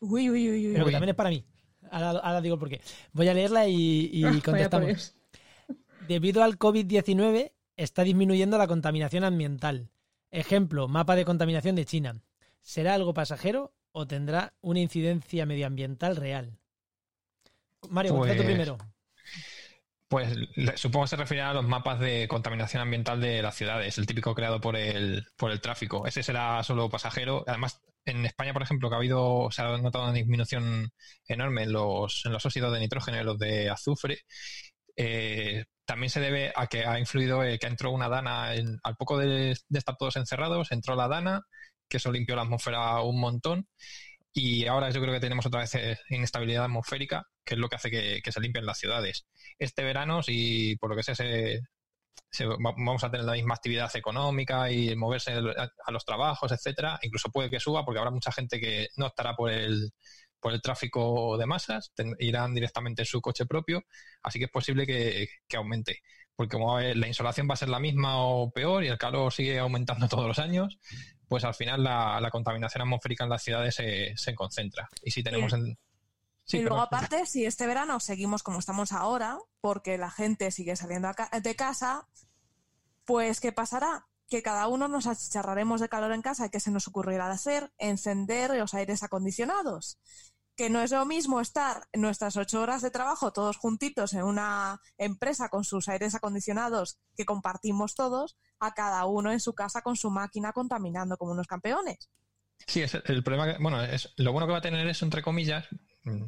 Uy, 0.00 0.28
uy, 0.30 0.50
uy, 0.50 0.66
uy. 0.68 0.72
Pero 0.72 0.86
que 0.86 0.92
también 0.92 1.10
es 1.10 1.14
para 1.14 1.30
mí. 1.30 1.44
Ahora, 1.90 2.40
digo 2.40 2.58
por 2.58 2.68
qué. 2.68 2.80
Voy 3.12 3.28
a 3.28 3.34
leerla 3.34 3.68
y, 3.68 4.24
ah, 4.24 4.32
contestamos. 4.44 5.14
Debido 6.08 6.42
al 6.42 6.58
COVID-19 6.58 7.52
está 7.76 8.02
disminuyendo 8.02 8.58
la 8.58 8.66
contaminación 8.66 9.24
ambiental. 9.24 9.90
Ejemplo, 10.30 10.88
mapa 10.88 11.16
de 11.16 11.24
contaminación 11.24 11.76
de 11.76 11.84
China. 11.84 12.20
¿Será 12.60 12.94
algo 12.94 13.14
pasajero 13.14 13.72
o 13.92 14.06
tendrá 14.06 14.54
una 14.60 14.80
incidencia 14.80 15.46
medioambiental 15.46 16.16
real? 16.16 16.58
Mario, 17.88 18.16
pues... 18.16 18.36
primero. 18.42 18.76
Pues 20.08 20.36
supongo 20.76 21.04
que 21.04 21.08
se 21.10 21.16
referirá 21.16 21.50
a 21.50 21.54
los 21.54 21.66
mapas 21.66 21.98
de 21.98 22.28
contaminación 22.28 22.80
ambiental 22.82 23.20
de 23.20 23.42
las 23.42 23.56
ciudades, 23.56 23.98
el 23.98 24.06
típico 24.06 24.34
creado 24.34 24.60
por 24.60 24.76
el, 24.76 25.26
por 25.36 25.50
el 25.50 25.60
tráfico. 25.60 26.06
Ese 26.06 26.22
será 26.22 26.62
solo 26.62 26.88
pasajero. 26.88 27.44
Además, 27.46 27.82
en 28.04 28.24
España, 28.24 28.52
por 28.52 28.62
ejemplo, 28.62 28.88
que 28.88 28.94
ha 28.94 28.98
habido, 28.98 29.50
se 29.50 29.62
ha 29.62 29.76
notado 29.78 30.04
una 30.04 30.12
disminución 30.12 30.90
enorme 31.26 31.64
en 31.64 31.72
los, 31.72 32.24
en 32.24 32.32
los 32.32 32.46
óxidos 32.46 32.72
de 32.72 32.80
nitrógeno 32.80 33.20
y 33.20 33.24
los 33.24 33.38
de 33.38 33.68
azufre. 33.68 34.20
Eh, 34.96 35.64
también 35.84 36.10
se 36.10 36.20
debe 36.20 36.52
a 36.56 36.66
que 36.68 36.84
ha 36.86 36.98
influido 36.98 37.42
eh, 37.44 37.58
que 37.58 37.66
entró 37.66 37.90
una 37.90 38.08
dana, 38.08 38.50
al 38.50 38.96
poco 38.98 39.18
de, 39.18 39.52
estar 39.52 39.96
todos 39.98 40.16
encerrados, 40.16 40.72
entró 40.72 40.96
la 40.96 41.08
dana, 41.08 41.42
que 41.88 41.98
eso 41.98 42.12
limpió 42.12 42.36
la 42.36 42.42
atmósfera 42.42 43.02
un 43.02 43.20
montón. 43.20 43.68
Y 44.38 44.66
ahora 44.66 44.90
yo 44.90 45.00
creo 45.00 45.14
que 45.14 45.20
tenemos 45.20 45.46
otra 45.46 45.60
vez 45.60 45.74
eh, 45.76 45.98
inestabilidad 46.10 46.64
atmosférica, 46.64 47.26
que 47.42 47.54
es 47.54 47.58
lo 47.58 47.70
que 47.70 47.76
hace 47.76 47.90
que, 47.90 48.30
se 48.30 48.40
limpien 48.40 48.66
las 48.66 48.78
ciudades. 48.78 49.26
Este 49.58 49.82
verano, 49.82 50.22
si 50.22 50.76
por 50.76 50.90
lo 50.90 50.96
que 50.96 51.02
sea 51.02 51.14
se, 51.14 51.62
vamos 52.58 53.02
a 53.02 53.10
tener 53.10 53.24
la 53.24 53.32
misma 53.32 53.54
actividad 53.54 53.90
económica 53.96 54.70
y 54.70 54.94
moverse 54.94 55.32
a, 55.32 55.90
los 55.90 56.04
trabajos, 56.04 56.52
etcétera, 56.52 56.98
incluso 57.00 57.30
puede 57.30 57.48
que 57.48 57.60
suba 57.60 57.82
porque 57.86 57.98
habrá 57.98 58.10
mucha 58.10 58.30
gente 58.30 58.60
que 58.60 58.88
no 58.96 59.06
estará 59.06 59.34
por 59.34 59.50
el 59.50 59.90
por 60.38 60.52
el 60.52 60.60
tráfico 60.60 61.38
de 61.38 61.46
masas, 61.46 61.92
irán 62.18 62.54
directamente 62.54 63.02
en 63.02 63.06
su 63.06 63.22
coche 63.22 63.46
propio, 63.46 63.84
así 64.22 64.38
que 64.38 64.44
es 64.44 64.50
posible 64.50 64.86
que, 64.86 65.28
aumente. 65.56 66.02
Porque 66.36 66.56
como 66.56 66.78
la 66.78 67.08
insolación 67.08 67.48
va 67.48 67.54
a 67.54 67.56
ser 67.56 67.70
la 67.70 67.80
misma 67.80 68.18
o 68.18 68.50
peor 68.50 68.84
y 68.84 68.88
el 68.88 68.98
calor 68.98 69.32
sigue 69.32 69.58
aumentando 69.58 70.08
todos 70.08 70.26
los 70.28 70.38
años, 70.38 70.78
pues 71.28 71.44
al 71.44 71.54
final 71.54 71.82
la, 71.82 72.28
contaminación 72.30 72.82
atmosférica 72.82 73.24
en 73.24 73.30
las 73.30 73.42
ciudades 73.42 73.74
se, 73.74 74.34
concentra. 74.34 74.88
Y 75.02 75.10
si 75.10 75.22
tenemos... 75.22 75.52
y 76.48 76.58
luego 76.60 76.80
aparte, 76.80 77.26
si 77.26 77.44
este 77.44 77.66
verano 77.66 78.00
seguimos 78.00 78.42
como 78.42 78.58
estamos 78.58 78.92
ahora, 78.92 79.38
porque 79.60 79.98
la 79.98 80.10
gente 80.10 80.50
sigue 80.50 80.76
saliendo 80.76 81.10
de 81.42 81.56
casa, 81.56 82.08
pues 83.04 83.40
¿qué 83.40 83.52
pasará? 83.52 84.06
Que 84.28 84.42
cada 84.42 84.68
uno 84.68 84.88
nos 84.88 85.06
achicharraremos 85.06 85.80
de 85.80 85.88
calor 85.88 86.12
en 86.12 86.22
casa 86.22 86.46
y 86.46 86.50
que 86.50 86.60
se 86.60 86.70
nos 86.70 86.88
ocurrirá 86.88 87.30
hacer 87.30 87.72
encender 87.78 88.50
los 88.56 88.74
aires 88.74 89.02
acondicionados 89.02 89.98
que 90.56 90.70
no 90.70 90.82
es 90.82 90.90
lo 90.90 91.04
mismo 91.04 91.40
estar 91.40 91.86
nuestras 91.92 92.36
ocho 92.36 92.62
horas 92.62 92.82
de 92.82 92.90
trabajo 92.90 93.32
todos 93.32 93.58
juntitos 93.58 94.14
en 94.14 94.22
una 94.22 94.80
empresa 94.96 95.48
con 95.48 95.64
sus 95.64 95.88
aires 95.88 96.14
acondicionados 96.14 96.98
que 97.14 97.26
compartimos 97.26 97.94
todos, 97.94 98.36
a 98.58 98.72
cada 98.72 99.04
uno 99.04 99.30
en 99.32 99.40
su 99.40 99.54
casa 99.54 99.82
con 99.82 99.96
su 99.96 100.10
máquina 100.10 100.52
contaminando 100.52 101.16
como 101.18 101.32
unos 101.32 101.46
campeones. 101.46 102.10
Sí, 102.66 102.82
es 102.82 102.94
el 102.94 103.22
problema 103.22 103.52
que, 103.52 103.62
bueno, 103.62 103.82
es 103.82 104.12
lo 104.16 104.32
bueno 104.32 104.46
que 104.46 104.52
va 104.52 104.58
a 104.58 104.62
tener 104.62 104.86
eso, 104.86 105.04
entre 105.04 105.22
comillas, 105.22 105.66
mm, 106.04 106.24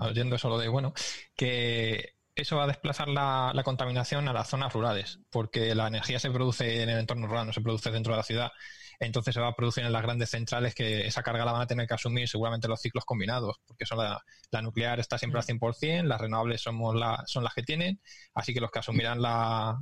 oyendo 0.00 0.36
eso 0.36 0.48
lo 0.48 0.58
de 0.58 0.68
bueno, 0.68 0.94
que 1.36 2.14
eso 2.34 2.56
va 2.56 2.64
a 2.64 2.68
desplazar 2.68 3.08
la, 3.08 3.52
la, 3.54 3.62
contaminación 3.62 4.26
a 4.28 4.32
las 4.32 4.48
zonas 4.48 4.72
rurales, 4.72 5.20
porque 5.30 5.74
la 5.74 5.88
energía 5.88 6.18
se 6.18 6.30
produce 6.30 6.82
en 6.82 6.88
el 6.88 6.98
entorno 6.98 7.26
rural, 7.26 7.46
no 7.46 7.52
se 7.52 7.60
produce 7.60 7.90
dentro 7.90 8.14
de 8.14 8.18
la 8.18 8.22
ciudad 8.22 8.52
entonces 9.00 9.34
se 9.34 9.40
va 9.40 9.48
a 9.48 9.54
producir 9.54 9.84
en 9.84 9.92
las 9.92 10.02
grandes 10.02 10.30
centrales 10.30 10.74
que 10.74 11.06
esa 11.06 11.22
carga 11.22 11.44
la 11.44 11.52
van 11.52 11.62
a 11.62 11.66
tener 11.66 11.86
que 11.86 11.94
asumir 11.94 12.28
seguramente 12.28 12.68
los 12.68 12.80
ciclos 12.80 13.04
combinados, 13.04 13.56
porque 13.66 13.86
son 13.86 13.98
la, 13.98 14.22
nuclear 14.62 15.00
está 15.00 15.18
siempre 15.18 15.40
al 15.40 15.46
100%, 15.46 16.04
las 16.04 16.20
renovables 16.20 16.62
somos 16.62 16.94
la, 16.94 17.22
son 17.26 17.44
las 17.44 17.54
que 17.54 17.62
tienen, 17.62 18.00
así 18.34 18.54
que 18.54 18.60
los 18.60 18.70
que 18.70 18.78
asumirán 18.78 19.20
la, 19.20 19.78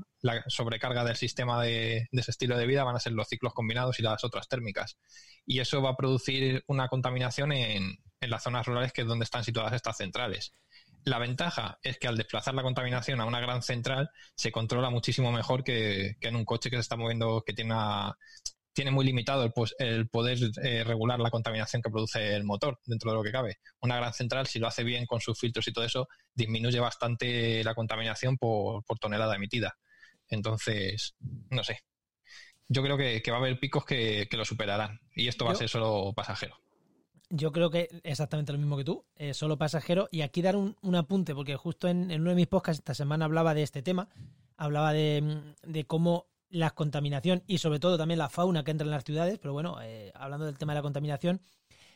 sobrecarga 0.46 1.04
del 1.04 1.16
sistema 1.16 1.62
de, 1.62 2.08
ese 2.10 2.30
estilo 2.30 2.56
de 2.56 2.66
vida 2.66 2.82
van 2.82 2.96
a 2.96 3.00
ser 3.00 3.12
los 3.12 3.28
ciclos 3.28 3.52
combinados 3.52 4.00
y 4.00 4.02
las 4.02 4.24
otras 4.24 4.48
térmicas. 4.48 4.96
Y 5.46 5.60
eso 5.60 5.82
va 5.82 5.90
a 5.90 5.96
producir 5.96 6.64
una 6.66 6.88
contaminación 6.88 7.52
en, 7.52 7.98
las 8.20 8.42
zonas 8.42 8.66
rurales 8.66 8.92
que 8.94 9.02
es 9.02 9.06
donde 9.06 9.24
están 9.24 9.44
situadas 9.44 9.74
estas 9.74 9.98
centrales. 9.98 10.54
La 11.04 11.18
ventaja 11.18 11.78
es 11.82 11.98
que 11.98 12.08
al 12.08 12.16
desplazar 12.16 12.54
la 12.54 12.62
contaminación 12.62 13.20
a 13.20 13.26
una 13.26 13.38
gran 13.38 13.60
central 13.60 14.08
se 14.34 14.50
controla 14.50 14.88
muchísimo 14.88 15.30
mejor 15.30 15.62
que, 15.62 16.16
que 16.18 16.28
en 16.28 16.36
un 16.36 16.46
coche 16.46 16.70
que 16.70 16.76
se 16.76 16.80
está 16.80 16.96
moviendo, 16.96 17.42
que 17.44 17.52
tiene 17.52 17.74
una, 17.74 18.16
tiene 18.74 18.90
muy 18.90 19.06
limitado 19.06 19.44
el, 19.44 19.52
pues, 19.52 19.74
el 19.78 20.08
poder 20.08 20.38
eh, 20.62 20.84
regular 20.84 21.20
la 21.20 21.30
contaminación 21.30 21.80
que 21.80 21.90
produce 21.90 22.34
el 22.34 22.44
motor 22.44 22.80
dentro 22.84 23.10
de 23.10 23.16
lo 23.16 23.22
que 23.22 23.30
cabe. 23.30 23.58
Una 23.80 23.96
gran 23.96 24.12
central, 24.12 24.46
si 24.46 24.58
lo 24.58 24.66
hace 24.66 24.82
bien 24.82 25.06
con 25.06 25.20
sus 25.20 25.38
filtros 25.38 25.66
y 25.68 25.72
todo 25.72 25.84
eso, 25.84 26.08
disminuye 26.34 26.80
bastante 26.80 27.62
la 27.64 27.74
contaminación 27.74 28.36
por, 28.36 28.82
tonelada 29.00 29.36
emitida. 29.36 29.78
Entonces, 30.28 31.14
no 31.50 31.62
sé. 31.62 31.80
Yo 32.68 32.82
creo 32.82 32.98
que, 32.98 33.22
va 33.30 33.36
a 33.36 33.40
haber 33.40 33.60
picos 33.60 33.84
que, 33.84 34.28
lo 34.32 34.44
superarán 34.44 35.00
y 35.14 35.28
esto 35.28 35.44
va 35.44 35.52
a 35.52 35.56
ser 35.56 35.68
solo 35.68 36.12
pasajero. 36.12 36.56
Yo 37.30 37.52
creo 37.52 37.70
que 37.70 37.88
exactamente 38.02 38.52
lo 38.52 38.58
mismo 38.58 38.76
que 38.76 38.84
tú, 38.84 39.06
eh, 39.16 39.34
solo 39.34 39.56
pasajero. 39.56 40.08
Y 40.10 40.22
aquí 40.22 40.42
dar 40.42 40.56
un, 40.56 40.76
apunte, 40.96 41.34
porque 41.34 41.56
justo 41.56 41.88
en, 41.88 42.10
uno 42.10 42.30
de 42.30 42.36
mis 42.36 42.46
podcasts 42.48 42.80
esta 42.80 42.94
semana 42.94 43.26
hablaba 43.26 43.54
de 43.54 43.62
este 43.62 43.82
tema, 43.82 44.08
hablaba 44.56 44.92
de, 44.92 45.54
de 45.62 45.84
cómo 45.84 46.26
la 46.50 46.70
contaminación 46.70 47.42
y 47.46 47.58
sobre 47.58 47.80
todo 47.80 47.98
también 47.98 48.18
la 48.18 48.28
fauna 48.28 48.64
que 48.64 48.70
entra 48.70 48.84
en 48.84 48.90
las 48.90 49.04
ciudades, 49.04 49.38
pero 49.38 49.52
bueno, 49.52 49.78
eh, 49.82 50.12
hablando 50.14 50.46
del 50.46 50.58
tema 50.58 50.72
de 50.72 50.78
la 50.78 50.82
contaminación, 50.82 51.40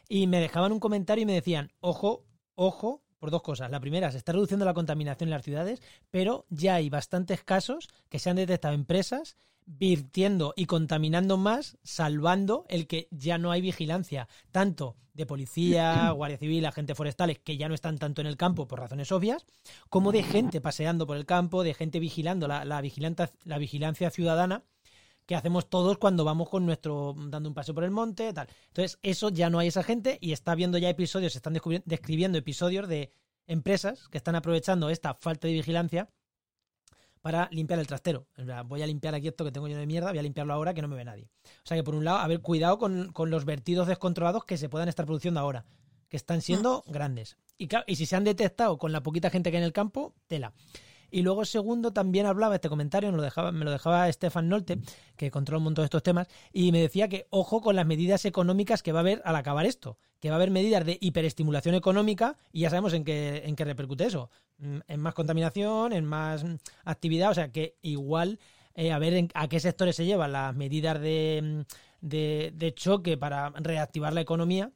y 0.08 0.26
me 0.26 0.40
dejaban 0.40 0.72
un 0.72 0.80
comentario 0.80 1.22
y 1.22 1.26
me 1.26 1.34
decían, 1.34 1.70
ojo, 1.80 2.24
ojo, 2.54 3.02
por 3.18 3.30
dos 3.30 3.42
cosas. 3.42 3.70
La 3.70 3.80
primera, 3.80 4.10
se 4.10 4.18
está 4.18 4.32
reduciendo 4.32 4.64
la 4.64 4.74
contaminación 4.74 5.28
en 5.28 5.34
las 5.34 5.44
ciudades, 5.44 5.82
pero 6.10 6.46
ya 6.48 6.76
hay 6.76 6.88
bastantes 6.88 7.42
casos 7.44 7.88
que 8.08 8.18
se 8.18 8.30
han 8.30 8.36
detectado 8.36 8.74
empresas 8.74 9.36
virtiendo 9.68 10.54
y 10.56 10.64
contaminando 10.64 11.36
más, 11.36 11.76
salvando 11.82 12.64
el 12.68 12.86
que 12.86 13.06
ya 13.10 13.36
no 13.36 13.50
hay 13.52 13.60
vigilancia, 13.60 14.28
tanto 14.50 14.96
de 15.12 15.26
policía, 15.26 16.10
guardia 16.16 16.38
civil, 16.38 16.64
agentes 16.64 16.96
forestales, 16.96 17.38
que 17.38 17.58
ya 17.58 17.68
no 17.68 17.74
están 17.74 17.98
tanto 17.98 18.22
en 18.22 18.26
el 18.26 18.36
campo 18.36 18.66
por 18.66 18.80
razones 18.80 19.12
obvias, 19.12 19.46
como 19.90 20.10
de 20.10 20.22
gente 20.22 20.60
paseando 20.60 21.06
por 21.06 21.16
el 21.16 21.26
campo, 21.26 21.62
de 21.62 21.74
gente 21.74 22.00
vigilando 22.00 22.48
la, 22.48 22.64
la, 22.64 22.82
la 23.44 23.58
vigilancia 23.58 24.10
ciudadana 24.10 24.64
que 25.26 25.36
hacemos 25.36 25.68
todos 25.68 25.98
cuando 25.98 26.24
vamos 26.24 26.48
con 26.48 26.64
nuestro 26.64 27.14
dando 27.14 27.50
un 27.50 27.54
paseo 27.54 27.74
por 27.74 27.84
el 27.84 27.90
monte, 27.90 28.32
tal. 28.32 28.48
Entonces, 28.68 28.98
eso 29.02 29.28
ya 29.28 29.50
no 29.50 29.58
hay 29.58 29.68
esa 29.68 29.82
gente 29.82 30.16
y 30.22 30.32
está 30.32 30.54
viendo 30.54 30.78
ya 30.78 30.88
episodios, 30.88 31.32
se 31.32 31.38
están 31.40 31.52
describiendo 31.84 32.38
episodios 32.38 32.88
de 32.88 33.12
empresas 33.46 34.08
que 34.08 34.16
están 34.16 34.36
aprovechando 34.36 34.88
esta 34.88 35.12
falta 35.12 35.46
de 35.46 35.52
vigilancia 35.52 36.08
para 37.20 37.48
limpiar 37.52 37.78
el 37.80 37.86
trastero. 37.86 38.26
Voy 38.66 38.82
a 38.82 38.86
limpiar 38.86 39.14
aquí 39.14 39.28
esto 39.28 39.44
que 39.44 39.52
tengo 39.52 39.68
yo 39.68 39.76
de 39.76 39.86
mierda, 39.86 40.10
voy 40.10 40.18
a 40.18 40.22
limpiarlo 40.22 40.54
ahora 40.54 40.74
que 40.74 40.82
no 40.82 40.88
me 40.88 40.96
ve 40.96 41.04
nadie. 41.04 41.28
O 41.44 41.66
sea 41.66 41.76
que 41.76 41.84
por 41.84 41.94
un 41.94 42.04
lado, 42.04 42.18
a 42.18 42.26
ver, 42.26 42.40
cuidado 42.40 42.78
con, 42.78 43.12
los 43.30 43.44
vertidos 43.44 43.86
descontrolados 43.88 44.44
que 44.44 44.56
se 44.56 44.68
puedan 44.68 44.88
estar 44.88 45.06
produciendo 45.06 45.40
ahora, 45.40 45.64
que 46.08 46.16
están 46.16 46.40
siendo 46.40 46.84
mm. 46.86 46.90
grandes. 46.90 47.36
Y 47.56 47.68
claro, 47.68 47.84
y 47.88 47.96
si 47.96 48.06
se 48.06 48.16
han 48.16 48.24
detectado 48.24 48.78
con 48.78 48.92
la 48.92 49.02
poquita 49.02 49.30
gente 49.30 49.50
que 49.50 49.56
hay 49.56 49.62
en 49.62 49.66
el 49.66 49.72
campo, 49.72 50.14
tela. 50.28 50.52
Y 51.10 51.22
luego, 51.22 51.44
segundo, 51.44 51.92
también 51.92 52.26
hablaba 52.26 52.54
este 52.54 52.68
comentario, 52.68 53.10
me 53.10 53.16
lo 53.16 53.22
dejaba, 53.22 53.52
me 53.52 54.12
Stefan 54.12 54.48
Nolte, 54.48 54.78
que 55.16 55.30
controla 55.30 55.58
un 55.58 55.64
montón 55.64 55.82
de 55.82 55.86
estos 55.86 56.02
temas, 56.02 56.28
y 56.52 56.72
me 56.72 56.80
decía 56.80 57.08
que 57.08 57.26
ojo 57.30 57.60
con 57.60 57.76
las 57.76 57.86
medidas 57.86 58.24
económicas 58.24 58.82
que 58.82 58.92
va 58.92 59.00
a 59.00 59.00
haber 59.00 59.22
al 59.24 59.36
acabar 59.36 59.66
esto, 59.66 59.98
que 60.20 60.28
va 60.28 60.34
a 60.34 60.38
haber 60.38 60.50
medidas 60.50 60.84
de 60.84 60.98
hiperestimulación 61.00 61.74
económica, 61.74 62.36
y 62.52 62.60
ya 62.60 62.70
sabemos 62.70 62.92
en 62.92 63.04
qué, 63.04 63.42
en 63.44 63.56
qué 63.56 63.64
repercute 63.64 64.06
eso. 64.06 64.30
Mm, 64.58 64.78
en 64.86 65.00
más 65.00 65.14
contaminación, 65.14 65.92
en 65.92 66.04
más 66.04 66.44
actividad, 66.84 67.30
o 67.30 67.34
sea 67.34 67.50
que 67.52 67.76
igual 67.82 68.38
eh, 68.74 68.92
a 68.92 68.98
ver 68.98 69.28
a 69.34 69.48
qué 69.48 69.60
sectores 69.60 69.96
se 69.96 70.04
llevan 70.04 70.32
las 70.32 70.54
medidas 70.54 71.00
de, 71.00 71.64
de, 72.00 72.52
de 72.54 72.74
choque 72.74 73.16
para 73.16 73.50
reactivar 73.50 74.12
la 74.12 74.20
economía, 74.20 74.72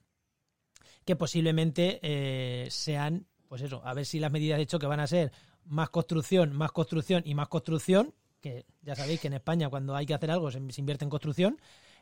que 1.04 1.16
posiblemente 1.16 2.00
eh, 2.02 2.66
sean, 2.70 3.26
pues 3.48 3.62
eso, 3.62 3.82
a 3.84 3.94
ver 3.94 4.06
si 4.06 4.18
las 4.18 4.32
medidas 4.32 4.58
de 4.58 4.66
choque 4.66 4.86
van 4.86 5.00
a 5.00 5.06
ser 5.06 5.32
más 5.66 5.90
construcción, 5.90 6.54
más 6.54 6.72
construcción 6.72 7.22
y 7.24 7.34
más 7.34 7.48
construcción, 7.48 8.14
que 8.40 8.64
ya 8.82 8.94
sabéis 8.94 9.20
que 9.20 9.28
en 9.28 9.34
España 9.34 9.68
cuando 9.68 9.94
hay 9.94 10.06
que 10.06 10.14
hacer 10.14 10.30
algo 10.30 10.50
se, 10.50 10.58
invierte 10.58 11.04
en 11.04 11.10
construcción, 11.10 11.58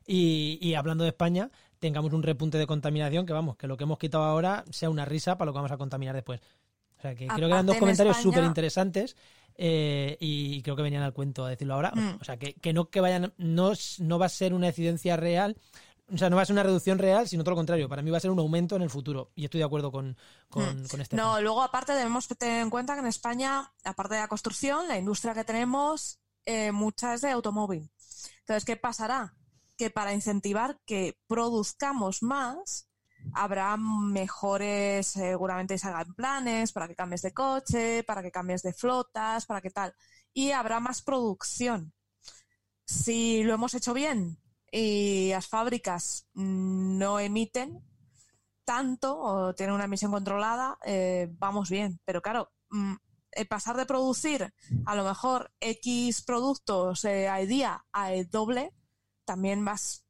y, 0.07 0.75
hablando 0.75 1.05
de 1.05 1.11
España, 1.11 1.51
tengamos 1.79 2.13
un 2.13 2.23
repunte 2.23 2.59
de 2.59 2.67
contaminación 2.67 3.27
que 3.27 3.33
vamos, 3.33 3.57
que 3.57 3.67
lo 3.67 3.77
que 3.77 3.85
hemos 3.85 3.99
quitado 3.99 4.25
ahora 4.25 4.65
sea 4.71 4.91
una 4.91 5.05
risa 5.05 5.37
para 5.37 5.47
lo 5.47 5.53
que 5.53 5.59
vamos 5.59 5.71
a 5.71 5.77
contaminar 5.77 6.15
después. 6.15 6.41
O 6.99 7.03
sea 7.03 7.15
que 7.15 7.27
creo 7.29 7.49
que 7.49 7.55
eran 7.55 7.67
dos 7.67 7.77
comentarios 7.77 8.17
súper 8.17 8.45
interesantes 8.45 9.17
eh, 9.57 10.17
y 10.21 10.63
creo 10.63 10.75
que 10.75 10.83
venían 10.83 11.03
al 11.03 11.13
cuento 11.13 11.45
a 11.45 11.51
decirlo 11.51 11.75
ahora. 11.75 11.93
Mm. 11.95 12.19
O 12.21 12.25
sea 12.25 12.39
que, 12.39 12.55
que 12.55 12.73
no 12.73 12.91
que 12.91 13.01
vayan, 13.01 13.33
no, 13.37 13.73
no 13.99 14.19
va 14.19 14.27
a 14.27 14.31
ser 14.31 14.53
una 14.53 14.69
incidencia 14.69 15.17
real 15.17 15.57
o 16.13 16.19
sea, 16.19 16.31
no 16.31 16.37
va 16.37 16.43
a 16.43 16.47
ser 16.47 16.55
una 16.55 16.63
reducción 16.63 16.99
real, 16.99 17.29
sino 17.29 17.45
todo 17.45 17.53
lo 17.53 17.57
contrario. 17.57 17.89
Para 17.89 18.03
mí 18.03 18.11
va 18.11 18.19
a 18.19 18.21
ser 18.21 18.31
un 18.31 18.39
aumento 18.39 18.77
en 18.77 18.83
el 18.83 18.91
futuro. 18.91 19.31
Y 19.35 19.45
estoy 19.45 19.59
de 19.59 19.65
acuerdo 19.65 19.93
con, 19.93 20.17
con, 20.49 20.83
hmm. 20.83 21.01
este. 21.01 21.17
No, 21.17 21.41
luego 21.41 21.63
aparte 21.63 21.93
debemos 21.93 22.27
tener 22.29 22.63
en 22.63 22.71
cuenta 22.71 22.95
que 22.95 23.01
en 23.01 23.07
España, 23.07 23.73
aparte 23.85 24.15
de 24.15 24.21
la 24.21 24.29
construcción, 24.29 24.89
la 24.89 24.99
industria 24.99 25.35
que 25.35 25.45
tenemos, 25.45 26.21
eh, 26.45 26.73
mucha 26.73 27.15
es 27.15 27.21
de 27.21 27.31
automóvil. 27.31 27.91
Entonces, 28.41 28.65
¿qué 28.65 28.77
pasará? 28.77 29.35
Que 29.77 29.91
para 29.91 30.13
incentivar 30.13 30.81
que 30.85 31.19
produzcamos 31.27 32.23
más, 32.23 32.89
habrá 33.33 33.77
mejores, 33.77 35.07
seguramente 35.07 35.79
se 35.79 35.89
hagan 35.89 36.15
planes 36.15 36.73
para 36.73 36.89
que 36.89 36.97
cambies 36.97 37.23
de 37.23 37.33
coche, 37.33 38.03
para 38.05 38.23
que 38.23 38.33
cambies 38.33 38.63
de 38.63 38.73
flotas, 38.73 39.47
para 39.47 39.61
que 39.61 39.71
tal. 39.71 39.95
Y 40.33 40.51
habrá 40.51 40.81
más 40.81 41.03
producción. 41.03 41.93
Si 42.85 43.45
lo 43.45 43.55
hemos 43.55 43.75
hecho 43.75 43.95
bien, 43.95 44.40
y 44.71 45.31
las 45.31 45.47
fábricas 45.47 46.29
no 46.35 47.19
emiten 47.19 47.83
tanto 48.65 49.19
o 49.19 49.55
tienen 49.55 49.75
una 49.75 49.85
emisión 49.85 50.13
controlada, 50.13 50.79
eh, 50.85 51.29
vamos 51.39 51.71
bien. 51.71 52.01
Pero 52.05 52.23
claro, 52.23 52.53
mm, 52.71 52.95
pasar 53.49 53.77
de 53.77 53.87
producir 53.87 54.53
a 54.87 54.95
lo 54.95 55.05
mejor 55.05 55.53
X 55.61 56.23
productos 56.23 57.05
eh, 57.05 57.29
al 57.29 57.49
día 57.49 57.85
a 57.93 58.13
el 58.13 58.29
doble, 58.29 58.73
también 59.25 59.65
vas 59.65 60.05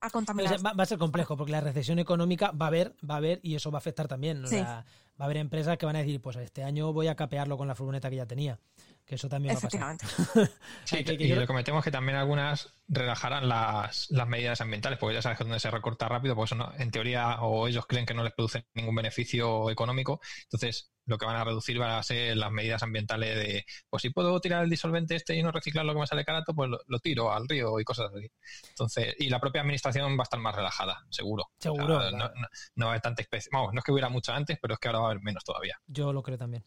a 0.00 0.10
contaminar. 0.10 0.64
Va, 0.64 0.82
a 0.82 0.86
ser 0.86 0.98
complejo 0.98 1.36
porque 1.36 1.52
la 1.52 1.60
recesión 1.60 1.98
económica 1.98 2.50
va 2.52 2.66
a 2.66 2.68
haber, 2.68 2.96
va 3.08 3.14
a 3.14 3.18
haber 3.18 3.40
y 3.42 3.54
eso 3.54 3.70
va 3.70 3.78
a 3.78 3.80
afectar 3.80 4.08
también. 4.08 4.44
Va 4.44 4.84
a 5.18 5.24
haber 5.24 5.38
empresas 5.38 5.76
que 5.76 5.86
van 5.86 5.96
a 5.96 6.00
decir, 6.00 6.20
pues 6.22 6.36
este 6.36 6.62
año 6.62 6.92
voy 6.92 7.08
a 7.08 7.16
capearlo 7.16 7.56
con 7.56 7.66
la 7.66 7.74
furgoneta 7.74 8.08
que 8.08 8.16
ya 8.16 8.26
tenía. 8.26 8.60
Que 9.08 9.14
eso 9.14 9.26
también 9.28 9.54
va 9.54 9.58
a 9.58 9.62
pasar. 9.62 9.96
Sí, 10.84 11.02
que- 11.02 11.16
que 11.16 11.24
y 11.24 11.28
yo- 11.28 11.36
lo 11.36 11.46
que 11.46 11.52
metemos 11.54 11.80
es 11.80 11.84
que 11.84 11.90
también 11.90 12.18
algunas 12.18 12.74
relajarán 12.88 13.48
las, 13.48 14.10
las 14.10 14.28
medidas 14.28 14.60
ambientales, 14.60 14.98
porque 14.98 15.14
ya 15.14 15.22
sabes 15.22 15.38
que 15.38 15.44
donde 15.44 15.60
se 15.60 15.70
recorta 15.70 16.08
rápido, 16.08 16.34
porque 16.34 16.48
eso 16.48 16.54
no- 16.56 16.72
en 16.78 16.90
teoría 16.90 17.40
o 17.40 17.66
ellos 17.68 17.86
creen 17.86 18.04
que 18.04 18.12
no 18.12 18.22
les 18.22 18.34
produce 18.34 18.66
ningún 18.74 18.94
beneficio 18.94 19.70
económico, 19.70 20.20
entonces 20.44 20.92
lo 21.06 21.16
que 21.16 21.24
van 21.24 21.36
a 21.36 21.44
reducir 21.44 21.78
van 21.78 21.92
a 21.92 22.02
ser 22.02 22.36
las 22.36 22.50
medidas 22.52 22.82
ambientales 22.82 23.34
de, 23.36 23.64
pues 23.88 24.02
si 24.02 24.10
puedo 24.10 24.38
tirar 24.40 24.62
el 24.64 24.68
disolvente 24.70 25.16
este 25.16 25.34
y 25.36 25.42
no 25.42 25.52
reciclar 25.52 25.86
lo 25.86 25.94
que 25.94 26.00
me 26.00 26.06
sale 26.06 26.24
carato, 26.26 26.52
pues 26.54 26.68
lo, 26.68 26.78
lo 26.86 26.98
tiro 26.98 27.32
al 27.32 27.48
río 27.48 27.80
y 27.80 27.84
cosas 27.84 28.10
así. 28.14 28.30
Entonces, 28.68 29.14
y 29.18 29.30
la 29.30 29.40
propia 29.40 29.62
administración 29.62 30.12
va 30.18 30.20
a 30.20 30.24
estar 30.24 30.38
más 30.38 30.54
relajada, 30.54 31.06
seguro. 31.08 31.44
Seguro, 31.58 31.96
O 31.96 32.00
sea, 32.02 32.10
claro. 32.10 32.34
no, 32.34 32.40
no- 32.42 32.48
no 32.74 32.84
va 32.86 32.90
a 32.90 32.94
haber 32.94 33.02
tanta 33.02 33.22
especie. 33.22 33.48
Vamos, 33.54 33.72
no 33.72 33.78
es 33.80 33.84
que 33.84 33.92
hubiera 33.92 34.10
mucho 34.10 34.32
antes, 34.34 34.58
pero 34.60 34.74
es 34.74 34.80
que 34.80 34.88
ahora 34.88 34.98
va 35.00 35.06
a 35.06 35.10
haber 35.12 35.22
menos 35.22 35.42
todavía. 35.44 35.80
Yo 35.86 36.12
lo 36.12 36.22
creo 36.22 36.36
también. 36.36 36.62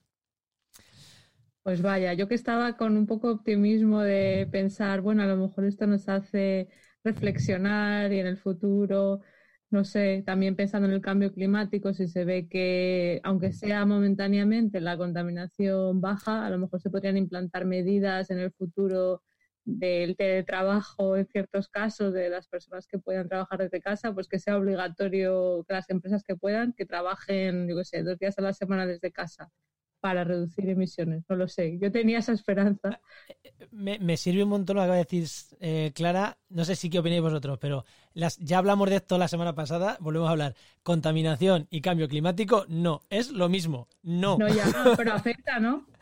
Pues 1.64 1.82
vaya, 1.84 2.14
yo 2.14 2.28
que 2.28 2.34
estaba 2.34 2.76
con 2.76 2.98
un 2.98 3.06
poco 3.06 3.28
de 3.28 3.34
optimismo 3.36 4.02
de 4.02 4.48
pensar, 4.52 5.02
bueno, 5.02 5.22
a 5.22 5.28
lo 5.28 5.38
mejor 5.38 5.66
esto 5.66 5.86
nos 5.86 6.10
hace 6.10 6.70
reflexionar 7.04 8.12
y 8.12 8.20
en 8.20 8.26
el 8.26 8.38
futuro, 8.38 9.22
no 9.70 9.84
sé, 9.86 10.24
también 10.26 10.56
pensando 10.56 10.88
en 10.88 10.94
el 10.96 11.02
cambio 11.02 11.32
climático, 11.32 11.94
si 11.94 12.08
se 12.08 12.26
ve 12.26 12.48
que, 12.50 13.22
aunque 13.24 13.52
sea 13.52 13.86
momentáneamente, 13.86 14.82
la 14.82 14.98
contaminación 14.98 16.02
baja, 16.02 16.48
a 16.48 16.50
lo 16.50 16.58
mejor 16.58 16.82
se 16.82 16.90
podrían 16.90 17.18
implantar 17.18 17.66
medidas 17.66 18.32
en 18.32 18.40
el 18.40 18.52
futuro 18.52 19.22
del 19.64 20.16
teletrabajo 20.18 21.16
en 21.16 21.28
ciertos 21.28 21.68
casos 21.70 22.12
de 22.12 22.30
las 22.30 22.48
personas 22.48 22.88
que 22.88 22.98
puedan 22.98 23.30
trabajar 23.30 23.60
desde 23.60 23.82
casa, 23.82 24.14
pues 24.16 24.28
que 24.28 24.40
sea 24.40 24.58
obligatorio 24.58 25.64
que 25.68 25.76
las 25.76 25.88
empresas 25.92 26.24
que 26.24 26.36
puedan 26.36 26.74
que 26.74 26.88
trabajen, 26.88 27.68
yo 27.70 27.78
qué 27.78 27.86
sé, 27.86 28.02
dos 28.04 28.18
días 28.18 28.36
a 28.40 28.42
la 28.42 28.54
semana 28.54 28.88
desde 28.88 29.12
casa 29.12 29.52
para 30.02 30.24
reducir 30.26 30.68
emisiones. 30.70 31.24
No 31.30 31.36
lo 31.38 31.48
sé. 31.48 31.78
Yo 31.80 31.92
tenía 31.92 32.20
esa 32.20 32.34
esperanza. 32.34 33.00
Me, 33.72 34.00
me 34.00 34.18
sirve 34.18 34.44
un 34.44 34.50
montón 34.50 34.76
lo 34.76 34.82
que 34.82 34.84
acaba 34.86 34.98
de 34.98 35.04
decir 35.06 35.28
eh, 35.62 35.92
Clara. 35.96 36.38
No 36.50 36.66
sé 36.66 36.76
si 36.76 36.90
qué 36.90 37.00
opináis 37.00 37.22
vosotros, 37.22 37.58
pero 37.62 37.86
las, 38.14 38.38
ya 38.38 38.58
hablamos 38.58 38.90
de 38.90 38.98
esto 38.98 39.18
la 39.18 39.28
semana 39.28 39.56
pasada. 39.56 39.98
Volvemos 40.02 40.28
a 40.28 40.32
hablar. 40.32 40.56
Contaminación 40.84 41.68
y 41.70 41.82
cambio 41.82 42.08
climático, 42.10 42.66
no. 42.68 43.04
Es 43.10 43.32
lo 43.32 43.48
mismo. 43.48 43.88
No. 44.04 44.38
No, 44.38 44.48
ya, 44.50 44.66
pero 44.98 45.14
afecta, 45.14 45.60
¿no? 45.60 45.86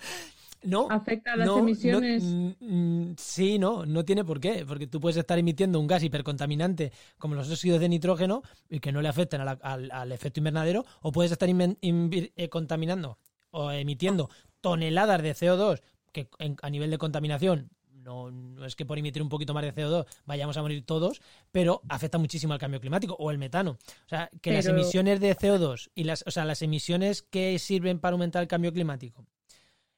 No. 0.61 0.87
Afecta 0.91 1.31
a 1.33 1.37
las 1.37 1.47
no, 1.47 1.59
emisiones. 1.59 2.21
mm, 2.21 3.11
sí, 3.17 3.57
no, 3.57 3.85
no 3.85 4.03
tiene 4.03 4.25
por 4.25 4.41
qué, 4.41 4.65
porque 4.67 4.87
tú 4.87 4.99
puedes 4.99 5.15
estar 5.15 5.39
emitiendo 5.39 5.79
un 5.79 5.87
gas 5.87 6.03
hipercontaminante 6.03 6.91
como 7.17 7.33
los 7.35 7.49
óxidos 7.49 7.79
de 7.79 7.87
nitrógeno 7.87 8.41
y 8.69 8.81
que 8.81 8.91
no 8.91 9.01
le 9.01 9.07
afecten 9.07 9.39
a 9.39 9.45
la- 9.45 9.59
al, 9.61 9.89
al 9.89 10.11
efecto 10.11 10.41
invernadero, 10.41 10.83
o 11.01 11.13
puedes 11.13 11.31
estar 11.31 11.47
invir- 11.47 12.33
eh, 12.35 12.49
contaminando 12.49 13.17
o 13.51 13.71
emitiendo 13.71 14.29
toneladas 14.61 15.21
de 15.21 15.33
CO2 15.35 15.81
que 16.11 16.29
en- 16.39 16.57
a 16.61 16.69
nivel 16.69 16.89
de 16.91 16.97
contaminación 16.97 17.69
no, 17.91 18.31
no 18.31 18.65
es 18.65 18.75
que 18.75 18.85
por 18.85 18.97
emitir 18.97 19.21
un 19.21 19.29
poquito 19.29 19.53
más 19.53 19.63
de 19.63 19.73
CO2 19.73 20.05
vayamos 20.25 20.55
a 20.57 20.61
morir 20.61 20.85
todos, 20.85 21.21
pero 21.51 21.81
afecta 21.89 22.17
muchísimo 22.17 22.53
al 22.53 22.59
cambio 22.59 22.79
climático 22.79 23.15
o 23.19 23.29
el 23.29 23.37
metano. 23.37 23.71
O 24.05 24.09
sea, 24.09 24.29
que 24.41 24.53
las 24.53 24.65
emisiones 24.65 25.19
de 25.19 25.35
CO2 25.35 25.91
y 25.95 26.05
las, 26.05 26.23
o 26.25 26.31
sea, 26.31 26.45
las 26.45 26.61
emisiones 26.61 27.21
que 27.23 27.59
sirven 27.59 27.99
para 27.99 28.13
aumentar 28.13 28.41
el 28.41 28.47
cambio 28.47 28.71
climático 28.73 29.25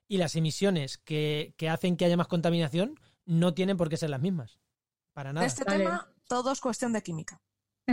y 0.08 0.18
las 0.18 0.36
emisiones 0.36 0.98
que, 0.98 1.54
que 1.58 1.70
hacen 1.70 1.96
que 1.96 2.06
haya 2.06 2.18
más 2.18 2.28
contaminación 2.28 3.00
no 3.26 3.54
tienen 3.54 3.78
por 3.78 3.88
qué 3.88 3.98
ser 3.98 4.10
las 4.10 4.20
mismas. 4.20 4.60
Para 5.14 5.30
De 5.30 5.34
nada. 5.36 5.46
este 5.48 5.64
Vale. 5.64 5.78
tema, 5.84 6.12
todo 6.28 6.52
es 6.52 6.60
cuestión 6.60 6.92
de 6.94 7.04
química. 7.04 7.40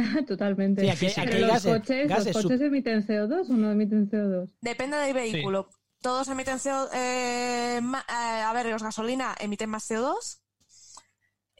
Totalmente. 0.26 0.82
Sí, 0.82 0.88
aquí- 0.90 1.06
aquí 1.06 1.20
Pero 1.24 1.34
hay 1.36 1.40
los 1.42 1.50
gases, 1.50 1.72
coches, 1.80 2.08
gases 2.08 2.34
¿los 2.34 2.42
coches 2.44 2.60
emiten 2.60 3.06
CO2 3.06 3.50
o 3.50 3.52
no 3.54 3.70
emiten 3.70 4.10
CO2? 4.10 4.50
Depende 4.60 4.96
del 4.98 5.14
vehículo. 5.14 5.68
Todos 6.00 6.28
emiten 6.28 6.58
CO2. 6.58 6.88
eh, 6.94 7.80
ma- 7.82 8.04
eh, 8.08 8.42
a 8.42 8.52
ver, 8.52 8.66
los 8.66 8.82
gasolina 8.82 9.34
emiten 9.40 9.68
más 9.70 9.90
CO2 9.90 10.42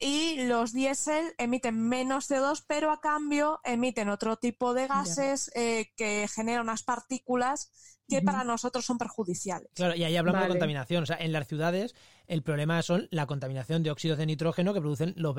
y 0.01 0.45
los 0.47 0.73
diésel 0.73 1.35
emiten 1.39 1.81
menos 1.89 2.31
CO2, 2.31 2.65
pero 2.69 2.93
a 2.93 3.01
cambio 3.01 3.61
emiten 3.65 4.09
otro 4.09 4.37
tipo 4.37 4.73
de 4.75 4.87
gases 4.87 5.51
eh, 5.57 5.91
que 5.97 6.29
generan 6.29 6.63
unas 6.63 6.85
partículas 6.85 7.73
que 8.09 8.23
para 8.23 8.43
nosotros 8.45 8.87
son 8.87 8.97
perjudiciales. 8.97 9.69
Claro, 9.75 9.95
y 9.95 10.03
ahí 10.05 10.17
hablamos 10.17 10.41
de 10.43 10.49
contaminación. 10.49 11.03
O 11.03 11.07
sea, 11.07 11.17
en 11.21 11.33
las 11.33 11.47
ciudades 11.47 11.95
el 12.27 12.43
problema 12.43 12.81
son 12.83 13.07
la 13.11 13.27
contaminación 13.27 13.83
de 13.83 13.91
óxidos 13.91 14.17
de 14.19 14.25
nitrógeno 14.25 14.73
que 14.73 14.81
producen 14.81 15.15
los, 15.17 15.35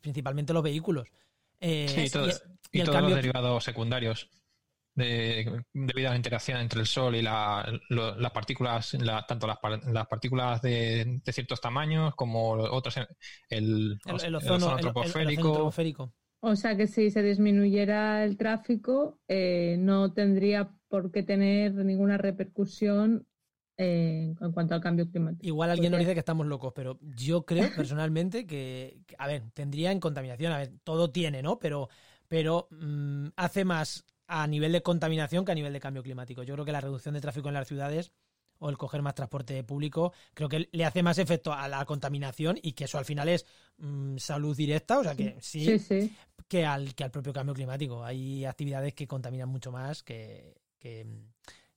principalmente 0.00 0.52
los 0.52 0.62
vehículos. 0.62 1.08
Eh, 1.62 1.86
Sí, 1.88 2.10
todo- 2.10 2.28
y 2.28 2.78
y, 2.78 2.80
el 2.80 2.86
todos 2.86 2.96
cambio- 2.96 3.14
los 3.14 3.22
derivados 3.24 3.64
secundarios 3.64 4.28
de- 4.94 5.64
debido 5.72 6.08
a 6.08 6.12
la 6.12 6.16
interacción 6.16 6.58
entre 6.60 6.80
el 6.80 6.86
sol 6.86 7.14
y 7.16 7.22
la- 7.22 7.66
lo- 7.88 8.14
las 8.16 8.32
partículas, 8.32 8.94
la- 8.94 9.24
tanto 9.26 9.46
las, 9.46 9.58
par- 9.58 9.80
las 9.86 10.06
partículas 10.06 10.60
de, 10.62 11.20
de 11.24 11.32
ciertos 11.32 11.60
tamaños 11.60 12.14
como 12.14 12.50
otros, 12.52 12.96
el, 12.98 13.06
el, 13.48 13.98
el 14.04 14.04
ozono, 14.04 14.16
el- 14.16 14.24
el- 14.24 14.28
el 14.28 14.34
ozono 14.36 14.76
troposférico. 14.78 15.52
troposférico. 15.54 16.14
O 16.44 16.56
sea 16.56 16.76
que 16.76 16.88
si 16.88 17.10
se 17.10 17.22
disminuyera 17.22 18.24
el 18.24 18.36
tráfico, 18.36 19.20
eh, 19.28 19.76
no 19.78 20.12
tendría 20.12 20.74
por 20.88 21.12
qué 21.12 21.22
tener 21.22 21.72
ninguna 21.72 22.18
repercusión 22.18 23.26
eh, 23.76 24.34
en 24.40 24.52
cuanto 24.52 24.74
al 24.74 24.80
cambio 24.80 25.08
climático. 25.08 25.46
Igual 25.46 25.70
alguien 25.70 25.92
nos 25.92 26.00
dice 26.00 26.14
que 26.14 26.20
estamos 26.20 26.46
locos, 26.46 26.72
pero 26.74 26.98
yo 27.00 27.44
creo 27.44 27.70
personalmente 27.74 28.46
que, 28.46 29.00
que, 29.06 29.16
a 29.18 29.26
ver, 29.26 29.44
tendría 29.54 29.92
en 29.92 30.00
contaminación, 30.00 30.52
a 30.52 30.58
ver, 30.58 30.72
todo 30.84 31.10
tiene, 31.10 31.42
¿no? 31.42 31.58
Pero, 31.58 31.88
pero 32.28 32.68
mm, 32.70 33.28
hace 33.36 33.64
más 33.64 34.04
a 34.26 34.46
nivel 34.46 34.72
de 34.72 34.82
contaminación 34.82 35.44
que 35.44 35.52
a 35.52 35.54
nivel 35.54 35.72
de 35.72 35.80
cambio 35.80 36.02
climático. 36.02 36.42
Yo 36.42 36.54
creo 36.54 36.64
que 36.64 36.72
la 36.72 36.80
reducción 36.80 37.14
de 37.14 37.20
tráfico 37.20 37.48
en 37.48 37.54
las 37.54 37.68
ciudades 37.68 38.12
o 38.58 38.70
el 38.70 38.78
coger 38.78 39.02
más 39.02 39.14
transporte 39.14 39.64
público, 39.64 40.12
creo 40.34 40.48
que 40.48 40.68
le 40.70 40.84
hace 40.84 41.02
más 41.02 41.18
efecto 41.18 41.52
a 41.52 41.66
la 41.66 41.84
contaminación 41.84 42.58
y 42.62 42.72
que 42.72 42.84
eso 42.84 42.96
al 42.96 43.04
final 43.04 43.28
es 43.28 43.44
mm, 43.78 44.18
salud 44.18 44.56
directa, 44.56 45.00
o 45.00 45.02
sea 45.02 45.16
que 45.16 45.36
sí, 45.40 45.64
Sí, 45.64 45.78
sí. 45.80 46.16
que 46.46 46.64
al, 46.64 46.94
que 46.94 47.02
al 47.02 47.10
propio 47.10 47.32
cambio 47.32 47.54
climático. 47.54 48.04
Hay 48.04 48.44
actividades 48.44 48.94
que 48.94 49.08
contaminan 49.08 49.48
mucho 49.48 49.72
más 49.72 50.04
que, 50.04 50.60
que, 50.78 51.04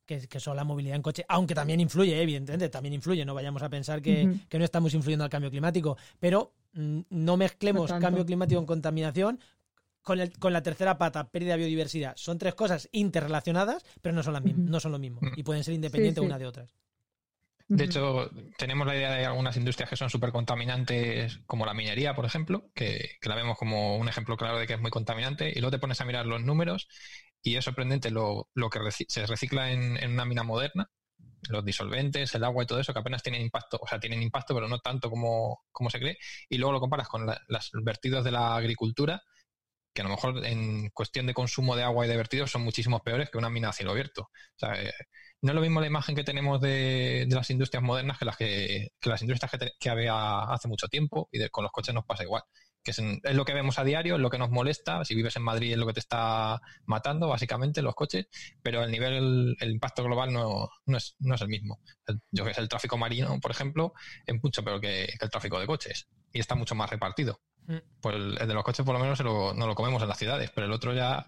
que- 0.05 0.27
que 0.27 0.39
son 0.39 0.55
la 0.55 0.63
movilidad 0.63 0.95
en 0.95 1.01
coche, 1.01 1.25
aunque 1.27 1.55
también 1.55 1.79
influye, 1.79 2.21
evidentemente, 2.21 2.69
también 2.69 2.93
influye. 2.93 3.25
No 3.25 3.33
vayamos 3.33 3.61
a 3.63 3.69
pensar 3.69 4.01
que, 4.01 4.25
no 4.51 4.63
estamos 4.63 4.93
influyendo 4.93 5.23
al 5.23 5.29
cambio 5.29 5.49
climático, 5.51 5.97
pero 6.19 6.53
mm, 6.73 7.01
no 7.09 7.37
mezclemos 7.37 7.89
No 7.91 7.99
cambio 7.99 8.25
climático 8.25 8.59
con 8.59 8.65
contaminación. 8.67 9.39
Con, 10.01 10.19
el- 10.19 10.37
con 10.37 10.53
la 10.53 10.61
tercera 10.61 10.99
pata, 10.99 11.29
pérdida 11.31 11.53
de 11.53 11.59
biodiversidad. 11.59 12.13
Son 12.15 12.37
tres 12.37 12.53
cosas 12.53 12.87
interrelacionadas, 12.91 13.83
pero 14.03 14.13
no 14.13 14.21
son 14.21 14.33
las 14.33 14.43
mismas, 14.43 14.63
Ujú. 14.65 14.71
no 14.71 14.79
son 14.79 14.91
lo 14.91 14.99
mismo. 14.99 15.19
Y 15.35 15.41
pueden 15.41 15.63
ser 15.63 15.73
independientes 15.73 16.21
sí. 16.21 16.25
una 16.27 16.37
de 16.37 16.45
otras. 16.45 16.75
De 17.67 17.85
hecho, 17.85 18.29
tenemos 18.59 18.85
la 18.85 18.95
idea 18.95 19.11
de 19.11 19.25
algunas 19.25 19.57
industrias 19.57 19.89
que 19.89 19.95
son 19.97 20.11
súper 20.11 20.31
contaminantes, 20.31 21.39
como 21.47 21.65
la 21.65 21.73
minería, 21.73 22.13
por 22.13 22.25
ejemplo, 22.25 22.69
que, 22.75 23.17
que 23.19 23.29
la 23.29 23.33
vemos 23.35 23.57
como 23.57 23.97
un 23.97 24.07
ejemplo 24.07 24.37
claro 24.37 24.59
de 24.59 24.67
que 24.67 24.73
es 24.73 24.79
muy 24.79 24.91
contaminante, 24.91 25.49
y 25.49 25.55
luego 25.55 25.71
te 25.71 25.79
pones 25.79 25.99
a 25.99 26.05
mirar 26.05 26.27
los 26.27 26.43
números 26.43 26.87
y 27.45 27.57
es 27.57 27.65
sorprendente 27.65 28.11
lo, 28.11 28.49
lo 28.55 28.69
que 28.71 28.81
se 29.09 29.27
recicla 29.27 29.71
en, 29.71 29.97
en 29.97 30.13
una 30.13 30.25
mina 30.25 30.43
moderna, 30.43 30.89
los 31.49 31.65
disolventes, 31.65 32.33
el 32.35 32.43
agua 32.45 32.63
y 32.63 32.67
todo 32.67 32.79
eso, 32.79 32.93
que 32.93 32.99
apenas 32.99 33.23
tienen 33.23 33.41
impacto, 33.41 33.79
o 33.81 33.87
sea, 33.87 33.99
tienen 33.99 34.21
impacto, 34.23 34.55
pero 34.55 34.67
no 34.67 34.79
tanto 34.79 35.09
como, 35.09 35.61
como 35.71 35.89
se 35.89 35.99
cree, 35.99 36.17
y 36.49 36.57
luego 36.57 36.73
lo 36.73 36.79
comparas 36.81 37.07
con 37.09 37.25
la- 37.27 37.41
vertidos 37.83 38.23
de 38.25 38.31
la 38.31 38.55
agricultura, 38.57 39.21
que 39.93 40.01
a 40.01 40.05
lo 40.05 40.11
mejor 40.11 40.45
en 40.45 40.89
cuestión 40.91 41.25
de 41.27 41.33
consumo 41.33 41.75
de 41.75 41.83
agua 41.83 42.05
y 42.05 42.09
de 42.09 42.17
vertidos 42.17 42.51
son 42.51 42.63
muchísimos 42.63 43.01
peores 43.01 43.29
que 43.29 43.37
una 43.37 43.49
mina 43.49 43.69
a 43.69 43.73
cielo 43.73 43.91
abierto. 43.91 44.23
O 44.23 44.29
sea, 44.57 44.81
eh, 44.81 44.91
no 45.41 45.51
es 45.51 45.55
lo 45.55 45.61
mismo 45.61 45.79
la 45.81 45.87
imagen 45.87 46.15
que 46.15 46.23
tenemos 46.25 46.59
de, 46.61 47.25
de 47.27 47.35
las 47.35 47.49
industrias 47.49 47.83
modernas 47.83 48.17
que 48.19 48.25
las 48.25 48.37
que, 48.37 48.89
que 48.99 49.09
las 49.09 49.21
industrias 49.21 49.51
que, 49.51 49.71
que 49.79 49.89
había 49.89 50.39
hace 50.51 50.67
mucho 50.67 50.87
tiempo 50.89 51.29
y 51.31 51.47
con 51.49 51.63
los 51.63 51.71
coches 51.71 51.93
nos 51.95 52.05
pasa 52.05 52.23
igual. 52.23 52.43
Que 52.85 52.91
es, 52.91 53.01
lo 53.33 53.43
que 53.45 53.53
vemos 53.53 53.79
a 53.79 53.83
diario, 53.83 54.15
es 54.15 54.21
lo 54.21 54.29
que 54.29 54.37
nos 54.37 54.51
molesta. 54.51 55.03
Si 55.03 55.15
vives 55.15 55.35
en 55.35 55.41
Madrid 55.41 55.71
es 55.73 55.77
lo 55.79 55.87
que 55.87 55.93
te 55.93 55.99
está 55.99 56.61
matando, 56.85 57.27
básicamente, 57.27 57.81
los 57.81 57.95
coches, 57.95 58.27
pero 58.61 58.83
el 58.83 58.91
nivel, 58.91 59.57
el 59.59 59.71
impacto 59.71 60.03
global 60.03 60.31
no, 60.31 60.69
no, 60.85 60.97
es, 60.97 61.15
no 61.19 61.33
es 61.33 61.41
el 61.41 61.47
mismo. 61.49 61.81
El- 62.05 62.21
yo 62.31 62.45
que 62.45 62.53
sé, 62.53 62.61
el 62.61 62.69
tráfico 62.69 62.95
marino, 62.97 63.39
por 63.41 63.49
ejemplo, 63.51 63.93
es 64.25 64.35
mucho 64.43 64.63
peor 64.63 64.79
que, 64.79 65.07
que 65.19 65.25
el 65.25 65.31
tráfico 65.31 65.59
de 65.59 65.65
coches 65.65 66.07
y 66.31 66.39
está 66.39 66.53
mucho 66.53 66.75
más 66.75 66.89
repartido. 66.89 67.41
Mm. 67.67 67.77
Pues 67.99 68.15
el, 68.15 68.37
el 68.39 68.47
de 68.47 68.53
los 68.53 68.63
coches 68.63 68.85
por 68.85 68.93
lo 68.93 68.99
menos 69.01 69.19
lo, 69.21 69.55
no 69.55 69.65
lo 69.65 69.73
comemos 69.73 70.01
en 70.03 70.07
las 70.09 70.19
ciudades, 70.19 70.51
pero 70.53 70.67
el 70.67 70.73
otro 70.73 70.93
ya 70.93 71.25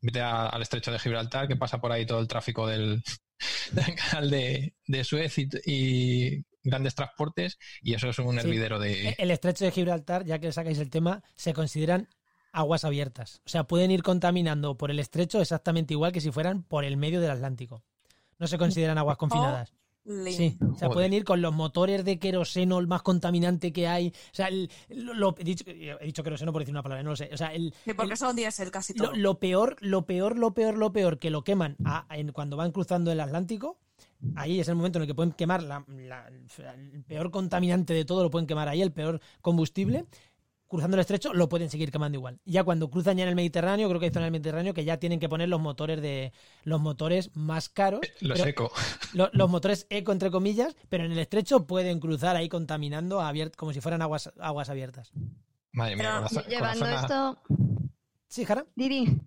vete 0.00 0.20
a- 0.20 0.46
al 0.46 0.62
estrecho 0.62 0.92
de 0.92 1.00
Gibraltar, 1.00 1.48
que 1.48 1.56
pasa 1.56 1.80
por 1.80 1.90
ahí 1.90 2.06
todo 2.06 2.20
el 2.20 2.28
tráfico 2.28 2.66
del, 2.68 3.02
del 3.72 3.94
canal 3.96 4.30
de, 4.30 4.74
de 4.86 5.02
Suez 5.04 5.36
y, 5.38 5.48
y 5.66 6.44
grandes 6.64 6.94
transportes, 6.94 7.58
y 7.82 7.94
eso 7.94 8.08
es 8.08 8.18
un 8.18 8.32
Sí. 8.34 8.38
hervidero 8.40 8.78
de... 8.78 9.14
El 9.18 9.30
estrecho 9.30 9.64
de 9.64 9.70
Gibraltar, 9.72 10.24
ya 10.24 10.38
que 10.38 10.52
sacáis 10.52 10.78
el 10.78 10.90
tema, 10.90 11.22
se 11.36 11.52
consideran 11.54 12.08
aguas 12.52 12.84
abiertas. 12.84 13.40
O 13.46 13.48
sea, 13.48 13.64
pueden 13.64 13.90
ir 13.90 14.02
contaminando 14.02 14.76
por 14.76 14.90
el 14.90 14.98
estrecho 15.00 15.40
exactamente 15.40 15.94
igual 15.94 16.12
que 16.12 16.20
si 16.20 16.30
fueran 16.30 16.62
por 16.62 16.84
el 16.84 16.96
medio 16.96 17.20
del 17.20 17.30
Atlántico. 17.30 17.82
No 18.38 18.46
se 18.46 18.58
consideran 18.58 18.98
aguas 18.98 19.16
confinadas. 19.16 19.72
Lean. 20.04 20.36
Sí, 20.36 20.58
o 20.60 20.66
sea, 20.74 20.88
Joder. 20.88 20.92
pueden 20.92 21.12
ir 21.12 21.22
con 21.24 21.40
los 21.40 21.54
motores 21.54 22.04
de 22.04 22.18
queroseno, 22.18 22.80
el 22.80 22.88
más 22.88 23.02
contaminante 23.02 23.72
que 23.72 23.86
hay. 23.86 24.08
O 24.08 24.34
sea, 24.34 24.48
el- 24.48 24.68
lo, 24.88 25.14
lo- 25.14 25.34
he, 25.38 25.44
dicho, 25.44 25.64
he 25.68 25.96
dicho 26.04 26.24
queroseno 26.24 26.52
por 26.52 26.60
decir 26.62 26.74
una 26.74 26.82
palabra, 26.82 27.04
no 27.04 27.10
lo 27.10 27.16
sé. 27.16 27.30
O 27.32 27.36
sea, 27.36 27.54
el, 27.54 27.72
Sí, 27.84 27.94
porque 27.94 28.12
el- 28.14 28.18
son 28.18 28.34
diésel 28.34 28.72
casi 28.72 28.94
todo. 28.94 29.12
lo, 29.12 29.16
lo 29.16 29.38
peor, 29.38 29.76
lo 29.80 30.04
peor, 30.04 30.36
lo 30.36 30.54
peor, 30.54 30.76
lo 30.76 30.92
peor 30.92 31.20
que 31.20 31.30
lo 31.30 31.44
queman 31.44 31.76
a- 31.84 32.04
en- 32.10 32.32
cuando 32.32 32.56
van 32.56 32.72
cruzando 32.72 33.12
el 33.12 33.20
Atlántico. 33.20 33.78
Ahí 34.36 34.60
es 34.60 34.68
el 34.68 34.76
momento 34.76 34.98
en 34.98 35.02
el 35.02 35.08
que 35.08 35.14
pueden 35.14 35.32
quemar 35.32 35.62
la- 35.62 35.84
la- 35.88 36.28
el 36.28 37.02
peor 37.04 37.30
contaminante 37.30 37.92
de 37.94 38.04
todo, 38.04 38.22
lo 38.22 38.30
pueden 38.30 38.46
quemar 38.46 38.68
ahí, 38.68 38.80
el 38.82 38.92
peor 38.92 39.20
combustible. 39.40 40.06
Cruzando 40.68 40.96
el 40.96 41.02
estrecho 41.02 41.34
lo 41.34 41.50
pueden 41.50 41.68
seguir 41.68 41.90
quemando 41.92 42.16
igual. 42.16 42.40
Ya 42.46 42.64
cuando 42.64 42.88
cruzan 42.88 43.18
ya 43.18 43.24
en 43.24 43.28
el 43.28 43.34
Mediterráneo, 43.34 43.88
creo 43.88 44.00
que 44.00 44.06
hay 44.06 44.12
zonas 44.12 44.26
del 44.28 44.32
Mediterráneo 44.32 44.72
que 44.72 44.84
ya 44.86 44.96
tienen 44.96 45.20
que 45.20 45.28
poner 45.28 45.50
los 45.50 45.60
motores 45.60 46.00
de 46.00 46.32
los 46.64 46.80
motores 46.80 47.30
más 47.34 47.68
caros. 47.68 48.00
Lo 48.20 48.32
pero- 48.34 48.44
seco. 48.44 48.72
lo- 49.12 49.28
los 49.34 49.50
motores 49.50 49.86
eco 49.90 50.12
entre 50.12 50.30
comillas, 50.30 50.74
pero 50.88 51.04
en 51.04 51.12
el 51.12 51.18
estrecho 51.18 51.66
pueden 51.66 52.00
cruzar 52.00 52.36
ahí 52.36 52.48
contaminando 52.48 53.20
abiert- 53.20 53.54
como 53.54 53.74
si 53.74 53.82
fueran 53.82 54.00
aguas, 54.00 54.32
aguas 54.40 54.70
abiertas. 54.70 55.12
Madre 55.72 55.96
mía, 55.96 56.04
Pero 56.04 56.12
con 56.14 56.22
la, 56.22 56.28
zo- 56.28 56.34
con 56.42 56.42
la 56.44 56.48
Llevando 56.48 56.86
zona- 56.86 57.00
esto, 57.00 57.42
Sí, 58.28 58.44
Jara. 58.46 58.64
Diri. 58.74 59.20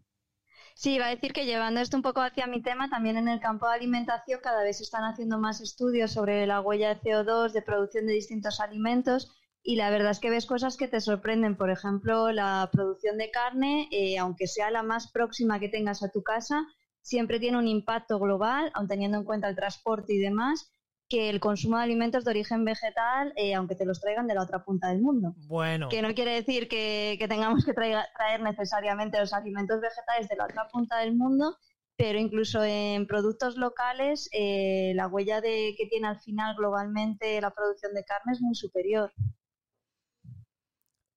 Sí, 0.76 0.96
iba 0.96 1.08
a 1.08 1.10
decir 1.10 1.34
que 1.34 1.46
llevando 1.46 1.80
esto 1.80 1.98
un 1.98 2.04
poco 2.04 2.22
hacia 2.22 2.48
mi 2.48 2.62
tema, 2.62 2.90
también 2.90 3.18
en 3.18 3.28
el 3.30 3.40
campo 3.40 3.68
de 3.68 3.74
alimentación 3.76 4.42
cada 4.44 4.62
vez 4.62 4.78
se 4.78 4.84
están 4.84 5.04
haciendo 5.06 5.40
más 5.40 5.60
estudios 5.62 6.12
sobre 6.12 6.46
la 6.46 6.62
huella 6.62 6.90
de 6.94 7.02
CO2 7.02 7.54
de 7.54 7.62
producción 7.64 8.06
de 8.06 8.14
distintos 8.14 8.60
alimentos 8.60 9.32
y 9.64 9.78
la 9.78 9.90
verdad 9.90 10.12
es 10.12 10.20
que 10.20 10.30
ves 10.30 10.46
cosas 10.46 10.78
que 10.78 10.88
te 10.88 11.00
sorprenden. 11.00 11.56
Por 11.58 11.72
ejemplo, 11.72 12.32
la 12.32 12.70
producción 12.72 13.18
de 13.18 13.32
carne, 13.32 13.88
eh, 13.92 14.20
aunque 14.20 14.48
sea 14.48 14.70
la 14.70 14.84
más 14.84 15.12
próxima 15.12 15.60
que 15.60 15.70
tengas 15.70 16.04
a 16.04 16.12
tu 16.12 16.22
casa, 16.24 16.68
siempre 17.02 17.40
tiene 17.40 17.58
un 17.58 17.68
impacto 17.68 18.20
global, 18.20 18.70
aun 18.74 18.88
teniendo 18.88 19.18
en 19.18 19.24
cuenta 19.24 19.48
el 19.48 19.56
transporte 19.56 20.14
y 20.14 20.20
demás, 20.20 20.72
que 21.08 21.30
el 21.30 21.40
consumo 21.40 21.78
de 21.78 21.84
alimentos 21.84 22.26
de 22.26 22.32
origen 22.32 22.66
vegetal, 22.66 23.32
eh, 23.36 23.54
aunque 23.54 23.76
te 23.76 23.86
los 23.86 24.02
traigan 24.02 24.28
de 24.28 24.34
la 24.36 24.44
otra 24.44 24.64
punta 24.64 24.90
del 24.90 25.02
mundo. 25.02 25.34
Bueno, 25.48 25.88
Que 25.90 26.02
no 26.02 26.14
quiere 26.16 26.32
decir 26.34 26.68
que, 26.68 27.16
que 27.20 27.28
tengamos 27.28 27.64
que 27.64 27.74
traiga- 27.74 28.08
traer 28.18 28.42
necesariamente 28.42 29.20
los 29.20 29.34
alimentos 29.34 29.80
vegetales 29.82 30.28
de 30.28 30.36
la 30.36 30.46
otra 30.46 30.68
punta 30.72 30.98
del 31.00 31.16
mundo, 31.16 31.56
pero 31.98 32.18
incluso 32.20 32.64
en 32.64 33.06
productos 33.08 33.56
locales 33.56 34.30
eh, 34.34 34.94
la 34.96 35.08
huella 35.08 35.42
de, 35.42 35.76
que 35.78 35.86
tiene 35.88 36.08
al 36.08 36.20
final 36.20 36.56
globalmente 36.56 37.40
la 37.40 37.52
producción 37.52 37.94
de 37.94 38.04
carne 38.04 38.34
es 38.34 38.42
muy 38.42 38.56
superior. 38.56 39.14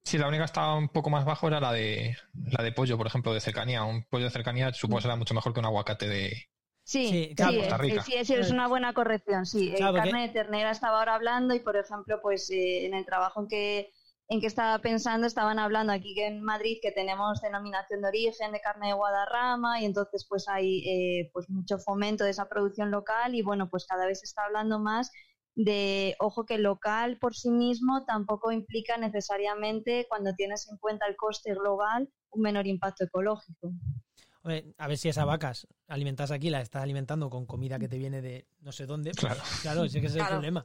Sí, 0.04 0.16
la 0.16 0.28
única 0.28 0.42
que 0.44 0.46
estaba 0.46 0.74
un 0.76 0.88
poco 0.88 1.10
más 1.10 1.24
bajo 1.26 1.48
era 1.48 1.60
la 1.60 1.72
de 1.72 2.16
la 2.50 2.62
de 2.64 2.72
pollo, 2.72 2.96
por 2.96 3.06
ejemplo, 3.06 3.34
de 3.34 3.40
cercanía. 3.40 3.84
Un 3.84 4.04
pollo 4.04 4.24
de 4.24 4.30
cercanía 4.30 4.72
supongo 4.72 5.00
será 5.02 5.16
mucho 5.16 5.34
mejor 5.34 5.52
que 5.52 5.60
un 5.60 5.66
aguacate 5.66 6.08
de. 6.08 6.48
Sí, 6.88 7.06
Sí, 7.08 7.24
sí, 7.28 7.34
claro, 7.34 7.58
Costa 7.58 7.76
Rica. 7.76 8.02
sí, 8.02 8.12
sí, 8.24 8.32
es 8.32 8.50
una 8.50 8.66
buena 8.66 8.94
corrección, 8.94 9.44
sí. 9.44 9.74
Claro, 9.76 9.92
porque- 9.92 10.08
carne 10.10 10.26
de 10.28 10.32
ternera 10.32 10.70
estaba 10.70 11.00
ahora 11.00 11.16
hablando 11.16 11.54
y, 11.54 11.60
por 11.60 11.76
ejemplo, 11.76 12.18
pues 12.22 12.48
eh, 12.50 12.86
en 12.86 12.94
el 12.94 13.04
trabajo 13.04 13.42
en 13.42 13.48
que, 13.48 13.92
en 14.28 14.40
que 14.40 14.46
estaba 14.46 14.78
pensando 14.78 15.26
estaban 15.26 15.58
hablando 15.58 15.92
aquí 15.92 16.14
que 16.14 16.26
en 16.26 16.42
Madrid 16.42 16.78
que 16.80 16.90
tenemos 16.90 17.42
denominación 17.42 18.00
de 18.00 18.08
origen 18.08 18.52
de 18.52 18.62
carne 18.62 18.86
de 18.86 18.92
Guadarrama 18.94 19.82
y 19.82 19.84
entonces 19.84 20.24
pues 20.26 20.48
hay 20.48 20.78
eh, 20.88 21.30
pues 21.34 21.50
mucho 21.50 21.78
fomento 21.78 22.24
de 22.24 22.30
esa 22.30 22.48
producción 22.48 22.90
local 22.90 23.34
y 23.34 23.42
bueno, 23.42 23.68
pues 23.68 23.84
cada 23.86 24.06
vez 24.06 24.20
se 24.20 24.24
está 24.24 24.46
hablando 24.46 24.78
más 24.78 25.12
de, 25.54 26.16
ojo, 26.20 26.46
que 26.46 26.56
local 26.56 27.18
por 27.18 27.34
sí 27.34 27.50
mismo 27.50 28.06
tampoco 28.06 28.50
implica 28.50 28.96
necesariamente, 28.96 30.06
cuando 30.08 30.32
tienes 30.34 30.66
en 30.70 30.78
cuenta 30.78 31.06
el 31.06 31.16
coste 31.16 31.52
global, 31.52 32.08
un 32.30 32.40
menor 32.40 32.66
impacto 32.66 33.04
ecológico. 33.04 33.72
Hombre, 34.48 34.72
a 34.78 34.88
ver 34.88 34.96
si 34.96 35.10
esas 35.10 35.26
vacas 35.26 35.66
alimentas 35.88 36.30
aquí, 36.30 36.48
las 36.48 36.62
estás 36.62 36.82
alimentando 36.82 37.28
con 37.28 37.44
comida 37.44 37.78
que 37.78 37.86
te 37.86 37.98
viene 37.98 38.22
de 38.22 38.48
no 38.60 38.72
sé 38.72 38.86
dónde. 38.86 39.10
pues, 39.10 39.20
Claro. 39.20 39.40
claro, 39.60 39.84
ese 39.84 40.00
que 40.00 40.06
es 40.06 40.12
el 40.14 40.20
Claro. 40.20 40.36
problema. 40.36 40.64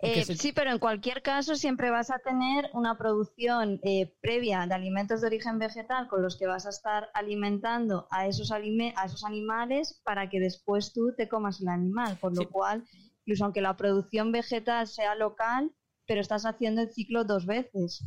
Eh, 0.00 0.20
es 0.20 0.30
el- 0.30 0.38
Sí, 0.38 0.52
pero 0.52 0.70
en 0.70 0.78
cualquier 0.78 1.20
caso 1.20 1.56
siempre 1.56 1.90
vas 1.90 2.10
a 2.10 2.18
tener 2.20 2.70
una 2.72 2.96
producción 2.96 3.80
eh, 3.82 4.14
previa 4.22 4.66
de 4.66 4.72
alimentos 4.74 5.20
de 5.20 5.26
origen 5.26 5.58
vegetal 5.58 6.08
con 6.08 6.22
los 6.22 6.38
que 6.38 6.46
vas 6.46 6.64
a 6.64 6.70
estar 6.70 7.10
alimentando 7.12 8.08
a 8.10 8.26
esos, 8.28 8.50
alime- 8.50 8.94
a 8.96 9.04
esos 9.04 9.24
animales 9.24 10.00
para 10.02 10.30
que 10.30 10.40
después 10.40 10.94
tú 10.94 11.12
te 11.14 11.28
comas 11.28 11.60
el 11.60 11.68
animal. 11.68 12.16
Por 12.18 12.34
lo 12.34 12.42
Sí. 12.44 12.48
cual, 12.50 12.86
incluso 13.26 13.44
aunque 13.44 13.60
la 13.60 13.76
producción 13.76 14.32
vegetal 14.32 14.86
sea 14.86 15.14
local, 15.16 15.70
pero 16.06 16.22
estás 16.22 16.46
haciendo 16.46 16.80
el 16.80 16.90
ciclo 16.90 17.24
dos 17.24 17.44
veces. 17.44 18.02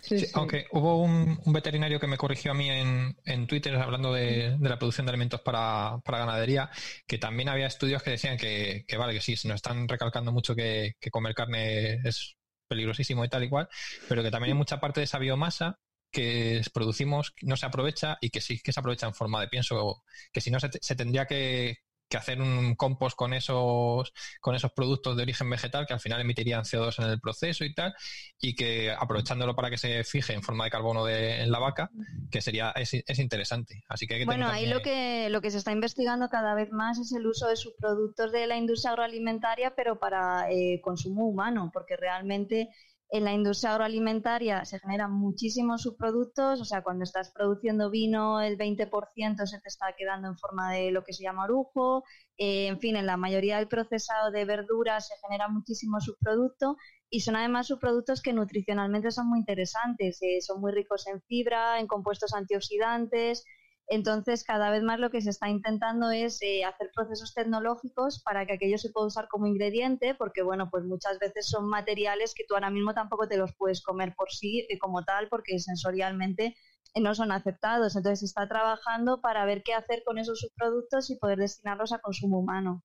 Sí, 0.00 0.18
Sí, 0.18 0.26
sí. 0.26 0.32
Aunque 0.34 0.66
hubo 0.72 1.02
un, 1.02 1.40
un 1.44 1.52
veterinario 1.52 1.98
que 2.00 2.06
me 2.06 2.16
corrigió 2.16 2.52
a 2.52 2.54
mí 2.54 2.70
en, 2.70 3.16
en 3.24 3.46
Twitter 3.46 3.74
hablando 3.76 4.12
de, 4.12 4.56
de 4.58 4.68
la 4.68 4.78
producción 4.78 5.06
de 5.06 5.10
alimentos 5.10 5.40
para, 5.40 5.98
para 6.04 6.18
ganadería, 6.18 6.70
que 7.06 7.18
también 7.18 7.48
había 7.48 7.66
estudios 7.66 8.02
que 8.02 8.10
decían 8.10 8.36
que, 8.38 8.84
que 8.86 8.96
vale, 8.96 9.12
que 9.14 9.20
sí, 9.20 9.36
se 9.36 9.48
nos 9.48 9.56
están 9.56 9.88
recalcando 9.88 10.32
mucho 10.32 10.54
que, 10.54 10.94
que 11.00 11.10
comer 11.10 11.34
carne 11.34 11.94
es 12.08 12.36
peligrosísimo 12.68 13.24
y 13.24 13.28
tal 13.28 13.44
y 13.44 13.48
cual, 13.48 13.68
pero 14.08 14.22
que 14.22 14.30
también 14.30 14.52
hay 14.52 14.58
mucha 14.58 14.80
parte 14.80 15.00
de 15.00 15.04
esa 15.04 15.18
biomasa 15.18 15.78
que 16.10 16.62
producimos 16.72 17.34
no 17.42 17.56
se 17.56 17.66
aprovecha 17.66 18.16
y 18.20 18.30
que 18.30 18.40
sí 18.40 18.60
que 18.60 18.72
se 18.72 18.80
aprovecha 18.80 19.06
en 19.06 19.14
forma 19.14 19.40
de 19.40 19.48
pienso, 19.48 20.02
que 20.32 20.40
si 20.40 20.50
no 20.50 20.60
se, 20.60 20.68
se 20.80 20.96
tendría 20.96 21.26
que, 21.26 21.78
que 22.08 22.16
hacer 22.16 22.40
un 22.40 22.74
compost 22.74 23.16
con 23.16 23.34
esos, 23.34 24.12
con 24.40 24.54
esos 24.54 24.72
productos 24.72 25.16
de 25.16 25.22
origen 25.22 25.48
vegetal 25.50 25.86
que 25.86 25.92
al 25.94 26.00
final 26.00 26.20
emitirían 26.20 26.64
CO2 26.64 26.98
en 26.98 27.10
el 27.10 27.20
proceso 27.20 27.64
y 27.64 27.74
tal, 27.74 27.94
y 28.40 28.54
que 28.54 28.90
aprovechándolo 28.90 29.54
para 29.54 29.70
que 29.70 29.78
se 29.78 30.04
fije 30.04 30.32
en 30.32 30.42
forma 30.42 30.64
de 30.64 30.70
carbono 30.70 31.04
de, 31.04 31.42
en 31.42 31.50
la 31.50 31.58
vaca, 31.58 31.90
que 32.30 32.40
sería 32.40 32.70
es, 32.72 32.94
es 32.94 33.18
interesante. 33.18 33.84
Así 33.88 34.06
que 34.06 34.14
hay 34.14 34.20
que 34.20 34.26
Bueno, 34.26 34.46
ahí 34.48 34.62
también- 34.62 34.74
lo 34.74 34.82
que, 34.82 35.28
lo 35.30 35.40
que 35.40 35.50
se 35.50 35.58
está 35.58 35.72
investigando 35.72 36.28
cada 36.28 36.54
vez 36.54 36.70
más 36.72 36.98
es 36.98 37.12
el 37.12 37.26
uso 37.26 37.46
de 37.48 37.56
subproductos 37.56 38.32
de 38.32 38.46
la 38.46 38.56
industria 38.56 38.90
agroalimentaria, 38.92 39.74
pero 39.74 39.98
para 39.98 40.50
eh, 40.50 40.80
consumo 40.82 41.26
humano, 41.28 41.70
porque 41.72 41.96
realmente 41.96 42.68
en 43.10 43.24
la 43.24 43.32
industria 43.32 43.72
agroalimentaria 43.72 44.64
se 44.64 44.78
generan 44.78 45.12
muchísimos 45.12 45.82
subproductos, 45.82 46.60
o 46.60 46.64
sea, 46.64 46.82
cuando 46.82 47.04
estás 47.04 47.30
produciendo 47.30 47.90
vino, 47.90 48.40
el 48.40 48.58
20% 48.58 49.46
se 49.46 49.60
te 49.60 49.68
está 49.68 49.94
quedando 49.96 50.28
en 50.28 50.36
forma 50.36 50.72
de 50.72 50.90
lo 50.90 51.02
que 51.04 51.14
se 51.14 51.22
llama 51.22 51.44
orujo, 51.44 52.04
eh, 52.36 52.66
en 52.66 52.78
fin, 52.78 52.96
en 52.96 53.06
la 53.06 53.16
mayoría 53.16 53.56
del 53.56 53.68
procesado 53.68 54.30
de 54.30 54.44
verduras 54.44 55.08
se 55.08 55.14
genera 55.26 55.48
muchísimo 55.48 56.00
subproducto 56.00 56.76
y 57.08 57.20
son 57.20 57.36
además 57.36 57.68
subproductos 57.68 58.20
que 58.20 58.34
nutricionalmente 58.34 59.10
son 59.10 59.28
muy 59.28 59.38
interesantes, 59.38 60.18
eh, 60.20 60.42
son 60.42 60.60
muy 60.60 60.72
ricos 60.72 61.06
en 61.06 61.22
fibra, 61.22 61.80
en 61.80 61.86
compuestos 61.86 62.34
antioxidantes, 62.34 63.44
entonces, 63.90 64.44
cada 64.44 64.70
vez 64.70 64.82
más 64.82 65.00
lo 65.00 65.10
que 65.10 65.22
se 65.22 65.30
está 65.30 65.48
intentando 65.48 66.10
es 66.10 66.42
eh, 66.42 66.62
hacer 66.62 66.90
procesos 66.94 67.32
tecnológicos 67.32 68.22
para 68.22 68.44
que 68.44 68.52
aquello 68.52 68.76
se 68.76 68.90
pueda 68.90 69.06
usar 69.06 69.28
como 69.28 69.46
ingrediente, 69.46 70.14
porque 70.14 70.42
bueno, 70.42 70.68
pues 70.70 70.84
muchas 70.84 71.18
veces 71.18 71.48
son 71.48 71.70
materiales 71.70 72.34
que 72.34 72.44
tú 72.46 72.54
ahora 72.54 72.68
mismo 72.70 72.92
tampoco 72.92 73.26
te 73.28 73.38
los 73.38 73.54
puedes 73.54 73.82
comer 73.82 74.14
por 74.14 74.30
sí 74.30 74.66
eh, 74.68 74.78
como 74.78 75.04
tal, 75.04 75.28
porque 75.30 75.58
sensorialmente 75.58 76.54
eh, 76.92 77.00
no 77.00 77.14
son 77.14 77.32
aceptados. 77.32 77.96
Entonces, 77.96 78.20
se 78.20 78.26
está 78.26 78.46
trabajando 78.46 79.22
para 79.22 79.46
ver 79.46 79.62
qué 79.62 79.72
hacer 79.72 80.02
con 80.04 80.18
esos 80.18 80.40
subproductos 80.40 81.08
y 81.08 81.16
poder 81.16 81.38
destinarlos 81.38 81.92
a 81.94 82.00
consumo 82.00 82.40
humano. 82.40 82.84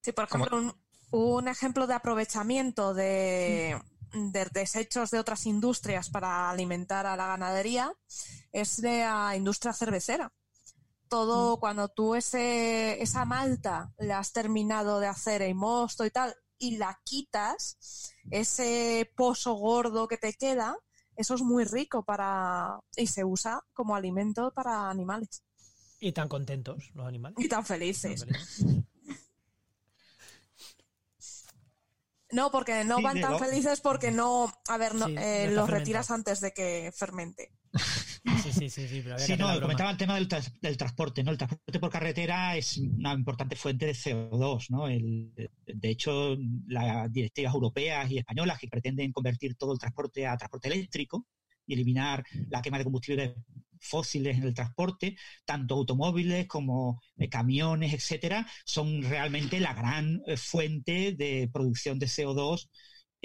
Sí, 0.00 0.12
por 0.12 0.24
ejemplo, 0.24 0.56
un, 0.56 0.72
un 1.10 1.48
ejemplo 1.48 1.86
de 1.86 1.94
aprovechamiento 1.94 2.94
de, 2.94 3.78
de 4.14 4.46
desechos 4.52 5.10
de 5.10 5.18
otras 5.18 5.46
industrias 5.46 6.08
para 6.08 6.50
alimentar 6.50 7.06
a 7.06 7.16
la 7.16 7.26
ganadería 7.26 7.92
es 8.52 8.80
de 8.80 9.00
la 9.00 9.36
industria 9.36 9.72
cervecera. 9.72 10.32
Todo 11.08 11.58
cuando 11.58 11.88
tú 11.88 12.14
ese, 12.14 13.02
esa 13.02 13.24
malta 13.24 13.92
la 13.98 14.18
has 14.18 14.32
terminado 14.32 15.00
de 15.00 15.06
hacer 15.06 15.42
el 15.42 15.54
mosto 15.54 16.06
y 16.06 16.10
tal 16.10 16.34
y 16.58 16.76
la 16.76 16.98
quitas, 17.04 18.12
ese 18.30 19.10
pozo 19.16 19.54
gordo 19.54 20.08
que 20.08 20.16
te 20.16 20.32
queda, 20.32 20.76
eso 21.16 21.34
es 21.34 21.42
muy 21.42 21.64
rico 21.64 22.04
para 22.04 22.80
y 22.96 23.06
se 23.06 23.24
usa 23.24 23.60
como 23.72 23.94
alimento 23.94 24.52
para 24.54 24.88
animales. 24.88 25.44
Y 26.00 26.12
tan 26.12 26.28
contentos 26.28 26.90
los 26.94 27.06
animales. 27.06 27.36
Y 27.38 27.48
tan 27.48 27.64
felices. 27.64 28.20
Tan 28.20 28.28
felices. 28.28 28.84
No, 32.34 32.50
porque 32.50 32.84
no 32.84 32.96
Sí, 32.96 33.02
van 33.02 33.20
tan 33.20 33.38
felices 33.38 33.80
porque 33.80 34.10
no, 34.10 34.52
a 34.68 34.76
ver, 34.76 34.94
no, 34.94 35.06
Sí, 35.06 35.14
no 35.14 35.20
eh, 35.20 35.50
los 35.52 35.70
retiras 35.70 36.10
antes 36.10 36.40
de 36.40 36.52
que 36.52 36.92
fermente. 36.94 37.50
Sí, 38.42 38.52
sí, 38.52 38.70
sí, 38.70 38.88
sí, 38.88 39.00
pero 39.04 39.18
Sí, 39.18 39.32
no, 39.36 39.46
broma. 39.46 39.60
comentaba 39.60 39.90
el 39.90 39.96
tema 39.96 40.14
del, 40.14 40.26
transporte, 40.76 41.22
¿no? 41.22 41.30
El 41.30 41.38
transporte 41.38 41.78
por 41.78 41.90
carretera 41.90 42.56
es 42.56 42.78
una 42.78 43.12
importante 43.12 43.54
fuente 43.54 43.86
de 43.86 43.92
CO2, 43.94 44.70
¿no? 44.70 44.88
El- 44.88 45.32
de 45.66 45.88
hecho, 45.90 46.36
las 46.66 47.12
directivas 47.12 47.54
europeas 47.54 48.10
y 48.10 48.18
españolas 48.18 48.58
que 48.58 48.68
pretenden 48.68 49.12
convertir 49.12 49.56
todo 49.56 49.72
el 49.72 49.78
transporte 49.78 50.26
a 50.26 50.36
transporte 50.36 50.68
eléctrico 50.68 51.26
y 51.66 51.74
eliminar 51.74 52.24
la 52.48 52.60
quema 52.62 52.78
de 52.78 52.84
combustibles 52.84 53.34
fósiles 53.80 54.36
en 54.38 54.44
el 54.44 54.54
transporte, 54.54 55.16
tanto 55.44 55.74
automóviles 55.74 56.46
como 56.46 57.00
eh, 57.16 57.28
camiones, 57.28 57.92
etcétera, 57.94 58.46
son 58.64 59.02
realmente 59.02 59.60
la 59.60 59.74
gran 59.74 60.20
eh, 60.26 60.36
fuente 60.36 61.12
de 61.12 61.48
producción 61.52 61.98
de 61.98 62.06
CO2 62.06 62.68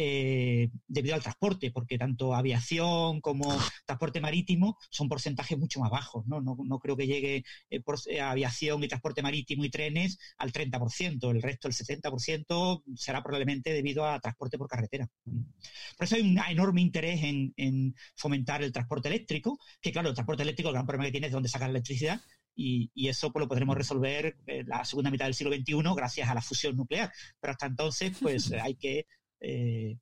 eh, 0.02 0.70
debido 0.88 1.14
al 1.14 1.22
transporte, 1.22 1.72
porque 1.72 1.98
tanto 1.98 2.34
aviación 2.34 3.20
como 3.20 3.54
transporte 3.86 4.22
marítimo 4.22 4.78
son 4.90 5.10
porcentajes 5.10 5.58
mucho 5.58 5.82
más 5.82 5.92
bajos. 5.92 6.26
No, 6.26 6.40
no, 6.40 6.80
creo 6.80 6.96
que 6.96 7.06
llegue 7.06 7.44
eh, 7.70 7.82
por, 7.82 7.98
eh, 8.08 8.22
aviación 8.22 8.82
y 8.82 8.88
transporte 8.88 9.22
marítimo 9.22 9.66
y 9.66 9.70
trenes 9.70 10.18
al 10.38 10.54
30%. 10.54 11.32
El 11.32 11.42
resto, 11.42 11.68
el 11.68 11.74
70%, 11.74 12.84
será 12.96 13.22
probablemente 13.22 13.74
debido 13.74 14.06
a 14.06 14.22
transporte 14.22 14.58
por 14.58 14.70
carretera. 14.70 15.10
Por 15.26 16.06
eso 16.06 16.16
hay 16.16 16.22
un 16.22 16.40
enorme 16.48 16.80
interés 16.80 17.22
en, 17.22 17.94
fomentar 18.16 18.64
el 18.64 18.72
transporte 18.72 19.10
eléctrico, 19.10 19.60
que 19.82 19.92
claro, 19.92 20.08
el 20.08 20.16
transporte 20.16 20.44
eléctrico, 20.44 20.70
el 20.70 20.76
gran 20.76 20.86
problema 20.86 21.08
que 21.08 21.12
tiene 21.12 21.28
es 21.28 21.34
dónde 21.34 21.50
sacar 21.50 21.68
la 21.68 21.72
electricidad, 21.72 22.22
y, 22.56 22.90
eso 23.08 23.32
pues, 23.32 23.42
lo 23.42 23.48
podremos 23.50 23.76
resolver 23.76 24.38
en 24.46 24.68
la 24.68 24.84
segunda 24.86 25.12
mitad 25.12 25.26
del 25.26 25.34
siglo 25.34 25.54
XXI 25.54 25.94
gracias 25.96 26.30
a 26.30 26.34
la 26.34 26.42
fusión 26.42 26.76
nuclear. 26.76 27.12
Pero 27.40 27.52
hasta 27.52 27.68
entonces, 27.68 28.18
pues 28.22 28.52
hay 28.64 28.76
que 28.76 29.06
eh, 29.40 29.98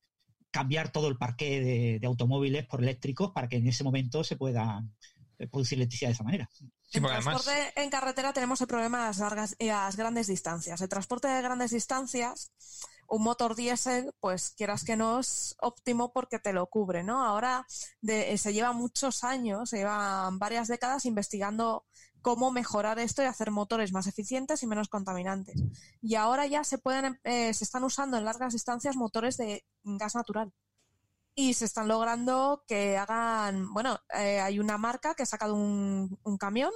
cambiar 0.51 0.91
todo 0.91 1.07
el 1.07 1.17
parque 1.17 1.99
de, 1.99 2.07
automóviles 2.07 2.65
por 2.65 2.81
eléctricos 2.81 3.31
para 3.31 3.47
que 3.47 3.57
en 3.57 3.67
ese 3.67 3.83
momento 3.83 4.23
se 4.23 4.35
pueda 4.35 4.83
eh, 5.37 5.47
producir 5.47 5.77
electricidad 5.77 6.09
de 6.09 6.13
esa 6.13 6.23
manera. 6.23 6.49
en 6.93 7.03
transporte 7.03 7.51
en 7.75 7.89
carretera 7.89 8.33
tenemos 8.33 8.61
el 8.61 8.67
problema 8.67 8.99
de 8.99 9.05
las, 9.05 9.19
largas, 9.19 9.55
y 9.59 9.67
las 9.67 9.95
grandes 9.95 10.27
distancias. 10.27 10.81
El 10.81 10.89
transporte 10.89 11.27
de 11.27 11.41
grandes 11.41 11.71
distancias, 11.71 12.51
un 13.07 13.23
motor 13.23 13.55
diésel, 13.55 14.11
pues 14.19 14.51
quieras 14.51 14.83
que 14.83 14.95
no 14.95 15.19
es 15.19 15.55
óptimo 15.59 16.11
porque 16.11 16.39
te 16.39 16.53
lo 16.53 16.67
cubre, 16.67 17.03
¿no? 17.03 17.23
Ahora 17.23 17.65
se 17.69 18.53
lleva 18.53 18.73
muchos 18.73 19.23
años, 19.23 19.69
se 19.69 19.77
llevan 19.77 20.39
varias 20.39 20.67
décadas 20.67 21.05
investigando 21.05 21.85
cómo 22.21 22.51
mejorar 22.51 22.99
esto 22.99 23.21
y 23.21 23.25
hacer 23.25 23.51
motores 23.51 23.93
más 23.93 24.07
eficientes 24.07 24.63
y 24.63 24.67
menos 24.67 24.89
contaminantes. 24.89 25.63
Y 26.01 26.15
ahora 26.15 26.45
ya 26.45 26.63
se 26.63 26.77
pueden, 26.77 27.19
eh, 27.23 27.53
se 27.53 27.63
están 27.63 27.83
usando 27.83 28.17
en 28.17 28.25
largas 28.25 28.53
distancias 28.53 28.95
motores 28.95 29.37
de 29.37 29.65
gas 29.83 30.15
natural. 30.15 30.51
Y 31.35 31.53
se 31.53 31.65
están 31.65 31.87
logrando 31.87 32.63
que 32.67 32.97
hagan, 32.97 33.71
bueno, 33.73 33.99
eh, 34.13 34.39
hay 34.39 34.59
una 34.59 34.77
marca 34.77 35.13
que 35.13 35.23
ha 35.23 35.27
sacado 35.27 35.53
un, 35.53 36.37
camión, 36.39 36.71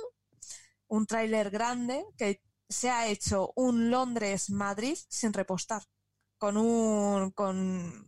un 0.87 1.07
tráiler 1.07 1.49
grande, 1.49 2.05
que 2.15 2.41
se 2.69 2.89
ha 2.89 3.07
hecho 3.07 3.51
un 3.55 3.89
Londres-Madrid 3.89 4.97
sin 5.09 5.33
repostar, 5.33 5.81
con 6.37 6.57
un 6.57 7.31
con, 7.31 8.07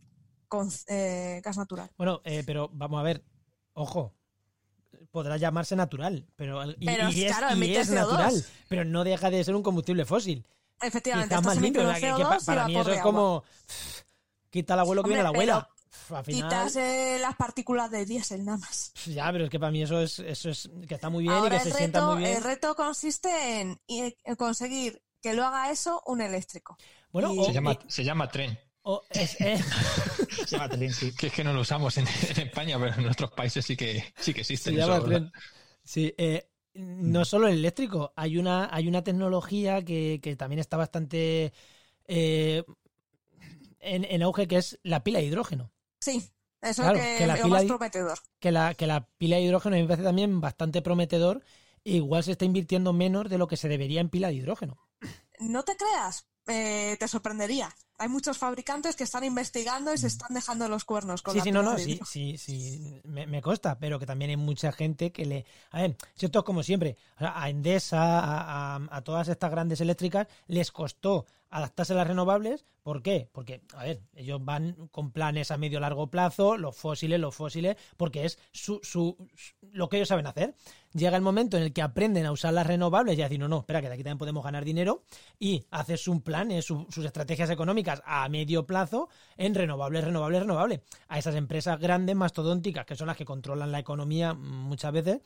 eh, 0.86 1.40
gas 1.44 1.56
natural. 1.56 1.90
Bueno, 1.98 2.22
pero 2.46 2.70
vamos 2.72 3.00
a 3.00 3.02
ver, 3.02 3.24
ojo, 3.72 4.14
podrá 5.14 5.36
llamarse 5.36 5.76
natural, 5.76 6.26
pero, 6.34 6.64
y, 6.76 6.88
es, 7.22 7.88
natural, 7.88 8.44
pero 8.66 8.84
no 8.84 9.04
deja 9.04 9.30
de 9.30 9.44
ser 9.44 9.54
un 9.54 9.62
combustible 9.62 10.04
fósil. 10.04 10.44
Efectivamente, 10.82 11.32
está 11.32 11.48
más 11.48 11.60
limpio. 11.60 11.84
para 12.44 12.66
mí 12.66 12.76
eso 12.76 12.90
es 12.90 13.00
como 13.00 13.44
quita 14.50 14.74
el 14.74 14.80
abuelo 14.80 15.04
que 15.04 15.10
viene 15.10 15.22
la 15.22 15.28
abuela. 15.28 15.68
Quitas 16.26 16.74
eh, 16.74 17.18
las 17.20 17.36
partículas 17.36 17.92
de 17.92 18.04
diésel 18.04 18.44
nada 18.44 18.58
más. 18.58 18.92
Ya, 19.06 19.30
pero 19.30 19.44
es 19.44 19.50
que 19.50 19.60
para 19.60 19.70
mí 19.70 19.84
eso 19.84 20.00
es, 20.00 20.18
eso 20.18 20.50
es 20.50 20.68
que 20.88 20.96
está 20.96 21.10
muy 21.10 21.22
bien 21.22 21.46
y 21.46 21.48
que 21.48 21.60
se 21.60 21.72
sienta 21.72 22.04
muy 22.06 22.18
bien. 22.18 22.36
El 22.36 22.42
reto 22.42 22.74
consiste 22.74 23.60
en, 23.60 23.78
conseguir 24.36 25.00
que 25.22 25.32
lo 25.32 25.44
haga 25.44 25.70
eso 25.70 26.02
un 26.06 26.22
eléctrico. 26.22 26.76
Bueno, 27.12 27.32
se, 27.44 27.52
llama, 27.52 27.78
se 27.86 28.02
llama 28.02 28.28
tren. 28.28 28.58
es, 29.10 29.36
Que 31.16 31.26
es 31.28 31.32
que 31.32 31.44
no 31.44 31.52
lo 31.52 31.60
usamos 31.60 31.96
en, 31.98 32.06
España, 32.06 32.78
pero 32.78 32.94
en 33.00 33.08
otros 33.08 33.32
países 33.32 33.64
sí 33.64 33.76
que, 33.76 34.12
sí 34.18 34.34
que 34.34 34.40
existen. 34.42 34.76
sí, 35.82 36.14
eh, 36.16 36.48
no 36.74 37.24
solo 37.24 37.46
el 37.46 37.58
eléctrico, 37.58 38.12
hay 38.16 38.36
una, 38.36 38.68
hay 38.74 38.88
una 38.88 39.04
tecnología 39.04 39.84
que, 39.84 40.36
también 40.38 40.58
está 40.58 40.76
bastante 40.76 41.52
eh, 42.06 42.64
en, 43.80 44.22
auge, 44.22 44.48
que 44.48 44.56
es 44.56 44.78
la 44.82 45.04
pila 45.04 45.20
de 45.20 45.26
hidrógeno. 45.26 45.72
Sí, 46.00 46.30
eso 46.60 46.82
es 46.90 47.18
que, 47.18 47.26
la 47.26 47.34
pila, 47.36 47.48
más 47.48 47.64
prometedor. 47.64 48.18
Que 48.40 48.50
la, 48.50 48.74
que 48.74 48.86
la 48.86 49.08
pila 49.18 49.36
de 49.36 49.42
hidrógeno 49.42 49.76
me 49.76 49.84
parece 49.84 50.02
también 50.02 50.40
bastante 50.40 50.82
prometedor. 50.82 51.42
igual 51.84 52.24
se 52.24 52.32
está 52.32 52.44
invirtiendo 52.44 52.92
menos 52.92 53.28
de 53.28 53.38
lo 53.38 53.46
que 53.46 53.56
se 53.56 53.68
debería 53.68 54.00
en 54.00 54.08
pila 54.08 54.28
de 54.28 54.34
hidrógeno. 54.34 54.78
No 55.38 55.62
te 55.62 55.76
creas, 55.76 56.26
eh, 56.46 56.96
te 56.98 57.08
sorprendería. 57.08 57.74
Hay 57.98 58.08
muchos 58.08 58.38
fabricantes 58.38 58.96
que 58.96 59.04
están 59.04 59.24
investigando 59.24 59.94
y 59.94 59.98
se 59.98 60.08
están 60.08 60.34
dejando 60.34 60.68
los 60.68 60.84
cuernos 60.84 61.22
con 61.22 61.32
sí, 61.32 61.38
la 61.38 61.44
sí, 61.44 61.52
no, 61.52 61.62
no, 61.62 61.78
sí, 61.78 62.00
sí, 62.04 62.36
sí, 62.36 63.00
me, 63.04 63.26
me, 63.26 63.40
consta, 63.40 63.78
pero 63.78 64.00
que 64.00 64.06
también 64.06 64.30
hay 64.30 64.36
mucha 64.36 64.72
gente 64.72 65.12
que 65.12 65.24
le... 65.24 65.46
A 65.70 65.82
ver, 65.82 65.96
esto 66.18 66.38
es 66.40 66.44
como 66.44 66.62
siempre, 66.62 66.96
a 67.16 67.48
Endesa, 67.48 68.18
a, 68.20 68.80
a, 68.90 69.00
todas 69.02 69.28
estas 69.28 69.50
grandes 69.50 69.80
eléctricas, 69.80 70.26
les 70.48 70.72
costó 70.72 71.26
adaptarse 71.54 71.92
a 71.92 71.96
las 71.96 72.08
renovables. 72.08 72.64
¿Por 72.82 73.00
qué? 73.00 73.30
Porque, 73.32 73.62
a 73.74 73.84
ver, 73.84 74.02
ellos 74.14 74.44
van 74.44 74.88
con 74.90 75.12
planes 75.12 75.52
a 75.52 75.56
medio 75.56 75.78
largo 75.78 76.10
plazo, 76.10 76.58
los 76.58 76.76
fósiles, 76.76 77.20
los 77.20 77.34
fósiles, 77.34 77.76
porque 77.96 78.24
es 78.24 78.38
su, 78.50 78.80
su, 78.82 79.16
lo 79.70 79.88
que 79.88 79.96
ellos 79.96 80.08
saben 80.08 80.26
hacer. 80.26 80.56
Llega 80.92 81.16
el 81.16 81.22
momento 81.22 81.56
en 81.56 81.62
el 81.62 81.72
que 81.72 81.80
aprenden 81.80 82.26
a 82.26 82.32
usar 82.32 82.52
las 82.52 82.66
renovables 82.66 83.16
y 83.16 83.22
a 83.22 83.26
decir, 83.26 83.38
no, 83.38 83.48
no, 83.48 83.60
espera, 83.60 83.80
que 83.80 83.88
de 83.88 83.94
aquí 83.94 84.02
también 84.02 84.18
podemos 84.18 84.44
ganar 84.44 84.64
dinero 84.64 85.04
y 85.38 85.64
haces 85.70 86.08
un 86.08 86.22
plan, 86.22 86.50
eh, 86.50 86.60
sus 86.60 86.98
estrategias 86.98 87.50
económicas 87.50 87.83
a 88.04 88.28
medio 88.28 88.66
plazo 88.66 89.08
en 89.36 89.54
renovables, 89.54 90.04
renovables, 90.04 90.40
renovables. 90.42 90.80
A 91.08 91.18
esas 91.18 91.34
empresas 91.34 91.78
grandes, 91.80 92.16
mastodónticas, 92.16 92.86
que 92.86 92.96
son 92.96 93.06
las 93.06 93.16
que 93.16 93.24
controlan 93.24 93.72
la 93.72 93.78
economía 93.78 94.34
muchas 94.34 94.92
veces, 94.92 95.20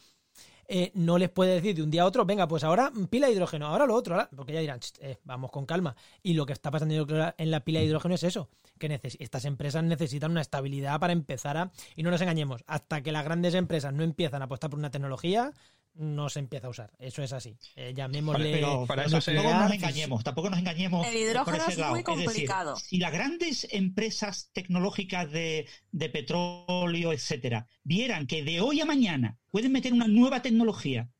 eh, 0.70 0.92
no 0.94 1.16
les 1.16 1.30
puede 1.30 1.54
decir 1.54 1.74
de 1.74 1.82
un 1.82 1.90
día 1.90 2.02
a 2.02 2.04
otro, 2.04 2.26
venga, 2.26 2.46
pues 2.46 2.62
ahora 2.62 2.92
pila 3.08 3.26
de 3.26 3.32
hidrógeno, 3.32 3.66
ahora 3.66 3.86
lo 3.86 3.94
otro, 3.94 4.28
porque 4.36 4.52
ya 4.52 4.60
dirán, 4.60 4.80
eh, 5.00 5.16
vamos 5.24 5.50
con 5.50 5.64
calma. 5.64 5.96
Y 6.22 6.34
lo 6.34 6.44
que 6.44 6.52
está 6.52 6.70
pasando 6.70 6.94
en 7.38 7.50
la 7.50 7.60
pila 7.60 7.80
de 7.80 7.86
hidrógeno 7.86 8.14
es 8.14 8.22
eso, 8.22 8.50
que 8.78 9.00
estas 9.18 9.46
empresas 9.46 9.82
necesitan 9.82 10.30
una 10.30 10.42
estabilidad 10.42 11.00
para 11.00 11.14
empezar 11.14 11.56
a... 11.56 11.72
Y 11.96 12.02
no 12.02 12.10
nos 12.10 12.20
engañemos, 12.20 12.64
hasta 12.66 13.02
que 13.02 13.12
las 13.12 13.24
grandes 13.24 13.54
empresas 13.54 13.94
no 13.94 14.04
empiezan 14.04 14.42
a 14.42 14.44
apostar 14.44 14.68
por 14.68 14.78
una 14.78 14.90
tecnología, 14.90 15.54
no 15.98 16.28
se 16.28 16.38
empieza 16.38 16.68
a 16.68 16.70
usar. 16.70 16.92
Eso 16.98 17.22
es 17.22 17.32
así. 17.32 17.56
Eh, 17.74 17.92
llamémosle. 17.94 18.52
pero 18.52 18.86
para 18.86 19.04
eso 19.04 19.20
tampoco 19.20 19.54
nos 19.54 19.72
engañemos. 19.72 20.24
Tampoco 20.24 20.50
nos 20.50 20.58
engañemos. 20.60 21.06
El 21.06 21.16
hidrógeno 21.16 21.64
es 21.68 21.78
muy 21.90 22.02
complicado. 22.02 22.76
si 22.76 22.98
las 22.98 23.12
grandes 23.12 23.66
empresas 23.70 24.50
tecnológicas 24.52 25.30
de, 25.30 25.68
de, 25.90 26.08
petróleo, 26.08 27.12
etcétera, 27.12 27.66
vieran 27.82 28.26
que 28.26 28.44
de 28.44 28.60
hoy 28.60 28.80
a 28.80 28.86
mañana 28.86 29.38
pueden 29.50 29.72
meter 29.72 29.92
una 29.92 30.08
nueva 30.08 30.40
tecnología 30.40 31.10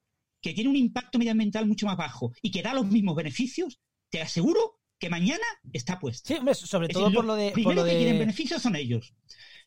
que 0.41 0.53
tiene 0.53 0.71
un 0.71 0.77
impacto 0.77 1.19
medioambiental 1.19 1.67
mucho 1.67 1.87
más 1.87 1.97
bajo 1.97 2.33
y 2.41 2.53
que 2.53 2.63
da 2.63 2.73
los 2.73 2.87
mismos 2.87 3.17
beneficios, 3.17 3.81
te 4.11 4.23
aseguro 4.23 4.81
que 4.99 5.11
mañana 5.11 5.45
está 5.73 5.99
puesto. 5.99 6.29
Sí, 6.29 6.35
hombre, 6.39 6.55
sobre 6.55 6.89
todo 6.89 7.13
por 7.13 7.25
lo 7.25 7.35
de. 7.35 7.51
Primero 7.51 7.85
que 7.85 7.97
tienen 7.97 8.19
beneficios 8.19 8.63
son 8.63 8.77
ellos. 8.77 9.15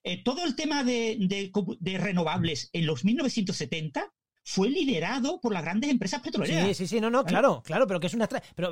Eh, 0.04 0.24
todo 0.24 0.46
el 0.46 0.56
tema 0.56 0.84
de, 0.84 1.18
de, 1.20 1.52
de, 1.80 1.98
renovables 1.98 2.70
en 2.74 2.88
los 2.88 3.06
1970 3.06 4.12
fue 4.44 4.70
liderado 4.70 5.40
por 5.40 5.54
las 5.54 5.64
grandes 5.64 5.90
empresas 5.90 6.22
petroleras. 6.22 6.68
Sí, 6.68 6.74
sí, 6.74 6.88
sí, 6.88 7.02
no, 7.02 7.10
no, 7.10 7.24
claro, 7.24 7.62
claro, 7.64 7.88
pero 7.88 8.00
que 8.00 8.08
es 8.08 8.14
una... 8.14 8.28
Pero 8.56 8.72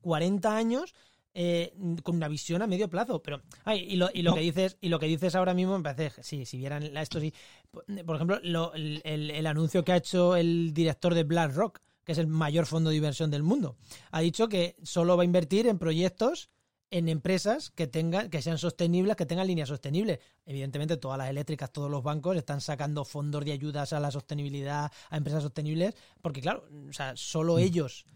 40 0.00 0.56
años 0.56 0.94
eh, 1.32 1.72
con 2.02 2.16
una 2.16 2.28
visión 2.28 2.62
a 2.62 2.66
medio 2.66 2.88
plazo. 2.88 3.22
Pero, 3.22 3.42
ay, 3.64 3.86
y 3.88 3.96
lo, 3.96 4.08
y 4.12 4.22
lo 4.22 4.34
que 4.34 4.40
dices, 4.40 4.76
y 4.80 4.88
lo 4.88 4.98
que 4.98 5.06
dices 5.06 5.34
ahora 5.34 5.54
mismo 5.54 5.78
me 5.78 5.84
parece, 5.84 6.22
sí, 6.22 6.44
si 6.44 6.58
vieran 6.58 6.96
esto 6.96 7.20
sí. 7.20 7.32
Por 7.70 8.16
ejemplo, 8.16 8.40
el, 8.74 9.00
el, 9.04 9.46
anuncio 9.46 9.84
que 9.84 9.92
ha 9.92 9.96
hecho 9.96 10.34
el 10.36 10.72
director 10.74 11.14
de 11.14 11.24
BlackRock, 11.24 11.78
que 12.04 12.12
es 12.12 12.18
el 12.18 12.26
mayor 12.26 12.66
fondo 12.66 12.90
de 12.90 12.96
inversión 12.96 13.30
del 13.30 13.42
mundo, 13.42 13.76
ha 14.10 14.20
dicho 14.20 14.48
que 14.48 14.74
solo 14.82 15.16
va 15.16 15.22
a 15.22 15.26
invertir 15.26 15.66
en 15.66 15.78
proyectos 15.78 16.50
en 16.90 17.08
empresas 17.08 17.70
que 17.70 17.86
tengan, 17.86 18.30
que 18.30 18.42
sean 18.42 18.58
sostenibles, 18.58 19.16
que 19.16 19.26
tengan 19.26 19.46
líneas 19.46 19.68
sostenibles. 19.68 20.18
Evidentemente, 20.44 20.96
todas 20.96 21.18
las 21.18 21.30
eléctricas, 21.30 21.72
todos 21.72 21.90
los 21.90 22.02
bancos 22.02 22.36
están 22.36 22.60
sacando 22.60 23.04
fondos 23.04 23.44
de 23.44 23.52
ayudas 23.52 23.92
a 23.92 24.00
la 24.00 24.10
sostenibilidad, 24.10 24.90
a 25.08 25.16
empresas 25.16 25.42
sostenibles, 25.42 25.94
porque 26.20 26.40
claro, 26.40 26.64
o 26.88 26.92
sea, 26.92 27.12
solo 27.16 27.56
mm. 27.56 27.58
ellos, 27.60 28.06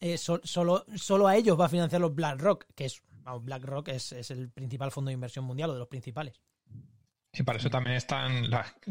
eh, 0.00 0.16
solo, 0.16 0.84
solo 0.96 1.28
a 1.28 1.36
ellos 1.36 1.60
va 1.60 1.66
a 1.66 1.68
financiar 1.68 2.00
los 2.00 2.14
BlackRock, 2.14 2.66
que 2.74 2.86
es, 2.86 3.02
BlackRock 3.42 3.88
es, 3.88 4.12
es 4.12 4.30
el 4.30 4.50
principal 4.50 4.90
fondo 4.90 5.10
de 5.10 5.14
inversión 5.14 5.44
mundial 5.44 5.70
o 5.70 5.74
de 5.74 5.78
los 5.78 5.88
principales. 5.88 6.40
Y 7.34 7.44
para 7.44 7.58
eso 7.58 7.70
también 7.70 7.96
están 7.96 8.50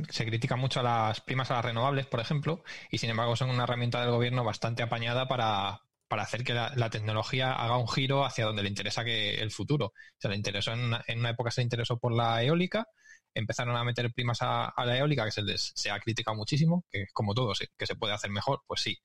se 0.10 0.26
critica 0.26 0.56
mucho 0.56 0.80
a 0.80 0.84
las 0.84 1.22
primas 1.22 1.52
a 1.52 1.56
las 1.56 1.66
renovables, 1.66 2.08
por 2.08 2.20
ejemplo, 2.20 2.64
y 2.90 2.98
sin 2.98 3.12
embargo 3.12 3.36
son 3.36 3.52
una 3.52 3.64
herramienta 3.64 4.02
del 4.02 4.10
gobierno 4.10 4.44
bastante 4.44 4.82
apañada 4.82 5.28
para, 5.28 5.82
para 6.12 6.24
hacer 6.24 6.44
que 6.44 6.54
la, 6.54 6.90
tecnología 6.90 7.54
haga 7.54 7.78
un 7.78 7.88
giro 7.88 8.26
hacia 8.26 8.44
donde 8.44 8.64
le 8.64 8.68
interesa 8.68 9.06
que 9.06 9.36
el 9.36 9.50
futuro. 9.50 9.86
O 9.86 9.94
sea, 10.20 10.30
le 10.30 10.36
interesó 10.36 10.74
en 10.74 10.82
una, 10.82 11.30
época 11.30 11.52
se 11.52 11.62
interesó 11.62 12.00
por 12.00 12.12
la 12.12 12.44
eólica, 12.44 12.86
empezaron 13.34 13.78
a 13.78 13.86
meter 13.86 14.12
primas 14.12 14.40
a, 14.42 14.74
la 14.86 14.98
eólica, 14.98 15.24
que 15.24 15.32
se, 15.32 15.42
se 15.58 15.90
ha 15.90 15.98
criticado 16.02 16.36
muchísimo, 16.36 16.84
que 16.92 17.06
como 17.14 17.34
todo, 17.34 17.54
que 17.78 17.86
se 17.86 17.96
puede 17.96 18.14
hacer 18.14 18.30
mejor, 18.30 18.62
pues 18.68 18.82
sí. 18.82 19.00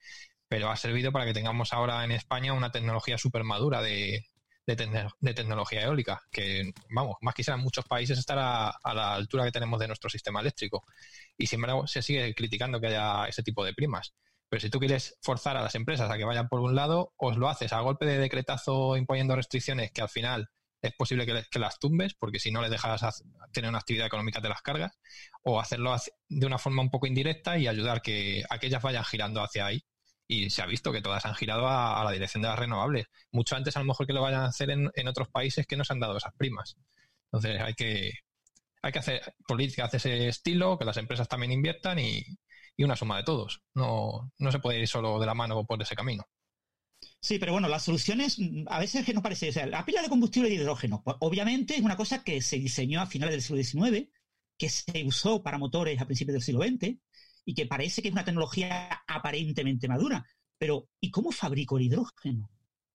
Pero 0.49 0.69
ha 0.69 0.75
servido 0.75 1.13
para 1.13 1.27
que 1.27 1.33
tengamos 1.33 1.73
ahora 1.73 2.03
en 2.03 2.11
España 2.11 2.53
una 2.53 2.73
tecnología 2.73 3.19
súper 3.19 3.45
madura 3.45 3.83
de, 3.83 4.27
tecnología 4.67 5.85
eólica, 5.85 6.23
que, 6.33 6.73
vamos, 6.91 7.19
más 7.21 7.37
quisiera 7.37 7.57
en 7.57 7.63
muchos 7.63 7.85
países 7.85 8.19
estar 8.19 8.37
a, 8.37 8.71
a, 8.71 8.95
la 8.95 9.15
altura 9.15 9.45
que 9.45 9.53
tenemos 9.53 9.79
de 9.79 9.87
nuestro 9.87 10.11
sistema 10.11 10.41
eléctrico. 10.41 10.85
Y 11.39 11.47
sin 11.47 11.59
embargo, 11.59 11.87
se 11.87 12.03
sigue 12.03 12.35
criticando 12.35 12.81
que 12.81 12.89
haya 12.89 13.27
ese 13.27 13.45
tipo 13.45 13.65
de 13.65 13.75
primas. 13.75 14.13
Pero 14.49 14.61
si 14.61 14.71
tú 14.71 14.79
quieres 14.79 15.19
forzar 15.23 15.57
a 15.57 15.63
las 15.63 15.75
empresas 15.75 16.11
a 16.11 16.17
que 16.17 16.25
vayan 16.25 16.49
por 16.49 16.61
un 16.61 16.75
lado, 16.75 17.13
os 17.17 17.37
lo 17.37 17.49
haces 17.49 17.73
a 17.73 17.81
golpe 17.81 18.07
de 18.07 18.19
decretazo 18.19 18.97
imponiendo 18.97 19.35
restricciones 19.35 19.91
que 19.93 20.03
al 20.03 20.09
final 20.09 20.49
es 20.83 20.95
posible 20.95 21.27
que, 21.27 21.45
que 21.51 21.59
las 21.59 21.79
tumbes, 21.79 22.15
porque 22.15 22.39
si 22.39 22.51
no 22.51 22.63
les 22.63 22.71
dejas 22.71 23.23
tener 23.53 23.69
una 23.69 23.79
actividad 23.79 24.07
económica 24.07 24.41
te 24.41 24.49
las 24.49 24.63
cargas, 24.63 24.99
o 25.43 25.61
hacerlo 25.61 25.97
de 26.29 26.47
una 26.47 26.59
forma 26.59 26.83
un 26.83 26.91
poco 26.91 27.07
indirecta 27.07 27.59
y 27.59 27.67
ayudar 27.67 28.03
que 28.03 28.45
aquellas 28.51 28.83
vayan 28.83 29.05
girando 29.05 29.43
hacia 29.43 29.67
ahí. 29.67 29.85
Y 30.29 30.51
se 30.51 30.61
ha 30.61 30.67
visto 30.67 30.91
que 30.91 31.03
todas 31.03 31.25
han 31.25 31.37
girado 31.37 31.69
a, 31.69 32.03
la 32.03 32.11
dirección 32.11 32.43
de 32.43 32.49
las 32.49 32.59
renovables. 32.59 33.07
Mucho 33.31 33.55
antes 33.55 33.77
a 33.77 33.81
lo 33.81 33.87
mejor 33.87 34.09
que 34.09 34.13
lo 34.13 34.23
vayan 34.23 34.43
a 34.43 34.47
hacer 34.47 34.71
en, 34.71 34.91
en 34.95 35.09
otros 35.09 35.29
países 35.29 35.67
que 35.67 35.77
no 35.77 35.85
se 35.85 35.93
han 35.93 36.01
dado 36.01 36.17
esas 36.17 36.35
primas. 36.37 36.77
Entonces 37.27 37.61
hay 37.61 37.75
que, 37.75 38.13
hay 38.83 38.93
que 38.93 38.99
hacer 38.99 39.35
políticas 39.47 39.91
de 39.93 39.99
ese 39.99 40.29
estilo, 40.29 40.79
que 40.79 40.85
las 40.85 40.97
empresas 40.97 41.29
también 41.29 41.53
inviertan 41.53 41.99
y, 42.01 42.25
y 42.77 42.85
una 42.85 42.97
suma 42.97 43.17
de 43.17 43.25
todos. 43.25 43.63
No, 43.75 44.33
no 44.39 44.53
se 44.53 44.59
puede 44.59 44.81
ir 44.81 44.89
solo 44.89 45.19
de 45.19 45.27
la 45.27 45.35
mano 45.35 45.65
por 45.65 45.81
ese 45.83 45.97
camino. 45.97 46.25
Sí, 47.21 47.39
pero 47.39 47.53
bueno, 47.53 47.69
las 47.69 47.85
soluciones 47.85 48.39
mm, 48.39 48.65
a 48.69 48.79
veces 48.79 49.05
que 49.05 49.13
nos 49.15 49.23
parece, 49.23 49.51
o 49.51 49.67
la 49.67 49.85
pila 49.85 50.03
de 50.03 50.09
combustible 50.09 50.49
de 50.49 50.57
hidrógeno, 50.57 51.03
pues, 51.05 51.17
obviamente 51.21 51.75
es 51.75 51.83
una 51.83 51.97
cosa 51.97 52.23
que 52.23 52.41
se 52.41 52.59
diseñó 52.59 53.01
a 53.01 53.07
finales 53.07 53.35
del 53.35 53.43
siglo 53.43 53.63
XIX, 53.63 54.11
que 54.59 54.69
se 54.69 55.05
usó 55.05 55.43
para 55.43 55.59
motores 55.59 56.01
a 56.01 56.07
principios 56.07 56.35
del 56.35 56.43
siglo 56.43 56.63
XX 56.63 56.99
y 57.45 57.55
que 57.55 57.67
parece 57.67 58.03
que 58.03 58.09
es 58.09 58.13
una 58.13 58.25
tecnología 58.25 59.03
aparentemente 59.07 59.89
madura. 59.89 60.25
Pero, 60.59 60.89
¿y 61.01 61.11
cómo 61.11 61.33
fabrico 61.33 61.77
el 61.77 61.85
hidrógeno? 61.85 62.51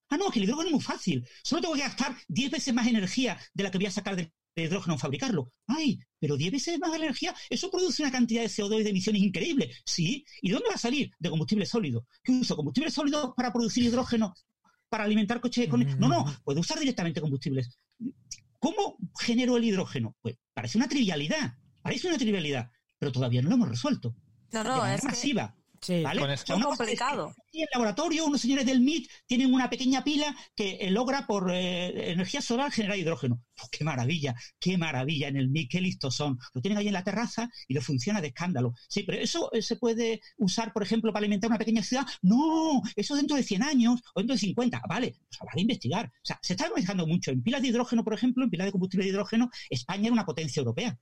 Ah, 0.10 0.18
no, 0.18 0.30
que 0.30 0.40
el 0.40 0.45
hidrógeno 0.45 0.68
es 0.70 0.74
muy 0.74 0.82
fácil. 0.82 1.26
Solo 1.44 1.62
tengo 1.62 1.76
que 1.76 1.82
gastar 1.82 2.16
10 2.28 2.52
veces 2.52 2.74
más 2.74 2.88
energía 2.88 3.40
de 3.53 3.64
la 3.64 3.72
que 3.72 3.78
voy 3.78 3.88
a 3.88 3.91
sacar 3.91 4.16
del 4.16 4.32
de 4.56 4.64
hidrógeno 4.64 4.98
fabricarlo. 4.98 5.52
¡Ay! 5.68 5.99
Pero 6.19 6.38
10 6.38 6.52
veces 6.52 6.80
más 6.80 6.91
de 6.91 6.98
energía, 6.98 7.34
eso 7.49 7.72
produce 7.72 8.03
una 8.03 8.11
cantidad 8.11 8.41
de 8.41 8.49
CO2 8.49 8.82
y 8.82 8.84
de 8.84 8.90
emisiones 8.90 9.22
increíble. 9.22 9.72
Sí. 9.86 10.26
¿Y 10.41 10.49
de 10.49 10.53
dónde 10.56 10.69
va 10.69 10.76
a 10.76 10.80
salir? 10.80 11.11
De 11.19 11.30
combustible 11.30 11.65
sólido. 11.65 12.06
¿Qué 12.23 12.32
uso? 12.32 12.56
¿Combustible 12.56 12.91
sólido 12.91 13.34
para 13.36 13.52
producir 13.52 13.84
hidrógeno? 13.84 14.34
¿Para 14.90 15.06
alimentar 15.06 15.40
coches 15.40 15.68
con.? 15.69 15.82
No, 15.99 16.07
no, 16.07 16.26
mm. 16.26 16.44
puede 16.44 16.60
usar 16.60 16.80
directamente 16.80 17.22
combustibles. 17.22 17.80
¿Cómo 18.60 18.98
genero 19.19 19.57
el 19.57 19.64
hidrógeno? 19.64 20.15
Pues 20.22 20.36
parece 20.53 20.78
una 20.78 20.88
trivialidad. 20.88 21.56
Parece 21.82 22.07
una 22.07 22.18
trivialidad. 22.18 22.69
Pero 22.99 23.11
todavía 23.11 23.41
no 23.41 23.49
lo 23.49 23.56
hemos 23.56 23.69
resuelto. 23.69 24.15
No, 24.52 24.64
no, 24.64 24.86
es 24.86 25.03
masiva. 25.03 25.56
Sí, 25.82 26.03
es 26.03 26.49
muy 26.49 26.62
complicado. 26.62 27.34
en 27.53 27.62
el 27.64 27.68
laboratorio, 27.74 28.26
unos 28.26 28.41
señores 28.41 28.68
del 28.68 28.82
MIT 28.82 29.10
tienen 29.26 29.52
una 29.52 29.68
pequeña 29.68 30.03
pila 30.03 30.36
que 30.56 30.78
eh, 30.80 30.91
logra 30.91 31.26
por 31.26 31.49
eh, 31.52 32.12
energía 32.12 32.40
solar 32.40 32.72
generar 32.72 32.99
hidrógeno. 32.99 33.41
Oh, 33.64 33.68
¡Qué 33.72 33.84
maravilla! 33.84 34.36
¡Qué 34.60 34.78
maravilla 34.78 35.28
en 35.30 35.38
el 35.38 35.49
MIT! 35.49 35.72
¡Qué 35.72 35.82
listos 35.82 36.16
son! 36.16 36.38
Lo 36.53 36.62
tienen 36.62 36.78
ahí 36.78 36.88
en 36.88 36.94
la 36.94 37.03
terraza 37.03 37.49
y 37.68 37.74
lo 37.74 37.82
funciona 37.82 38.22
de 38.22 38.28
escándalo. 38.28 38.74
Sí, 38.88 39.02
pero 39.02 39.18
eso 39.18 39.52
eh, 39.53 39.64
se 39.64 39.76
puede 39.78 40.22
usar, 40.38 40.72
por 40.72 40.84
ejemplo, 40.84 41.12
para 41.12 41.24
alimentar 41.24 41.49
una 41.49 41.58
pequeña 41.58 41.82
ciudad. 41.82 42.06
¡No! 42.22 42.84
Eso 42.95 43.16
dentro 43.16 43.36
de 43.36 43.41
100 43.41 43.64
años 43.64 44.02
o 44.14 44.20
dentro 44.20 44.36
de 44.36 44.40
50. 44.40 44.82
Vale, 44.88 45.16
pues 45.28 45.41
habrá 45.41 45.53
que 45.56 45.62
investigar. 45.62 46.06
O 46.06 46.26
sea, 46.26 46.40
se 46.44 46.53
está 46.53 46.70
manejando 46.70 47.08
mucho. 47.08 47.32
En 47.32 47.41
pilas 47.41 47.62
de 47.64 47.70
hidrógeno, 47.70 48.03
por 48.03 48.14
ejemplo, 48.14 48.44
en 48.44 48.52
pilas 48.52 48.68
de 48.68 48.72
combustible 48.72 49.06
de 49.06 49.12
hidrógeno, 49.12 49.49
España 49.68 50.03
era 50.03 50.14
una 50.14 50.26
potencia 50.26 50.60
europea. 50.60 50.95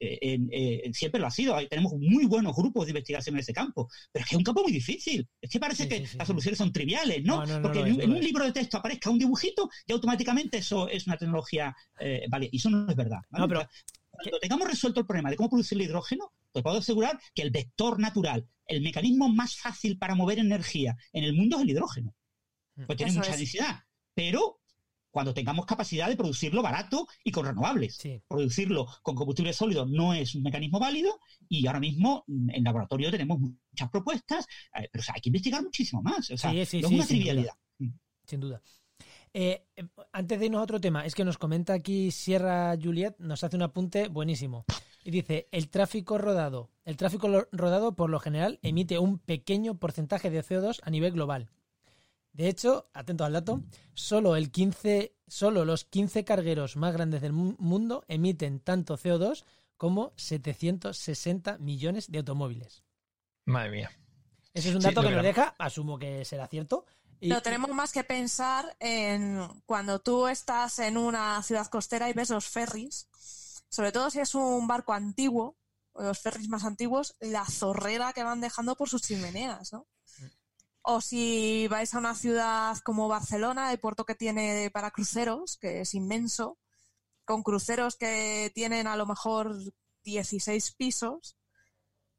Eh, 0.00 0.38
eh, 0.50 0.90
siempre 0.92 1.20
lo 1.20 1.26
ha 1.26 1.30
sido. 1.30 1.56
tenemos 1.68 1.92
muy 1.98 2.24
buenos 2.24 2.54
grupos 2.56 2.86
de 2.86 2.92
investigación 2.92 3.36
en 3.36 3.40
ese 3.40 3.52
campo, 3.52 3.88
pero 4.10 4.22
es 4.22 4.28
que 4.28 4.34
es 4.34 4.38
un 4.38 4.44
campo 4.44 4.62
muy 4.62 4.72
difícil. 4.72 5.28
Es 5.40 5.50
que 5.50 5.60
parece 5.60 5.88
que 5.88 6.06
las 6.16 6.26
soluciones 6.26 6.58
son 6.58 6.72
triviales, 6.72 7.22
¿no? 7.24 7.44
Porque 7.60 7.80
en, 7.80 8.10
un 8.10 8.20
libro 8.20 8.44
de 8.44 8.52
texto 8.52 8.78
aparezca 8.78 9.10
un 9.10 9.18
dibujito 9.18 9.68
y 9.86 9.92
automáticamente 9.92 10.58
eso 10.58 10.88
es 10.88 11.06
una 11.06 11.16
tecnología, 11.16 11.74
eh, 12.00 12.24
vale, 12.30 12.48
y 12.50 12.56
eso 12.56 12.70
no 12.70 12.88
es 12.88 12.96
verdad. 12.96 13.18
pero, 13.30 13.68
cuando 14.10 14.38
tengamos 14.40 14.68
resuelto 14.68 15.00
el 15.00 15.06
problema 15.06 15.30
de 15.30 15.36
cómo 15.36 15.50
producir 15.50 15.76
el 15.76 15.84
hidrógeno, 15.84 16.32
pues 16.52 16.62
puedo 16.62 16.78
asegurar 16.78 17.18
que 17.34 17.42
el 17.42 17.50
vector 17.50 17.98
natural, 17.98 18.46
el 18.66 18.80
mecanismo 18.80 19.28
más 19.28 19.56
fácil 19.56 19.98
para 19.98 20.14
mover 20.14 20.38
energía 20.38 20.96
en 21.12 21.24
el 21.24 21.34
mundo 21.34 21.56
es 21.56 21.62
el 21.62 21.70
hidrógeno. 21.70 22.14
Mm. 22.76 22.86
Pues 22.86 22.96
tiene 22.96 23.12
mucha 23.12 23.36
densidad, 23.36 23.80
pero 24.14 24.60
cuando 25.14 25.32
tengamos 25.32 25.64
capacidad 25.64 26.08
de 26.08 26.16
producirlo 26.16 26.60
barato 26.60 27.06
y 27.22 27.30
con 27.30 27.46
renovables. 27.46 28.02
Producirlo 28.26 28.88
con 29.00 29.14
combustible 29.14 29.52
sólido 29.52 29.86
no 29.86 30.12
es 30.12 30.34
un 30.34 30.42
mecanismo 30.42 30.80
válido 30.80 31.20
y 31.48 31.64
ahora 31.68 31.78
mismo 31.78 32.24
mm, 32.26 32.50
en 32.50 32.64
laboratorio 32.64 33.12
tenemos 33.12 33.38
muchas 33.38 33.90
propuestas, 33.90 34.44
eh, 34.74 34.88
pero 34.90 35.04
hay 35.14 35.20
que 35.20 35.28
investigar 35.28 35.62
muchísimo 35.62 36.02
más. 36.02 36.28
O 36.32 36.36
sea, 36.36 36.52
es 36.52 36.74
una 36.74 37.06
trivialidad. 37.06 37.52
Mm. 37.78 37.90
Sin 38.26 38.40
duda. 38.40 38.60
Eh, 39.32 39.64
eh, 39.76 39.84
antes 40.12 40.40
de 40.40 40.46
irnos 40.46 40.58
a 40.58 40.64
otro 40.64 40.80
tema, 40.80 41.06
es 41.06 41.14
que 41.14 41.24
nos 41.24 41.38
comenta 41.38 41.74
aquí 41.74 42.10
Sierra 42.10 42.76
Juliet, 42.76 43.14
nos 43.20 43.44
hace 43.44 43.54
un 43.54 43.62
apunte 43.62 44.08
buenísimo. 44.08 44.64
Y 45.04 45.12
dice, 45.12 45.46
el 45.52 45.68
tráfico 45.68 46.18
rodado. 46.18 46.72
El 46.84 46.96
tráfico 46.96 47.28
rodado 47.52 47.94
por 47.94 48.10
lo 48.10 48.18
general 48.18 48.58
emite 48.62 48.98
un 48.98 49.20
pequeño 49.20 49.78
porcentaje 49.78 50.28
de 50.28 50.42
CO2 50.42 50.80
a 50.82 50.90
nivel 50.90 51.12
global. 51.12 51.50
De 52.34 52.48
hecho, 52.48 52.90
atento 52.92 53.24
al 53.24 53.32
dato, 53.32 53.62
solo, 53.94 54.34
el 54.34 54.50
15, 54.50 55.14
solo 55.28 55.64
los 55.64 55.84
15 55.84 56.24
cargueros 56.24 56.76
más 56.76 56.92
grandes 56.92 57.22
del 57.22 57.32
mundo 57.32 58.04
emiten 58.08 58.58
tanto 58.58 58.98
CO2 58.98 59.44
como 59.76 60.12
760 60.16 61.58
millones 61.58 62.10
de 62.10 62.18
automóviles. 62.18 62.82
Madre 63.44 63.70
mía. 63.70 63.90
Ese 64.52 64.70
es 64.70 64.74
un 64.74 64.82
dato 64.82 65.02
que 65.02 65.10
nos 65.10 65.22
deja, 65.22 65.54
asumo 65.58 65.96
que 65.96 66.24
será 66.24 66.48
cierto. 66.48 66.86
Y... 67.20 67.28
No 67.28 67.40
tenemos 67.40 67.70
más 67.70 67.92
que 67.92 68.02
pensar 68.02 68.76
en 68.80 69.40
cuando 69.64 70.00
tú 70.00 70.26
estás 70.26 70.80
en 70.80 70.96
una 70.96 71.40
ciudad 71.44 71.68
costera 71.68 72.10
y 72.10 72.14
ves 72.14 72.30
los 72.30 72.48
ferries, 72.48 73.08
sobre 73.68 73.92
todo 73.92 74.10
si 74.10 74.18
es 74.18 74.34
un 74.34 74.66
barco 74.66 74.92
antiguo, 74.92 75.56
los 75.94 76.18
ferries 76.18 76.48
más 76.48 76.64
antiguos, 76.64 77.14
la 77.20 77.44
zorrera 77.44 78.12
que 78.12 78.24
van 78.24 78.40
dejando 78.40 78.74
por 78.74 78.88
sus 78.88 79.02
chimeneas, 79.02 79.72
¿no? 79.72 79.86
O 80.86 81.00
si 81.00 81.66
vais 81.68 81.94
a 81.94 81.98
una 81.98 82.14
ciudad 82.14 82.76
como 82.84 83.08
Barcelona, 83.08 83.72
el 83.72 83.80
puerto 83.80 84.04
que 84.04 84.14
tiene 84.14 84.70
para 84.70 84.90
cruceros, 84.90 85.56
que 85.56 85.80
es 85.80 85.94
inmenso, 85.94 86.58
con 87.24 87.42
cruceros 87.42 87.96
que 87.96 88.52
tienen 88.54 88.86
a 88.86 88.96
lo 88.96 89.06
mejor 89.06 89.56
16 90.02 90.72
pisos, 90.72 91.36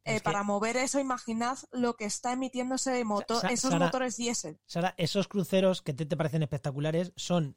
eh, 0.03 0.19
para 0.21 0.43
mover 0.43 0.77
eso, 0.77 0.99
imaginad 0.99 1.57
lo 1.71 1.95
que 1.95 2.05
está 2.05 2.33
emitiendo 2.33 2.75
ese 2.75 3.03
motor, 3.03 3.43
esos 3.51 3.73
motores 3.75 4.17
diésel. 4.17 4.59
Sara, 4.65 4.93
esos 4.97 5.27
cruceros 5.27 5.81
que 5.81 5.93
te, 5.93 6.05
te, 6.05 6.15
parecen 6.15 6.43
espectaculares 6.43 7.11
son 7.15 7.55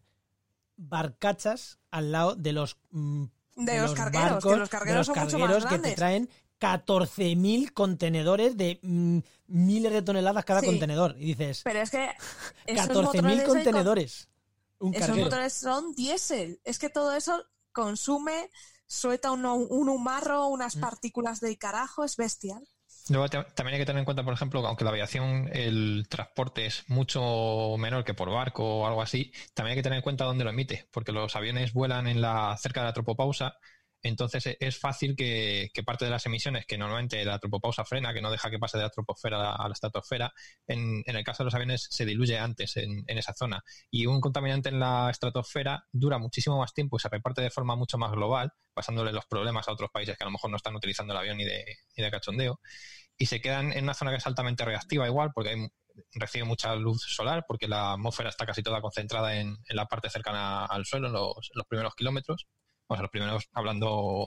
barcachas 0.77 1.79
al 1.91 2.13
lado 2.13 2.37
de 2.37 2.53
los 2.53 2.79
mm, 2.91 3.25
de, 3.57 3.81
los, 3.81 3.93
cargueros, 3.93 4.45
que 4.45 4.57
los 4.57 4.69
cargueros, 4.69 5.07
son 5.07 5.19
mucho 5.19 5.39
más 5.39 5.67
que 5.67 5.79
te 5.79 5.95
traen 5.95 6.31
14.000 6.61 7.73
contenedores 7.73 8.57
de 8.57 8.81
mm, 8.83 9.19
miles 9.47 9.93
de 9.93 10.03
toneladas 10.03 10.45
cada 10.45 10.63
contenedor. 10.63 11.17
Y 11.19 11.35
dices. 11.35 11.63
Pero 11.65 11.81
es 11.81 11.91
que. 11.91 12.09
14.000 12.67 13.45
contenedores. 13.45 14.29
esos 14.93 15.17
motores 15.17 15.53
son 15.53 15.95
diésel. 15.95 16.61
Es 16.65 16.79
que 16.79 16.91
todo 16.91 17.15
eso 17.15 17.45
consume, 17.73 18.51
suelta 18.87 19.31
un, 19.31 19.45
un 19.45 19.89
humarro, 19.89 20.47
unas 20.49 20.77
mm. 20.77 20.81
partículas 20.81 21.41
de 21.41 21.57
carajo, 21.57 22.05
es 22.05 22.17
bestial. 22.17 22.67
Luego 23.11 23.29
también 23.29 23.75
hay 23.75 23.81
que 23.81 23.87
tener 23.87 24.01
en 24.01 24.05
cuenta, 24.05 24.23
por 24.23 24.35
ejemplo, 24.35 24.61
que 24.61 24.67
aunque 24.67 24.85
la 24.85 24.91
aviación, 24.91 25.49
el 25.53 26.07
transporte 26.11 26.67
es 26.67 26.85
mucho 26.89 27.77
menor 27.79 28.05
que 28.05 28.13
por 28.13 28.31
barco 28.31 28.81
o 28.81 28.87
algo 28.87 29.01
así, 29.01 29.33
también 29.55 29.73
hay 29.73 29.79
que 29.79 29.83
tener 29.83 29.97
en 29.99 30.03
cuenta 30.03 30.25
dónde 30.25 30.45
lo 30.45 30.51
emite, 30.51 30.87
porque 30.91 31.13
los 31.13 31.35
aviones 31.35 31.73
vuelan 31.73 32.07
en 32.07 32.21
la 32.21 32.57
cerca 32.59 32.81
de 32.81 32.87
la 32.87 32.93
tropopausa 32.93 33.57
entonces 34.09 34.47
e, 34.47 34.57
es 34.61 34.79
fácil 34.79 35.15
que, 35.17 35.71
parte 35.87 36.05
de 36.05 36.11
las 36.11 36.27
emisiones 36.27 36.67
que 36.67 36.77
normalmente 36.79 37.25
la 37.25 37.39
tropopausa 37.39 37.85
frena, 37.85 38.13
que 38.13 38.21
no 38.21 38.31
deja 38.31 38.51
que 38.51 38.59
pase 38.59 38.79
de 38.79 38.85
la 38.85 38.91
troposfera 38.91 39.55
a 39.55 39.69
la 39.69 39.73
estratosfera, 39.73 40.33
en, 40.67 41.03
el 41.07 41.25
caso 41.25 41.43
de 41.43 41.47
los 41.47 41.55
aviones 41.55 41.87
se 41.91 42.05
diluye 42.05 42.39
antes 42.39 42.77
en, 42.77 43.05
esa 43.07 43.35
zona. 43.35 43.63
Y 43.91 44.07
un 44.07 44.21
contaminante 44.21 44.69
en 44.69 44.81
la 44.81 45.11
estratosfera 45.11 45.85
dura 45.93 46.19
muchísimo 46.19 46.59
más 46.59 46.75
tiempo 46.75 46.97
y 46.97 47.01
se 47.01 47.09
reparte 47.09 47.43
de 47.43 47.51
forma 47.51 47.77
mucho 47.77 47.99
más 47.99 48.13
global, 48.13 48.53
pasándole 48.75 49.13
los 49.13 49.27
problemas 49.27 49.69
a 49.69 49.73
otros 49.73 49.91
países 49.91 50.17
que 50.17 50.25
a 50.25 50.27
lo 50.27 50.33
mejor 50.33 50.51
no 50.51 50.57
están 50.57 50.75
utilizando 50.75 51.13
el 51.13 51.19
avión 51.19 51.37
ni 51.37 51.45
de, 51.45 51.65
de 51.97 52.11
cachondeo. 52.11 52.61
Y 53.17 53.27
se 53.27 53.41
quedan 53.41 53.73
en 53.73 53.85
una 53.85 53.95
zona 53.95 54.13
que 54.13 54.19
es 54.19 54.27
altamente 54.27 54.65
reactiva 54.65 55.07
igual, 55.07 55.33
porque 55.35 55.69
recibe 56.15 56.45
mucha 56.45 56.75
luz 56.77 57.03
solar, 57.03 57.45
porque 57.47 57.69
la 57.69 57.95
atmósfera 57.95 58.29
está 58.29 58.47
casi 58.47 58.63
toda 58.63 58.81
concentrada 58.81 59.37
en, 59.37 59.57
la 59.71 59.87
parte 59.87 60.11
cercana 60.11 60.65
al 60.67 60.85
suelo, 60.85 61.09
en 61.09 61.13
los 61.13 61.67
primeros 61.69 61.95
kilómetros 61.95 62.47
o 62.89 62.97
los 62.97 63.11
primeros, 63.11 63.49
hablando 63.53 64.27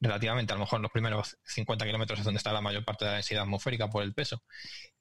relativamente, 0.00 0.52
a 0.52 0.56
lo 0.56 0.60
mejor 0.60 0.80
los 0.80 0.90
primeros 0.90 1.38
50 1.44 1.84
kilómetros 1.86 2.18
es 2.18 2.24
donde 2.24 2.38
está 2.38 2.52
la 2.52 2.60
mayor 2.60 2.84
parte 2.84 3.04
de 3.04 3.10
la 3.12 3.14
densidad 3.16 3.42
atmosférica 3.42 3.88
por 3.88 4.02
el 4.02 4.14
peso. 4.14 4.42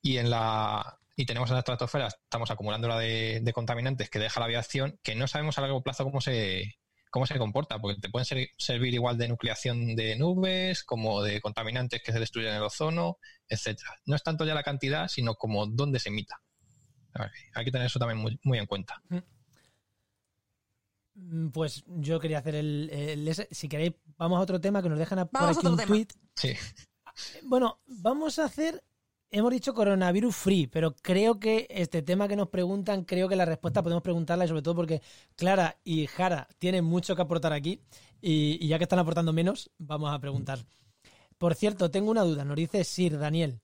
Y 0.02 0.18
en 0.18 0.30
la 0.30 0.98
y 1.18 1.26
tenemos 1.26 1.50
en 1.50 1.56
la 1.56 1.60
estratosfera, 1.60 2.08
estamos 2.08 2.52
acumulando 2.52 2.88
la 2.88 3.00
de, 3.00 3.52
contaminantes 3.54 4.10
que 4.10 4.20
deja 4.20 4.40
la 4.40 4.48
aviación, 4.48 5.00
que 5.02 5.16
no 5.16 5.28
sabemos 5.28 5.58
a 5.58 5.62
largo 5.62 5.82
plazo 5.82 6.04
cómo 6.04 6.22
se 6.22 6.76
cómo 7.10 7.26
se 7.26 7.38
comporta, 7.38 7.80
porque 7.80 8.02
te 8.02 8.10
pueden 8.10 8.50
servir 8.58 8.94
igual 8.94 9.18
de 9.18 9.30
nucleación 9.30 9.96
de 9.96 10.18
nubes, 10.18 10.84
como 10.84 11.24
de 11.24 11.40
contaminantes 11.40 12.02
que 12.04 12.12
se 12.12 12.20
destruyen 12.20 12.52
en 12.52 12.58
el 12.58 12.64
ozono, 12.64 13.20
etcétera. 13.48 13.90
No 14.06 14.18
es 14.18 14.24
tanto 14.24 14.44
ya 14.44 14.54
la 14.54 14.64
cantidad, 14.64 15.08
sino 15.08 15.36
como 15.36 15.66
dónde 15.66 16.00
se 16.00 16.10
emita. 16.10 16.42
Hay 17.54 17.64
que 17.64 17.72
tener 17.72 17.88
eso 17.88 18.00
también 18.00 18.18
muy, 18.18 18.38
muy 18.44 18.58
en 18.58 18.66
cuenta. 18.66 19.02
Mm. 21.16 21.46
Mm, 21.46 21.52
pues 21.52 21.84
yo 21.88 22.20
quería 22.20 22.40
hacer 22.40 22.56
el, 22.56 23.48
Si 23.52 23.68
queréis, 23.68 23.94
vamos 24.18 24.38
a 24.38 24.42
otro 24.42 24.62
tema 24.62 24.84
que 24.84 24.90
nos 24.90 25.00
dejan 25.00 25.20
a, 25.20 25.26
por 25.26 25.50
aquí 25.50 25.68
un 25.68 25.78
tweet. 25.78 26.08
Sí. 26.36 26.54
Bueno, 27.44 27.80
vamos 27.88 28.40
a 28.40 28.44
hacer 28.44 28.84
hemos 29.32 29.52
dicho 29.52 29.74
coronavirus 29.74 30.36
free, 30.36 30.68
pero 30.68 30.96
creo 30.96 31.40
que 31.40 31.68
este 31.70 32.02
tema 32.02 32.28
que 32.28 32.36
nos 32.36 32.50
preguntan, 32.50 33.04
creo 33.04 33.28
que 33.28 33.36
la 33.36 33.46
respuesta 33.46 33.84
podemos 33.84 34.04
preguntarla 34.04 34.46
y 34.46 34.48
sobre 34.48 34.62
todo 34.62 34.76
porque 34.76 35.02
Clara 35.36 35.78
y 35.84 36.08
Jara 36.08 36.48
tienen 36.58 36.86
mucho 36.86 37.16
que 37.16 37.22
aportar 37.22 37.52
aquí 37.52 37.82
y, 38.22 38.66
ya 38.68 38.78
que 38.78 38.86
están 38.86 39.00
aportando 39.00 39.34
menos, 39.34 39.72
vamos 39.78 40.14
a 40.14 40.20
preguntar. 40.20 40.60
Por 41.38 41.54
cierto, 41.56 41.92
tengo 41.92 42.12
una 42.12 42.24
duda, 42.24 42.46
nos 42.46 42.56
dice 42.56 42.84
Sir 42.84 43.20
Daniel. 43.20 43.60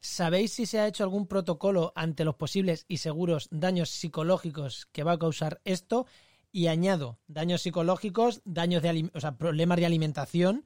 ¿Sabéis 0.00 0.52
si 0.52 0.66
se 0.66 0.80
ha 0.80 0.86
hecho 0.86 1.04
algún 1.04 1.26
protocolo 1.26 1.92
ante 1.94 2.24
los 2.24 2.34
posibles 2.36 2.86
y 2.88 2.98
seguros 2.98 3.48
daños 3.50 3.90
psicológicos 3.90 4.86
que 4.92 5.04
va 5.04 5.12
a 5.12 5.18
causar 5.18 5.60
esto? 5.64 6.06
Y 6.52 6.66
añado, 6.66 7.18
daños 7.28 7.62
psicológicos, 7.62 8.40
daños 8.44 8.82
de 8.82 9.10
o 9.14 9.20
sea, 9.20 9.36
problemas 9.36 9.78
de 9.78 9.86
alimentación, 9.86 10.64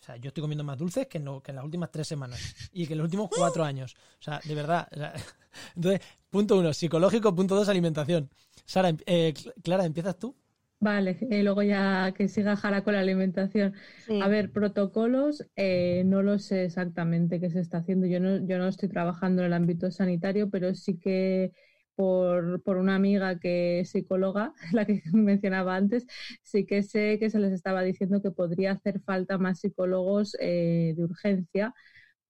o 0.00 0.04
sea, 0.04 0.16
yo 0.16 0.28
estoy 0.28 0.40
comiendo 0.40 0.64
más 0.64 0.78
dulces 0.78 1.06
que 1.08 1.18
en, 1.18 1.24
las 1.26 1.64
últimas 1.64 1.90
tres 1.90 2.08
semanas 2.08 2.40
y 2.72 2.86
que 2.86 2.94
en 2.94 2.98
los 2.98 3.04
últimos 3.04 3.28
cuatro 3.34 3.64
años. 3.64 3.96
O 4.18 4.22
sea, 4.22 4.40
de 4.44 4.54
verdad. 4.54 4.88
entonces, 5.76 6.00
punto 6.30 6.56
uno, 6.56 6.72
psicológico. 6.72 7.34
Punto 7.34 7.54
dos, 7.54 7.68
alimentación. 7.68 8.30
Sara, 8.64 8.94
eh, 9.04 9.34
Clara, 9.62 9.84
¿empiezas 9.84 10.18
tú? 10.18 10.34
Vale, 10.82 11.18
y 11.30 11.42
luego 11.42 11.62
ya 11.62 12.12
que 12.16 12.26
siga 12.28 12.56
Jara 12.56 12.82
con 12.82 12.94
la 12.94 13.00
alimentación. 13.00 13.74
A 14.22 14.28
ver, 14.28 14.50
protocolos, 14.50 15.46
eh, 15.54 16.04
no 16.06 16.22
lo 16.22 16.38
sé 16.38 16.64
exactamente 16.64 17.38
qué 17.38 17.50
se 17.50 17.60
está 17.60 17.78
haciendo. 17.78 18.06
Yo 18.06 18.18
no, 18.18 18.46
yo 18.46 18.56
no 18.56 18.66
estoy 18.66 18.88
trabajando 18.88 19.42
en 19.42 19.48
el 19.48 19.52
ámbito 19.52 19.90
sanitario, 19.90 20.48
pero 20.48 20.74
sí 20.74 20.98
que 20.98 21.52
por, 21.94 22.78
una 22.78 22.94
amiga 22.94 23.38
que 23.38 23.80
es 23.80 23.90
psicóloga, 23.90 24.54
la 24.72 24.86
que 24.86 25.02
mencionaba 25.12 25.76
antes, 25.76 26.06
sí 26.42 26.64
que 26.64 26.82
sé 26.82 27.18
que 27.18 27.28
se 27.28 27.40
les 27.40 27.52
estaba 27.52 27.82
diciendo 27.82 28.22
que 28.22 28.30
podría 28.30 28.72
hacer 28.72 29.00
falta 29.00 29.36
más 29.36 29.60
psicólogos 29.60 30.34
eh, 30.40 30.94
de 30.96 31.04
urgencia 31.04 31.74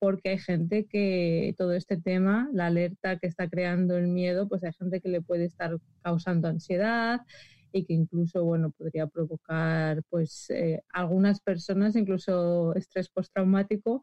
porque 0.00 0.30
hay 0.30 0.38
gente 0.38 0.86
que 0.86 1.54
todo 1.58 1.74
este 1.74 1.98
tema, 1.98 2.48
la 2.52 2.66
alerta 2.66 3.18
que 3.18 3.26
está 3.28 3.48
creando 3.48 3.98
el 3.98 4.08
miedo, 4.08 4.48
pues 4.48 4.64
hay 4.64 4.72
gente 4.72 5.00
que 5.00 5.10
le 5.10 5.20
puede 5.20 5.44
estar 5.44 5.76
causando 6.02 6.48
ansiedad 6.48 7.20
y 7.72 7.84
que 7.84 7.94
incluso, 7.94 8.44
bueno, 8.44 8.70
podría 8.72 9.06
provocar, 9.06 10.02
pues, 10.10 10.50
eh, 10.50 10.82
algunas 10.92 11.40
personas 11.40 11.96
incluso 11.96 12.74
estrés 12.74 13.08
postraumático. 13.10 14.02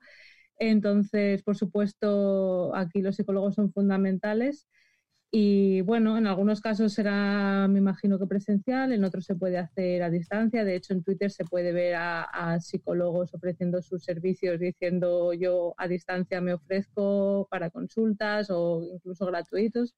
Entonces, 0.60 1.44
por 1.44 1.56
supuesto, 1.58 2.76
aquí 2.76 3.02
los 3.02 3.16
psicólogos 3.18 3.56
son 3.56 3.72
fundamentales 3.74 4.68
y 5.30 5.82
bueno, 5.82 6.18
en 6.18 6.26
algunos 6.26 6.62
casos 6.62 6.94
será, 6.94 7.68
me 7.68 7.80
imagino 7.80 8.18
que 8.18 8.28
presencial, 8.28 8.94
en 8.94 9.04
otros 9.04 9.26
se 9.26 9.36
puede 9.36 9.58
hacer 9.58 10.02
a 10.02 10.10
distancia. 10.10 10.64
De 10.64 10.76
hecho, 10.76 10.94
en 10.94 11.04
Twitter 11.04 11.30
se 11.32 11.44
puede 11.44 11.74
ver 11.74 11.96
a, 11.98 12.60
psicólogos 12.62 13.34
ofreciendo 13.34 13.82
sus 13.82 14.04
servicios 14.04 14.60
diciendo 14.60 15.34
yo 15.34 15.74
a 15.78 15.88
distancia 15.88 16.40
me 16.42 16.54
ofrezco 16.54 17.48
para 17.52 17.70
consultas 17.70 18.50
o 18.50 18.82
incluso 18.94 19.26
gratuitos. 19.26 19.96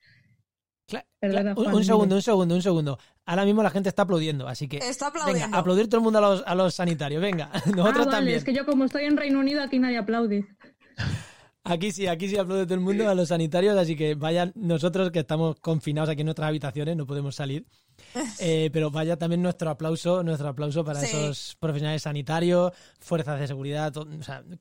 Un, 1.22 1.84
segundo, 1.84 2.16
un 2.16 2.22
segundo, 2.22 2.56
un 2.56 2.62
segundo. 2.62 3.00
Ahora 3.26 3.46
mismo 3.46 3.62
la 3.64 3.70
gente 3.70 3.90
está 3.90 4.04
aplaudiendo, 4.04 4.48
así 4.48 4.68
que 4.68 4.78
está 4.78 5.12
venga, 5.26 5.50
aplaudir 5.52 5.88
todo 5.88 5.98
el 5.98 6.04
mundo 6.04 6.20
a 6.20 6.22
los, 6.22 6.44
a 6.46 6.56
los 6.56 6.76
sanitarios. 6.76 7.22
Venga, 7.22 7.50
nosotros 7.76 8.08
ah, 8.08 8.12
también. 8.12 8.38
Es 8.38 8.44
que 8.44 8.54
yo 8.54 8.66
como 8.66 8.86
estoy 8.86 9.06
en 9.06 9.18
Reino 9.18 9.40
Unido 9.40 9.62
aquí 9.62 9.80
nadie 9.80 9.98
aplaude. 9.98 10.48
Aquí 11.64 11.92
sí, 11.92 12.08
aquí 12.08 12.30
sí 12.30 12.38
aplaude 12.38 12.66
todo 12.66 12.76
el 12.76 12.80
mundo 12.80 13.10
a 13.10 13.14
los 13.14 13.28
sanitarios, 13.28 13.78
así 13.78 13.96
que 13.96 14.16
vayan 14.16 14.54
nosotros 14.56 15.12
que 15.12 15.20
estamos 15.20 15.60
confinados 15.60 16.10
aquí 16.10 16.22
en 16.22 16.26
nuestras 16.26 16.48
habitaciones, 16.48 16.96
no 16.96 17.06
podemos 17.06 17.36
salir. 17.36 17.66
Eh, 18.40 18.70
pero 18.72 18.90
vaya 18.90 19.18
también 19.18 19.42
nuestro 19.42 19.70
aplauso, 19.70 20.24
nuestro 20.24 20.48
aplauso 20.48 20.86
para 20.86 21.04
esos 21.04 21.58
profesionales 21.60 22.04
sanitarios, 22.04 22.72
fuerzas 22.98 23.38
de 23.38 23.48
seguridad, 23.48 23.94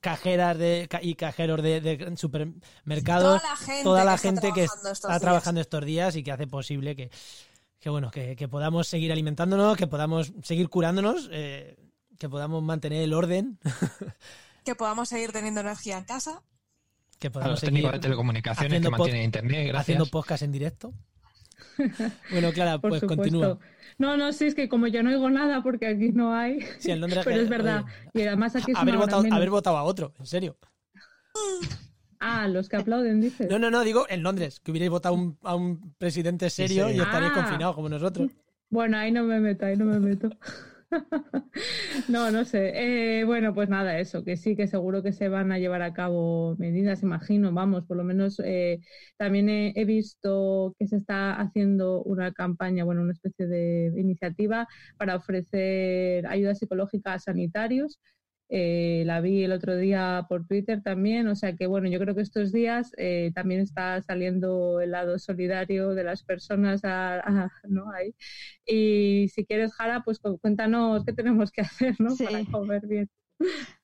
cajeras 0.00 0.58
de, 0.58 0.88
y 1.02 1.14
cajeros 1.14 1.62
de, 1.62 2.14
supermercados, 2.16 3.40
toda 3.84 4.04
la 4.04 4.18
gente, 4.18 4.50
que, 4.52 4.64
está, 4.64 5.20
trabajando, 5.20 5.60
estos 5.60 5.84
días. 5.84 6.16
y 6.16 6.24
que 6.24 6.32
hace 6.32 6.48
posible 6.48 6.96
que, 6.96 7.10
bueno, 7.88 8.10
que, 8.10 8.48
podamos 8.50 8.88
seguir 8.88 9.12
alimentándonos, 9.12 9.76
que 9.76 9.86
podamos 9.86 10.32
seguir 10.42 10.68
curándonos, 10.68 11.28
eh, 11.30 11.76
que 12.18 12.28
podamos 12.28 12.60
mantener 12.64 13.02
el 13.02 13.14
orden. 13.14 13.60
que 14.64 14.74
podamos 14.74 15.08
seguir 15.08 15.30
teniendo 15.30 15.60
energía 15.60 15.96
en 15.98 16.04
casa 16.04 16.42
que 17.18 17.30
podamos 17.30 17.52
los 17.52 17.60
técnicos 17.60 17.92
de 17.92 17.98
telecomunicaciones 17.98 18.80
que 18.80 18.90
mantienen 18.90 19.22
internet, 19.22 19.68
gracias. 19.68 19.80
Haciendo 19.80 20.06
podcast 20.06 20.42
en 20.42 20.52
directo. 20.52 20.94
bueno, 22.30 22.52
Clara, 22.52 22.78
pues 22.78 23.02
continúa. 23.02 23.58
No, 23.98 24.16
no, 24.16 24.32
sí, 24.32 24.46
es 24.46 24.54
que 24.54 24.68
como 24.68 24.86
yo 24.86 25.02
no 25.02 25.10
oigo 25.10 25.28
nada 25.28 25.62
porque 25.62 25.86
aquí 25.86 26.10
no 26.10 26.34
hay. 26.34 26.60
Sí, 26.78 26.90
en 26.90 27.00
Londres. 27.00 27.22
pero 27.24 27.40
es 27.40 27.48
verdad. 27.48 27.84
y 28.14 28.22
además 28.22 28.54
aquí 28.54 28.72
es 28.72 28.78
haber, 28.78 28.96
votado, 28.96 29.24
haber 29.30 29.50
votado 29.50 29.76
a 29.76 29.82
otro, 29.82 30.12
en 30.18 30.26
serio. 30.26 30.56
Ah, 32.20 32.48
los 32.48 32.68
que 32.68 32.74
aplauden, 32.74 33.20
dices. 33.20 33.48
No, 33.48 33.60
no, 33.60 33.70
no, 33.70 33.84
digo 33.84 34.04
en 34.08 34.24
Londres, 34.24 34.58
que 34.58 34.72
hubierais 34.72 34.90
votado 34.90 35.36
a 35.44 35.54
un 35.54 35.94
presidente 35.98 36.50
serio 36.50 36.90
y 36.90 36.98
estaríais 36.98 37.32
ah. 37.32 37.42
confinados 37.42 37.76
como 37.76 37.88
nosotros. 37.88 38.32
Bueno, 38.70 38.98
ahí 38.98 39.12
no 39.12 39.22
me 39.22 39.38
meto, 39.38 39.66
ahí 39.66 39.76
no 39.76 39.84
me 39.84 40.00
meto. 40.00 40.28
no, 42.08 42.30
no 42.30 42.44
sé. 42.44 43.20
Eh, 43.20 43.24
bueno, 43.24 43.54
pues 43.54 43.68
nada, 43.68 43.98
eso, 43.98 44.24
que 44.24 44.36
sí, 44.36 44.56
que 44.56 44.66
seguro 44.66 45.02
que 45.02 45.12
se 45.12 45.28
van 45.28 45.52
a 45.52 45.58
llevar 45.58 45.82
a 45.82 45.92
cabo 45.92 46.56
medidas, 46.58 47.02
imagino, 47.02 47.52
vamos, 47.52 47.84
por 47.84 47.96
lo 47.96 48.04
menos 48.04 48.40
eh, 48.44 48.80
también 49.16 49.48
he, 49.48 49.84
visto 49.84 50.74
que 50.78 50.86
se 50.86 50.96
está 50.96 51.34
haciendo 51.40 52.02
una 52.02 52.32
campaña, 52.32 52.84
bueno, 52.84 53.02
una 53.02 53.12
especie 53.12 53.46
de 53.46 53.92
iniciativa 53.96 54.66
para 54.96 55.16
ofrecer 55.16 56.26
ayuda 56.26 56.54
psicológica 56.54 57.14
a 57.14 57.18
sanitarios 57.18 58.00
eh, 58.48 59.02
la 59.06 59.20
vi 59.20 59.44
el 59.44 59.52
otro 59.52 59.76
día 59.76 60.24
por 60.28 60.46
Twitter 60.46 60.82
también, 60.82 61.28
o 61.28 61.36
sea 61.36 61.54
que 61.54 61.66
bueno, 61.66 61.88
yo 61.88 61.98
creo 61.98 62.14
que 62.14 62.22
estos 62.22 62.50
días 62.52 62.92
eh, 62.96 63.30
también 63.34 63.60
está 63.60 64.00
saliendo 64.02 64.80
el 64.80 64.92
lado 64.92 65.18
solidario 65.18 65.90
de 65.94 66.04
las 66.04 66.22
personas 66.22 66.82
¿no? 67.68 67.90
Ahí. 67.92 68.14
Y 68.66 69.28
si 69.28 69.44
quieres, 69.44 69.74
Jara, 69.74 70.02
pues 70.04 70.20
cuéntanos 70.40 71.04
qué 71.04 71.12
tenemos 71.12 71.50
que 71.50 71.60
hacer 71.62 71.94
¿no? 71.98 72.16
para 72.16 72.44
comer 72.44 72.86
bien. 72.86 73.10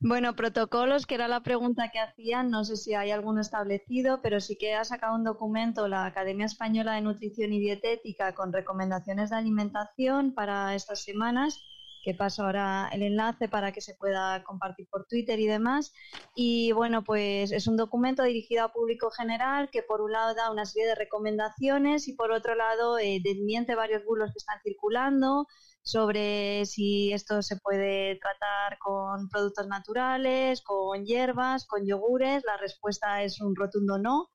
Bueno, 0.00 0.34
protocolos, 0.34 1.06
que 1.06 1.14
era 1.14 1.28
la 1.28 1.42
pregunta 1.42 1.90
que 1.92 2.00
hacían, 2.00 2.50
no 2.50 2.64
sé 2.64 2.76
si 2.76 2.94
hay 2.94 3.12
alguno 3.12 3.40
establecido, 3.40 4.20
pero 4.20 4.40
sí 4.40 4.56
que 4.56 4.74
ha 4.74 4.84
sacado 4.84 5.14
un 5.14 5.22
documento 5.22 5.86
la 5.86 6.06
Academia 6.06 6.46
Española 6.46 6.94
de 6.94 7.02
Nutrición 7.02 7.52
y 7.52 7.60
Dietética 7.60 8.34
con 8.34 8.52
recomendaciones 8.52 9.30
de 9.30 9.36
alimentación 9.36 10.34
para 10.34 10.74
estas 10.74 11.04
semanas 11.04 11.62
que 12.04 12.14
paso 12.14 12.44
ahora 12.44 12.90
el 12.92 13.02
enlace 13.02 13.48
para 13.48 13.72
que 13.72 13.80
se 13.80 13.94
pueda 13.94 14.44
compartir 14.44 14.86
por 14.90 15.06
Twitter 15.06 15.40
y 15.40 15.46
demás. 15.46 15.92
Y 16.34 16.72
bueno, 16.72 17.02
pues 17.02 17.50
es 17.50 17.66
un 17.66 17.78
documento 17.78 18.22
dirigido 18.22 18.64
a 18.64 18.72
público 18.72 19.10
general 19.10 19.70
que 19.72 19.82
por 19.82 20.02
un 20.02 20.12
lado 20.12 20.34
da 20.34 20.50
una 20.50 20.66
serie 20.66 20.86
de 20.88 20.94
recomendaciones 20.94 22.06
y 22.06 22.12
por 22.14 22.30
otro 22.30 22.54
lado 22.54 22.98
eh, 22.98 23.20
desmiente 23.24 23.74
varios 23.74 24.04
bulos 24.04 24.30
que 24.32 24.38
están 24.38 24.60
circulando 24.62 25.46
sobre 25.82 26.66
si 26.66 27.12
esto 27.12 27.42
se 27.42 27.56
puede 27.56 28.18
tratar 28.18 28.78
con 28.78 29.28
productos 29.30 29.66
naturales, 29.66 30.62
con 30.62 31.04
hierbas, 31.06 31.66
con 31.66 31.86
yogures. 31.86 32.42
La 32.44 32.58
respuesta 32.58 33.22
es 33.22 33.40
un 33.40 33.56
rotundo 33.56 33.98
no. 33.98 34.30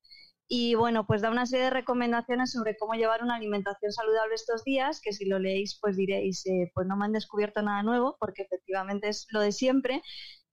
Y 0.52 0.74
bueno, 0.74 1.06
pues 1.06 1.22
da 1.22 1.30
una 1.30 1.46
serie 1.46 1.66
de 1.66 1.70
recomendaciones 1.70 2.52
sobre 2.52 2.76
cómo 2.76 2.96
llevar 2.96 3.24
una 3.24 3.36
alimentación 3.36 3.92
saludable 3.92 4.34
estos 4.34 4.64
días, 4.64 5.00
que 5.00 5.14
si 5.14 5.26
lo 5.26 5.38
leéis, 5.38 5.78
pues 5.80 5.96
diréis, 5.96 6.44
eh, 6.48 6.72
pues 6.74 6.88
no 6.88 6.98
me 6.98 7.06
han 7.06 7.12
descubierto 7.14 7.62
nada 7.62 7.84
nuevo, 7.84 8.18
porque 8.20 8.42
efectivamente 8.42 9.10
es 9.10 9.28
lo 9.30 9.42
de 9.42 9.52
siempre. 9.52 10.02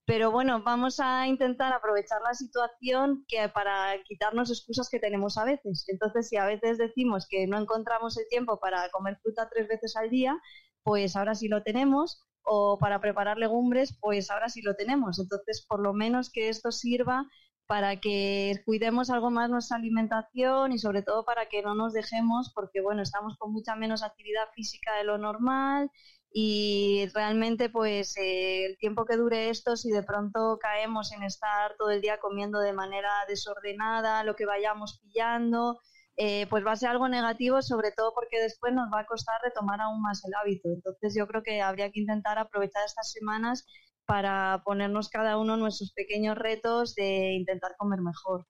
Pero 0.05 0.31
bueno, 0.31 0.62
vamos 0.62 1.01
a 1.01 1.27
intentar 1.27 1.73
aprovechar 1.73 2.20
la 2.23 2.35
situación 2.35 3.24
para 3.55 4.02
quitarnos 4.05 4.51
excusas 4.51 4.89
que 4.90 5.01
tenemos 5.01 5.39
a 5.39 5.44
veces. 5.44 5.85
Entonces, 5.89 6.28
si 6.28 6.36
a 6.36 6.44
veces 6.44 6.77
decimos 6.78 7.27
que 7.28 7.47
no 7.47 7.59
encontramos 7.59 8.18
el 8.18 8.28
tiempo 8.28 8.60
para 8.60 8.90
comer 8.90 9.16
fruta 9.23 9.48
tres 9.51 9.66
veces 9.66 9.97
al 9.97 10.10
día, 10.10 10.39
pues 10.82 11.16
ahora 11.16 11.35
sí 11.35 11.48
lo 11.48 11.62
tenemos. 11.62 12.23
O 12.43 12.78
para 12.78 13.01
preparar 13.01 13.39
legumbres, 13.39 13.97
pues 14.01 14.31
ahora 14.31 14.48
sí 14.48 14.62
lo 14.62 14.77
tenemos. 14.77 15.18
Entonces, 15.18 15.64
por 15.66 15.81
lo 15.81 15.93
menos 15.94 16.31
que 16.31 16.48
esto 16.51 16.70
sirva 16.70 17.27
para 17.66 17.97
que 18.01 18.62
cuidemos 18.64 19.10
algo 19.10 19.30
más 19.30 19.51
nuestra 19.51 19.76
alimentación 19.76 20.72
y 20.72 20.78
sobre 20.78 21.02
todo 21.02 21.24
para 21.24 21.47
que 21.48 21.62
no 21.62 21.74
nos 21.74 21.93
dejemos, 21.93 22.52
porque 22.55 22.80
bueno, 22.80 23.02
estamos 23.02 23.36
con 23.38 23.52
mucha 23.52 23.74
menos 23.76 24.02
actividad 24.02 24.48
física 24.55 24.94
de 24.97 25.05
lo 25.05 25.18
normal 25.18 25.90
y 26.32 27.06
realmente 27.14 27.70
pues 27.70 28.16
eh, 28.18 28.66
el 28.66 28.78
tiempo 28.78 29.05
que 29.05 29.16
dure 29.16 29.51
esto, 29.51 29.76
si 29.76 29.90
de 29.90 30.02
pronto 30.02 30.59
caemos 30.60 31.12
en 31.12 31.22
estar 31.22 31.74
todo 31.78 31.90
el 31.90 32.01
día 32.01 32.18
comiendo 32.18 32.60
de 32.60 32.72
manera 32.72 33.10
desordenada, 33.28 34.22
lo 34.22 34.36
que 34.36 34.47
vayamos 34.47 35.01
pillando, 35.02 35.80
eh, 36.18 36.47
pues 36.48 36.64
va 36.64 36.72
a 36.72 36.76
ser 36.76 36.90
algo 36.90 37.09
negativo, 37.09 37.62
sobre 37.62 37.90
todo 37.93 38.12
porque 38.14 38.40
después 38.40 38.72
nos 38.72 38.93
va 38.93 39.01
a 39.01 39.06
costar 39.06 39.40
retomar 39.43 39.80
aún 39.80 40.02
más 40.02 40.24
el 40.24 40.34
hábito. 40.34 40.68
Entonces 40.68 41.14
yo 41.16 41.26
creo 41.26 41.43
que 41.43 41.60
habría 41.62 41.90
que 41.90 42.01
intentar 42.01 42.38
aprovechar 42.38 42.84
estas 42.86 43.12
semanas 43.12 43.66
para 44.06 44.62
ponernos 44.64 45.08
cada 45.08 45.36
uno 45.36 45.56
nuestros 45.56 45.92
pequeños 45.92 46.38
retos 46.38 46.94
de 46.94 47.32
intentar 47.32 47.74
comer 47.76 48.00
mejor. 48.00 48.46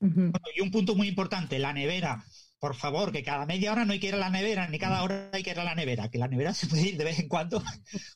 y 0.00 0.60
un 0.60 0.70
punto 0.70 0.94
muy 0.94 1.08
importante, 1.08 1.58
la 1.58 1.72
nevera. 1.72 2.22
Por 2.64 2.76
favor, 2.76 3.12
que 3.12 3.22
cada 3.22 3.44
media 3.44 3.72
hora 3.72 3.84
no 3.84 3.92
hay 3.92 4.00
que 4.00 4.06
ir 4.06 4.14
a 4.14 4.16
la 4.16 4.30
nevera, 4.30 4.66
ni 4.68 4.78
cada 4.78 5.02
hora 5.02 5.28
hay 5.34 5.42
que 5.42 5.50
ir 5.50 5.60
a 5.60 5.64
la 5.64 5.74
nevera, 5.74 6.08
que 6.08 6.16
la 6.16 6.28
nevera 6.28 6.54
se 6.54 6.66
puede 6.66 6.88
ir 6.88 6.96
de 6.96 7.04
vez 7.04 7.18
en 7.18 7.28
cuando, 7.28 7.62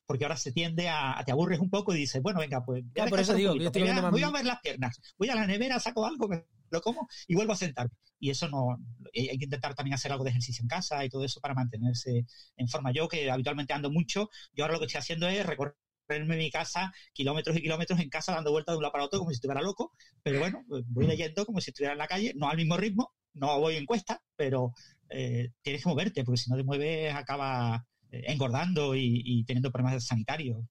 porque 0.06 0.24
ahora 0.24 0.38
se 0.38 0.52
tiende 0.52 0.88
a, 0.88 1.22
te 1.26 1.32
aburres 1.32 1.58
un 1.60 1.68
poco 1.68 1.94
y 1.94 1.98
dices, 1.98 2.22
bueno, 2.22 2.40
venga, 2.40 2.64
pues 2.64 2.82
Ya, 2.94 3.04
por 3.08 3.20
eso 3.20 3.34
digo, 3.34 3.52
voy, 3.52 3.66
a, 3.66 4.10
voy 4.10 4.24
ver 4.32 4.46
las 4.46 4.60
piernas, 4.62 4.98
voy 5.18 5.28
a 5.28 5.34
la 5.34 5.46
nevera, 5.46 5.78
saco 5.78 6.06
algo, 6.06 6.28
me 6.28 6.46
lo 6.70 6.80
como 6.80 7.06
y 7.26 7.34
vuelvo 7.34 7.52
a 7.52 7.56
sentarme. 7.56 7.92
Y 8.18 8.30
eso 8.30 8.48
no, 8.48 8.78
eh, 9.12 9.28
hay 9.30 9.36
que 9.36 9.44
intentar 9.44 9.74
también 9.74 9.92
hacer 9.92 10.12
algo 10.12 10.24
de 10.24 10.30
ejercicio 10.30 10.62
en 10.62 10.68
casa 10.68 11.04
y 11.04 11.10
todo 11.10 11.26
eso 11.26 11.42
para 11.42 11.52
mantenerse 11.52 12.24
en 12.56 12.68
forma. 12.68 12.90
Yo 12.90 13.06
que 13.06 13.30
habitualmente 13.30 13.74
ando 13.74 13.90
mucho, 13.90 14.30
yo 14.54 14.64
ahora 14.64 14.72
lo 14.72 14.78
que 14.80 14.86
estoy 14.86 15.00
haciendo 15.00 15.28
es 15.28 15.44
recorrerme 15.44 16.38
mi 16.38 16.50
casa 16.50 16.90
kilómetros 17.12 17.54
y 17.58 17.60
kilómetros 17.60 18.00
en 18.00 18.08
casa 18.08 18.32
dando 18.32 18.50
vueltas 18.50 18.72
de 18.72 18.78
un 18.78 18.82
lado 18.82 18.92
para 18.92 19.04
otro 19.04 19.18
como 19.18 19.30
si 19.30 19.34
estuviera 19.34 19.60
loco, 19.60 19.92
pero 20.22 20.38
bueno, 20.38 20.64
voy 20.86 21.06
leyendo 21.06 21.44
como 21.44 21.60
si 21.60 21.70
estuviera 21.70 21.92
en 21.92 21.98
la 21.98 22.06
calle, 22.06 22.32
no 22.34 22.48
al 22.48 22.56
mismo 22.56 22.78
ritmo, 22.78 23.12
no 23.38 23.58
voy 23.60 23.76
en 23.76 23.86
cuesta, 23.86 24.20
pero 24.36 24.72
eh, 25.10 25.50
tienes 25.62 25.82
que 25.82 25.88
moverte, 25.88 26.24
porque 26.24 26.38
si 26.40 26.50
no 26.50 26.56
te 26.56 26.64
mueves 26.64 27.14
acaba 27.14 27.84
eh, 28.10 28.24
engordando 28.28 28.94
y, 28.94 29.22
y 29.24 29.44
teniendo 29.44 29.70
problemas 29.70 30.04
sanitarios. 30.06 30.64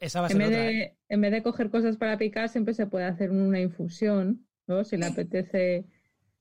Esa 0.00 0.20
va 0.22 0.28
a 0.28 0.30
En 0.30 0.36
ser 0.38 0.38
vez, 0.38 0.48
otra. 0.48 0.70
¿eh? 0.70 0.72
de, 0.74 0.96
en 1.08 1.20
vez 1.20 1.32
de 1.32 1.42
coger 1.42 1.70
cosas 1.70 1.96
para 1.96 2.16
picar, 2.16 2.48
siempre 2.48 2.72
se 2.74 2.86
puede 2.86 3.04
hacer 3.04 3.30
una 3.30 3.60
infusión, 3.60 4.46
¿no? 4.66 4.82
Si 4.84 4.96
le 4.96 5.06
apetece 5.06 5.84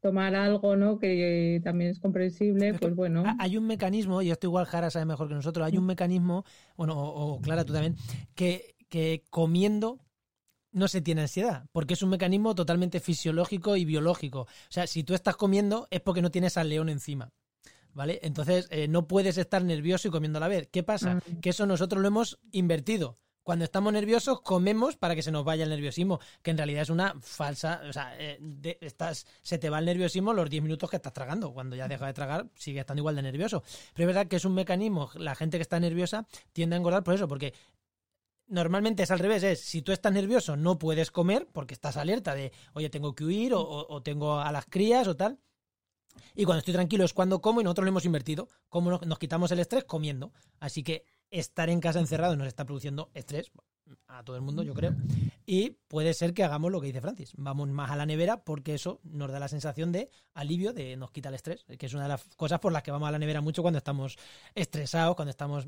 tomar 0.02 0.34
algo, 0.36 0.76
¿no? 0.78 0.98
Que 0.98 1.60
también 1.64 1.90
es 1.92 2.00
comprensible, 2.00 2.70
Es 2.70 2.74
que 2.74 2.80
pues 2.80 2.96
bueno. 2.96 3.24
ha- 3.26 3.36
Hay 3.40 3.58
un 3.58 3.66
mecanismo, 3.68 4.22
y 4.22 4.32
esto 4.32 4.48
igual 4.48 4.66
Jara 4.66 4.90
sabe 4.90 5.06
mejor 5.06 5.28
que 5.28 5.34
nosotros, 5.36 5.66
hay 5.66 5.78
un 5.78 5.86
mecanismo, 5.86 6.46
bueno, 6.78 6.98
o, 6.98 7.34
o 7.36 7.42
Clara 7.42 7.66
tú 7.66 7.74
también, 7.74 7.96
que, 8.36 8.76
que 8.90 9.24
comiendo 9.30 10.00
no 10.74 10.88
se 10.88 11.02
tiene 11.02 11.22
ansiedad, 11.22 11.66
porque 11.72 11.94
es 11.94 12.02
un 12.04 12.10
mecanismo 12.10 12.54
totalmente 12.56 13.00
fisiológico 13.00 13.78
y 13.78 13.86
biológico. 13.86 14.42
O 14.42 14.48
sea, 14.70 14.86
si 14.88 15.04
tú 15.04 15.14
estás 15.14 15.36
comiendo 15.38 15.88
es 15.92 16.02
porque 16.02 16.22
no 16.22 16.32
tienes 16.32 16.58
al 16.58 16.70
león 16.70 16.90
encima. 16.90 17.32
¿Vale? 17.94 18.20
Entonces, 18.24 18.68
eh, 18.72 18.88
no 18.88 19.08
puedes 19.08 19.38
estar 19.38 19.64
nervioso 19.64 20.08
y 20.08 20.12
comiendo 20.12 20.38
a 20.38 20.42
la 20.42 20.48
vez. 20.48 20.68
¿Qué 20.72 20.82
pasa? 20.82 21.20
Ah. 21.24 21.32
Que 21.42 21.52
eso 21.52 21.68
nosotros 21.68 22.02
lo 22.02 22.08
hemos 22.08 22.40
invertido. 22.52 23.20
Cuando 23.44 23.66
estamos 23.66 23.94
nerviosos, 23.94 24.42
comemos 24.42 24.96
para 24.96 25.14
que 25.16 25.22
se 25.22 25.30
nos 25.32 25.44
vaya 25.44 25.66
el 25.66 25.70
nerviosismo, 25.70 26.20
que 26.42 26.50
en 26.52 26.58
realidad 26.58 26.82
es 26.84 26.90
una 26.90 27.14
falsa. 27.22 27.82
O 27.88 27.94
sea, 27.94 28.16
eh, 28.18 28.38
de- 28.42 28.80
estás, 28.82 29.28
se 29.44 29.60
te 29.60 29.70
va 29.70 29.78
el 29.78 29.86
nerviosismo 29.86 30.34
los 30.34 30.50
10 30.50 30.64
minutos 30.64 30.90
que 30.90 30.96
estás 30.96 31.14
tragando. 31.14 31.54
Cuando 31.54 31.76
ya 31.76 31.88
dejas 31.88 32.08
de 32.08 32.14
tragar, 32.14 32.48
sigue 32.56 32.80
estando 32.80 33.02
igual 33.02 33.16
de 33.16 33.22
nervioso. 33.22 33.62
Pero 33.94 34.10
es 34.10 34.16
verdad 34.16 34.28
que 34.28 34.38
es 34.38 34.46
un 34.46 34.56
mecanismo. 34.56 35.12
La 35.16 35.36
gente 35.36 35.58
que 35.60 35.62
está 35.64 35.80
nerviosa 35.80 36.26
tiende 36.52 36.76
a 36.76 36.80
engordar 36.80 37.04
por 37.04 37.14
eso, 37.14 37.28
porque 37.28 37.54
normalmente 38.54 39.04
es 39.04 39.12
al 39.12 39.20
revés, 39.20 39.44
es 39.44 39.60
si 39.60 39.82
tú 39.82 39.92
estás 39.92 40.14
nervioso 40.14 40.56
no 40.56 40.78
puedes 40.80 41.12
comer 41.12 41.48
porque 41.52 41.74
estás 41.74 41.98
alerta 41.98 42.34
de, 42.36 42.52
oye, 42.74 42.90
tengo 42.90 43.14
que 43.16 43.26
huir 43.26 43.54
o, 43.54 43.62
o- 43.62 44.02
tengo 44.04 44.40
a 44.40 44.52
las 44.52 44.66
crías 44.66 45.08
o 45.08 45.16
tal. 45.16 45.40
Y 46.36 46.46
cuando 46.46 46.60
estoy 46.60 46.74
tranquilo 46.76 47.04
es 47.04 47.14
cuando 47.14 47.42
como 47.42 47.60
y 47.60 47.64
nosotros 47.64 47.86
lo 47.86 47.90
hemos 47.90 48.06
invertido. 48.06 48.48
Como 48.70 48.92
nos, 48.92 49.06
nos 49.06 49.18
quitamos 49.20 49.52
el 49.52 49.60
estrés 49.60 49.84
comiendo. 49.84 50.32
Así 50.60 50.84
que 50.84 51.04
estar 51.32 51.70
en 51.70 51.80
casa 51.80 52.00
encerrado 52.00 52.36
nos 52.36 52.48
está 52.48 52.66
produciendo 52.66 53.10
estrés 53.16 53.52
a 54.08 54.24
todo 54.24 54.36
el 54.36 54.42
mundo, 54.44 54.62
yo 54.64 54.74
creo. 54.76 54.96
Y 55.46 55.72
puede 55.88 56.14
ser 56.14 56.34
que 56.34 56.44
hagamos 56.44 56.72
lo 56.72 56.80
que 56.80 56.88
dice 56.88 57.02
Francis. 57.02 57.34
Vamos 57.36 57.68
más 57.70 57.90
a 57.92 57.96
la 57.96 58.06
nevera 58.06 58.44
porque 58.44 58.76
eso 58.76 59.00
nos 59.04 59.32
da 59.32 59.40
la 59.40 59.48
sensación 59.48 59.92
de 59.92 60.10
alivio, 60.36 60.72
de 60.72 60.96
nos 60.98 61.12
quita 61.12 61.30
el 61.30 61.36
estrés, 61.36 61.66
que 61.80 61.86
es 61.88 61.94
una 61.94 62.04
de 62.04 62.10
las 62.10 62.24
cosas 62.38 62.60
por 62.60 62.72
las 62.72 62.84
que 62.84 62.92
vamos 62.92 63.10
a 63.10 63.12
la 63.12 63.20
nevera 63.20 63.42
mucho 63.42 63.62
cuando 63.64 63.80
estamos 63.80 64.18
estresados, 64.54 65.16
cuando 65.16 65.32
estamos... 65.32 65.68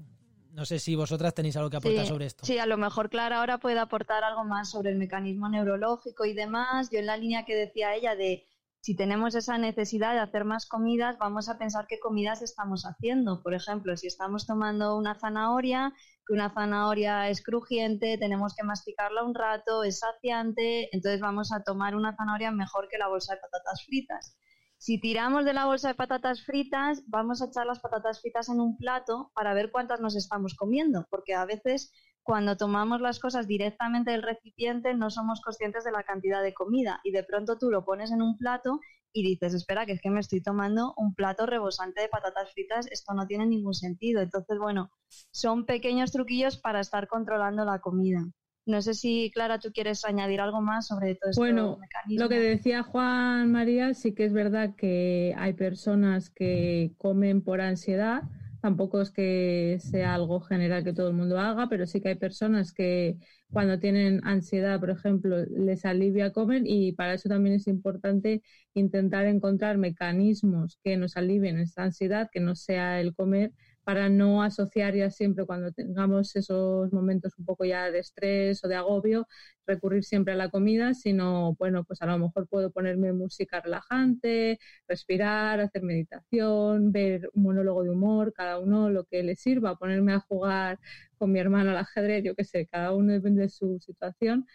No 0.55 0.63
sé 0.63 0.79
si 0.79 0.95
vosotras 0.95 1.33
tenéis 1.33 1.57
algo 1.57 1.69
que 1.69 1.75
aportar 1.75 2.05
Sí, 2.05 2.07
sobre 2.07 2.27
esto. 2.27 2.45
Sí, 2.45 2.57
a 2.59 2.65
lo 2.65 2.77
mejor 2.77 3.09
Clara 3.09 3.39
ahora 3.39 3.57
puede 3.57 3.77
aportar 3.77 4.23
algo 4.23 4.45
más 4.45 4.71
sobre 4.71 4.89
el 4.89 4.95
mecanismo 4.97 5.49
neurológico 5.49 6.23
y 6.23 6.33
demás. 6.33 6.89
Yo 6.89 6.99
en 6.99 7.07
la 7.07 7.17
línea 7.17 7.43
que 7.43 7.55
decía 7.55 7.93
ella 7.93 8.15
de 8.15 8.47
si 8.79 8.95
tenemos 8.95 9.35
esa 9.35 9.57
necesidad 9.57 10.13
de 10.13 10.19
hacer 10.19 10.45
más 10.45 10.65
comidas, 10.65 11.17
vamos 11.17 11.49
a 11.49 11.57
pensar 11.57 11.87
qué 11.89 11.99
comidas 11.99 12.41
estamos 12.41 12.83
haciendo. 12.85 13.43
Por 13.43 13.53
ejemplo, 13.53 13.97
si 13.97 14.07
estamos 14.07 14.47
tomando 14.47 14.95
una 14.95 15.15
zanahoria, 15.15 15.91
que 16.25 16.33
una 16.33 16.53
zanahoria 16.53 17.27
es 17.27 17.43
crujiente, 17.43 18.17
tenemos 18.17 18.55
que 18.55 18.63
masticarla 18.63 19.25
un 19.25 19.35
rato, 19.35 19.83
es 19.83 19.99
saciante, 19.99 20.87
entonces 20.95 21.19
vamos 21.19 21.51
a 21.51 21.63
tomar 21.63 21.97
una 21.97 22.15
zanahoria 22.15 22.51
mejor 22.51 22.87
que 22.87 22.97
la 22.97 23.09
bolsa 23.09 23.35
de 23.35 23.41
patatas 23.41 23.83
fritas. 23.85 24.37
Si 24.85 24.99
tiramos 24.99 25.45
de 25.45 25.53
la 25.53 25.65
bolsa 25.65 25.87
de 25.87 25.95
patatas 25.95 26.43
fritas, 26.43 27.01
vamos 27.07 27.41
a 27.41 27.45
echar 27.45 27.65
las 27.65 27.79
patatas 27.79 28.21
fritas 28.21 28.49
en 28.49 28.59
un 28.59 28.77
plato 28.77 29.31
para 29.33 29.55
ver 29.55 29.71
cuántas 29.71 29.99
nos 29.99 30.15
estamos 30.15 30.53
comiendo, 30.53 31.07
porque 31.09 31.33
a 31.33 31.43
veces 31.43 31.91
cuando 32.21 32.55
tomamos 32.55 33.01
las 33.01 33.17
cosas 33.17 33.47
directamente 33.47 34.11
del 34.11 34.21
recipiente 34.21 34.93
no 34.93 35.09
somos 35.09 35.41
conscientes 35.41 35.85
de 35.85 35.91
la 35.91 36.03
cantidad 36.03 36.43
de 36.43 36.53
comida 36.53 37.01
y 37.03 37.09
de 37.09 37.23
pronto 37.23 37.57
tú 37.57 37.71
lo 37.71 37.83
pones 37.83 38.11
en 38.11 38.21
un 38.21 38.37
plato 38.37 38.79
y 39.11 39.23
dices, 39.23 39.55
espera, 39.55 39.87
que 39.87 39.93
es 39.93 40.01
que 40.01 40.11
me 40.11 40.19
estoy 40.19 40.43
tomando 40.43 40.93
un 40.97 41.15
plato 41.15 41.47
rebosante 41.47 42.01
de 42.01 42.09
patatas 42.09 42.53
fritas, 42.53 42.85
esto 42.91 43.15
no 43.15 43.25
tiene 43.25 43.47
ningún 43.47 43.73
sentido. 43.73 44.21
Entonces, 44.21 44.59
bueno, 44.59 44.91
son 45.31 45.65
pequeños 45.65 46.11
truquillos 46.11 46.57
para 46.57 46.79
estar 46.79 47.07
controlando 47.07 47.65
la 47.65 47.79
comida. 47.79 48.23
No 48.65 48.81
sé 48.81 48.93
si, 48.93 49.31
Clara, 49.33 49.59
tú 49.59 49.71
quieres 49.71 50.03
añadir 50.05 50.41
algo 50.41 50.61
más 50.61 50.87
sobre 50.87 51.15
todo 51.15 51.29
este 51.31 51.41
Bueno, 51.41 51.77
mecanismo. 51.79 52.23
Lo 52.23 52.29
que 52.29 52.39
decía 52.39 52.83
Juan 52.83 53.51
María, 53.51 53.93
sí 53.93 54.13
que 54.13 54.25
es 54.25 54.33
verdad 54.33 54.75
que 54.75 55.33
hay 55.37 55.53
personas 55.53 56.29
que 56.29 56.93
comen 56.97 57.41
por 57.41 57.61
ansiedad. 57.61 58.23
Tampoco 58.61 59.01
es 59.01 59.11
que 59.11 59.77
sea 59.79 60.15
algo 60.15 60.39
general 60.39 60.83
que 60.83 60.93
todo 60.93 61.09
el 61.09 61.13
mundo 61.13 61.39
haga, 61.39 61.67
pero 61.69 61.85
sí 61.85 62.01
que 62.01 62.09
hay 62.09 62.15
personas 62.15 62.73
que 62.73 63.17
cuando 63.51 63.79
tienen 63.79 64.21
ansiedad, 64.23 64.79
por 64.79 64.89
ejemplo, 64.89 65.37
les 65.45 65.85
alivia 65.85 66.31
comer 66.33 66.63
y 66.65 66.93
para 66.93 67.13
eso 67.13 67.29
también 67.29 67.55
es 67.55 67.67
importante 67.67 68.41
intentar 68.73 69.27
encontrar 69.27 69.77
mecanismos 69.77 70.79
que 70.83 70.97
nos 70.97 71.15
alivien 71.15 71.59
esa 71.59 71.83
ansiedad, 71.83 72.29
que 72.31 72.39
no 72.39 72.55
sea 72.55 72.99
el 73.01 73.13
comer, 73.13 73.51
para 73.85 74.09
no 74.09 74.43
asociar 74.43 74.95
ya 74.95 75.11
siempre 75.11 75.45
cuando 75.45 75.71
tengamos 75.71 76.35
esos 76.35 76.91
momentos 76.93 77.33
un 77.39 77.45
poco 77.45 77.65
ya 77.65 77.91
de 77.91 77.99
estrés 77.99 78.63
o 78.65 78.67
de 78.67 78.75
agobio, 78.75 79.27
recurrir 79.67 80.03
siempre 80.03 80.33
a 80.33 80.37
la 80.37 80.49
comida, 80.49 80.93
sino, 80.93 81.55
bueno, 81.55 81.83
pues 81.85 82.01
a 82.01 82.05
lo 82.07 82.17
mejor 82.19 82.47
puedo 82.47 82.71
ponerme 82.71 83.13
música 83.13 83.61
relajante, 83.61 84.59
respirar, 84.87 85.59
hacer 85.61 85.83
meditación, 85.83 86.91
ver 86.91 87.29
un 87.33 87.43
monólogo 87.43 87.83
de 87.83 87.91
humor, 87.91 88.33
cada 88.33 88.59
uno 88.59 88.89
lo 88.89 89.05
que 89.05 89.23
le 89.23 89.35
sirva, 89.35 89.75
ponerme 89.77 90.13
a 90.13 90.19
jugar 90.19 90.79
con 91.17 91.31
mi 91.31 91.39
hermano 91.39 91.71
al 91.71 91.77
ajedrez, 91.77 92.23
yo 92.23 92.35
qué 92.35 92.43
sé, 92.43 92.67
cada 92.67 92.93
uno 92.93 93.13
depende 93.13 93.43
de 93.43 93.49
su 93.49 93.79
situación, 93.79 94.45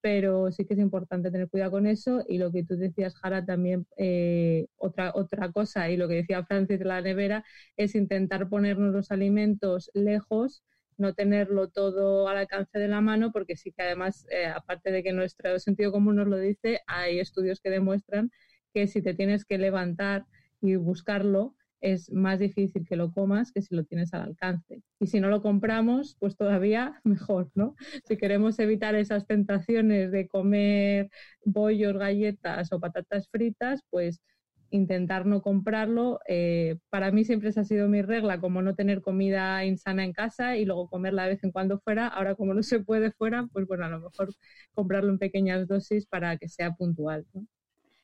pero 0.00 0.50
sí 0.52 0.64
que 0.64 0.74
es 0.74 0.80
importante 0.80 1.30
tener 1.30 1.48
cuidado 1.48 1.72
con 1.72 1.86
eso. 1.86 2.24
Y 2.28 2.38
lo 2.38 2.52
que 2.52 2.64
tú 2.64 2.76
decías, 2.76 3.14
Jara, 3.16 3.44
también 3.44 3.86
eh, 3.96 4.66
otra, 4.76 5.12
otra 5.14 5.52
cosa 5.52 5.90
y 5.90 5.96
lo 5.96 6.08
que 6.08 6.14
decía 6.14 6.44
Francis 6.44 6.78
de 6.78 6.84
la 6.84 7.00
nevera 7.00 7.44
es 7.76 7.94
intentar 7.94 8.48
ponernos 8.48 8.92
los 8.92 9.10
alimentos 9.10 9.90
lejos 9.94 10.62
no 11.00 11.14
tenerlo 11.14 11.68
todo 11.68 12.28
al 12.28 12.36
alcance 12.36 12.78
de 12.78 12.86
la 12.86 13.00
mano, 13.00 13.32
porque 13.32 13.56
sí 13.56 13.72
que 13.72 13.82
además, 13.82 14.26
eh, 14.30 14.46
aparte 14.46 14.92
de 14.92 15.02
que 15.02 15.12
nuestro 15.12 15.58
sentido 15.58 15.90
común 15.92 16.16
nos 16.16 16.28
lo 16.28 16.36
dice, 16.36 16.80
hay 16.86 17.18
estudios 17.18 17.60
que 17.60 17.70
demuestran 17.70 18.30
que 18.72 18.86
si 18.86 19.02
te 19.02 19.14
tienes 19.14 19.44
que 19.44 19.58
levantar 19.58 20.26
y 20.60 20.76
buscarlo, 20.76 21.56
es 21.80 22.10
más 22.12 22.38
difícil 22.38 22.86
que 22.86 22.96
lo 22.96 23.12
comas 23.12 23.52
que 23.52 23.62
si 23.62 23.74
lo 23.74 23.84
tienes 23.84 24.12
al 24.14 24.22
alcance. 24.22 24.82
Y 25.00 25.06
si 25.06 25.20
no 25.20 25.28
lo 25.28 25.42
compramos, 25.42 26.16
pues 26.18 26.36
todavía 26.36 27.00
mejor, 27.04 27.50
¿no? 27.54 27.76
Si 28.06 28.16
queremos 28.16 28.58
evitar 28.58 28.94
esas 28.94 29.26
tentaciones 29.26 30.12
de 30.12 30.28
comer 30.28 31.10
bollos, 31.44 31.96
galletas 31.96 32.72
o 32.72 32.80
patatas 32.80 33.28
fritas, 33.30 33.82
pues 33.90 34.20
intentar 34.70 35.26
no 35.26 35.42
comprarlo. 35.42 36.20
Eh, 36.28 36.78
para 36.90 37.10
mí 37.10 37.24
siempre 37.24 37.48
esa 37.50 37.62
ha 37.62 37.64
sido 37.64 37.88
mi 37.88 38.02
regla, 38.02 38.40
como 38.40 38.62
no 38.62 38.74
tener 38.74 39.02
comida 39.02 39.64
insana 39.64 40.04
en 40.04 40.12
casa 40.12 40.56
y 40.56 40.64
luego 40.64 40.88
comerla 40.88 41.24
de 41.24 41.30
vez 41.30 41.44
en 41.44 41.52
cuando 41.52 41.80
fuera. 41.80 42.06
Ahora 42.08 42.34
como 42.34 42.54
no 42.54 42.62
se 42.62 42.80
puede 42.80 43.10
fuera, 43.12 43.46
pues 43.52 43.66
bueno, 43.66 43.84
a 43.86 43.88
lo 43.88 44.00
mejor 44.00 44.30
comprarlo 44.72 45.10
en 45.10 45.18
pequeñas 45.18 45.66
dosis 45.68 46.06
para 46.06 46.36
que 46.38 46.48
sea 46.48 46.72
puntual. 46.72 47.26
¿no? 47.34 47.46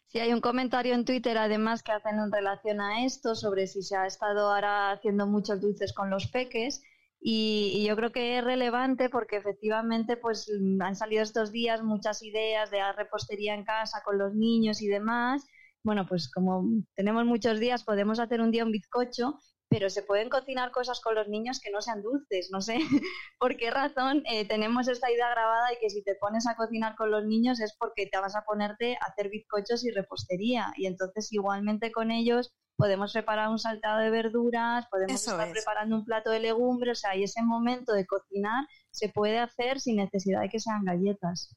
Sí, 0.09 0.20
hay 0.20 0.33
un 0.33 0.41
comentario 0.41 0.95
en 0.95 1.05
Twitter 1.05 1.37
además 1.37 1.83
que 1.83 1.93
hacen 1.93 2.19
en 2.19 2.31
relación 2.31 2.81
a 2.81 3.05
esto 3.05 3.35
sobre 3.35 3.66
si 3.66 3.83
se 3.83 3.97
ha 3.97 4.07
estado 4.07 4.53
ahora 4.53 4.93
haciendo 4.93 5.27
muchos 5.27 5.61
dulces 5.61 5.93
con 5.93 6.11
los 6.11 6.28
peques 6.28 6.83
y, 7.20 7.73
y, 7.74 7.87
yo 7.87 7.97
creo 7.97 8.12
que 8.12 8.39
es 8.39 8.45
relevante 8.45 9.09
porque 9.09 9.37
efectivamente 9.37 10.16
pues 10.16 10.49
han 10.81 10.95
salido 10.95 11.23
estos 11.23 11.51
días 11.51 11.83
muchas 11.83 12.23
ideas 12.23 12.70
de 12.70 12.81
repostería 12.93 13.55
en 13.55 13.65
casa 13.65 14.03
con 14.05 14.19
los 14.19 14.35
niños 14.35 14.81
y 14.81 14.87
demás. 14.87 15.45
Bueno, 15.83 16.07
pues 16.07 16.31
como 16.31 16.65
tenemos 16.95 17.24
muchos 17.24 17.59
días 17.59 17.85
podemos 17.85 18.20
hacer 18.20 18.41
un 18.41 18.51
día 18.51 18.65
un 18.65 18.73
bizcocho, 18.73 19.39
pero 19.68 19.90
se 19.90 20.02
pueden 20.02 20.28
cocinar 20.28 20.70
cosas 20.70 21.01
con 21.01 21.14
los 21.14 21.28
niños 21.28 21.60
que 21.60 21.70
no 21.70 21.80
sean 21.80 22.02
dulces. 22.02 22.51
No 22.52 22.60
sé 22.60 22.78
por 23.38 23.56
qué 23.56 23.70
razón 23.70 24.22
eh, 24.30 24.47
tenemos 24.47 24.88
esta 24.88 25.10
idea 25.10 25.30
grabada 25.30 25.70
de 25.70 25.78
que 25.78 25.90
si 25.90 26.02
te 26.02 26.14
pones 26.14 26.47
a 26.47 26.55
cocinar 26.55 26.94
con 26.97 27.10
los 27.10 27.24
niños 27.24 27.60
es 27.60 27.74
porque 27.78 28.06
te 28.06 28.18
vas 28.18 28.36
a 28.36 28.43
ponerte 28.43 28.94
a 28.94 29.06
hacer 29.06 29.28
bizcochos 29.28 29.84
y 29.84 29.90
repostería. 29.90 30.72
Y 30.76 30.86
entonces 30.86 31.32
igualmente 31.32 31.90
con 31.90 32.10
ellos 32.10 32.55
podemos 32.76 33.12
preparar 33.12 33.48
un 33.48 33.59
saltado 33.59 34.01
de 34.01 34.10
verduras, 34.10 34.86
podemos 34.90 35.20
Eso 35.20 35.32
estar 35.32 35.48
es. 35.48 35.52
preparando 35.52 35.97
un 35.97 36.05
plato 36.05 36.30
de 36.30 36.40
legumbres, 36.40 36.98
o 36.98 37.01
sea, 37.01 37.16
y 37.16 37.24
ese 37.24 37.43
momento 37.43 37.93
de 37.93 38.06
cocinar 38.06 38.66
se 38.90 39.09
puede 39.09 39.38
hacer 39.38 39.80
sin 39.80 39.97
necesidad 39.97 40.43
de 40.43 40.48
que 40.48 40.60
sean 40.60 40.84
galletas. 40.84 41.56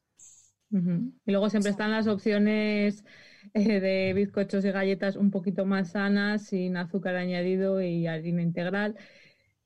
Uh 0.70 0.78
-huh. 0.78 1.12
Y 1.26 1.30
luego 1.30 1.50
siempre 1.50 1.70
están 1.70 1.90
las 1.90 2.06
opciones 2.06 3.04
de 3.54 4.12
bizcochos 4.14 4.64
y 4.64 4.70
galletas 4.70 5.16
un 5.16 5.30
poquito 5.30 5.64
más 5.64 5.92
sanas, 5.92 6.46
sin 6.46 6.76
azúcar 6.76 7.16
añadido 7.16 7.80
y 7.80 8.06
harina 8.06 8.42
integral 8.42 8.96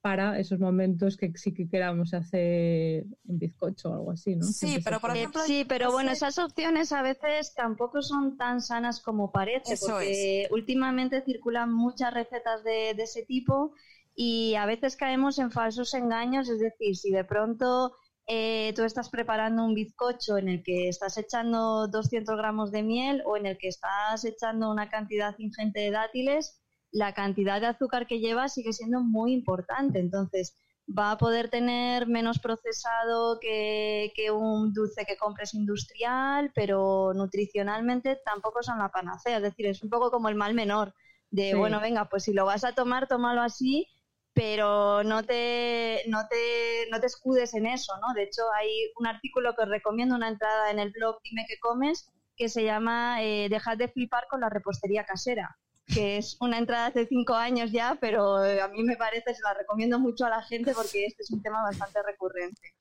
para 0.04 0.38
esos 0.38 0.60
momentos 0.60 1.16
que 1.16 1.32
sí 1.34 1.54
que 1.54 1.66
queramos 1.66 2.12
hacer 2.12 3.06
un 3.24 3.38
bizcocho 3.38 3.88
o 3.88 3.94
algo 3.94 4.10
así, 4.10 4.36
¿no? 4.36 4.44
Sí, 4.44 4.78
pero 4.84 5.00
por 5.00 5.16
ejemplo, 5.16 5.40
Sí, 5.40 5.64
pero 5.66 5.86
no 5.86 5.92
bueno, 5.92 6.10
esas 6.10 6.38
opciones 6.38 6.92
a 6.92 7.00
veces 7.00 7.54
tampoco 7.54 8.02
son 8.02 8.36
tan 8.36 8.60
sanas 8.60 9.00
como 9.00 9.32
parece, 9.32 9.72
Eso 9.72 9.86
porque 9.86 10.46
últimamente 10.50 11.22
circulan 11.22 11.72
muchas 11.72 12.12
recetas 12.12 12.62
de, 12.64 12.92
de 12.94 13.02
ese 13.02 13.22
tipo 13.22 13.72
y 14.14 14.54
a 14.56 14.66
veces 14.66 14.96
caemos 14.96 15.38
en 15.38 15.50
falsos 15.50 15.94
engaños, 15.94 16.50
es 16.50 16.60
decir, 16.60 16.96
si 16.96 17.10
de 17.10 17.24
pronto 17.24 17.96
eh, 18.26 18.72
tú 18.74 18.84
estás 18.84 19.10
preparando 19.10 19.64
un 19.64 19.74
bizcocho 19.74 20.38
en 20.38 20.48
el 20.48 20.62
que 20.62 20.88
estás 20.88 21.18
echando 21.18 21.88
200 21.88 22.36
gramos 22.36 22.70
de 22.72 22.82
miel 22.82 23.22
o 23.26 23.36
en 23.36 23.46
el 23.46 23.58
que 23.58 23.68
estás 23.68 24.24
echando 24.24 24.70
una 24.70 24.88
cantidad 24.90 25.34
ingente 25.38 25.80
de 25.80 25.90
dátiles, 25.90 26.60
la 26.90 27.12
cantidad 27.14 27.60
de 27.60 27.66
azúcar 27.68 28.06
que 28.06 28.20
lleva 28.20 28.48
sigue 28.48 28.72
siendo 28.72 29.00
muy 29.00 29.32
importante. 29.32 29.98
Entonces, 29.98 30.56
va 30.86 31.12
a 31.12 31.18
poder 31.18 31.50
tener 31.50 32.06
menos 32.06 32.38
procesado 32.38 33.38
que, 33.40 34.12
que 34.14 34.30
un 34.30 34.72
dulce 34.72 35.04
que 35.06 35.16
compres 35.16 35.54
industrial, 35.54 36.52
pero 36.54 37.12
nutricionalmente 37.14 38.18
tampoco 38.24 38.62
son 38.62 38.78
la 38.78 38.90
panacea. 38.90 39.36
Es 39.38 39.42
decir, 39.42 39.66
es 39.66 39.82
un 39.82 39.90
poco 39.90 40.10
como 40.10 40.28
el 40.28 40.34
mal 40.34 40.54
menor. 40.54 40.94
De, 41.30 41.50
Sí. 41.50 41.56
bueno, 41.56 41.80
venga, 41.80 42.08
pues 42.08 42.24
si 42.24 42.32
lo 42.32 42.44
vas 42.46 42.64
a 42.64 42.74
tomar, 42.74 43.08
tómalo 43.08 43.42
así, 43.42 43.88
pero 44.34 45.02
no 45.04 45.22
te, 45.24 46.02
no 46.08 46.26
te, 46.28 46.88
no 46.90 47.00
te 47.00 47.06
escudes 47.06 47.54
en 47.54 47.66
eso, 47.66 47.92
¿no? 48.00 48.12
De 48.14 48.24
hecho, 48.24 48.42
hay 48.58 48.68
un 48.98 49.06
artículo 49.06 49.54
que 49.54 49.62
os 49.62 49.68
recomiendo, 49.68 50.16
una 50.16 50.28
entrada 50.28 50.70
en 50.70 50.78
el 50.80 50.90
blog 50.90 51.18
Dime 51.22 51.46
qué 51.48 51.58
comes, 51.60 52.10
que 52.36 52.48
se 52.48 52.64
llama 52.64 53.22
eh, 53.22 53.48
Dejad 53.48 53.78
de 53.78 53.88
flipar 53.88 54.26
con 54.28 54.40
la 54.40 54.50
repostería 54.50 55.04
casera 55.04 55.56
que 55.86 56.16
es 56.16 56.36
una 56.40 56.58
entrada 56.58 56.86
hace 56.86 57.06
cinco 57.06 57.34
años 57.34 57.70
ya, 57.70 57.98
pero 58.00 58.42
eh, 58.44 58.60
a 58.60 58.68
mí 58.68 58.82
me 58.82 58.96
parece, 58.96 59.34
se 59.34 59.42
la 59.42 59.54
recomiendo 59.54 59.98
mucho 59.98 60.24
a 60.24 60.30
la 60.30 60.42
gente 60.42 60.72
porque 60.72 61.04
este 61.06 61.22
es 61.22 61.30
un 61.30 61.42
tema 61.42 61.62
bastante 61.62 62.02
recurrente. 62.02 62.74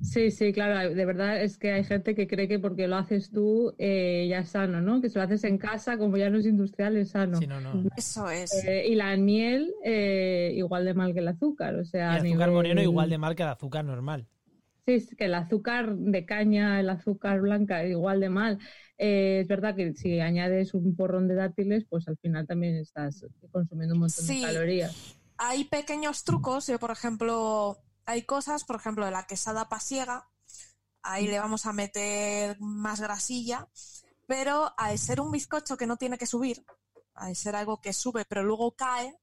Sí, 0.00 0.30
sí, 0.30 0.52
claro, 0.52 0.94
de 0.94 1.04
verdad 1.06 1.42
es 1.42 1.56
que 1.56 1.72
hay 1.72 1.82
gente 1.82 2.14
que 2.14 2.26
cree 2.28 2.48
que 2.48 2.58
porque 2.58 2.86
lo 2.86 2.96
haces 2.96 3.30
tú 3.30 3.74
eh, 3.78 4.26
ya 4.28 4.40
es 4.40 4.50
sano, 4.50 4.82
¿no? 4.82 5.00
Que 5.00 5.08
si 5.08 5.14
lo 5.16 5.22
haces 5.24 5.42
en 5.44 5.56
casa, 5.56 5.96
como 5.96 6.18
ya 6.18 6.28
no 6.28 6.36
es 6.38 6.44
industrial, 6.46 6.96
es 6.98 7.10
sano. 7.10 7.38
Sí, 7.38 7.46
no, 7.46 7.60
no. 7.62 7.82
Eso 7.96 8.28
es. 8.28 8.52
Eh, 8.64 8.88
y 8.88 8.94
la 8.94 9.16
miel, 9.16 9.74
eh, 9.82 10.52
igual 10.54 10.84
de 10.84 10.92
mal 10.92 11.14
que 11.14 11.20
el 11.20 11.28
azúcar, 11.28 11.76
o 11.76 11.84
sea, 11.86 12.10
a 12.12 12.14
azúcar 12.16 12.28
nivel- 12.30 12.50
moreno 12.52 12.82
igual 12.82 13.08
de 13.08 13.16
mal 13.18 13.34
que 13.34 13.42
el 13.42 13.48
azúcar 13.48 13.84
normal. 13.86 14.26
Sí, 14.84 14.92
es 14.92 15.14
que 15.16 15.24
el 15.24 15.34
azúcar 15.34 15.96
de 15.96 16.26
caña, 16.26 16.78
el 16.78 16.90
azúcar 16.90 17.40
blanca, 17.40 17.84
igual 17.86 18.20
de 18.20 18.28
mal. 18.28 18.58
Eh, 18.98 19.40
es 19.42 19.48
verdad 19.48 19.74
que 19.74 19.94
si 19.94 20.20
añades 20.20 20.74
un 20.74 20.94
porrón 20.94 21.26
de 21.26 21.34
dátiles, 21.36 21.86
pues 21.88 22.06
al 22.06 22.18
final 22.18 22.46
también 22.46 22.76
estás 22.76 23.24
consumiendo 23.50 23.94
un 23.94 24.00
montón 24.00 24.24
Sí. 24.24 24.40
de 24.42 24.46
calorías. 24.46 25.16
Hay 25.38 25.64
pequeños 25.64 26.22
trucos. 26.22 26.66
Yo, 26.68 26.78
por 26.78 26.90
ejemplo, 26.92 27.78
hay 28.06 28.22
cosas, 28.22 28.64
por 28.64 28.76
ejemplo, 28.76 29.04
de 29.04 29.10
la 29.10 29.26
quesada 29.26 29.68
pasiega. 29.68 30.30
Ahí 31.02 31.26
le 31.26 31.38
vamos 31.38 31.66
a 31.66 31.72
meter 31.72 32.56
más 32.60 33.00
grasilla. 33.00 33.68
Pero 34.26 34.72
al 34.76 34.98
ser 34.98 35.20
un 35.20 35.30
bizcocho 35.30 35.76
que 35.76 35.86
no 35.86 35.96
tiene 35.96 36.18
que 36.18 36.26
subir, 36.26 36.64
al 37.14 37.36
ser 37.36 37.54
algo 37.56 37.80
que 37.80 37.92
sube 37.92 38.24
pero 38.24 38.42
luego 38.42 38.74
cae, 38.74 39.16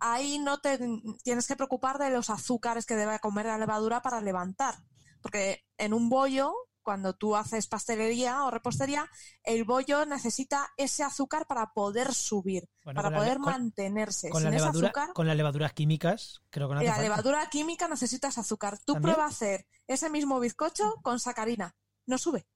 ahí 0.00 0.38
no 0.38 0.60
te 0.60 0.78
tienes 1.22 1.46
que 1.46 1.56
preocupar 1.56 1.98
de 1.98 2.10
los 2.10 2.30
azúcares 2.30 2.86
que 2.86 2.96
debe 2.96 3.18
comer 3.18 3.46
la 3.46 3.58
levadura 3.58 4.00
para 4.02 4.20
levantar. 4.20 4.76
Porque 5.20 5.64
en 5.78 5.92
un 5.92 6.08
bollo, 6.08 6.54
cuando 6.86 7.14
tú 7.16 7.34
haces 7.34 7.66
pastelería 7.66 8.44
o 8.44 8.50
repostería, 8.52 9.10
el 9.42 9.64
bollo 9.64 10.06
necesita 10.06 10.70
ese 10.76 11.02
azúcar 11.02 11.46
para 11.48 11.72
poder 11.72 12.14
subir, 12.14 12.68
Bueno, 12.84 12.96
para 12.98 13.10
la- 13.10 13.16
poder 13.18 13.38
con- 13.38 13.46
mantenerse. 13.52 14.30
Con, 14.30 14.42
Sin 14.42 14.52
la 14.52 14.56
levadura, 14.56 14.86
azúcar, 14.88 15.12
con 15.12 15.26
las 15.26 15.36
levaduras 15.36 15.72
químicas, 15.72 16.40
creo 16.48 16.68
que 16.68 16.74
no 16.74 16.80
hace 16.80 16.86
la 16.86 16.94
falta. 16.94 17.08
levadura 17.08 17.50
química 17.50 17.88
necesitas 17.88 18.38
azúcar. 18.38 18.78
Tú 18.78 18.92
¿También? 18.94 19.02
prueba 19.14 19.24
a 19.24 19.30
hacer 19.30 19.66
ese 19.88 20.08
mismo 20.08 20.38
bizcocho 20.38 20.94
con 21.02 21.18
sacarina. 21.18 21.74
No 22.06 22.18
sube. 22.18 22.46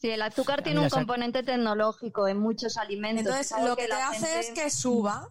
Sí, 0.00 0.08
el 0.08 0.22
azúcar 0.22 0.62
tiene 0.62 0.80
un 0.80 0.88
componente 0.88 1.42
tecnológico 1.42 2.28
en 2.28 2.38
muchos 2.38 2.78
alimentos. 2.78 3.26
Entonces, 3.26 3.52
lo 3.62 3.76
que 3.76 3.88
te 3.88 3.92
hace 3.92 4.26
gente- 4.26 4.40
es 4.40 4.50
que 4.52 4.70
suba. 4.70 5.28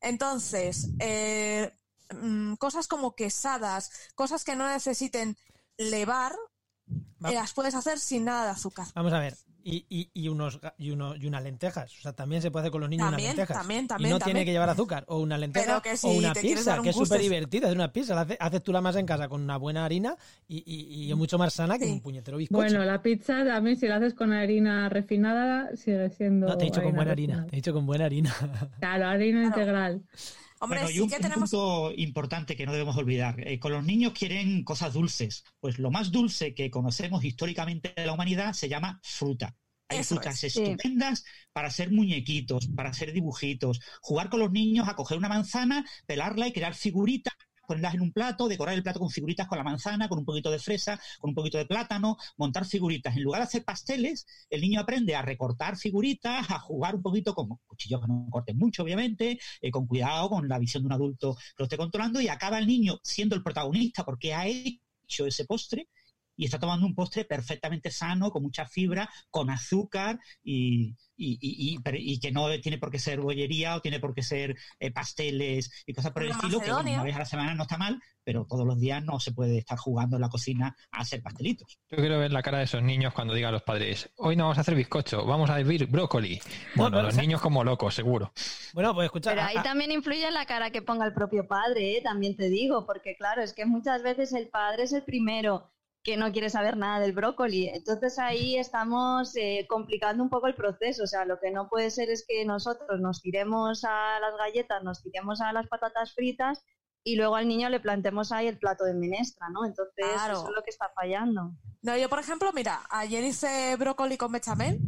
Entonces, 0.00 0.90
eh, 1.00 1.72
mm, 2.12 2.54
cosas 2.54 2.86
como 2.86 3.14
quesadas, 3.16 3.90
cosas 4.14 4.44
que 4.44 4.54
no 4.56 4.68
necesiten 4.68 5.36
levar, 5.78 6.36
Va- 7.24 7.32
las 7.32 7.52
puedes 7.52 7.74
hacer 7.74 7.98
sin 7.98 8.24
nada 8.24 8.44
de 8.44 8.50
azúcar. 8.50 8.86
Vamos 8.94 9.12
a 9.12 9.18
ver. 9.18 9.34
Y, 9.62 9.84
y, 9.90 10.08
y 10.14 10.28
unos, 10.28 10.58
y, 10.78 10.90
uno, 10.90 11.14
y 11.16 11.26
unas 11.26 11.42
lentejas. 11.42 11.94
O 11.98 12.00
sea, 12.00 12.14
también 12.14 12.40
se 12.40 12.50
puede 12.50 12.62
hacer 12.62 12.72
con 12.72 12.80
los 12.80 12.88
niños 12.88 13.08
También, 13.10 13.28
unas 13.28 13.36
lentejas. 13.36 13.58
también, 13.58 13.84
y 13.84 13.88
también, 13.88 14.10
no 14.12 14.18
también. 14.18 14.34
tiene 14.36 14.44
que 14.46 14.52
llevar 14.52 14.70
azúcar. 14.70 15.04
O 15.06 15.18
una 15.18 15.36
lenteja 15.36 15.66
Pero 15.66 15.82
que 15.82 16.06
o 16.06 16.12
una 16.12 16.32
pizza, 16.32 16.80
que 16.80 16.88
es 16.88 16.96
súper 16.96 17.18
es- 17.18 17.24
divertida. 17.24 17.66
Hacer 17.66 17.76
una 17.76 17.92
pizza. 17.92 18.14
La 18.14 18.22
haces 18.40 18.62
tú 18.62 18.72
la 18.72 18.80
masa 18.80 19.00
en 19.00 19.06
casa 19.06 19.28
con 19.28 19.42
una 19.42 19.58
buena 19.58 19.84
harina 19.84 20.16
y, 20.48 20.62
y, 20.64 21.04
y 21.04 21.10
es 21.10 21.16
mucho 21.16 21.36
más 21.36 21.52
sana 21.52 21.78
que 21.78 21.84
Sí. 21.84 21.92
un 21.92 22.00
puñetero 22.00 22.38
bizcocho. 22.38 22.56
Bueno, 22.62 22.82
la 22.86 23.02
pizza 23.02 23.44
también, 23.44 23.76
si 23.78 23.86
la 23.86 23.96
haces 23.96 24.14
con 24.14 24.32
harina 24.32 24.88
refinada, 24.88 25.76
sigue 25.76 26.08
siendo. 26.08 26.46
no, 26.48 26.56
te 26.56 26.64
he 26.64 26.68
dicho 26.68 26.82
con 26.82 26.94
buena 26.94 27.10
harina. 27.12 27.46
Te 27.46 27.56
he 27.56 27.58
dicho 27.58 27.74
con 27.74 27.84
buena 27.84 28.06
harina. 28.06 28.34
Claro, 28.80 29.06
harina 29.08 29.40
Claro. 29.40 29.60
integral. 29.60 30.02
Hombre, 30.60 30.80
bueno, 30.80 30.90
y 30.90 30.94
sí 30.94 31.00
un, 31.00 31.12
un 31.18 31.30
punto 31.32 31.92
importante 31.96 32.54
que 32.56 32.66
no 32.66 32.72
debemos 32.72 32.96
olvidar. 32.96 33.36
eh, 33.46 33.58
con 33.58 33.72
los 33.72 33.84
niños 33.84 34.12
quieren 34.12 34.62
cosas 34.64 34.92
dulces. 34.92 35.44
Pues 35.58 35.78
lo 35.78 35.90
más 35.90 36.12
dulce 36.12 36.54
que 36.54 36.70
conocemos 36.70 37.24
históricamente 37.24 37.92
de 37.96 38.06
la 38.06 38.12
humanidad 38.12 38.52
se 38.52 38.68
llama 38.68 39.00
fruta. 39.02 39.56
Hay 39.88 40.00
Eso 40.00 40.14
frutas 40.16 40.44
es, 40.44 40.52
sí. 40.52 40.60
estupendas 40.62 41.24
para 41.52 41.68
hacer 41.68 41.90
muñequitos, 41.90 42.68
para 42.76 42.90
hacer 42.90 43.12
dibujitos, 43.12 43.80
jugar 44.02 44.28
con 44.30 44.40
los 44.40 44.52
niños 44.52 44.88
a 44.88 44.94
coger 44.94 45.18
una 45.18 45.28
manzana, 45.28 45.84
pelarla 46.06 46.46
y 46.46 46.52
crear 46.52 46.74
figuritas, 46.74 47.34
ponerlas 47.70 47.94
en 47.94 48.00
un 48.00 48.12
plato, 48.12 48.48
decorar 48.48 48.74
el 48.74 48.82
plato 48.82 48.98
con 48.98 49.10
figuritas 49.10 49.46
con 49.46 49.56
la 49.56 49.62
manzana, 49.62 50.08
con 50.08 50.18
un 50.18 50.24
poquito 50.24 50.50
de 50.50 50.58
fresa, 50.58 51.00
con 51.20 51.30
un 51.30 51.34
poquito 51.36 51.56
de 51.56 51.66
plátano, 51.66 52.16
montar 52.36 52.64
figuritas. 52.66 53.16
En 53.16 53.22
lugar 53.22 53.42
de 53.42 53.44
hacer 53.44 53.64
pasteles, 53.64 54.26
el 54.50 54.60
niño 54.60 54.80
aprende 54.80 55.14
a 55.14 55.22
recortar 55.22 55.76
figuritas, 55.76 56.50
a 56.50 56.58
jugar 56.58 56.96
un 56.96 57.02
poquito 57.02 57.32
con 57.32 57.48
cuchillos 57.68 58.00
que 58.00 58.08
no 58.08 58.26
corten 58.28 58.58
mucho, 58.58 58.82
obviamente, 58.82 59.38
eh, 59.60 59.70
con 59.70 59.86
cuidado, 59.86 60.30
con 60.30 60.48
la 60.48 60.58
visión 60.58 60.82
de 60.82 60.88
un 60.88 60.92
adulto 60.94 61.36
que 61.36 61.54
lo 61.58 61.64
esté 61.66 61.76
controlando, 61.76 62.20
y 62.20 62.26
acaba 62.26 62.58
el 62.58 62.66
niño 62.66 62.98
siendo 63.04 63.36
el 63.36 63.42
protagonista 63.44 64.04
porque 64.04 64.34
ha 64.34 64.48
hecho 64.48 65.26
ese 65.26 65.44
postre 65.44 65.88
y 66.40 66.46
está 66.46 66.58
tomando 66.58 66.86
un 66.86 66.94
postre 66.94 67.26
perfectamente 67.26 67.90
sano, 67.90 68.30
con 68.30 68.42
mucha 68.42 68.64
fibra, 68.64 69.10
con 69.28 69.50
azúcar 69.50 70.18
y, 70.42 70.96
y, 71.16 71.38
y- 71.38 71.78
y- 72.12 72.18
que 72.18 72.32
no 72.32 72.48
tiene 72.60 72.78
por 72.78 72.90
qué 72.90 72.98
ser 72.98 73.20
bollería 73.20 73.76
o 73.76 73.80
tiene 73.82 74.00
por 74.00 74.14
qué 74.14 74.22
ser 74.22 74.56
eh, 74.78 74.90
pasteles 74.90 75.70
y 75.86 75.92
cosas 75.92 76.12
por 76.12 76.22
el 76.22 76.30
estilo, 76.30 76.60
que 76.60 76.72
bueno, 76.72 76.90
una 76.92 77.02
vez 77.02 77.14
a 77.16 77.18
la 77.20 77.24
semana 77.26 77.54
no 77.54 77.64
está 77.64 77.76
mal, 77.76 78.00
pero 78.24 78.46
todos 78.48 78.66
los 78.66 78.78
días 78.80 79.04
no 79.04 79.20
se 79.20 79.32
puede 79.32 79.58
estar 79.58 79.76
jugando 79.78 80.16
en 80.16 80.22
la 80.22 80.28
cocina 80.30 80.74
a 80.92 81.00
hacer 81.00 81.22
pastelitos. 81.22 81.78
Yo 81.90 81.98
quiero 81.98 82.18
ver 82.18 82.32
la 82.32 82.42
cara 82.42 82.56
de 82.58 82.64
esos 82.64 82.82
niños 82.82 83.12
cuando 83.12 83.34
digan 83.34 83.50
a 83.50 83.52
los 83.52 83.62
padres, 83.62 84.10
hoy 84.16 84.34
no 84.34 84.44
vamos 84.44 84.56
a 84.56 84.62
hacer 84.62 84.74
bizcocho, 84.74 85.26
vamos 85.26 85.50
a 85.50 85.60
hervir 85.60 85.86
brócoli. 85.88 86.40
Bueno, 86.74 87.02
los 87.02 87.16
niños 87.16 87.42
como 87.42 87.64
locos, 87.64 87.94
seguro. 87.94 88.32
bueno, 88.72 88.94
pues 88.94 89.04
escucha. 89.06 89.30
Pero 89.30 89.42
ahí 89.42 89.56
a- 89.58 89.62
también 89.62 89.92
influye 89.92 90.30
la 90.30 90.46
cara 90.46 90.70
que 90.70 90.80
ponga 90.80 91.04
el 91.06 91.12
propio 91.12 91.46
padre, 91.46 91.98
¿eh? 91.98 92.00
también 92.02 92.34
te 92.34 92.48
digo, 92.48 92.86
porque 92.86 93.14
claro, 93.16 93.42
es 93.42 93.52
que 93.52 93.66
muchas 93.66 94.02
veces 94.02 94.32
el 94.32 94.48
padre 94.48 94.84
es 94.84 94.92
el 94.94 95.02
primero 95.02 95.70
que 96.02 96.16
no 96.16 96.32
quiere 96.32 96.48
saber 96.48 96.76
nada 96.76 97.00
del 97.00 97.12
brócoli. 97.12 97.68
Entonces 97.68 98.18
ahí 98.18 98.56
estamos 98.56 99.36
eh, 99.36 99.66
complicando 99.68 100.22
un 100.22 100.30
poco 100.30 100.46
el 100.46 100.54
proceso. 100.54 101.04
O 101.04 101.06
sea, 101.06 101.24
lo 101.24 101.38
que 101.38 101.50
no 101.50 101.68
puede 101.68 101.90
ser 101.90 102.10
es 102.10 102.24
que 102.26 102.44
nosotros 102.44 103.00
nos 103.00 103.20
tiremos 103.20 103.84
a 103.84 104.18
las 104.20 104.36
galletas, 104.38 104.82
nos 104.82 105.02
tiremos 105.02 105.40
a 105.40 105.52
las 105.52 105.66
patatas 105.68 106.14
fritas 106.14 106.62
y 107.04 107.16
luego 107.16 107.36
al 107.36 107.48
niño 107.48 107.68
le 107.68 107.80
plantemos 107.80 108.32
ahí 108.32 108.46
el 108.46 108.58
plato 108.58 108.84
de 108.84 108.94
menestra, 108.94 109.48
¿no? 109.50 109.64
Entonces 109.66 110.06
Claro. 110.14 110.34
eso 110.34 110.48
es 110.48 110.54
lo 110.54 110.62
que 110.62 110.70
está 110.70 110.90
fallando. 110.94 111.52
No, 111.82 111.96
yo, 111.96 112.08
por 112.08 112.18
ejemplo, 112.18 112.50
mira, 112.52 112.80
ayer 112.90 113.24
hice 113.24 113.76
brócoli 113.76 114.16
con 114.16 114.32
bechamel 114.32 114.78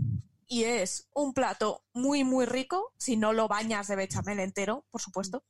y 0.46 0.64
es 0.64 1.08
un 1.14 1.32
plato 1.32 1.84
muy, 1.94 2.24
muy 2.24 2.44
rico, 2.46 2.92
si 2.98 3.16
no 3.16 3.32
lo 3.32 3.48
bañas 3.48 3.88
de 3.88 3.96
bechamel 3.96 4.40
entero, 4.40 4.86
por 4.90 5.00
supuesto. 5.00 5.44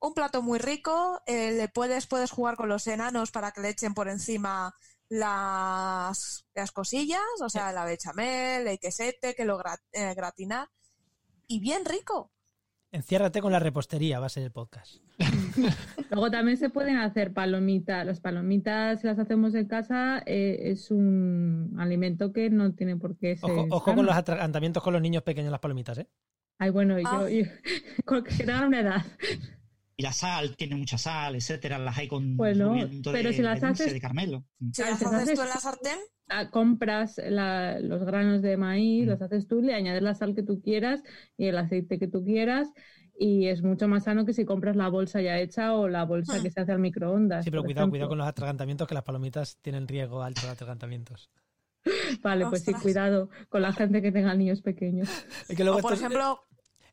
Un 0.00 0.14
plato 0.14 0.42
muy 0.42 0.58
rico, 0.58 1.20
eh, 1.26 1.52
le 1.52 1.68
puedes, 1.68 2.06
puedes 2.06 2.30
jugar 2.30 2.56
con 2.56 2.68
los 2.68 2.86
enanos 2.86 3.30
para 3.32 3.50
que 3.50 3.60
le 3.60 3.70
echen 3.70 3.94
por 3.94 4.08
encima 4.08 4.74
las, 5.08 6.46
las 6.54 6.70
cosillas, 6.72 7.20
o 7.40 7.48
sea, 7.48 7.72
la 7.72 7.84
bechamel, 7.84 8.66
el 8.68 8.78
quesete, 8.78 9.34
que 9.34 9.44
lo 9.44 9.58
gra- 9.58 9.80
eh, 9.92 10.14
gratinar. 10.14 10.68
Y 11.46 11.60
bien 11.60 11.84
rico. 11.84 12.30
Enciérrate 12.92 13.40
con 13.42 13.52
la 13.52 13.58
repostería, 13.58 14.20
va 14.20 14.26
a 14.26 14.30
ser 14.30 14.44
el 14.44 14.52
podcast. 14.52 14.96
Luego 16.10 16.30
también 16.30 16.56
se 16.56 16.70
pueden 16.70 16.96
hacer 16.96 17.34
palomitas. 17.34 18.06
Las 18.06 18.20
palomitas, 18.20 19.00
si 19.00 19.06
las 19.06 19.18
hacemos 19.18 19.54
en 19.54 19.66
casa, 19.66 20.22
eh, 20.26 20.70
es 20.70 20.90
un 20.90 21.74
alimento 21.78 22.32
que 22.32 22.48
no 22.50 22.72
tiene 22.74 22.96
por 22.96 23.16
qué 23.18 23.36
ser. 23.36 23.50
Ojo, 23.50 23.66
ojo 23.70 23.94
con 23.94 24.06
los 24.06 24.14
atragantamientos 24.14 24.82
con 24.82 24.92
los 24.92 25.02
niños 25.02 25.22
pequeños, 25.22 25.50
las 25.50 25.60
palomitas, 25.60 25.98
¿eh? 25.98 26.08
Ay, 26.58 26.70
bueno, 26.70 26.98
yo, 26.98 27.08
Ah. 27.08 27.28
yo 27.28 27.44
con 28.06 28.24
que 28.24 28.32
tengan 28.44 28.68
una 28.68 28.80
edad. 28.80 29.04
La 29.98 30.12
sal 30.12 30.56
tiene 30.56 30.76
mucha 30.76 30.96
sal, 30.96 31.34
etcétera, 31.34 31.78
las 31.78 31.98
hay 31.98 32.06
con 32.08 32.36
Bueno, 32.36 32.74
pero 33.04 33.28
de, 33.30 33.34
si 33.34 33.42
las 33.42 33.60
de 33.60 33.66
dulce 33.66 33.84
haces- 33.84 33.92
de 33.92 34.00
caramelo. 34.00 34.44
Mm. 34.60 34.70
Si 34.72 34.82
las 34.82 34.98
si 34.98 35.04
las 35.04 35.14
haces 35.14 35.34
tú 35.34 35.42
en 35.42 35.48
la 35.48 35.56
sartén, 35.56 35.98
Ah, 36.30 36.50
compras 36.50 37.18
la- 37.26 37.80
los 37.80 38.04
granos 38.04 38.42
de 38.42 38.58
maíz, 38.58 39.06
Mm. 39.06 39.08
los 39.08 39.22
haces 39.22 39.48
tú, 39.48 39.62
le 39.62 39.72
añades 39.74 40.02
la 40.02 40.14
sal 40.14 40.34
que 40.34 40.42
tú 40.42 40.60
quieras 40.60 41.02
y 41.38 41.46
el 41.46 41.56
aceite 41.56 41.98
que 41.98 42.06
tú 42.06 42.22
quieras 42.22 42.68
y 43.18 43.46
es 43.46 43.62
mucho 43.62 43.88
más 43.88 44.04
sano 44.04 44.26
que 44.26 44.34
si 44.34 44.44
compras 44.44 44.76
la 44.76 44.88
bolsa 44.90 45.22
ya 45.22 45.38
hecha 45.38 45.72
o 45.74 45.88
la 45.88 46.04
bolsa 46.04 46.38
Hmm. 46.38 46.42
que 46.42 46.50
se 46.50 46.60
hace 46.60 46.72
al 46.72 46.80
microondas. 46.80 47.44
Sí, 47.46 47.50
pero 47.50 47.62
cuidado, 47.64 47.84
ejemplo. 47.84 47.92
cuidado 47.92 48.08
con 48.10 48.18
los 48.18 48.26
atragantamientos, 48.28 48.86
que 48.86 48.94
las 48.94 49.04
palomitas 49.04 49.56
tienen 49.62 49.88
riesgo 49.88 50.22
alto 50.22 50.42
de 50.42 50.52
atragantamientos. 50.52 51.30
Vale, 52.22 52.46
pues 52.50 52.62
sí, 52.62 52.74
cuidado 52.74 53.30
con 53.48 53.62
la 53.62 53.72
gente 53.72 54.02
que 54.02 54.12
tenga 54.12 54.34
niños 54.34 54.60
pequeños. 54.60 55.08
Es 55.48 55.56
que 55.56 55.64
luego 55.64 55.78
o 55.78 55.80
por 55.80 55.94
esto, 55.94 56.04
ejemplo, 56.04 56.44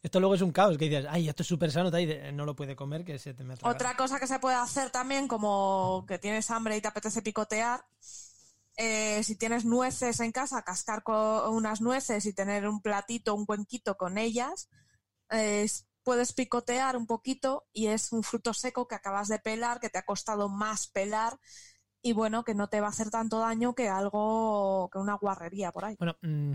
esto 0.05 0.19
luego 0.19 0.35
es 0.35 0.41
un 0.41 0.51
caos, 0.51 0.77
que 0.77 0.87
dices, 0.87 1.07
ay, 1.09 1.27
esto 1.27 1.41
es 1.41 1.47
súper 1.47 1.71
sano, 1.71 1.89
no 2.31 2.45
lo 2.45 2.55
puede 2.55 2.75
comer, 2.75 3.03
que 3.03 3.17
se 3.17 3.33
te 3.33 3.43
me. 3.43 3.55
Otra 3.63 3.97
cosa 3.97 4.19
que 4.19 4.27
se 4.27 4.37
puede 4.37 4.55
hacer 4.55 4.91
también, 4.91 5.27
como 5.27 6.05
que 6.07 6.19
tienes 6.19 6.51
hambre 6.51 6.77
y 6.77 6.81
te 6.81 6.87
apetece 6.87 7.23
picotear, 7.23 7.83
eh, 8.77 9.23
si 9.23 9.35
tienes 9.35 9.65
nueces 9.65 10.19
en 10.19 10.31
casa, 10.31 10.61
cascar 10.61 11.01
con 11.01 11.51
unas 11.51 11.81
nueces 11.81 12.27
y 12.27 12.33
tener 12.33 12.67
un 12.67 12.83
platito, 12.83 13.33
un 13.33 13.47
cuenquito 13.47 13.97
con 13.97 14.19
ellas, 14.19 14.69
eh, 15.31 15.67
puedes 16.03 16.33
picotear 16.33 16.97
un 16.97 17.07
poquito 17.07 17.65
y 17.73 17.87
es 17.87 18.11
un 18.11 18.21
fruto 18.21 18.53
seco 18.53 18.87
que 18.87 18.93
acabas 18.93 19.27
de 19.27 19.39
pelar, 19.39 19.79
que 19.79 19.89
te 19.89 19.97
ha 19.97 20.05
costado 20.05 20.49
más 20.49 20.85
pelar 20.85 21.39
y 22.03 22.13
bueno, 22.13 22.43
que 22.43 22.53
no 22.53 22.67
te 22.67 22.79
va 22.79 22.87
a 22.87 22.91
hacer 22.91 23.09
tanto 23.09 23.39
daño 23.39 23.73
que 23.73 23.89
algo, 23.89 24.87
que 24.93 24.99
una 24.99 25.15
guarrería 25.15 25.71
por 25.71 25.85
ahí. 25.85 25.95
Bueno, 25.97 26.15
mm, 26.21 26.53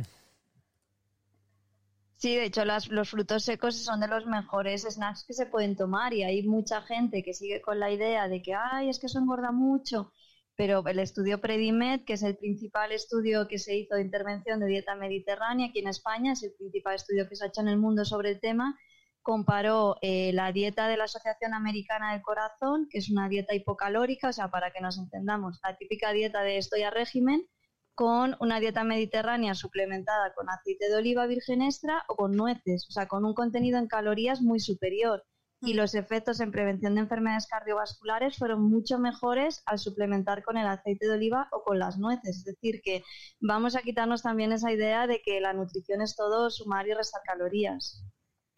Sí, 2.21 2.37
de 2.37 2.45
hecho 2.45 2.65
las- 2.65 2.89
los 2.89 3.09
frutos 3.11 3.45
secos 3.45 3.77
son 3.83 3.99
de 4.01 4.07
los 4.09 4.25
mejores 4.27 4.83
snacks 4.83 5.25
que 5.27 5.33
se 5.33 5.47
pueden 5.47 5.75
tomar 5.77 6.13
y 6.15 6.23
hay 6.23 6.43
mucha 6.47 6.83
gente 6.83 7.23
que 7.23 7.35
sigue 7.35 7.61
con 7.63 7.81
la 7.81 7.91
idea 7.91 8.29
de 8.29 8.43
que, 8.43 8.55
ay, 8.55 8.91
es 8.91 8.99
que 9.01 9.07
eso 9.07 9.19
engorda 9.19 9.51
mucho, 9.53 10.13
pero 10.55 10.87
el 10.87 10.99
estudio 10.99 11.41
Predimed, 11.41 12.05
que 12.05 12.13
es 12.15 12.23
el 12.23 12.37
principal 12.37 12.93
estudio 12.93 13.49
que 13.49 13.59
se 13.59 13.75
hizo 13.77 13.95
de 13.97 14.03
intervención 14.03 14.61
de 14.61 14.67
dieta 14.67 14.95
mediterránea 14.97 15.69
aquí 15.69 15.79
en 15.81 15.89
España, 15.89 16.33
es 16.35 16.43
el 16.43 16.53
principal 16.53 16.95
estudio 16.97 17.27
que 17.29 17.35
se 17.37 17.45
ha 17.45 17.49
hecho 17.49 17.63
en 17.63 17.69
el 17.69 17.79
mundo 17.79 18.05
sobre 18.05 18.31
el 18.33 18.41
tema, 18.41 18.79
comparó 19.23 19.97
eh, 20.03 20.33
la 20.35 20.53
dieta 20.53 20.89
de 20.89 20.97
la 20.99 21.05
Asociación 21.05 21.55
Americana 21.55 22.13
del 22.13 22.23
Corazón, 22.23 22.87
que 22.91 22.99
es 22.99 23.11
una 23.11 23.29
dieta 23.31 23.55
hipocalórica, 23.55 24.29
o 24.29 24.33
sea, 24.33 24.49
para 24.51 24.71
que 24.73 24.81
nos 24.83 24.99
entendamos, 24.99 25.59
la 25.65 25.77
típica 25.77 26.13
dieta 26.13 26.43
de 26.43 26.59
estoy 26.59 26.83
a 26.83 26.91
régimen, 26.91 27.47
con 27.95 28.37
una 28.41 28.61
dieta 28.61 28.85
mediterránea 28.85 29.55
suplementada 29.55 30.33
con 30.35 30.49
aceite 30.49 30.89
de 30.89 30.97
oliva 30.97 31.27
virgen 31.27 31.63
extra 31.63 32.05
o 32.09 32.17
con 32.17 32.33
nueces, 32.33 32.87
o 32.89 32.93
sea, 32.93 33.09
con 33.09 33.25
un 33.25 33.35
contenido 33.35 33.79
en 33.79 33.89
calorías 33.89 34.41
muy 34.41 34.61
superior. 34.61 35.25
Y 35.63 35.75
los 35.75 35.95
efectos 35.95 36.41
en 36.41 36.53
prevención 36.53 36.95
de 36.95 37.03
enfermedades 37.03 37.47
cardiovasculares 37.47 38.39
fueron 38.39 38.63
mucho 38.63 38.99
mejores 38.99 39.63
al 39.67 39.79
suplementar 39.79 40.43
con 40.43 40.57
el 40.57 40.67
aceite 40.67 41.07
de 41.07 41.13
oliva 41.13 41.49
o 41.53 41.63
con 41.63 41.79
las 41.79 41.99
nueces. 41.99 42.39
Es 42.39 42.45
decir, 42.45 42.81
que 42.83 43.03
vamos 43.41 43.77
a 43.77 43.83
quitarnos 43.83 44.23
también 44.23 44.53
esa 44.53 44.73
idea 44.73 45.07
de 45.07 45.21
que 45.21 45.39
la 45.41 45.53
nutrición 45.53 46.01
es 46.01 46.17
todo 46.17 46.49
sumar 46.49 46.89
y 46.89 46.95
restar 46.95 47.21
calorías. 47.27 48.03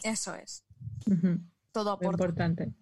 Eso 0.04 0.34
es, 0.36 0.64
todo 1.72 1.90
aporta. 1.90 2.24
importante. 2.24 2.72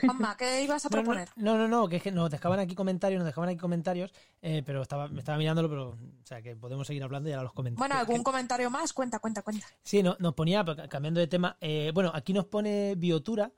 Juanma, 0.00 0.36
¿qué 0.36 0.62
ibas 0.62 0.84
a 0.84 0.88
no, 0.88 0.92
proponer? 0.92 1.28
no, 1.36 1.56
no, 1.58 1.66
no, 1.66 1.88
que 1.88 1.96
es 1.96 2.02
que 2.02 2.12
nos 2.12 2.30
dejaban 2.30 2.60
aquí 2.60 2.74
comentarios, 2.74 3.18
nos 3.18 3.26
dejaban 3.26 3.50
aquí 3.50 3.58
comentarios, 3.58 4.12
eh, 4.40 4.62
pero 4.64 4.82
estaba, 4.82 5.08
me 5.08 5.18
estaba 5.18 5.38
mirándolo, 5.38 5.68
pero, 5.68 5.88
o 5.90 6.26
sea, 6.26 6.40
que 6.40 6.54
podemos 6.54 6.86
seguir 6.86 7.02
hablando 7.02 7.28
y 7.28 7.32
ahora 7.32 7.44
los 7.44 7.52
comentarios. 7.52 7.78
Bueno, 7.88 8.00
¿algún 8.00 8.22
comentario 8.24 8.70
más? 8.70 8.92
Cuenta, 8.92 9.18
cuenta, 9.18 9.42
cuenta. 9.42 9.66
Sí, 9.82 10.02
no, 10.02 10.16
nos 10.20 10.34
ponía, 10.34 10.64
cambiando 10.88 11.18
de 11.20 11.26
tema, 11.26 11.56
eh, 11.60 11.90
bueno, 11.94 12.12
aquí 12.14 12.32
nos 12.32 12.46
pone 12.46 12.94
biotura, 12.96 13.50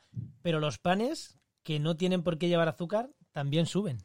pero 0.42 0.60
los 0.60 0.78
panes 0.78 1.36
que 1.62 1.78
no 1.78 1.96
tienen 1.96 2.22
por 2.22 2.38
qué 2.38 2.48
llevar 2.48 2.68
azúcar 2.68 3.10
también 3.32 3.66
suben. 3.66 3.98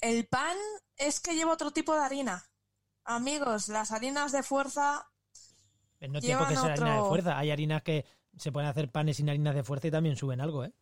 El 0.00 0.26
pan 0.26 0.56
es 0.96 1.20
que 1.20 1.34
lleva 1.34 1.52
otro 1.52 1.70
tipo 1.70 1.94
de 1.94 2.00
harina. 2.00 2.44
Amigos, 3.04 3.68
las 3.68 3.92
harinas 3.92 4.32
de 4.32 4.42
fuerza, 4.42 5.06
No 6.00 6.20
tiene 6.20 6.38
por 6.38 6.48
qué 6.48 6.56
ser 6.56 6.70
harina 6.72 6.92
de 6.94 6.98
otro- 6.98 7.08
fuerza. 7.08 7.38
Hay 7.38 7.50
harinas 7.50 7.82
que 7.82 8.04
se 8.36 8.50
pueden 8.50 8.68
hacer 8.68 8.90
panes 8.90 9.16
sin 9.18 9.28
harinas 9.28 9.54
de 9.54 9.62
fuerza 9.62 9.88
y 9.88 9.90
también 9.90 10.16
suben 10.16 10.40
algo, 10.40 10.64
¿eh? 10.64 10.72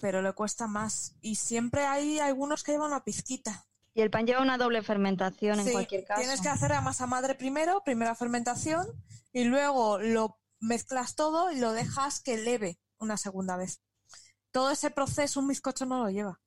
Pero 0.00 0.22
le 0.22 0.32
cuesta 0.32 0.66
más. 0.66 1.14
Y 1.20 1.36
siempre 1.36 1.86
hay 1.86 2.18
algunos 2.18 2.62
que 2.62 2.72
llevan 2.72 2.88
una 2.92 3.04
pizquita. 3.04 3.66
Y 3.94 4.00
el 4.02 4.10
pan 4.10 4.26
lleva 4.26 4.42
una 4.42 4.58
doble 4.58 4.82
fermentación 4.82 5.58
en 5.60 5.70
cualquier 5.72 6.04
caso. 6.04 6.20
Tienes 6.20 6.40
que 6.40 6.48
hacer 6.48 6.70
la 6.70 6.80
masa 6.80 7.06
madre 7.06 7.34
primero, 7.34 7.82
primera 7.84 8.14
fermentación, 8.14 8.86
y 9.32 9.44
luego 9.44 9.98
lo 9.98 10.38
mezclas 10.60 11.14
todo 11.16 11.50
y 11.50 11.58
lo 11.58 11.72
dejas 11.72 12.20
que 12.20 12.36
leve 12.38 12.78
una 12.98 13.16
segunda 13.16 13.56
vez. 13.56 13.80
Todo 14.52 14.70
ese 14.70 14.90
proceso 14.90 15.40
un 15.40 15.48
bizcocho 15.48 15.84
no 15.86 16.02
lo 16.02 16.10
lleva. 16.10 16.40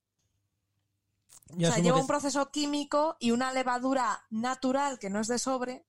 Yo 1.54 1.68
o 1.68 1.72
sea, 1.72 1.82
lleva 1.82 1.96
que- 1.96 2.00
un 2.02 2.06
proceso 2.06 2.50
químico 2.50 3.16
y 3.20 3.30
una 3.32 3.52
levadura 3.52 4.24
natural 4.30 4.98
que 4.98 5.10
no 5.10 5.20
es 5.20 5.28
de 5.28 5.38
sobre, 5.38 5.84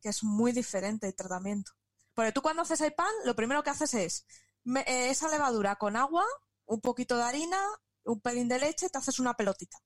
que 0.00 0.08
es 0.08 0.24
muy 0.24 0.52
diferente 0.52 1.06
el 1.06 1.14
tratamiento. 1.14 1.72
Porque 2.14 2.32
tú 2.32 2.40
cuando 2.42 2.62
haces 2.62 2.80
el 2.80 2.94
pan, 2.94 3.12
lo 3.24 3.34
primero 3.36 3.62
que 3.62 3.70
haces 3.70 3.92
es 3.94 4.26
me- 4.62 4.80
eh, 4.86 5.10
esa 5.10 5.28
levadura 5.28 5.76
con 5.76 5.96
agua, 5.96 6.24
un 6.66 6.80
poquito 6.80 7.16
de 7.16 7.24
harina, 7.24 7.60
un 8.04 8.20
pelín 8.20 8.48
de 8.48 8.58
leche, 8.58 8.88
te 8.88 8.98
haces 8.98 9.18
una 9.18 9.34
pelotita. 9.34 9.78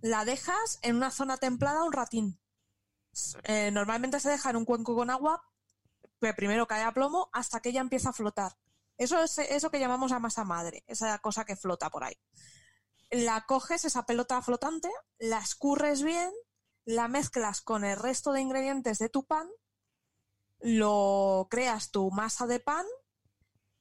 La 0.00 0.24
dejas 0.24 0.78
en 0.82 0.96
una 0.96 1.10
zona 1.10 1.36
templada 1.36 1.84
un 1.84 1.92
ratín. 1.92 2.40
Eh, 3.44 3.70
normalmente 3.70 4.20
se 4.20 4.30
deja 4.30 4.50
en 4.50 4.56
un 4.56 4.64
cuenco 4.64 4.94
con 4.94 5.10
agua, 5.10 5.44
que 6.20 6.34
primero 6.34 6.66
cae 6.66 6.82
a 6.82 6.92
plomo, 6.92 7.28
hasta 7.32 7.60
que 7.60 7.70
ella 7.70 7.80
empieza 7.80 8.10
a 8.10 8.14
flotar. 8.14 8.56
Eso 8.96 9.22
es 9.22 9.38
eso 9.38 9.70
que 9.70 9.80
llamamos 9.80 10.10
la 10.10 10.18
masa 10.18 10.44
madre, 10.44 10.84
esa 10.86 11.18
cosa 11.18 11.44
que 11.44 11.56
flota 11.56 11.88
por 11.88 12.04
ahí 12.04 12.16
la 13.10 13.44
coges, 13.46 13.84
esa 13.84 14.06
pelota 14.06 14.40
flotante, 14.40 14.90
la 15.18 15.38
escurres 15.38 16.02
bien, 16.02 16.30
la 16.84 17.08
mezclas 17.08 17.60
con 17.60 17.84
el 17.84 17.98
resto 17.98 18.32
de 18.32 18.40
ingredientes 18.40 18.98
de 18.98 19.08
tu 19.08 19.26
pan, 19.26 19.48
lo 20.60 21.48
creas 21.50 21.90
tu 21.90 22.10
masa 22.10 22.46
de 22.46 22.60
pan, 22.60 22.86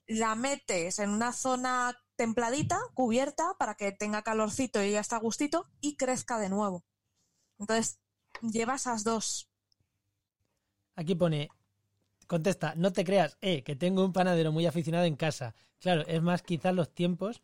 la 0.07 0.35
metes 0.35 0.99
en 0.99 1.11
una 1.11 1.31
zona 1.31 1.95
templadita, 2.19 2.77
cubierta, 2.93 3.53
para 3.57 3.75
que 3.75 3.93
tenga 3.93 4.23
calorcito 4.23 4.83
y 4.83 4.91
ya 4.91 4.99
está 4.99 5.15
a 5.15 5.19
gustito, 5.19 5.65
y 5.79 5.95
crezca 5.95 6.37
de 6.37 6.49
nuevo. 6.49 6.83
Entonces, 7.57 7.97
lleva 8.41 8.75
esas 8.75 9.05
dos. 9.05 9.47
Aquí 10.97 11.15
pone, 11.15 11.47
contesta, 12.27 12.73
no 12.75 12.91
te 12.91 13.05
creas, 13.05 13.37
eh, 13.39 13.63
que 13.63 13.77
tengo 13.77 14.03
un 14.03 14.11
panadero 14.11 14.51
muy 14.51 14.65
aficionado 14.65 15.05
en 15.05 15.15
casa. 15.15 15.55
Claro, 15.79 16.03
es 16.07 16.21
más 16.21 16.41
quizás 16.41 16.75
los 16.75 16.93
tiempos 16.93 17.41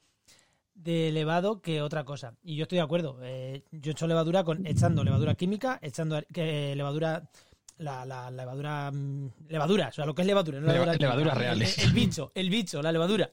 de 0.74 1.10
levado 1.14 1.62
que 1.62 1.82
otra 1.82 2.04
cosa. 2.04 2.36
Y 2.44 2.58
yo 2.58 2.64
estoy 2.64 2.80
de 2.80 2.84
acuerdo. 2.84 3.18
eh, 3.22 3.64
yo 3.72 3.92
he 3.92 3.94
hecho 3.94 4.08
levadura 4.08 4.44
con 4.44 4.66
echando 4.68 5.06
levadura 5.06 5.36
química, 5.36 5.80
echando 5.82 6.22
que, 6.34 6.76
levadura 6.76 7.30
la, 7.78 8.06
la 8.06 8.30
levadura 8.30 8.92
mm, 8.92 9.30
levadura, 9.48 9.88
o 9.88 9.92
sea, 9.94 10.06
lo 10.06 10.14
que 10.14 10.24
es 10.24 10.28
levadura, 10.28 10.60
no 10.60 10.68
Leva- 10.68 10.98
levadura 10.98 11.34
levadura. 11.34 11.54
El, 11.54 11.62
el 11.62 11.94
bicho, 11.94 12.34
el 12.36 12.50
bicho, 12.50 12.82
la 12.82 12.92
levadura. 12.92 13.30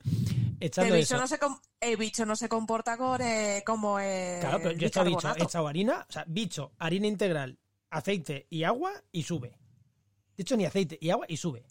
Echando 0.60 0.94
El 0.94 1.00
bicho, 1.00 1.14
eso. 1.14 1.20
no 1.20 1.26
se 1.26 1.38
com- 1.38 1.58
el 1.80 1.96
bicho 1.96 2.24
no 2.24 2.36
se 2.36 2.48
comporta 2.48 2.96
con, 2.96 3.20
eh, 3.20 3.62
como 3.66 3.98
eh, 3.98 4.38
Claro, 4.40 4.58
pero 4.58 4.70
el 4.70 4.78
yo 4.78 4.86
he 4.86 4.88
echado 4.88 5.06
bicho, 5.10 5.28
he 5.36 5.42
echado 5.42 5.66
harina, 5.68 6.06
o 6.08 6.12
sea, 6.12 6.24
bicho, 6.28 6.72
harina 6.78 7.06
integral, 7.08 7.58
aceite 7.90 8.46
y 8.48 8.62
agua 8.64 8.92
y 9.10 9.22
sube. 9.24 9.50
De 10.36 10.42
hecho, 10.42 10.56
ni 10.56 10.64
aceite 10.64 10.96
y 11.00 11.10
agua 11.10 11.26
y 11.28 11.36
sube. 11.36 11.64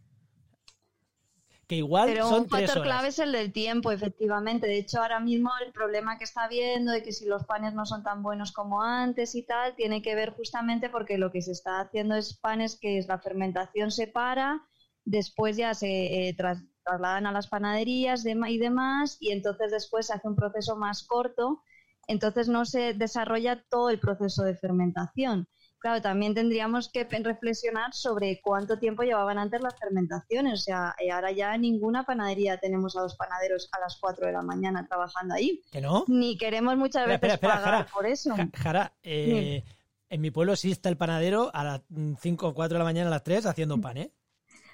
Que 1.67 1.77
igual 1.77 2.09
Pero 2.09 2.27
son 2.27 2.41
un 2.41 2.47
tres 2.49 2.63
factor 2.69 2.81
horas. 2.81 2.93
clave 2.93 3.07
es 3.07 3.19
el 3.19 3.31
del 3.31 3.53
tiempo, 3.53 3.91
efectivamente. 3.93 4.67
De 4.67 4.77
hecho, 4.77 5.01
ahora 5.01 5.21
mismo 5.21 5.49
el 5.65 5.71
problema 5.71 6.17
que 6.17 6.25
está 6.25 6.43
habiendo 6.43 6.91
de 6.91 7.01
que 7.01 7.13
si 7.13 7.25
los 7.25 7.45
panes 7.45 7.73
no 7.73 7.85
son 7.85 8.03
tan 8.03 8.21
buenos 8.23 8.51
como 8.51 8.81
antes 8.83 9.35
y 9.35 9.43
tal, 9.43 9.73
tiene 9.77 10.01
que 10.01 10.13
ver 10.13 10.31
justamente 10.33 10.89
porque 10.89 11.17
lo 11.17 11.31
que 11.31 11.41
se 11.41 11.53
está 11.53 11.79
haciendo 11.79 12.15
es 12.15 12.33
panes 12.37 12.77
que 12.77 12.97
es 12.97 13.07
la 13.07 13.19
fermentación 13.19 13.89
se 13.89 14.07
para, 14.07 14.61
después 15.05 15.55
ya 15.55 15.73
se 15.73 16.27
eh, 16.27 16.33
tras- 16.37 16.61
trasladan 16.83 17.25
a 17.27 17.31
las 17.31 17.47
panaderías 17.47 18.25
y 18.25 18.57
demás, 18.57 19.17
y 19.19 19.31
entonces 19.31 19.71
después 19.71 20.07
se 20.07 20.13
hace 20.13 20.27
un 20.27 20.35
proceso 20.35 20.75
más 20.75 21.03
corto, 21.03 21.61
entonces 22.07 22.47
no 22.49 22.65
se 22.65 22.93
desarrolla 22.93 23.63
todo 23.69 23.89
el 23.89 23.99
proceso 23.99 24.43
de 24.43 24.55
fermentación. 24.55 25.47
Claro, 25.79 25.99
también 25.99 26.35
tendríamos 26.35 26.89
que 26.89 27.05
reflexionar 27.05 27.91
sobre 27.93 28.39
cuánto 28.43 28.77
tiempo 28.77 29.01
llevaban 29.01 29.39
antes 29.39 29.61
las 29.61 29.79
fermentaciones. 29.79 30.59
O 30.59 30.63
sea, 30.63 30.95
eh, 30.99 31.09
ahora 31.09 31.31
ya 31.31 31.55
en 31.55 31.61
ninguna 31.61 32.03
panadería 32.03 32.57
tenemos 32.59 32.95
a 32.95 33.01
los 33.01 33.15
panaderos 33.15 33.67
a 33.71 33.79
las 33.79 33.97
4 33.99 34.27
de 34.27 34.33
la 34.33 34.43
mañana 34.43 34.85
trabajando 34.87 35.33
ahí. 35.33 35.59
¿Que 35.71 35.81
no? 35.81 36.05
Ni 36.07 36.37
queremos 36.37 36.77
muchas 36.77 37.01
Espera, 37.09 37.17
veces 37.17 37.33
espera, 37.33 37.53
espera, 37.55 37.65
pagar 37.65 37.79
Jara. 37.85 37.91
por 37.95 38.05
eso. 38.05 38.35
Ja- 38.35 38.49
Jara, 38.53 38.93
eh, 39.01 39.63
en 40.09 40.21
mi 40.21 40.29
pueblo 40.29 40.55
sí 40.55 40.69
está 40.71 40.89
el 40.89 40.97
panadero 40.97 41.49
a 41.51 41.63
las 41.63 41.81
5 42.19 42.49
o 42.49 42.53
4 42.53 42.75
de 42.75 42.79
la 42.79 42.85
mañana 42.85 43.07
a 43.07 43.11
las 43.11 43.23
3 43.23 43.47
haciendo 43.47 43.81
pan, 43.81 43.97
¿eh? 43.97 44.11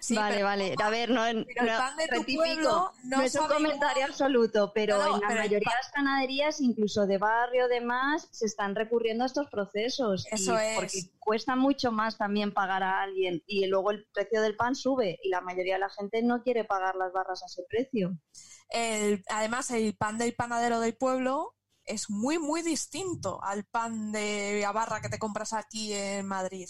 Sí, 0.07 0.15
vale, 0.15 0.35
pero- 0.35 0.45
vale. 0.45 0.75
A 0.83 0.89
ver, 0.89 1.09
no, 1.09 1.33
no, 1.33 1.45
Pero 1.45 1.61
el 1.71 1.77
pan 1.77 1.97
de 1.97 2.07
tu 2.07 2.15
rectifico. 2.15 2.43
pueblo 2.43 2.91
no 3.03 3.17
No 3.17 3.21
es 3.23 3.35
un 3.35 3.47
comentario 3.47 4.05
absoluto, 4.05 4.71
pero 4.73 4.97
No, 4.97 5.05
en 5.15 5.21
la 5.21 5.27
pero 5.27 5.39
mayoría 5.41 5.65
pan- 5.65 5.73
de 5.73 5.77
las 5.83 5.91
panaderías, 5.91 6.61
incluso 6.61 7.05
de 7.07 7.17
barrio, 7.17 7.67
demás, 7.67 8.27
se 8.31 8.45
están 8.45 8.75
recurriendo 8.75 9.23
a 9.23 9.27
estos 9.27 9.47
procesos. 9.49 10.25
Eso 10.31 10.53
y 10.53 10.65
es. 10.65 10.75
Porque 10.75 11.01
cuesta 11.19 11.55
mucho 11.55 11.91
más 11.91 12.17
también 12.17 12.53
pagar 12.53 12.83
a 12.83 13.01
alguien 13.01 13.43
y 13.47 13.67
luego 13.67 13.91
el 13.91 14.07
precio 14.13 14.41
del 14.41 14.55
pan 14.55 14.75
sube 14.75 15.19
y 15.21 15.29
la 15.29 15.41
mayoría 15.41 15.73
de 15.73 15.79
la 15.81 15.89
gente 15.89 16.21
no 16.23 16.41
quiere 16.41 16.63
pagar 16.63 16.95
las 16.95 17.11
barras 17.11 17.43
a 17.43 17.47
ese 17.47 17.63
precio. 17.69 18.17
El- 18.69 19.23
además, 19.29 19.71
el 19.71 19.95
pan 19.97 20.17
del 20.17 20.33
panadero 20.35 20.79
del 20.79 20.95
pueblo 20.95 21.53
es 21.83 22.09
muy, 22.09 22.37
muy 22.37 22.61
distinto 22.63 23.41
al 23.43 23.63
pan 23.65 24.11
de 24.11 24.59
la 24.61 24.71
barra 24.73 25.01
que 25.01 25.07
te 25.09 25.19
compras 25.19 25.53
aquí 25.53 25.93
en 25.93 26.25
Madrid. 26.27 26.67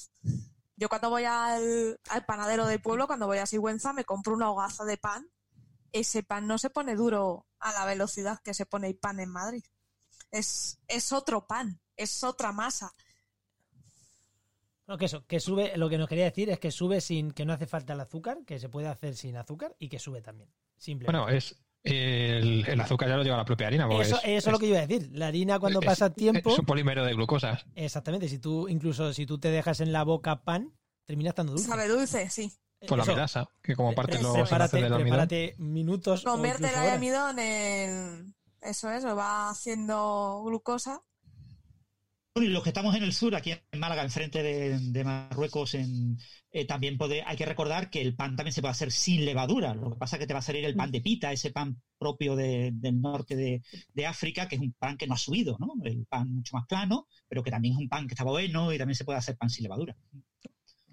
Yo 0.78 0.90
cuando 0.90 1.10
voy 1.10 1.26
al, 1.26 1.99
al 2.10 2.26
panadero 2.26 2.68
del 2.68 2.80
pueblo, 2.80 3.08
cuando 3.08 3.26
voy 3.26 3.40
a 3.40 3.48
Sigüenza, 3.48 3.94
me 3.94 4.06
compro 4.06 4.36
una 4.36 4.52
hogaza 4.52 4.86
de 4.86 4.98
pan. 4.98 5.28
Ese 5.91 6.22
pan 6.22 6.45
no 6.48 6.60
se 6.60 6.70
pone 6.70 6.95
duro 6.95 7.48
a 7.60 7.72
la 7.74 7.86
velocidad 7.86 8.40
que 8.44 8.54
se 8.54 8.68
pone 8.68 8.88
el 8.88 8.95
pan 8.95 9.20
en 9.20 9.30
Madrid. 9.30 9.64
Es, 10.30 10.80
es 10.88 11.12
otro 11.12 11.48
pan, 11.48 11.82
es 11.95 12.24
otra 12.24 12.52
masa. 12.52 12.94
No, 14.86 14.98
que 14.98 15.06
eso, 15.06 15.26
que 15.26 15.40
sube, 15.40 15.76
lo 15.78 15.90
que 15.90 15.98
nos 15.98 16.08
quería 16.08 16.26
decir 16.26 16.49
es 16.49 16.60
que 16.60 16.72
sube 16.72 17.02
sin, 17.02 17.32
que 17.32 17.44
no 17.44 17.54
hace 17.54 17.66
falta 17.66 17.94
el 17.94 17.99
azúcar, 17.99 18.45
que 18.45 18.60
se 18.60 18.70
puede 18.70 18.88
hacer 18.88 19.16
sin 19.16 19.36
azúcar 19.36 19.76
y 19.80 19.90
que 19.90 19.99
sube 19.99 20.22
también. 20.22 20.49
Simplemente. 20.78 21.18
Bueno, 21.18 21.36
es 21.36 21.56
el, 21.91 22.65
el 22.68 22.81
azúcar 22.81 23.09
ya 23.09 23.18
lo 23.18 23.23
lleva 23.23 23.38
la 23.38 23.45
propia 23.45 23.68
harina. 23.68 23.88
eso 24.01 24.15
es, 24.18 24.22
eso 24.26 24.49
es 24.49 24.51
lo 24.51 24.59
que 24.59 24.68
yo 24.68 24.73
iba 24.76 24.84
a 24.84 24.88
decir. 24.88 25.09
La 25.14 25.27
harina 25.27 25.59
cuando 25.59 25.80
es- 25.80 25.85
pasa 25.85 26.09
tiempo, 26.14 26.51
Es 26.51 26.59
un 26.59 26.65
polímero 26.65 27.03
de 27.05 27.14
glucosa. 27.14 27.59
exactamente, 27.76 28.27
si 28.30 28.39
tú, 28.39 28.68
incluso 28.68 29.14
si 29.14 29.26
tú 29.26 29.38
te 29.39 29.49
dejas 29.49 29.80
en 29.81 29.91
la 29.91 30.03
boca 30.03 30.43
pan, 30.43 30.73
termina 31.05 31.30
estando 31.30 31.53
dulce. 31.53 31.68
Sabe 31.68 31.88
dulce, 31.88 32.30
sí. 32.30 32.51
Por 32.88 32.97
la 32.97 33.03
Eso, 33.03 33.14
amilasa, 33.14 33.49
que 33.64 33.76
como 33.76 33.93
parte 33.95 34.14
pre- 34.14 34.22
los 34.23 34.34
prepárate, 34.35 34.77
del 34.77 34.85
almidón. 34.85 35.03
prepárate 35.03 35.55
minutos 35.57 36.26
o 36.26 36.31
Convierte 36.31 36.68
el 36.69 36.76
almidón 36.76 37.39
en... 37.39 38.35
Eso 38.61 38.91
es, 38.91 39.03
lo 39.03 39.15
va 39.15 39.49
haciendo 39.49 40.43
glucosa. 40.45 41.01
Bueno, 42.38 42.51
y 42.51 42.53
los 42.53 42.61
que 42.61 42.69
estamos 42.69 42.93
en 42.93 43.01
el 43.01 43.14
sur, 43.14 43.34
aquí 43.35 43.51
en 43.51 43.80
Málaga, 43.80 44.03
enfrente 44.03 44.43
de, 44.43 44.77
de 44.80 45.03
Marruecos, 45.03 45.73
en, 45.73 46.19
eh, 46.51 46.65
también 46.68 46.95
puede, 46.95 47.23
hay 47.23 47.35
que 47.35 47.47
recordar 47.47 47.89
que 47.89 47.99
el 47.99 48.15
pan 48.15 48.35
también 48.35 48.53
se 48.53 48.61
puede 48.61 48.73
hacer 48.73 48.91
sin 48.91 49.26
levadura. 49.26 49.73
Lo 49.73 49.89
que 49.89 49.95
pasa 49.95 50.18
es 50.18 50.19
que 50.19 50.27
te 50.27 50.34
va 50.34 50.39
a 50.39 50.43
salir 50.43 50.64
el 50.64 50.76
pan 50.76 50.91
de 50.91 51.01
pita, 51.01 51.31
ese 51.31 51.49
pan 51.49 51.81
propio 51.97 52.35
de- 52.35 52.69
del 52.76 53.01
norte 53.01 53.35
de, 53.35 53.64
de 53.91 54.05
África, 54.05 54.47
que 54.47 54.53
es 54.57 54.61
un 54.61 54.72
pan 54.73 54.97
que 54.97 55.07
no 55.07 55.15
ha 55.15 55.18
subido, 55.18 55.57
¿no? 55.59 55.73
El 55.84 56.05
pan 56.05 56.31
mucho 56.31 56.55
más 56.55 56.68
plano, 56.68 57.07
pero 57.27 57.41
que 57.41 57.49
también 57.49 57.73
es 57.73 57.80
un 57.80 57.89
pan 57.89 58.05
que 58.07 58.14
está 58.14 58.23
bueno 58.23 58.72
y 58.72 58.77
también 58.77 58.95
se 58.95 59.03
puede 59.03 59.18
hacer 59.18 59.35
pan 59.35 59.49
sin 59.49 59.64
levadura. 59.64 59.95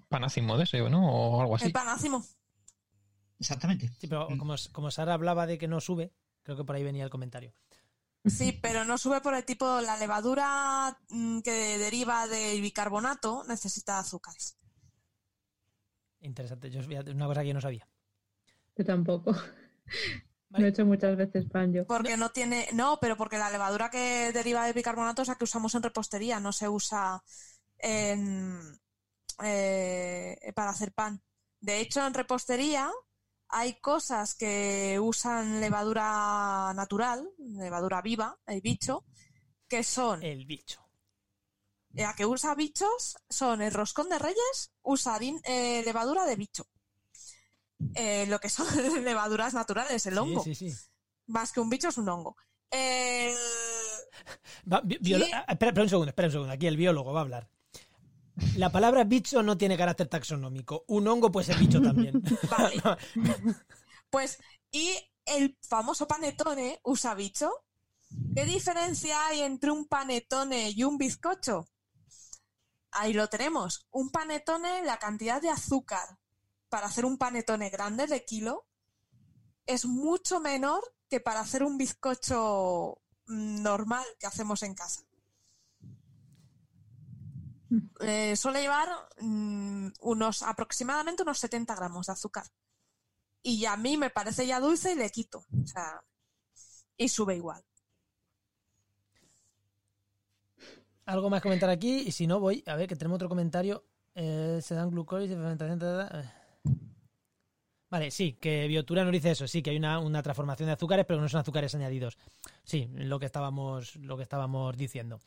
Panacimo 0.09 0.57
de 0.57 0.63
ese, 0.63 0.79
¿no? 0.89 1.07
O 1.07 1.41
algo 1.41 1.57
así. 1.57 1.65
El 1.65 1.73
panácimo. 1.73 2.25
Exactamente. 3.39 3.89
Sí, 3.99 4.07
pero 4.07 4.31
Mm. 4.31 4.37
como, 4.39 4.55
como 4.71 4.89
Sara 4.89 5.13
hablaba 5.13 5.45
de 5.45 5.59
que 5.59 5.67
no 5.67 5.79
sube, 5.79 6.11
creo 6.41 6.57
que 6.57 6.63
por 6.63 6.75
ahí 6.75 6.83
venía 6.83 7.03
el 7.03 7.11
comentario. 7.11 7.53
Sí, 8.25 8.57
pero 8.61 8.85
no 8.85 8.97
sube 8.97 9.21
por 9.21 9.35
el 9.35 9.45
tipo, 9.45 9.81
la 9.81 9.97
levadura 9.97 10.97
mm, 11.09 11.41
que 11.41 11.77
deriva 11.77 12.27
del 12.27 12.61
bicarbonato 12.61 13.43
necesita 13.47 13.99
azúcares. 13.99 14.57
Interesante. 16.21 16.71
Yo 16.71 16.81
una 17.11 17.27
cosa 17.27 17.41
que 17.41 17.47
yo 17.47 17.53
no 17.53 17.61
sabía. 17.61 17.87
Yo 18.75 18.83
tampoco. 18.83 19.31
Vale. 20.49 20.61
No 20.61 20.65
he 20.65 20.69
hecho 20.69 20.85
muchas 20.85 21.15
veces 21.15 21.45
pan 21.49 21.73
yo. 21.73 21.85
Porque 21.85 22.17
no 22.17 22.29
tiene, 22.29 22.67
no, 22.73 22.97
pero 22.99 23.15
porque 23.15 23.37
la 23.37 23.51
levadura 23.51 23.89
que 23.89 24.31
deriva 24.31 24.65
del 24.65 24.73
bicarbonato 24.73 25.21
es 25.21 25.27
la 25.27 25.35
que 25.35 25.43
usamos 25.43 25.75
en 25.75 25.83
repostería, 25.83 26.39
no 26.39 26.51
se 26.51 26.69
usa 26.69 27.23
en, 27.77 28.59
eh, 29.43 30.51
para 30.55 30.71
hacer 30.71 30.93
pan. 30.93 31.21
De 31.59 31.79
hecho, 31.79 32.05
en 32.05 32.13
repostería 32.13 32.91
hay 33.49 33.79
cosas 33.79 34.35
que 34.35 34.99
usan 35.01 35.59
levadura 35.61 36.73
natural, 36.75 37.29
levadura 37.37 38.01
viva, 38.01 38.39
el 38.47 38.61
bicho, 38.61 39.05
que 39.67 39.83
son 39.83 40.21
El 40.23 40.45
bicho. 40.45 40.81
la 41.93 42.13
que 42.13 42.25
usa 42.25 42.55
bichos 42.55 43.17
son 43.29 43.61
el 43.61 43.73
roscón 43.73 44.09
de 44.09 44.19
reyes, 44.19 44.71
usa 44.83 45.17
eh, 45.43 45.81
levadura 45.85 46.25
de 46.25 46.35
bicho. 46.35 46.67
Eh, 47.93 48.25
lo 48.27 48.39
que 48.39 48.49
son 48.49 48.67
levaduras 49.03 49.53
naturales, 49.53 50.05
el 50.05 50.17
hongo. 50.17 50.43
Sí, 50.43 50.55
sí, 50.55 50.71
sí. 50.71 50.77
Más 51.27 51.51
que 51.51 51.59
un 51.59 51.69
bicho 51.69 51.89
es 51.89 51.97
un 51.97 52.09
hongo. 52.09 52.35
Va, 54.71 54.81
bi- 54.81 54.97
ah, 55.13 55.45
espera, 55.47 55.69
espera 55.69 55.81
un 55.83 55.89
segundo, 55.89 56.09
espera 56.09 56.27
un 56.27 56.31
segundo. 56.31 56.53
Aquí 56.53 56.67
el 56.67 56.77
biólogo 56.77 57.13
va 57.13 57.19
a 57.19 57.23
hablar. 57.23 57.49
La 58.57 58.71
palabra 58.71 59.03
bicho 59.03 59.41
no 59.41 59.57
tiene 59.57 59.77
carácter 59.77 60.07
taxonómico. 60.07 60.83
Un 60.87 61.07
hongo 61.07 61.31
puede 61.31 61.47
ser 61.47 61.57
bicho 61.57 61.81
también. 61.81 62.21
Vale. 62.49 62.81
Pues, 64.09 64.39
y 64.71 64.93
el 65.25 65.57
famoso 65.61 66.07
panetone 66.07 66.79
usa 66.83 67.15
bicho. 67.15 67.51
¿Qué 68.35 68.45
diferencia 68.45 69.27
hay 69.27 69.41
entre 69.41 69.71
un 69.71 69.87
panetone 69.87 70.71
y 70.71 70.83
un 70.83 70.97
bizcocho? 70.97 71.67
Ahí 72.91 73.13
lo 73.13 73.27
tenemos. 73.27 73.87
Un 73.91 74.09
panetone, 74.09 74.83
la 74.83 74.99
cantidad 74.99 75.41
de 75.41 75.49
azúcar 75.49 76.17
para 76.69 76.87
hacer 76.87 77.05
un 77.05 77.17
panetone 77.17 77.69
grande 77.69 78.07
de 78.07 78.25
kilo 78.25 78.65
es 79.65 79.85
mucho 79.85 80.39
menor 80.39 80.81
que 81.09 81.19
para 81.19 81.41
hacer 81.41 81.63
un 81.63 81.77
bizcocho 81.77 83.01
mm, 83.27 83.61
normal 83.61 84.05
que 84.19 84.27
hacemos 84.27 84.63
en 84.63 84.75
casa. 84.75 85.01
Eh, 87.99 88.35
suele 88.35 88.61
llevar 88.61 88.89
mm, 89.19 89.87
unos 90.01 90.43
aproximadamente 90.43 91.23
unos 91.23 91.39
70 91.39 91.75
gramos 91.75 92.07
de 92.07 92.13
azúcar. 92.13 92.45
Y 93.41 93.65
a 93.65 93.77
mí 93.77 93.97
me 93.97 94.09
parece 94.09 94.47
ya 94.47 94.59
dulce 94.59 94.93
y 94.93 94.95
le 94.95 95.09
quito. 95.09 95.45
O 95.63 95.67
sea, 95.67 96.01
y 96.97 97.09
sube 97.09 97.35
igual. 97.35 97.63
Algo 101.05 101.29
más 101.29 101.41
que 101.41 101.49
comentar 101.49 101.69
aquí 101.69 101.99
y 102.07 102.11
si 102.11 102.25
no 102.25 102.39
voy 102.39 102.63
a 102.65 102.75
ver 102.75 102.87
que 102.87 102.95
tenemos 102.95 103.17
otro 103.17 103.29
comentario. 103.29 103.85
Eh, 104.15 104.59
se 104.61 104.75
dan 104.75 104.89
glucólisis, 104.89 105.35
fermentación. 105.35 105.77
ta, 105.77 105.85
ta, 105.85 106.09
ta. 106.09 106.19
Eh. 106.21 106.45
Vale, 107.89 108.11
sí, 108.11 108.33
que 108.33 108.67
Biotura 108.67 109.03
nos 109.03 109.13
dice 109.13 109.31
eso, 109.31 109.47
sí, 109.47 109.61
que 109.61 109.69
hay 109.69 109.77
una, 109.77 109.99
una 109.99 110.23
transformación 110.23 110.67
de 110.67 110.73
azúcares, 110.73 111.05
pero 111.05 111.21
no 111.21 111.29
son 111.29 111.41
azúcares 111.41 111.75
añadidos. 111.75 112.17
Sí, 112.63 112.89
lo 112.93 113.19
que 113.19 113.25
estábamos, 113.27 113.95
lo 113.97 114.17
que 114.17 114.23
estábamos 114.23 114.75
diciendo. 114.75 115.19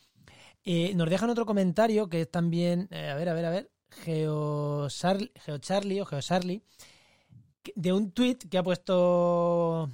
Eh, 0.65 0.93
nos 0.95 1.09
dejan 1.09 1.31
otro 1.31 1.47
comentario 1.47 2.09
que 2.09 2.23
es 2.23 2.31
también, 2.31 2.89
eh, 2.91 3.09
a 3.11 3.15
ver, 3.15 3.29
a 3.29 3.35
ver, 3.35 3.45
a 3.47 3.51
ver, 3.51 3.71
Geosarli, 4.05 5.31
Geocharlie 5.45 6.03
o 6.03 6.05
Geosarli, 6.05 6.63
que- 7.63 7.73
de 7.75 7.93
un 7.93 8.13
tuit 8.13 8.49
que 8.49 8.59
ha 8.59 8.63
puesto 8.63 9.89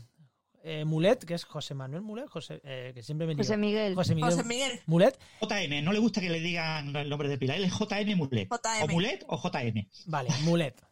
eh, 0.67 0.85
Mulet, 0.87 1.25
que 1.25 1.35
es 1.35 1.45
José 1.45 1.75
Manuel 1.75 2.01
Mulet, 2.03 2.27
José, 2.27 2.61
eh, 2.65 2.93
que 2.95 3.03
siempre 3.03 3.27
me. 3.27 3.37
José 3.37 3.57
Miguel. 3.59 3.95
José 3.95 4.15
Miguel 4.15 4.31
José 4.31 4.45
Miguel, 4.45 4.81
Mulet, 4.87 5.19
JM, 5.43 5.83
no 5.85 5.93
le 5.93 5.99
gusta 5.99 6.21
que 6.23 6.31
le 6.31 6.41
digan 6.41 6.97
el 6.97 7.09
nombre 7.11 7.29
de 7.29 7.37
pila. 7.37 7.55
Él 7.57 7.65
es 7.65 7.73
JM 7.73 8.17
Mulet. 8.17 8.49
JM. 8.49 8.83
O 8.85 8.89
Mulet 8.89 9.25
o 9.29 9.37
JM. 9.43 9.87
Vale, 10.07 10.31
Mulet. 10.45 10.83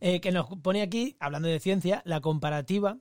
Eh, 0.00 0.20
que 0.20 0.30
nos 0.32 0.46
pone 0.62 0.82
aquí, 0.82 1.16
hablando 1.20 1.48
de 1.48 1.58
ciencia, 1.58 2.02
la 2.04 2.20
comparativa 2.20 2.98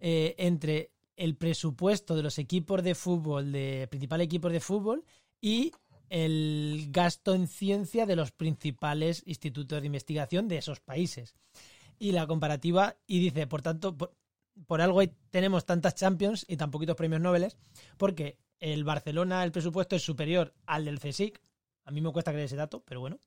eh, 0.00 0.34
entre 0.38 0.90
el 1.16 1.36
presupuesto 1.36 2.14
de 2.14 2.22
los 2.22 2.38
equipos 2.38 2.82
de 2.82 2.94
fútbol, 2.94 3.52
de 3.52 3.86
principales 3.90 4.26
equipos 4.26 4.52
de 4.52 4.60
fútbol, 4.60 5.04
y 5.40 5.72
el 6.08 6.86
gasto 6.90 7.34
en 7.34 7.48
ciencia 7.48 8.06
de 8.06 8.16
los 8.16 8.32
principales 8.32 9.22
institutos 9.26 9.80
de 9.80 9.86
investigación 9.86 10.48
de 10.48 10.58
esos 10.58 10.80
países. 10.80 11.34
Y 11.98 12.12
la 12.12 12.26
comparativa, 12.26 12.96
y 13.06 13.20
dice, 13.20 13.46
por 13.46 13.62
tanto, 13.62 13.96
por, 13.96 14.80
algo 14.80 15.02
tenemos 15.30 15.64
tantas 15.64 15.94
Champions 15.94 16.44
y 16.48 16.56
tan 16.56 16.70
poquitos 16.70 16.96
premios 16.96 17.20
Nobel, 17.20 17.52
porque 17.96 18.38
el 18.60 18.84
Barcelona, 18.84 19.42
el 19.44 19.52
presupuesto 19.52 19.96
es 19.96 20.02
superior 20.02 20.54
al 20.66 20.84
del 20.84 21.00
CSIC. 21.00 21.40
A 21.84 21.90
mí 21.90 22.00
me 22.00 22.12
cuesta 22.12 22.32
creer 22.32 22.46
ese 22.46 22.56
dato, 22.56 22.82
pero 22.84 23.00
bueno. 23.00 23.18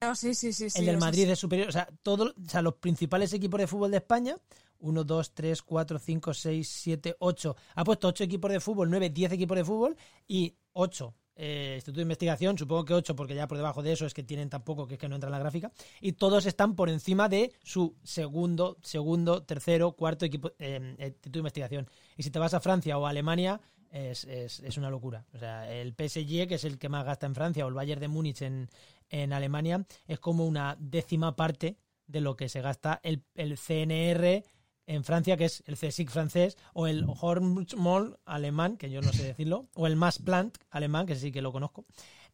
No, 0.00 0.14
sí, 0.14 0.34
sí, 0.34 0.52
sí, 0.52 0.68
el 0.76 0.86
del 0.86 0.98
Madrid 0.98 1.28
es 1.28 1.38
superior. 1.38 1.68
O 1.68 1.72
sea, 1.72 1.88
todo, 2.02 2.26
o 2.26 2.48
sea, 2.48 2.62
los 2.62 2.74
principales 2.74 3.32
equipos 3.32 3.58
de 3.58 3.66
fútbol 3.66 3.90
de 3.90 3.96
España, 3.96 4.36
1, 4.78 5.04
2, 5.04 5.34
3, 5.34 5.62
4, 5.62 5.98
5, 5.98 6.34
6, 6.34 6.68
7, 6.68 7.16
8. 7.18 7.56
Ha 7.74 7.84
puesto 7.84 8.08
8 8.08 8.24
equipos 8.24 8.50
de 8.52 8.60
fútbol, 8.60 8.90
9, 8.90 9.10
10 9.10 9.32
equipos 9.32 9.56
de 9.56 9.64
fútbol 9.64 9.96
y 10.28 10.54
8 10.72 11.14
eh, 11.40 11.72
Instituto 11.76 11.98
de 11.98 12.02
Investigación. 12.02 12.58
Supongo 12.58 12.84
que 12.84 12.94
8 12.94 13.16
porque 13.16 13.34
ya 13.34 13.48
por 13.48 13.56
debajo 13.56 13.82
de 13.82 13.92
eso 13.92 14.06
es 14.06 14.12
que 14.12 14.22
tienen 14.22 14.50
tampoco, 14.50 14.86
que 14.86 14.94
es 14.94 15.00
que 15.00 15.08
no 15.08 15.14
entra 15.14 15.28
en 15.28 15.32
la 15.32 15.38
gráfica. 15.38 15.72
Y 16.00 16.12
todos 16.12 16.46
están 16.46 16.74
por 16.74 16.90
encima 16.90 17.28
de 17.28 17.52
su 17.62 17.96
segundo, 18.02 18.76
segundo, 18.82 19.42
tercero, 19.42 19.92
cuarto 19.92 20.24
equipo 20.24 20.52
eh, 20.58 20.96
Instituto 20.98 21.32
de 21.32 21.38
Investigación. 21.38 21.90
Y 22.16 22.24
si 22.24 22.30
te 22.30 22.38
vas 22.38 22.54
a 22.54 22.60
Francia 22.60 22.98
o 22.98 23.06
a 23.06 23.10
Alemania, 23.10 23.60
es, 23.90 24.24
es, 24.24 24.60
es 24.60 24.76
una 24.76 24.90
locura. 24.90 25.24
O 25.34 25.38
sea, 25.38 25.72
el 25.72 25.92
PSG, 25.92 26.46
que 26.48 26.54
es 26.54 26.64
el 26.64 26.78
que 26.78 26.88
más 26.88 27.04
gasta 27.04 27.26
en 27.26 27.34
Francia, 27.34 27.64
o 27.64 27.68
el 27.68 27.74
Bayern 27.74 28.00
de 28.00 28.08
Múnich 28.08 28.42
en, 28.42 28.68
en 29.10 29.32
Alemania, 29.32 29.84
es 30.06 30.18
como 30.18 30.46
una 30.46 30.76
décima 30.78 31.36
parte 31.36 31.76
de 32.06 32.20
lo 32.20 32.36
que 32.36 32.48
se 32.48 32.60
gasta 32.60 33.00
el, 33.02 33.22
el 33.34 33.58
CNR 33.58 34.44
en 34.86 35.04
Francia, 35.04 35.36
que 35.36 35.44
es 35.44 35.62
el 35.66 35.76
CSIC 35.76 36.08
francés, 36.08 36.56
o 36.72 36.86
el 36.86 37.04
Hormol 37.06 38.18
alemán, 38.24 38.78
que 38.78 38.90
yo 38.90 39.02
no 39.02 39.12
sé 39.12 39.22
decirlo, 39.22 39.68
o 39.74 39.86
el 39.86 39.96
Max 39.96 40.18
Planck 40.18 40.56
alemán, 40.70 41.04
que 41.04 41.14
sí 41.14 41.30
que 41.30 41.42
lo 41.42 41.52
conozco. 41.52 41.84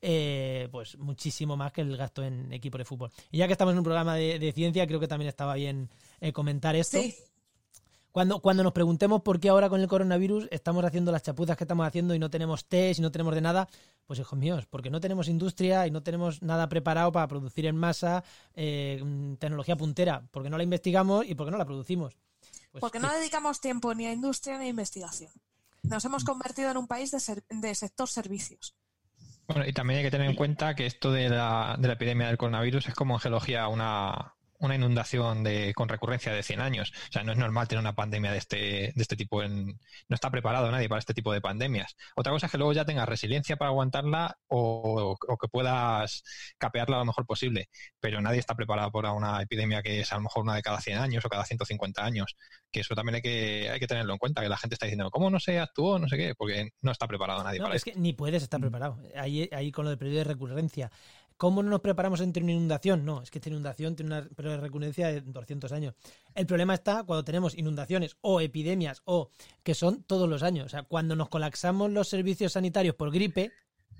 eh, 0.00 0.68
pues 0.70 0.96
muchísimo 0.98 1.56
más 1.56 1.72
que 1.72 1.80
el 1.80 1.96
gasto 1.96 2.22
en 2.22 2.52
equipo 2.52 2.78
de 2.78 2.84
fútbol. 2.84 3.10
Y 3.32 3.38
ya 3.38 3.46
que 3.46 3.52
estamos 3.52 3.72
en 3.72 3.78
un 3.78 3.84
programa 3.84 4.14
de, 4.14 4.52
ciencia, 4.52 4.86
creo 4.86 5.00
que 5.00 5.08
también 5.08 5.28
estaba 5.28 5.54
bien 5.54 5.90
eh, 6.20 6.32
comentar 6.32 6.76
esto. 6.76 6.98
Cuando, 8.14 8.38
cuando 8.38 8.62
nos 8.62 8.72
preguntemos 8.72 9.22
por 9.22 9.40
qué 9.40 9.48
ahora 9.48 9.68
con 9.68 9.80
el 9.80 9.88
coronavirus 9.88 10.46
estamos 10.52 10.84
haciendo 10.84 11.10
las 11.10 11.24
chapuzas 11.24 11.56
que 11.56 11.64
estamos 11.64 11.84
haciendo 11.84 12.14
y 12.14 12.20
no 12.20 12.30
tenemos 12.30 12.64
test 12.64 13.00
y 13.00 13.02
no 13.02 13.10
tenemos 13.10 13.34
de 13.34 13.40
nada, 13.40 13.68
pues 14.06 14.20
hijos 14.20 14.38
míos, 14.38 14.68
porque 14.70 14.88
no 14.88 15.00
tenemos 15.00 15.26
industria 15.26 15.84
y 15.88 15.90
no 15.90 16.00
tenemos 16.00 16.40
nada 16.40 16.68
preparado 16.68 17.10
para 17.10 17.26
producir 17.26 17.66
en 17.66 17.76
masa 17.76 18.22
eh, 18.54 19.02
tecnología 19.40 19.74
puntera, 19.74 20.22
porque 20.30 20.48
no 20.48 20.56
la 20.56 20.62
investigamos 20.62 21.26
y 21.26 21.34
porque 21.34 21.50
no 21.50 21.58
la 21.58 21.64
producimos. 21.64 22.16
Pues 22.70 22.80
porque 22.80 23.00
no 23.00 23.12
dedicamos 23.12 23.60
tiempo 23.60 23.92
ni 23.96 24.06
a 24.06 24.12
industria 24.12 24.58
ni 24.58 24.66
a 24.66 24.68
investigación. 24.68 25.32
Nos 25.82 26.04
hemos 26.04 26.22
convertido 26.22 26.70
en 26.70 26.76
un 26.76 26.86
país 26.86 27.10
de, 27.10 27.42
de 27.50 27.74
sector 27.74 28.08
servicios. 28.08 28.76
Bueno, 29.48 29.66
y 29.66 29.72
también 29.72 29.98
hay 29.98 30.04
que 30.04 30.12
tener 30.12 30.30
en 30.30 30.36
cuenta 30.36 30.76
que 30.76 30.86
esto 30.86 31.10
de 31.10 31.30
la, 31.30 31.74
de 31.80 31.88
la 31.88 31.94
epidemia 31.94 32.28
del 32.28 32.38
coronavirus 32.38 32.86
es 32.86 32.94
como 32.94 33.14
en 33.14 33.20
geología 33.20 33.66
una, 33.66 34.36
una 34.66 34.74
inundación 34.74 35.42
de, 35.42 35.72
con 35.74 35.88
recurrencia 35.88 36.32
de 36.32 36.42
100 36.42 36.60
años. 36.60 36.92
O 37.08 37.12
sea, 37.12 37.22
no 37.22 37.32
es 37.32 37.38
normal 37.38 37.68
tener 37.68 37.80
una 37.80 37.94
pandemia 37.94 38.32
de 38.32 38.38
este, 38.38 38.56
de 38.56 39.02
este 39.02 39.16
tipo. 39.16 39.42
En, 39.42 39.66
no 40.08 40.14
está 40.14 40.30
preparado 40.30 40.70
nadie 40.70 40.88
para 40.88 40.98
este 40.98 41.14
tipo 41.14 41.32
de 41.32 41.40
pandemias. 41.40 41.96
Otra 42.16 42.32
cosa 42.32 42.46
es 42.46 42.52
que 42.52 42.58
luego 42.58 42.72
ya 42.72 42.84
tengas 42.84 43.08
resiliencia 43.08 43.56
para 43.56 43.70
aguantarla 43.70 44.36
o, 44.48 45.16
que 45.40 45.48
puedas 45.48 46.22
capearla 46.58 46.98
lo 46.98 47.04
mejor 47.04 47.26
posible. 47.26 47.68
Pero 48.00 48.20
nadie 48.20 48.40
está 48.40 48.54
preparado 48.54 48.90
para 48.90 49.12
una 49.12 49.42
epidemia 49.42 49.82
que 49.82 50.00
es 50.00 50.12
a 50.12 50.16
lo 50.16 50.22
mejor 50.22 50.42
una 50.44 50.54
de 50.54 50.62
cada 50.62 50.80
100 50.80 50.98
años 50.98 51.24
o 51.24 51.28
cada 51.28 51.44
150 51.44 52.04
años. 52.04 52.36
Que 52.70 52.80
eso 52.80 52.94
también 52.94 53.16
hay 53.16 53.22
que, 53.22 53.70
hay 53.70 53.80
que 53.80 53.86
tenerlo 53.86 54.12
en 54.12 54.18
cuenta, 54.18 54.42
que 54.42 54.48
la 54.48 54.56
gente 54.56 54.74
está 54.74 54.86
diciendo, 54.86 55.10
¿cómo 55.10 55.30
no 55.30 55.40
se 55.40 55.58
actuó? 55.58 55.98
No 55.98 56.08
sé 56.08 56.16
qué, 56.16 56.34
porque 56.34 56.70
no 56.82 56.92
está 56.92 57.06
preparado 57.06 57.42
nadie 57.44 57.58
no, 57.58 57.66
para 57.66 57.76
es 57.76 57.84
que 57.84 57.94
ni 57.94 58.12
puedes 58.12 58.42
estar 58.42 58.60
mm. 58.60 58.62
preparado. 58.62 58.98
Ahí, 59.16 59.48
ahí 59.52 59.70
con 59.72 59.84
lo 59.84 59.90
del 59.90 59.98
periodo 59.98 60.18
de 60.18 60.24
recurrencia. 60.24 60.90
¿Cómo 61.36 61.62
no 61.62 61.70
nos 61.70 61.80
preparamos 61.80 62.20
ante 62.20 62.40
una 62.40 62.52
inundación? 62.52 63.04
No, 63.04 63.22
es 63.22 63.30
que 63.30 63.38
esta 63.38 63.50
inundación 63.50 63.96
tiene 63.96 64.14
una 64.14 64.28
periodo 64.28 64.56
de 64.56 64.62
recurrencia 64.62 65.08
de 65.08 65.20
200 65.20 65.72
años. 65.72 65.94
El 66.34 66.46
problema 66.46 66.74
está 66.74 67.02
cuando 67.02 67.24
tenemos 67.24 67.56
inundaciones 67.56 68.16
o 68.20 68.40
epidemias 68.40 69.02
o 69.04 69.30
que 69.62 69.74
son 69.74 70.04
todos 70.04 70.28
los 70.28 70.42
años. 70.42 70.66
O 70.66 70.68
sea, 70.68 70.84
cuando 70.84 71.16
nos 71.16 71.28
colapsamos 71.28 71.90
los 71.90 72.08
servicios 72.08 72.52
sanitarios 72.52 72.94
por 72.94 73.10
gripe 73.10 73.52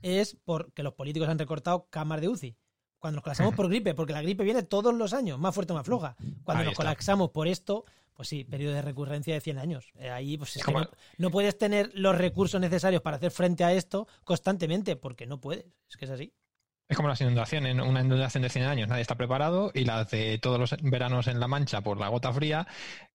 es 0.03 0.37
porque 0.45 0.83
los 0.83 0.95
políticos 0.95 1.29
han 1.29 1.39
recortado 1.39 1.89
camas 1.91 2.21
de 2.21 2.29
UCI. 2.29 2.57
Cuando 2.99 3.17
nos 3.17 3.25
colapsamos 3.25 3.55
por 3.55 3.69
gripe, 3.69 3.95
porque 3.95 4.13
la 4.13 4.23
gripe 4.23 4.45
viene 4.45 4.63
todos 4.63 4.95
los 4.95 5.13
años, 5.13 5.39
más 5.39 5.55
fuerte 5.55 5.73
o 5.73 5.77
más 5.77 5.85
floja. 5.85 6.17
Cuando 6.43 6.65
nos 6.65 6.75
colapsamos 6.75 7.31
por 7.31 7.49
esto, 7.49 7.85
pues 8.15 8.29
sí, 8.29 8.45
periodo 8.45 8.75
de 8.75 8.83
recurrencia 8.83 9.35
de 9.35 9.41
100 9.41 9.59
años. 9.59 9.93
Eh, 9.99 10.09
ahí 10.09 10.39
pues 10.39 10.57
es 10.57 10.65
que 10.65 10.73
no, 10.73 10.89
no, 11.19 11.31
puedes 11.31 11.59
tener 11.59 11.91
los 11.95 12.17
recursos 12.17 12.61
necesarios 12.61 13.03
para 13.03 13.17
hacer 13.17 13.31
frente 13.31 13.65
a 13.65 13.73
esto 13.73 14.07
constantemente, 14.23 14.97
porque 14.97 15.27
no 15.27 15.41
puedes. 15.41 15.67
Es 15.91 15.97
que 15.97 16.05
es 16.07 16.11
así. 16.13 16.33
Es 16.89 16.97
como 16.97 17.09
las 17.09 17.21
inundaciones, 17.21 17.75
una 17.75 18.03
inundación 18.03 18.43
de 18.43 18.51
100 18.51 18.65
años 18.67 18.89
nadie 18.89 19.01
está 19.01 19.17
preparado 19.17 19.71
y 19.75 19.85
las 19.85 20.11
de 20.11 20.39
todos 20.39 20.59
los 20.59 20.77
veranos 20.83 21.29
en 21.29 21.41
La 21.41 21.49
Mancha 21.49 21.81
por 21.81 21.99
la 21.99 22.09
gota 22.09 22.33
fría, 22.33 22.67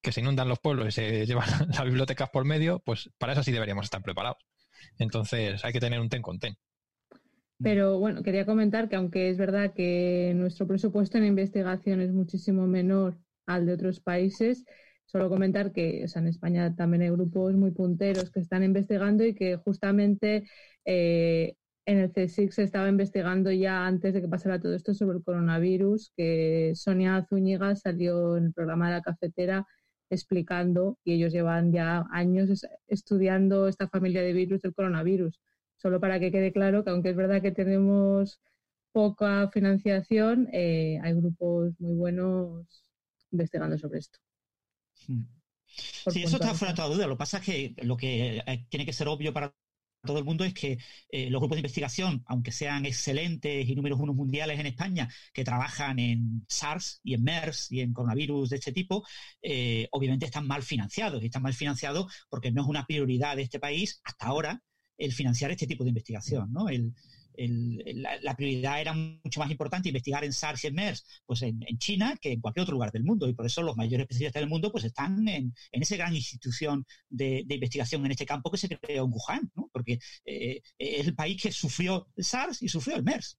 que 0.02 0.12
se 0.12 0.22
inundan 0.22 0.50
los 0.50 0.60
pueblos 0.60 0.88
y 0.88 0.92
se 0.92 1.26
llevan 1.28 1.48
las 1.68 1.84
bibliotecas 1.84 2.30
por 2.30 2.46
medio, 2.46 2.80
pues 2.80 3.12
para 3.20 3.34
eso 3.34 3.44
sí 3.44 3.52
deberíamos 3.52 3.86
estar 3.86 4.02
preparados. 4.02 4.38
Entonces 4.98 5.64
hay 5.64 5.72
que 5.72 5.80
tener 5.80 6.00
un 6.00 6.10
ten 6.10 6.22
con 6.22 6.40
ten. 6.40 6.56
Pero 7.62 8.00
bueno, 8.00 8.24
quería 8.24 8.46
comentar 8.46 8.88
que 8.90 8.96
aunque 8.96 9.30
es 9.30 9.38
verdad 9.38 9.74
que 9.74 10.34
nuestro 10.36 10.66
presupuesto 10.66 11.18
en 11.18 11.26
investigación 11.26 12.02
es 12.02 12.12
muchísimo 12.12 12.66
menor 12.68 13.18
al 13.46 13.66
de 13.66 13.74
otros 13.74 14.00
países, 14.00 14.66
solo 15.06 15.30
comentar 15.30 15.74
que 15.74 16.06
en 16.14 16.28
España 16.28 16.74
también 16.76 17.02
hay 17.02 17.10
grupos 17.10 17.54
muy 17.56 17.72
punteros 17.72 18.32
que 18.32 18.40
están 18.40 18.64
investigando 18.64 19.26
y 19.26 19.36
que 19.36 19.58
justamente 19.58 20.48
eh, 20.86 21.56
en 21.90 21.98
el 21.98 22.12
CSIC 22.12 22.52
se 22.52 22.62
estaba 22.62 22.88
investigando 22.88 23.52
ya 23.52 23.88
antes 23.88 24.14
de 24.14 24.22
que 24.22 24.28
pasara 24.28 24.60
todo 24.60 24.76
esto 24.76 24.94
sobre 24.94 25.18
el 25.18 25.24
coronavirus, 25.24 26.12
que 26.16 26.74
Sonia 26.76 27.26
Zúñiga 27.28 27.76
salió 27.76 28.38
en 28.38 28.46
el 28.46 28.54
programa 28.54 28.90
de 28.90 28.94
la 28.98 29.02
cafetera 29.02 29.66
explicando 30.12 31.00
y 31.04 31.14
ellos 31.14 31.34
llevan 31.34 31.72
ya 31.72 32.06
años 32.12 32.64
estudiando 32.88 33.68
esta 33.68 33.88
familia 33.90 34.22
de 34.22 34.34
virus 34.34 34.62
del 34.62 34.76
coronavirus. 34.76 35.40
Solo 35.78 36.00
para 36.00 36.20
que 36.20 36.32
quede 36.32 36.54
claro 36.54 36.84
que 36.84 36.92
aunque 36.92 37.10
es 37.10 37.16
verdad 37.16 37.42
que 37.42 37.52
tenemos 37.52 38.40
poca 38.92 39.50
financiación, 39.52 40.48
eh, 40.54 41.00
hay 41.02 41.14
grupos 41.16 41.74
muy 41.80 41.96
buenos 41.96 42.68
investigando 43.32 43.80
sobre 43.80 43.98
esto. 43.98 44.20
Sí, 44.96 46.24
eso 46.24 46.36
está 46.36 46.54
fuera 46.54 46.74
de 46.74 46.76
toda 46.76 46.94
duda. 46.94 47.08
Lo 47.08 47.16
que 47.16 47.20
pasa 47.20 47.40
es 47.40 47.46
que 47.46 47.74
lo 47.82 47.98
que 47.98 48.44
eh, 48.46 48.66
tiene 48.70 48.86
que 48.86 48.94
ser 48.94 49.08
obvio 49.08 49.34
para 49.34 49.56
todo 50.04 50.20
el 50.20 50.26
mundo 50.26 50.44
es 50.46 50.54
que 50.54 50.78
eh, 51.10 51.30
los 51.30 51.40
grupos 51.40 51.56
de 51.56 51.60
investigación, 51.60 52.24
aunque 52.28 52.52
sean 52.52 52.86
excelentes 52.86 53.68
y 53.68 53.76
números 53.76 54.00
unos 54.00 54.16
mundiales 54.16 54.60
en 54.60 54.68
España, 54.68 55.10
que 55.34 55.44
trabajan 55.44 56.00
en 56.00 56.46
SARS 56.48 57.02
y 57.04 57.14
en 57.14 57.24
MERS 57.24 57.72
y 57.72 57.82
en 57.82 57.94
coronavirus 57.94 58.50
de 58.50 58.56
este 58.58 58.72
tipo, 58.72 59.06
eh, 59.42 59.88
obviamente 59.92 60.26
están 60.26 60.48
mal 60.48 60.64
financiados. 60.64 61.22
Y 61.22 61.28
están 61.28 61.44
mal 61.44 61.54
financiados 61.54 62.12
porque 62.30 62.52
no 62.52 62.62
es 62.62 62.68
una 62.68 62.86
prioridad 62.86 63.36
de 63.36 63.44
este 63.44 63.60
país 63.60 64.02
hasta 64.04 64.28
ahora 64.28 64.64
el 64.98 65.14
financiar 65.14 65.52
este 65.52 65.68
tipo 65.68 65.84
de 65.84 65.90
investigación. 65.90 66.52
¿no? 66.52 66.70
El, 66.70 66.94
la, 67.48 68.36
prioridad 68.36 68.82
era 68.82 68.94
mucho 68.94 69.40
más 69.40 69.50
importante 69.50 69.90
investigar 69.90 70.24
en 70.24 70.34
SARS 70.34 70.64
y 70.64 70.68
en 70.68 70.76
MERS 70.76 71.06
pues 71.26 71.42
en, 71.42 71.60
China 71.78 72.18
que 72.22 72.34
en 72.34 72.42
cualquier 72.42 72.64
otro 72.64 72.74
lugar 72.74 72.92
del 72.92 73.04
mundo. 73.04 73.28
Y 73.28 73.34
por 73.34 73.46
eso 73.46 73.62
los 73.62 73.78
mayores 73.78 74.06
especialistas 74.06 74.42
del 74.42 74.50
mundo 74.50 74.72
pues 74.72 74.84
están 74.84 75.28
en, 75.28 75.54
en 75.72 75.82
esa 75.82 75.96
gran 75.96 76.16
institución 76.16 76.86
de, 77.10 77.46
investigación 77.48 78.06
en 78.06 78.12
este 78.12 78.26
campo 78.26 78.52
que 78.52 78.58
se 78.58 78.70
creó 78.70 79.06
en 79.06 79.12
Wuhan, 79.12 79.52
porque 79.72 80.00
eh, 80.26 80.62
es 80.78 81.08
el 81.08 81.16
país 81.16 81.42
que 81.42 81.52
sufrió 81.52 82.08
el 82.16 82.24
SARS 82.24 82.62
y 82.62 82.70
sufrió 82.70 82.96
el 82.96 83.04
MERS 83.04 83.38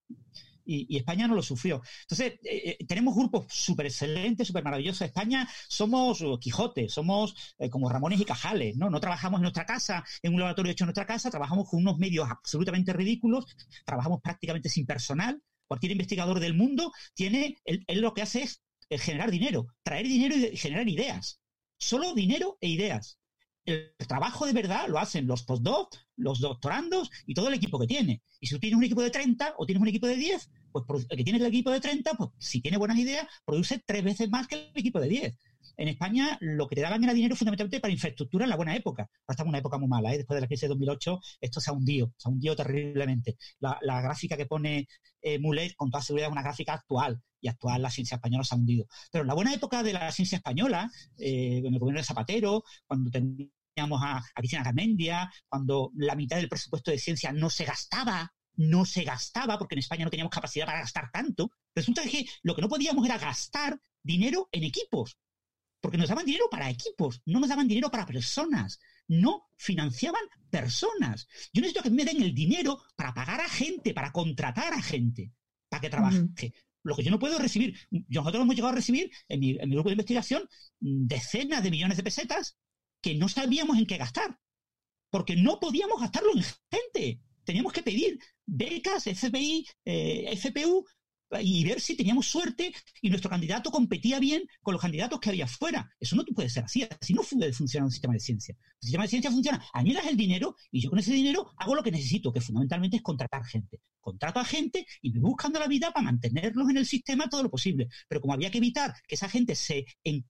y, 0.64 0.96
España 0.96 1.26
no 1.28 1.34
lo 1.34 1.42
sufrió. 1.42 1.82
Entonces, 2.02 2.34
eh, 2.44 2.76
eh, 2.80 2.86
tenemos 2.86 3.14
grupos 3.14 3.46
súper 3.48 3.86
excelentes, 3.86 4.46
súper 4.46 4.64
maravillosos. 4.64 5.02
España 5.02 5.48
somos 5.68 6.20
uh, 6.20 6.38
Quijote, 6.38 6.88
somos 6.88 7.34
eh, 7.58 7.70
como 7.70 7.88
Ramones 7.88 8.20
y 8.20 8.24
Cajales, 8.24 8.76
¿no? 8.76 8.90
No 8.90 9.00
trabajamos 9.00 9.38
en 9.38 9.42
nuestra 9.42 9.66
casa, 9.66 10.04
en 10.22 10.34
un 10.34 10.40
laboratorio 10.40 10.72
hecho 10.72 10.84
en 10.84 10.88
nuestra 10.88 11.06
casa, 11.06 11.30
trabajamos 11.30 11.68
con 11.68 11.80
unos 11.80 11.98
medios 11.98 12.28
absolutamente 12.28 12.92
ridículos, 12.92 13.46
trabajamos 13.84 14.20
prácticamente 14.20 14.68
sin 14.68 14.86
personal. 14.86 15.42
Cualquier 15.66 15.92
investigador 15.92 16.40
del 16.40 16.54
mundo 16.54 16.92
tiene, 17.14 17.56
él, 17.64 17.84
lo 18.00 18.12
que 18.12 18.22
hace 18.22 18.42
es 18.42 18.60
generar 19.02 19.30
dinero, 19.30 19.68
traer 19.84 20.06
dinero 20.06 20.34
y 20.36 20.56
generar 20.56 20.88
ideas. 20.88 21.40
Solo 21.78 22.12
dinero 22.12 22.58
e 22.60 22.68
ideas 22.68 23.19
el 23.72 24.06
trabajo 24.06 24.46
de 24.46 24.52
verdad 24.52 24.88
lo 24.88 24.98
hacen 24.98 25.26
los 25.26 25.42
postdocs, 25.42 25.98
los 26.16 26.40
doctorandos 26.40 27.10
y 27.26 27.34
todo 27.34 27.48
el 27.48 27.54
equipo 27.54 27.78
que 27.78 27.86
tiene. 27.86 28.22
Y 28.40 28.46
si 28.46 28.54
tú 28.54 28.60
tienes 28.60 28.78
un 28.78 28.84
equipo 28.84 29.02
de 29.02 29.10
30 29.10 29.54
o 29.56 29.66
tienes 29.66 29.80
un 29.82 29.88
equipo 29.88 30.06
de 30.06 30.16
10, 30.16 30.50
pues 30.72 30.84
el 31.08 31.16
que 31.16 31.24
tiene 31.24 31.38
el 31.38 31.46
equipo 31.46 31.70
de 31.70 31.80
30, 31.80 32.14
pues 32.14 32.30
si 32.38 32.60
tiene 32.60 32.78
buenas 32.78 32.98
ideas, 32.98 33.26
produce 33.44 33.82
tres 33.84 34.04
veces 34.04 34.30
más 34.30 34.46
que 34.46 34.56
el 34.56 34.72
equipo 34.74 35.00
de 35.00 35.08
10. 35.08 35.38
En 35.76 35.88
España 35.88 36.36
lo 36.40 36.68
que 36.68 36.76
te 36.76 36.82
daban 36.82 37.02
era 37.02 37.14
dinero 37.14 37.36
fundamentalmente 37.36 37.80
para 37.80 37.92
infraestructura 37.92 38.44
en 38.44 38.50
la 38.50 38.56
buena 38.56 38.76
época. 38.76 39.02
Ahora 39.02 39.30
estamos 39.30 39.48
en 39.48 39.50
una 39.50 39.58
época 39.58 39.78
muy 39.78 39.88
mala, 39.88 40.12
¿eh? 40.12 40.18
después 40.18 40.36
de 40.36 40.42
la 40.42 40.46
crisis 40.46 40.62
de 40.62 40.68
2008 40.68 41.20
esto 41.40 41.60
se 41.60 41.70
ha 41.70 41.72
hundido, 41.72 42.12
se 42.16 42.28
ha 42.28 42.32
hundido 42.32 42.54
terriblemente. 42.56 43.36
La, 43.60 43.78
gráfica 44.02 44.36
que 44.36 44.46
pone 44.46 44.88
eh, 45.22 45.38
Mulet 45.38 45.74
con 45.76 45.90
toda 45.90 46.02
seguridad 46.02 46.28
es 46.28 46.32
una 46.32 46.42
gráfica 46.42 46.74
actual 46.74 47.22
y 47.40 47.48
actual 47.48 47.82
la 47.82 47.90
ciencia 47.90 48.16
española 48.16 48.44
se 48.44 48.54
ha 48.54 48.58
hundido. 48.58 48.86
Pero 49.10 49.22
en 49.22 49.28
la 49.28 49.34
buena 49.34 49.54
época 49.54 49.82
de 49.82 49.92
la 49.92 50.12
ciencia 50.12 50.36
española, 50.36 50.90
eh, 51.18 51.62
en 51.64 51.72
el 51.72 51.78
gobierno 51.78 52.00
de 52.00 52.04
Zapatero, 52.04 52.64
cuando 52.86 53.10
teníamos 53.74 54.02
a, 54.02 54.18
a 54.18 54.22
Cristina 54.34 54.62
Garmendia, 54.62 55.30
cuando 55.48 55.90
la 55.96 56.14
mitad 56.14 56.36
del 56.36 56.48
presupuesto 56.48 56.90
de 56.90 56.98
ciencia 56.98 57.32
no 57.32 57.50
se 57.50 57.64
gastaba 57.64 58.32
no 58.60 58.84
se 58.84 59.04
gastaba, 59.04 59.58
porque 59.58 59.74
en 59.74 59.80
España 59.80 60.04
no 60.04 60.10
teníamos 60.10 60.32
capacidad 60.32 60.66
para 60.66 60.80
gastar 60.80 61.10
tanto. 61.10 61.50
Resulta 61.74 62.02
que 62.02 62.26
lo 62.42 62.54
que 62.54 62.60
no 62.60 62.68
podíamos 62.68 63.04
era 63.06 63.18
gastar 63.18 63.80
dinero 64.02 64.48
en 64.52 64.64
equipos, 64.64 65.18
porque 65.80 65.96
nos 65.96 66.08
daban 66.08 66.26
dinero 66.26 66.46
para 66.50 66.68
equipos, 66.68 67.22
no 67.24 67.40
nos 67.40 67.48
daban 67.48 67.68
dinero 67.68 67.90
para 67.90 68.06
personas, 68.06 68.78
no 69.08 69.48
financiaban 69.56 70.22
personas. 70.50 71.26
Yo 71.52 71.62
necesito 71.62 71.82
que 71.82 71.90
me 71.90 72.04
den 72.04 72.22
el 72.22 72.34
dinero 72.34 72.82
para 72.96 73.14
pagar 73.14 73.40
a 73.40 73.48
gente, 73.48 73.94
para 73.94 74.12
contratar 74.12 74.74
a 74.74 74.82
gente, 74.82 75.32
para 75.68 75.80
que 75.80 75.90
trabaje. 75.90 76.52
Lo 76.82 76.96
que 76.96 77.02
yo 77.02 77.10
no 77.10 77.18
puedo 77.18 77.38
recibir, 77.38 77.78
nosotros 78.08 78.42
hemos 78.42 78.54
llegado 78.54 78.72
a 78.72 78.76
recibir 78.76 79.10
en 79.28 79.40
mi, 79.40 79.50
en 79.50 79.68
mi 79.68 79.74
grupo 79.74 79.90
de 79.90 79.94
investigación 79.94 80.48
decenas 80.78 81.62
de 81.62 81.70
millones 81.70 81.96
de 81.96 82.02
pesetas 82.02 82.58
que 83.00 83.14
no 83.14 83.28
sabíamos 83.28 83.78
en 83.78 83.86
qué 83.86 83.96
gastar, 83.96 84.38
porque 85.10 85.36
no 85.36 85.58
podíamos 85.60 86.00
gastarlo 86.00 86.32
en 86.34 86.44
gente 86.70 87.20
teníamos 87.44 87.72
que 87.72 87.82
pedir 87.82 88.18
becas, 88.46 89.04
FBI, 89.04 89.66
eh, 89.84 90.36
FPU, 90.36 90.84
y 91.42 91.64
ver 91.64 91.80
si 91.80 91.96
teníamos 91.96 92.26
suerte 92.26 92.72
y 93.00 93.08
nuestro 93.08 93.30
candidato 93.30 93.70
competía 93.70 94.18
bien 94.18 94.42
con 94.62 94.72
los 94.72 94.82
candidatos 94.82 95.20
que 95.20 95.30
había 95.30 95.46
fuera. 95.46 95.88
Eso 96.00 96.16
no 96.16 96.24
puede 96.24 96.48
ser 96.48 96.64
así. 96.64 96.82
Así 96.82 97.14
no 97.14 97.22
funciona 97.22 97.86
un 97.86 97.92
sistema 97.92 98.14
de 98.14 98.20
ciencia. 98.20 98.56
El 98.80 98.86
sistema 98.86 99.04
de 99.04 99.08
ciencia 99.08 99.30
funciona, 99.30 99.64
a 99.72 99.82
mí 99.82 99.92
das 99.92 100.06
el 100.06 100.16
dinero 100.16 100.56
y 100.72 100.80
yo 100.80 100.90
con 100.90 100.98
ese 100.98 101.12
dinero 101.12 101.52
hago 101.56 101.74
lo 101.74 101.82
que 101.82 101.92
necesito, 101.92 102.32
que 102.32 102.40
fundamentalmente 102.40 102.96
es 102.96 103.02
contratar 103.02 103.44
gente. 103.44 103.80
Contrato 104.00 104.40
a 104.40 104.44
gente 104.44 104.86
y 105.02 105.12
voy 105.12 105.30
buscando 105.30 105.60
la 105.60 105.68
vida 105.68 105.92
para 105.92 106.04
mantenerlos 106.04 106.68
en 106.70 106.78
el 106.78 106.86
sistema 106.86 107.28
todo 107.28 107.44
lo 107.44 107.50
posible. 107.50 107.88
Pero 108.08 108.20
como 108.20 108.34
había 108.34 108.50
que 108.50 108.58
evitar 108.58 108.94
que 109.06 109.14
esa 109.14 109.28
gente 109.28 109.54
se 109.54 109.84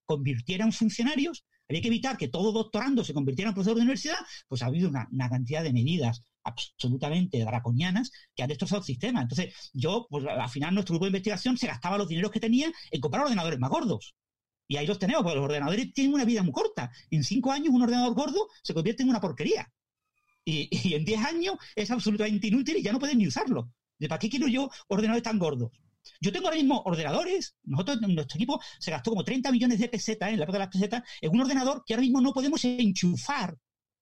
convirtiera 0.04 0.64
en 0.64 0.72
funcionarios, 0.72 1.44
había 1.70 1.82
que 1.82 1.88
evitar 1.88 2.16
que 2.16 2.26
todo 2.26 2.50
doctorando 2.50 3.04
se 3.04 3.14
convirtiera 3.14 3.50
en 3.50 3.54
profesor 3.54 3.76
de 3.76 3.82
universidad, 3.82 4.16
pues 4.48 4.60
ha 4.62 4.66
habido 4.66 4.88
una, 4.88 5.28
cantidad 5.28 5.62
de 5.62 5.72
medidas 5.72 6.20
absolutamente 6.42 7.38
draconianas 7.44 8.10
que 8.34 8.42
han 8.42 8.48
destrozado 8.48 8.80
el 8.80 8.86
sistema. 8.86 9.22
Entonces, 9.22 9.70
yo, 9.72 10.08
pues 10.10 10.26
al 10.26 10.48
final 10.48 10.74
nuestro 10.74 10.94
grupo 10.94 11.04
de 11.04 11.10
investigación 11.10 11.56
se 11.56 11.68
gastaba 11.68 11.96
los 11.96 12.08
dineros 12.08 12.32
que 12.32 12.40
tenía 12.40 12.72
en 12.90 13.00
comprar 13.00 13.22
ordenadores 13.22 13.60
más 13.60 13.70
gordos. 13.70 14.16
Y 14.66 14.78
ahí 14.78 14.86
los 14.86 14.98
tenemos, 14.98 15.22
porque 15.22 15.36
los 15.36 15.44
ordenadores 15.44 15.92
tienen 15.92 16.12
una 16.12 16.24
vida 16.24 16.42
muy 16.42 16.52
corta. 16.52 16.90
En 17.08 17.22
cinco 17.22 17.52
años 17.52 17.72
un 17.72 17.82
ordenador 17.82 18.14
gordo 18.14 18.48
se 18.64 18.74
convierte 18.74 19.04
en 19.04 19.10
una 19.10 19.20
porquería. 19.20 19.72
Y, 20.44 20.94
en 20.94 21.04
diez 21.04 21.24
años 21.24 21.54
es 21.76 21.88
absolutamente 21.92 22.48
inútil 22.48 22.78
y 22.78 22.82
ya 22.82 22.92
no 22.92 22.98
pueden 22.98 23.18
ni 23.18 23.28
usarlo. 23.28 23.72
¿De 23.96 24.08
para 24.08 24.18
qué 24.18 24.28
quiero 24.28 24.48
yo 24.48 24.68
ordenadores 24.88 25.22
tan 25.22 25.38
gordos? 25.38 25.70
Yo 26.20 26.32
tengo 26.32 26.46
ahora 26.46 26.56
mismo 26.56 26.82
ordenadores, 26.84 27.56
nosotros, 27.64 28.00
nuestro 28.00 28.36
equipo 28.36 28.60
se 28.78 28.90
gastó 28.90 29.10
como 29.10 29.24
30 29.24 29.52
millones 29.52 29.78
de 29.78 29.88
pesetas 29.88 30.30
en 30.30 30.38
la 30.38 30.44
época 30.44 30.58
de 30.58 30.64
las 30.64 30.72
pesetas 30.72 31.02
en 31.20 31.30
un 31.30 31.40
ordenador 31.40 31.82
que 31.86 31.94
ahora 31.94 32.02
mismo 32.02 32.20
no 32.20 32.32
podemos 32.32 32.64
enchufar 32.64 33.56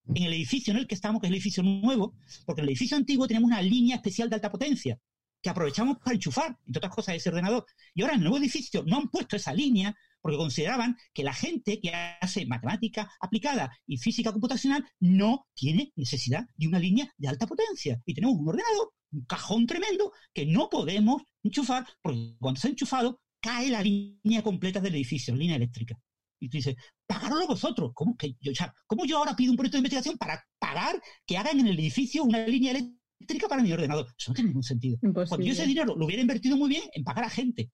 en 0.07 0.23
el 0.23 0.33
edificio 0.33 0.73
en 0.73 0.79
el 0.79 0.87
que 0.87 0.95
estamos, 0.95 1.21
que 1.21 1.27
es 1.27 1.31
el 1.31 1.37
edificio 1.37 1.63
nuevo, 1.63 2.15
porque 2.47 2.61
en 2.61 2.65
el 2.65 2.71
edificio 2.71 2.97
antiguo 2.97 3.27
tenemos 3.27 3.49
una 3.49 3.63
línea 3.63 3.97
especial 3.97 4.29
de 4.29 4.37
alta 4.37 4.51
potencia 4.51 4.99
que 5.41 5.51
aprovechamos 5.51 5.99
para 5.99 6.15
enchufar, 6.15 6.57
entre 6.67 6.79
otras 6.79 6.95
cosas, 6.95 7.15
ese 7.15 7.29
ordenador. 7.29 7.65
Y 7.95 8.03
ahora 8.03 8.15
en 8.15 8.21
el 8.21 8.25
nuevo 8.25 8.39
edificio 8.39 8.83
no 8.87 8.97
han 8.97 9.09
puesto 9.09 9.37
esa 9.37 9.53
línea 9.55 9.95
porque 10.21 10.37
consideraban 10.37 10.97
que 11.13 11.23
la 11.23 11.33
gente 11.33 11.81
que 11.81 11.93
hace 12.21 12.45
matemática 12.47 13.11
aplicada 13.21 13.71
y 13.87 13.99
física 13.99 14.33
computacional 14.33 14.85
no 14.99 15.47
tiene 15.55 15.93
necesidad 15.95 16.45
de 16.57 16.67
una 16.67 16.79
línea 16.79 17.13
de 17.17 17.29
alta 17.29 17.47
potencia. 17.47 18.01
Y 18.05 18.15
tenemos 18.15 18.37
un 18.37 18.49
ordenador, 18.49 18.93
un 19.13 19.25
cajón 19.25 19.67
tremendo, 19.67 20.13
que 20.33 20.47
no 20.47 20.69
podemos 20.69 21.23
enchufar 21.43 21.87
porque 22.03 22.37
cuando 22.39 22.61
se 22.61 22.69
ha 22.69 22.71
enchufado 22.71 23.21
cae 23.41 23.71
la 23.71 23.83
línea 23.83 24.43
completa 24.43 24.81
del 24.81 24.95
edificio, 24.95 25.35
la 25.35 25.41
línea 25.41 25.57
eléctrica. 25.57 25.99
Y 26.41 26.49
tú 26.49 26.59
dices, 26.59 26.77
pagarlo 27.07 27.47
vosotros. 27.47 27.93
¿Cómo, 27.95 28.17
que 28.17 28.37
yo, 28.41 28.53
o 28.53 28.55
sea, 28.55 28.73
¿Cómo 28.87 29.05
yo 29.05 29.19
ahora 29.19 29.35
pido 29.35 29.51
un 29.51 29.57
proyecto 29.57 29.77
de 29.77 29.81
investigación 29.81 30.17
para 30.19 30.45
pagar 30.59 31.01
que 31.27 31.37
hagan 31.37 31.59
en 31.61 31.69
el 31.69 31.79
edificio 31.79 32.25
una 32.25 32.47
línea 32.47 32.73
eléctrica 32.73 33.49
para 33.49 33.63
mi 33.63 33.73
ordenador? 33.73 34.07
Eso 34.17 34.31
no 34.31 34.35
tiene 34.35 34.49
ningún 34.49 34.63
sentido. 34.63 34.99
Imposible. 35.03 35.29
Cuando 35.29 35.47
yo 35.47 35.53
ese 35.53 35.67
dinero 35.67 35.97
lo 35.97 36.07
hubiera 36.07 36.21
invertido 36.21 36.57
muy 36.57 36.69
bien 36.69 36.85
en 36.93 37.05
pagar 37.05 37.25
a 37.25 37.31
gente. 37.31 37.71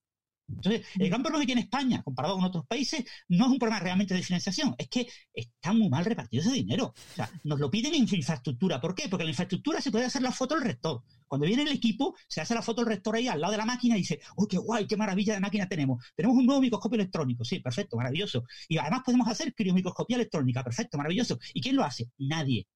Entonces, 0.49 0.87
el 0.99 1.09
gran 1.09 1.23
problema 1.23 1.41
que 1.43 1.47
tiene 1.47 1.63
España, 1.63 2.03
comparado 2.03 2.35
con 2.35 2.45
otros 2.45 2.67
países, 2.67 3.05
no 3.29 3.47
es 3.47 3.53
un 3.53 3.59
problema 3.59 3.81
realmente 3.81 4.15
de 4.15 4.23
financiación, 4.23 4.75
es 4.77 4.89
que 4.89 5.09
está 5.33 5.73
muy 5.73 5.89
mal 5.89 6.05
repartido 6.05 6.43
ese 6.43 6.53
dinero. 6.53 6.87
O 6.87 7.15
sea, 7.15 7.31
nos 7.45 7.59
lo 7.59 7.71
piden 7.71 7.95
en 7.95 8.03
infraestructura. 8.03 8.81
¿Por 8.81 8.95
qué? 8.95 9.09
Porque 9.09 9.23
en 9.23 9.29
la 9.29 9.33
infraestructura 9.33 9.81
se 9.81 9.91
puede 9.91 10.05
hacer 10.05 10.23
la 10.23 10.33
foto 10.33 10.55
del 10.55 10.65
rector. 10.65 11.03
Cuando 11.35 11.49
viene 11.49 11.63
el 11.65 11.77
equipo, 11.77 12.15
se 12.29 12.41
hace 12.41 12.55
la 12.55 12.63
foto 12.63 12.83
del 12.83 12.91
rector 12.91 13.17
ahí 13.17 13.27
al 13.27 13.41
lado 13.41 13.51
de 13.51 13.59
la 13.59 13.65
máquina 13.65 13.97
y 13.97 14.03
dice, 14.03 14.21
¡oh, 14.37 14.47
qué 14.47 14.57
guay, 14.57 14.87
qué 14.87 14.97
maravilla 14.97 15.35
de 15.35 15.41
máquina 15.41 15.69
tenemos! 15.69 16.05
Tenemos 16.15 16.37
un 16.37 16.47
nuevo 16.47 16.61
microscopio 16.61 16.95
electrónico. 16.95 17.45
Sí, 17.45 17.59
perfecto, 17.59 17.97
maravilloso. 17.97 18.45
Y 18.69 18.79
además 18.79 19.03
podemos 19.05 19.27
hacer 19.27 19.53
criomicroscopía 19.53 20.15
electrónica. 20.15 20.63
Perfecto, 20.63 20.97
maravilloso. 20.97 21.41
¿Y 21.53 21.61
quién 21.61 21.75
lo 21.75 21.83
hace? 21.83 22.09
Nadie. 22.19 22.69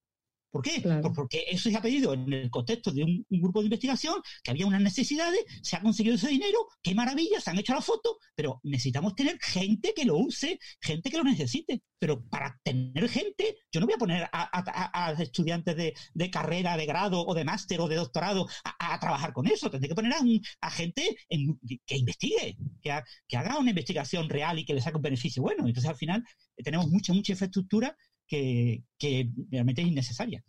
¿Por 0.59 0.65
qué? 0.65 0.83
Claro. 0.83 1.03
Pues 1.03 1.15
porque 1.15 1.45
eso 1.49 1.71
se 1.71 1.77
ha 1.77 1.81
pedido 1.81 2.13
en 2.13 2.33
el 2.33 2.51
contexto 2.51 2.91
de 2.91 3.05
un, 3.05 3.25
un, 3.31 3.41
grupo 3.41 3.61
de 3.61 3.67
investigación, 3.67 4.17
que 4.43 4.51
había 4.51 4.67
unas 4.67 4.81
necesidades, 4.81 5.39
se 5.63 5.77
ha 5.77 5.81
conseguido 5.81 6.17
ese 6.17 6.27
dinero, 6.27 6.67
qué 6.83 6.97
maravilla, 6.97 7.41
se 7.41 7.51
han 7.51 7.59
hecho 7.61 7.75
la 7.75 7.81
foto, 7.81 8.19
pero 8.35 8.59
necesitamos 8.65 9.15
tener 9.15 9.39
gente 9.41 9.93
que 9.95 10.05
lo 10.05 10.17
use, 10.17 10.59
gente 10.81 11.11
que 11.11 11.17
lo 11.17 11.23
necesite. 11.23 11.81
Pero 12.01 12.25
para 12.25 12.59
tener 12.65 13.09
gente, 13.09 13.57
yo 13.71 13.79
no 13.79 13.87
voy 13.87 13.95
a 13.95 13.99
poner 13.99 14.23
a, 14.25 14.31
a, 14.33 15.07
a 15.07 15.13
estudiantes 15.23 15.77
de, 15.77 15.95
de, 16.15 16.31
carrera, 16.31 16.77
de 16.77 16.87
grado 16.87 17.25
o 17.25 17.35
de 17.35 17.45
máster 17.45 17.81
o 17.81 17.87
de 17.87 17.95
doctorado 17.95 18.49
a, 18.65 18.95
a, 18.95 18.99
trabajar 18.99 19.33
con 19.33 19.47
eso. 19.47 19.71
Tendré 19.71 19.89
que 19.89 19.95
poner 19.95 20.13
a, 20.15 20.21
un, 20.21 20.41
a 20.61 20.71
gente 20.73 21.17
en, 21.29 21.57
que 21.87 21.97
investigue, 21.97 22.57
que, 22.83 23.01
que 23.29 23.37
haga 23.37 23.59
una 23.59 23.71
investigación 23.71 24.29
real 24.29 24.59
y 24.59 24.65
que 24.65 24.75
le 24.75 24.81
saque 24.81 24.97
un 24.97 25.03
beneficio 25.03 25.41
bueno. 25.41 25.69
Entonces 25.69 25.89
al 25.89 25.97
final 25.97 26.25
tenemos 26.57 26.89
mucha, 26.89 27.13
mucha 27.13 27.33
infraestructura 27.33 27.97
que, 28.29 28.85
que, 28.99 29.31
realmente 29.51 29.83
es 29.83 29.89
innecesaria. 29.89 30.45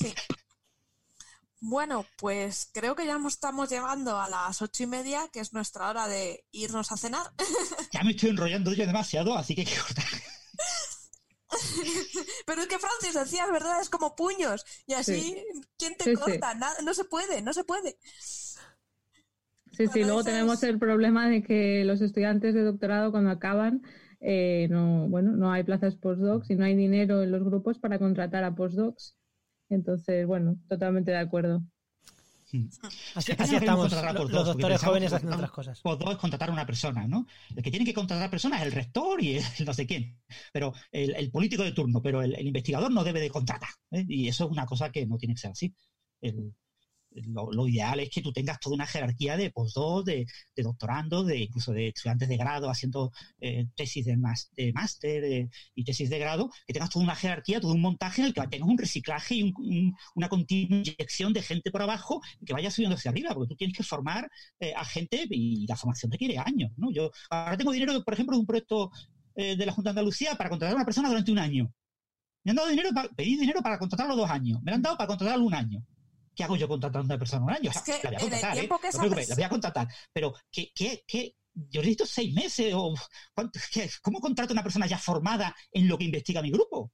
Sí. 0.00 0.14
Bueno, 1.60 2.06
pues 2.18 2.70
creo 2.72 2.94
que 2.94 3.04
ya 3.04 3.18
estamos 3.26 3.68
llegando 3.68 4.20
a 4.20 4.30
las 4.30 4.62
ocho 4.62 4.84
y 4.84 4.86
media, 4.86 5.28
que 5.32 5.40
es 5.40 5.52
nuestra 5.52 5.90
hora 5.90 6.06
de 6.06 6.44
irnos 6.52 6.92
a 6.92 6.96
cenar. 6.96 7.32
Ya 7.92 8.04
me 8.04 8.10
estoy 8.10 8.30
enrollando 8.30 8.72
yo 8.74 8.86
demasiado, 8.86 9.36
así 9.36 9.54
que 9.54 9.62
hay 9.62 9.66
que 9.66 9.76
cortar. 9.76 10.04
Pero 12.46 12.62
es 12.62 12.68
que 12.68 12.78
Francis 12.78 13.14
decías, 13.14 13.50
¿verdad? 13.50 13.80
Es 13.80 13.88
como 13.88 14.14
puños. 14.14 14.64
Y 14.86 14.92
así, 14.92 15.20
sí. 15.20 15.44
¿quién 15.78 15.96
te 15.96 16.04
sí, 16.04 16.14
corta? 16.14 16.52
Sí. 16.52 16.58
Nada, 16.58 16.74
no 16.84 16.94
se 16.94 17.04
puede, 17.04 17.42
no 17.42 17.52
se 17.52 17.64
puede. 17.64 17.98
Sí, 19.72 19.86
sí, 19.92 20.04
luego 20.04 20.22
tenemos 20.22 20.62
el 20.62 20.78
problema 20.78 21.28
de 21.28 21.42
que 21.42 21.84
los 21.84 22.00
estudiantes 22.00 22.54
de 22.54 22.62
doctorado 22.62 23.10
cuando 23.10 23.30
acaban 23.30 23.82
eh, 24.20 24.66
no, 24.70 25.08
bueno, 25.08 25.32
no 25.32 25.50
hay 25.52 25.62
plazas 25.62 25.96
postdocs 25.96 26.50
y 26.50 26.56
no 26.56 26.64
hay 26.64 26.74
dinero 26.74 27.22
en 27.22 27.30
los 27.30 27.44
grupos 27.44 27.78
para 27.78 27.98
contratar 27.98 28.44
a 28.44 28.54
postdocs. 28.54 29.16
Entonces, 29.68 30.26
bueno, 30.26 30.56
totalmente 30.68 31.10
de 31.10 31.18
acuerdo. 31.18 31.62
Así, 33.14 33.32
así 33.36 33.56
estamos, 33.56 33.92
los, 33.92 34.30
los 34.30 34.46
doctores 34.46 34.82
jóvenes 34.82 35.12
haciendo 35.12 35.36
otras 35.36 35.50
cosas. 35.50 35.80
Postdoc 35.82 36.12
es 36.12 36.16
contratar 36.16 36.48
a 36.48 36.52
una 36.52 36.64
persona, 36.64 37.06
¿no? 37.06 37.26
El 37.54 37.62
que 37.62 37.70
tiene 37.70 37.84
que 37.84 37.92
contratar 37.92 38.26
a 38.26 38.30
personas 38.30 38.60
es 38.60 38.66
el 38.68 38.72
rector 38.72 39.22
y 39.22 39.36
el 39.36 39.42
no 39.66 39.74
sé 39.74 39.86
quién, 39.86 40.18
pero 40.52 40.72
el, 40.90 41.14
el 41.14 41.30
político 41.30 41.62
de 41.62 41.72
turno, 41.72 42.00
pero 42.00 42.22
el, 42.22 42.34
el, 42.34 42.46
investigador 42.46 42.90
no 42.90 43.04
debe 43.04 43.20
de 43.20 43.28
contratar. 43.28 43.68
¿eh? 43.90 44.04
Y 44.08 44.28
eso 44.28 44.46
es 44.46 44.50
una 44.50 44.64
cosa 44.64 44.90
que 44.90 45.06
no 45.06 45.18
tiene 45.18 45.34
que 45.34 45.40
ser 45.40 45.50
así. 45.50 45.74
El, 46.22 46.54
lo, 47.26 47.50
lo, 47.52 47.68
ideal 47.68 48.00
es 48.00 48.10
que 48.10 48.22
tú 48.22 48.32
tengas 48.32 48.60
toda 48.60 48.74
una 48.74 48.86
jerarquía 48.86 49.36
de 49.36 49.50
postdoc, 49.50 50.06
de, 50.06 50.26
de 50.56 50.62
doctorando, 50.62 51.24
de 51.24 51.38
incluso 51.38 51.72
de 51.72 51.88
estudiantes 51.88 52.28
de 52.28 52.36
grado 52.36 52.70
haciendo 52.70 53.12
eh, 53.40 53.66
tesis 53.74 54.04
de, 54.04 54.16
más, 54.16 54.50
de 54.56 54.72
máster 54.72 55.24
eh, 55.24 55.48
y 55.74 55.84
tesis 55.84 56.10
de 56.10 56.18
grado, 56.18 56.50
que 56.66 56.72
tengas 56.72 56.90
toda 56.90 57.04
una 57.04 57.14
jerarquía, 57.14 57.60
todo 57.60 57.72
un 57.72 57.80
montaje 57.80 58.22
en 58.22 58.28
el 58.28 58.34
que 58.34 58.46
tengas 58.48 58.68
un 58.68 58.78
reciclaje 58.78 59.36
y 59.36 59.42
un, 59.42 59.54
un, 59.58 59.96
una 60.14 60.28
continua 60.28 60.78
inyección 60.78 61.32
de 61.32 61.42
gente 61.42 61.70
por 61.70 61.82
abajo 61.82 62.20
que 62.44 62.52
vaya 62.52 62.70
subiendo 62.70 62.96
hacia 62.96 63.10
arriba, 63.10 63.34
porque 63.34 63.48
tú 63.48 63.56
tienes 63.56 63.76
que 63.76 63.82
formar 63.82 64.30
eh, 64.60 64.72
a 64.76 64.84
gente 64.84 65.26
y 65.30 65.66
la 65.66 65.76
formación 65.76 66.10
requiere 66.10 66.38
años. 66.38 66.70
¿no? 66.76 66.90
Yo 66.90 67.10
ahora 67.30 67.56
tengo 67.56 67.72
dinero, 67.72 68.02
por 68.04 68.14
ejemplo, 68.14 68.36
de 68.36 68.40
un 68.40 68.46
proyecto 68.46 68.90
eh, 69.34 69.56
de 69.56 69.66
la 69.66 69.72
Junta 69.72 69.88
de 69.90 70.00
Andalucía 70.00 70.34
para 70.34 70.50
contratar 70.50 70.74
a 70.74 70.76
una 70.76 70.84
persona 70.84 71.08
durante 71.08 71.30
un 71.30 71.38
año. 71.38 71.72
Me 72.44 72.50
han 72.50 72.56
dado 72.56 72.68
dinero, 72.68 72.90
para, 72.94 73.08
pedí 73.10 73.36
dinero 73.36 73.60
para 73.62 73.78
contratarlo 73.78 74.16
dos 74.16 74.30
años. 74.30 74.62
Me 74.62 74.70
lo 74.70 74.76
han 74.76 74.82
dado 74.82 74.96
para 74.96 75.08
contratarlo 75.08 75.44
un 75.44 75.54
año. 75.54 75.84
¿Qué 76.38 76.44
hago 76.44 76.56
yo 76.56 76.68
contratando 76.68 77.12
a 77.12 77.16
una 77.16 77.18
persona 77.18 77.44
un 77.44 77.50
año? 77.50 77.70
O 77.70 77.72
sea, 77.72 77.82
es 77.82 78.00
que 78.00 78.10
la 78.10 78.10
voy 78.10 78.16
a 78.16 78.20
contratar, 78.20 78.58
¿eh? 78.58 78.68
No 78.68 79.08
la 79.08 79.34
voy 79.34 79.42
a 79.42 79.48
contratar. 79.48 79.88
Pero, 80.12 80.34
¿qué, 80.52 80.70
qué, 80.72 81.02
qué? 81.04 81.34
Yo 81.52 81.80
necesito 81.80 82.06
seis 82.06 82.32
meses 82.32 82.72
o 82.76 82.94
¿qué? 83.72 83.90
¿cómo 84.00 84.20
contrato 84.20 84.52
a 84.52 84.54
una 84.54 84.62
persona 84.62 84.86
ya 84.86 84.98
formada 84.98 85.56
en 85.72 85.88
lo 85.88 85.98
que 85.98 86.04
investiga 86.04 86.40
mi 86.40 86.52
grupo? 86.52 86.92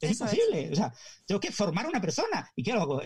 Es 0.00 0.12
Eso 0.12 0.24
imposible. 0.24 0.64
Es. 0.64 0.72
O 0.72 0.74
sea, 0.76 0.94
tengo 1.26 1.38
que 1.38 1.52
formar 1.52 1.84
a 1.84 1.90
una 1.90 2.00
persona. 2.00 2.50
¿Y 2.56 2.62
qué 2.62 2.72
lo 2.72 2.80
hago? 2.80 3.02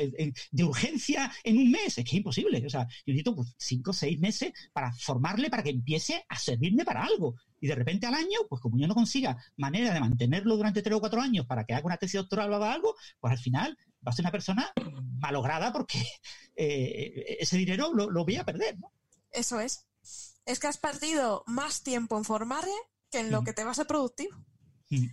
De 0.53 0.65
urgencia 0.65 1.33
en 1.43 1.59
un 1.59 1.69
mes. 1.69 1.99
Es 1.99 2.05
que 2.05 2.11
es 2.11 2.15
imposible. 2.15 2.65
O 2.65 2.71
sea, 2.71 2.87
yo 3.05 3.13
necesito 3.13 3.35
pues, 3.35 3.57
cinco 3.59 3.91
o 3.91 3.95
seis 3.95 4.21
meses 4.21 4.53
para 4.73 4.93
formarle 4.93 5.51
para 5.51 5.65
que 5.65 5.71
empiece 5.71 6.25
a 6.29 6.39
servirme 6.39 6.85
para 6.85 7.03
algo. 7.03 7.35
Y 7.61 7.67
de 7.67 7.75
repente 7.75 8.07
al 8.07 8.15
año, 8.15 8.39
pues 8.49 8.63
como 8.63 8.79
yo 8.79 8.87
no 8.87 8.95
consiga 8.95 9.37
manera 9.57 9.93
de 9.93 9.99
mantenerlo 9.99 10.57
durante 10.57 10.81
tres 10.81 10.95
o 10.95 11.01
cuatro 11.01 11.21
años 11.21 11.45
para 11.47 11.65
que 11.65 11.75
haga 11.75 11.87
una 11.87 11.97
tesis 11.97 12.21
doctoral 12.21 12.53
o 12.53 12.57
haga 12.57 12.73
algo, 12.73 12.95
pues 13.19 13.33
al 13.33 13.39
final 13.39 13.77
va 14.07 14.11
a 14.11 14.13
ser 14.13 14.25
una 14.25 14.33
persona 14.33 14.73
malograda 15.21 15.73
porque 15.73 16.05
eh, 16.57 17.37
ese 17.41 17.57
dinero 17.57 17.93
lo, 17.93 18.11
lo, 18.11 18.25
voy 18.25 18.37
a 18.37 18.45
perder. 18.45 18.79
¿no? 18.79 18.93
Eso 19.31 19.61
es. 19.61 19.87
Es 20.45 20.59
que 20.59 20.67
has 20.67 20.79
perdido 20.79 21.43
más 21.47 21.83
tiempo 21.83 22.19
en 22.19 22.25
formarle 22.25 22.75
que 23.11 23.21
en 23.21 23.31
lo 23.31 23.43
mm. 23.43 23.45
que 23.45 23.53
te 23.53 23.65
va 23.65 23.71
a 23.71 23.75
ser 23.75 23.87
productivo. 23.87 24.37
Mm. 24.91 25.07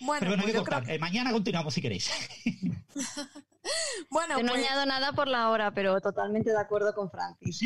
Bueno, 0.00 0.20
Pero 0.20 0.30
bueno, 0.30 0.42
pues 0.42 0.46
hay 0.46 0.52
que 0.52 0.58
cortar. 0.58 0.84
Creo... 0.84 0.96
Eh, 0.96 0.98
mañana 0.98 1.32
continuamos 1.32 1.74
si 1.74 1.82
queréis. 1.82 2.10
bueno, 4.10 4.42
no 4.42 4.52
pues... 4.52 4.66
añado 4.66 4.86
nada 4.86 5.12
por 5.12 5.28
la 5.28 5.48
hora, 5.50 5.72
pero 5.72 6.00
totalmente 6.00 6.50
de 6.50 6.60
acuerdo 6.60 6.94
con 6.94 7.10
Francis. 7.10 7.60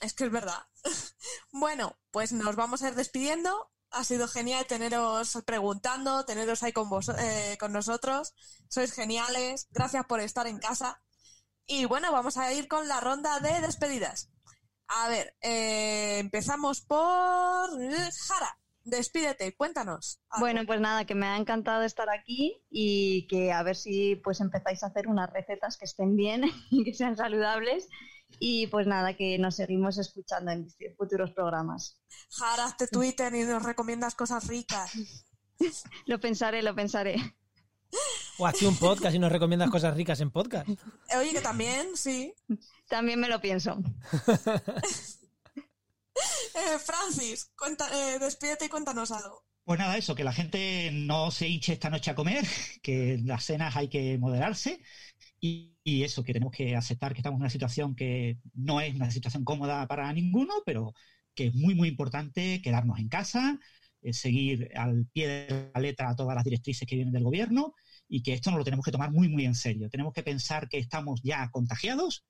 Es 0.00 0.14
que 0.14 0.24
es 0.24 0.30
verdad. 0.30 0.62
Bueno, 1.50 1.96
pues 2.10 2.32
nos 2.32 2.54
vamos 2.54 2.82
a 2.82 2.88
ir 2.88 2.94
despidiendo. 2.94 3.72
Ha 3.96 4.04
sido 4.04 4.28
genial 4.28 4.66
teneros 4.66 5.38
preguntando, 5.46 6.26
teneros 6.26 6.62
ahí 6.62 6.72
con, 6.72 6.90
vos, 6.90 7.08
eh, 7.08 7.56
con 7.58 7.72
nosotros. 7.72 8.34
Sois 8.68 8.92
geniales. 8.92 9.68
Gracias 9.70 10.04
por 10.04 10.20
estar 10.20 10.46
en 10.46 10.58
casa. 10.58 11.02
Y 11.66 11.86
bueno, 11.86 12.12
vamos 12.12 12.36
a 12.36 12.52
ir 12.52 12.68
con 12.68 12.88
la 12.88 13.00
ronda 13.00 13.40
de 13.40 13.62
despedidas. 13.62 14.30
A 14.88 15.08
ver, 15.08 15.34
eh, 15.40 16.18
empezamos 16.18 16.82
por 16.82 17.70
Jara. 18.28 18.58
Despídete, 18.84 19.56
cuéntanos. 19.56 20.20
Bueno, 20.38 20.60
pues 20.66 20.78
nada, 20.78 21.06
que 21.06 21.14
me 21.14 21.26
ha 21.26 21.38
encantado 21.38 21.82
estar 21.82 22.10
aquí 22.10 22.62
y 22.68 23.26
que 23.28 23.50
a 23.50 23.62
ver 23.62 23.76
si 23.76 24.16
pues 24.16 24.40
empezáis 24.42 24.84
a 24.84 24.88
hacer 24.88 25.08
unas 25.08 25.32
recetas 25.32 25.78
que 25.78 25.86
estén 25.86 26.16
bien 26.16 26.44
y 26.70 26.84
que 26.84 26.92
sean 26.92 27.16
saludables. 27.16 27.88
Y 28.38 28.66
pues 28.66 28.86
nada, 28.86 29.14
que 29.14 29.38
nos 29.38 29.56
seguimos 29.56 29.98
escuchando 29.98 30.50
en 30.50 30.68
futuros 30.96 31.32
programas. 31.32 32.00
Jara, 32.30 32.66
hazte 32.66 32.86
Twitter 32.86 33.34
y 33.34 33.44
nos 33.44 33.62
recomiendas 33.62 34.14
cosas 34.14 34.46
ricas. 34.46 34.92
lo 36.06 36.20
pensaré, 36.20 36.62
lo 36.62 36.74
pensaré. 36.74 37.16
O 38.38 38.46
aquí 38.46 38.66
un 38.66 38.76
podcast 38.76 39.14
y 39.14 39.18
nos 39.18 39.32
recomiendas 39.32 39.70
cosas 39.70 39.96
ricas 39.96 40.20
en 40.20 40.30
podcast. 40.30 40.68
Oye, 41.18 41.32
que 41.32 41.40
también, 41.40 41.96
sí. 41.96 42.34
También 42.88 43.18
me 43.18 43.28
lo 43.28 43.40
pienso. 43.40 43.78
eh, 46.54 46.78
Francis, 46.84 47.52
cuenta, 47.56 47.88
eh, 47.92 48.18
despídete 48.18 48.66
y 48.66 48.68
cuéntanos 48.68 49.10
algo. 49.12 49.46
Pues 49.64 49.78
nada, 49.78 49.96
eso, 49.96 50.14
que 50.14 50.24
la 50.24 50.32
gente 50.32 50.90
no 50.92 51.30
se 51.30 51.48
hinche 51.48 51.72
esta 51.72 51.90
noche 51.90 52.10
a 52.10 52.14
comer, 52.14 52.46
que 52.82 53.18
las 53.24 53.44
cenas 53.44 53.74
hay 53.74 53.88
que 53.88 54.18
moderarse 54.18 54.80
y, 55.40 55.76
y 55.84 56.02
eso, 56.02 56.24
que 56.24 56.32
tenemos 56.32 56.54
que 56.54 56.74
aceptar 56.76 57.12
que 57.12 57.20
estamos 57.20 57.38
en 57.38 57.42
una 57.42 57.50
situación 57.50 57.94
que 57.94 58.38
no 58.54 58.80
es 58.80 58.94
una 58.94 59.10
situación 59.10 59.44
cómoda 59.44 59.86
para 59.86 60.12
ninguno, 60.12 60.54
pero 60.64 60.94
que 61.34 61.48
es 61.48 61.54
muy, 61.54 61.74
muy 61.74 61.88
importante 61.88 62.60
quedarnos 62.62 62.98
en 62.98 63.08
casa, 63.08 63.58
eh, 64.02 64.12
seguir 64.12 64.70
al 64.76 65.06
pie 65.12 65.28
de 65.28 65.70
la 65.74 65.80
letra 65.80 66.16
todas 66.16 66.34
las 66.34 66.44
directrices 66.44 66.88
que 66.88 66.96
vienen 66.96 67.12
del 67.12 67.24
gobierno 67.24 67.74
y 68.08 68.22
que 68.22 68.32
esto 68.32 68.50
nos 68.50 68.58
lo 68.58 68.64
tenemos 68.64 68.84
que 68.84 68.92
tomar 68.92 69.12
muy, 69.12 69.28
muy 69.28 69.44
en 69.44 69.54
serio. 69.54 69.90
Tenemos 69.90 70.12
que 70.12 70.22
pensar 70.22 70.68
que 70.68 70.78
estamos 70.78 71.20
ya 71.22 71.50
contagiados 71.50 72.24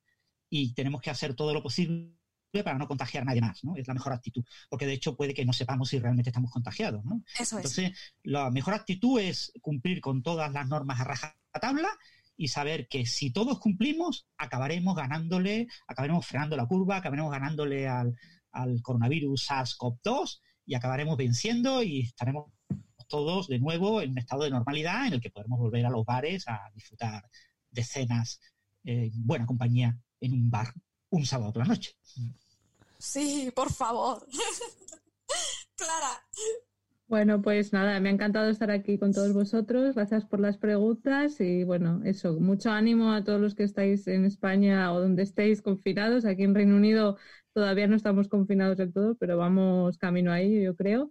y 0.50 0.74
tenemos 0.74 1.00
que 1.00 1.10
hacer 1.10 1.34
todo 1.34 1.54
lo 1.54 1.62
posible 1.62 2.16
para 2.64 2.78
no 2.78 2.88
contagiar 2.88 3.22
a 3.22 3.26
nadie 3.26 3.40
más, 3.42 3.62
¿no? 3.64 3.76
Es 3.76 3.86
la 3.86 3.94
mejor 3.94 4.12
actitud, 4.12 4.44
porque 4.70 4.86
de 4.86 4.94
hecho 4.94 5.16
puede 5.16 5.34
que 5.34 5.44
no 5.44 5.52
sepamos 5.52 5.90
si 5.90 5.98
realmente 5.98 6.30
estamos 6.30 6.50
contagiados, 6.50 7.04
¿no? 7.04 7.22
Eso 7.38 7.58
es. 7.58 7.64
Entonces, 7.64 7.92
la 8.22 8.50
mejor 8.50 8.74
actitud 8.74 9.20
es 9.20 9.52
cumplir 9.60 10.00
con 10.00 10.22
todas 10.22 10.50
las 10.52 10.66
normas 10.66 11.00
a 11.00 11.04
rajatabla 11.04 11.88
y 12.36 12.48
saber 12.48 12.88
que 12.88 13.06
si 13.06 13.32
todos 13.32 13.58
cumplimos, 13.58 14.26
acabaremos 14.36 14.94
ganándole, 14.94 15.68
acabaremos 15.86 16.26
frenando 16.26 16.56
la 16.56 16.66
curva, 16.66 16.96
acabaremos 16.96 17.32
ganándole 17.32 17.88
al, 17.88 18.14
al 18.52 18.82
coronavirus 18.82 19.48
SARS-CoV-2 19.48 20.40
y 20.66 20.74
acabaremos 20.74 21.16
venciendo 21.16 21.82
y 21.82 22.00
estaremos 22.00 22.50
todos 23.08 23.46
de 23.46 23.58
nuevo 23.58 24.02
en 24.02 24.10
un 24.10 24.18
estado 24.18 24.44
de 24.44 24.50
normalidad 24.50 25.06
en 25.06 25.14
el 25.14 25.20
que 25.20 25.30
podremos 25.30 25.58
volver 25.58 25.86
a 25.86 25.90
los 25.90 26.04
bares 26.04 26.46
a 26.48 26.70
disfrutar 26.74 27.28
de 27.70 27.84
cenas 27.84 28.40
en 28.84 29.10
buena 29.26 29.46
compañía 29.46 29.96
en 30.20 30.32
un 30.32 30.50
bar 30.50 30.72
un 31.10 31.24
sábado 31.24 31.52
por 31.52 31.62
la 31.62 31.68
noche. 31.68 31.92
Sí, 32.98 33.52
por 33.54 33.72
favor. 33.72 34.26
Clara. 35.76 36.26
Bueno, 37.08 37.40
pues 37.40 37.72
nada, 37.72 38.00
me 38.00 38.08
ha 38.08 38.12
encantado 38.12 38.50
estar 38.50 38.70
aquí 38.72 38.98
con 38.98 39.12
todos 39.14 39.32
vosotros. 39.32 39.94
Gracias 39.94 40.24
por 40.24 40.40
las 40.40 40.58
preguntas 40.58 41.40
y 41.40 41.62
bueno, 41.62 42.00
eso, 42.04 42.40
mucho 42.40 42.70
ánimo 42.72 43.12
a 43.12 43.22
todos 43.22 43.40
los 43.40 43.54
que 43.54 43.62
estáis 43.62 44.08
en 44.08 44.24
España 44.24 44.92
o 44.92 45.00
donde 45.00 45.22
estéis 45.22 45.62
confinados. 45.62 46.24
Aquí 46.24 46.42
en 46.42 46.54
Reino 46.56 46.74
Unido 46.76 47.16
todavía 47.52 47.86
no 47.86 47.94
estamos 47.94 48.28
confinados 48.28 48.76
del 48.76 48.92
todo, 48.92 49.14
pero 49.14 49.36
vamos 49.38 49.98
camino 49.98 50.32
ahí, 50.32 50.60
yo 50.64 50.74
creo. 50.74 51.08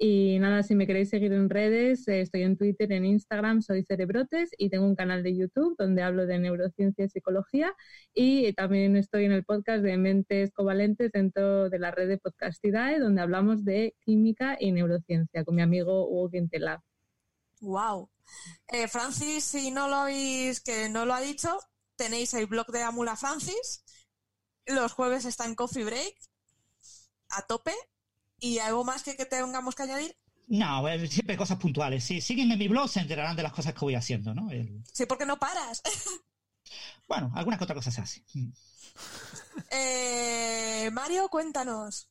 Y 0.00 0.38
nada, 0.38 0.62
si 0.62 0.76
me 0.76 0.86
queréis 0.86 1.08
seguir 1.08 1.32
en 1.32 1.50
redes, 1.50 2.06
eh, 2.06 2.20
estoy 2.20 2.42
en 2.42 2.56
Twitter, 2.56 2.92
en 2.92 3.04
Instagram, 3.04 3.62
soy 3.62 3.82
Cerebrotes 3.82 4.50
y 4.56 4.70
tengo 4.70 4.86
un 4.86 4.94
canal 4.94 5.24
de 5.24 5.36
YouTube 5.36 5.74
donde 5.76 6.02
hablo 6.02 6.24
de 6.24 6.38
neurociencia 6.38 7.04
y 7.04 7.08
psicología 7.08 7.74
y 8.14 8.52
también 8.52 8.96
estoy 8.96 9.24
en 9.24 9.32
el 9.32 9.44
podcast 9.44 9.82
de 9.82 9.96
Mentes 9.96 10.52
Covalentes 10.52 11.10
dentro 11.10 11.68
de 11.68 11.80
la 11.80 11.90
red 11.90 12.06
de 12.06 12.18
Podcastidae 12.18 13.00
donde 13.00 13.22
hablamos 13.22 13.64
de 13.64 13.96
química 13.98 14.56
y 14.60 14.70
neurociencia 14.70 15.44
con 15.44 15.56
mi 15.56 15.62
amigo 15.62 16.08
Hugo 16.08 16.30
Quintelab. 16.30 16.80
Wow. 17.60 18.08
Eh, 18.68 18.86
Francis, 18.86 19.42
si 19.42 19.72
no 19.72 19.88
lo 19.88 19.96
habéis, 19.96 20.60
que 20.60 20.88
no 20.88 21.06
lo 21.06 21.14
ha 21.14 21.20
dicho, 21.20 21.58
tenéis 21.96 22.34
el 22.34 22.46
blog 22.46 22.68
de 22.68 22.82
Amula 22.82 23.16
Francis. 23.16 23.82
Los 24.64 24.92
jueves 24.92 25.24
está 25.24 25.44
en 25.44 25.56
Coffee 25.56 25.84
Break. 25.84 26.14
A 27.30 27.42
tope. 27.42 27.74
¿Y 28.40 28.58
algo 28.58 28.84
más 28.84 29.02
que, 29.02 29.16
que 29.16 29.26
tengamos 29.26 29.74
que 29.74 29.82
añadir? 29.82 30.16
No, 30.46 30.82
siempre 31.08 31.36
cosas 31.36 31.58
puntuales. 31.58 32.04
Si 32.04 32.20
siguen 32.20 32.50
en 32.52 32.58
mi 32.58 32.68
blog, 32.68 32.88
se 32.88 33.00
enterarán 33.00 33.36
de 33.36 33.42
las 33.42 33.52
cosas 33.52 33.74
que 33.74 33.80
voy 33.80 33.94
haciendo, 33.94 34.34
¿no? 34.34 34.50
El- 34.50 34.82
Sí, 34.92 35.04
porque 35.06 35.26
no 35.26 35.38
paras. 35.38 35.82
Bueno, 37.08 37.32
alguna 37.34 37.56
que 37.56 37.64
otra 37.64 37.74
cosa 37.74 37.90
se 37.90 38.02
hace. 38.02 38.22
Mm. 38.34 38.50
Eh, 39.70 40.90
Mario, 40.92 41.28
cuéntanos. 41.28 42.10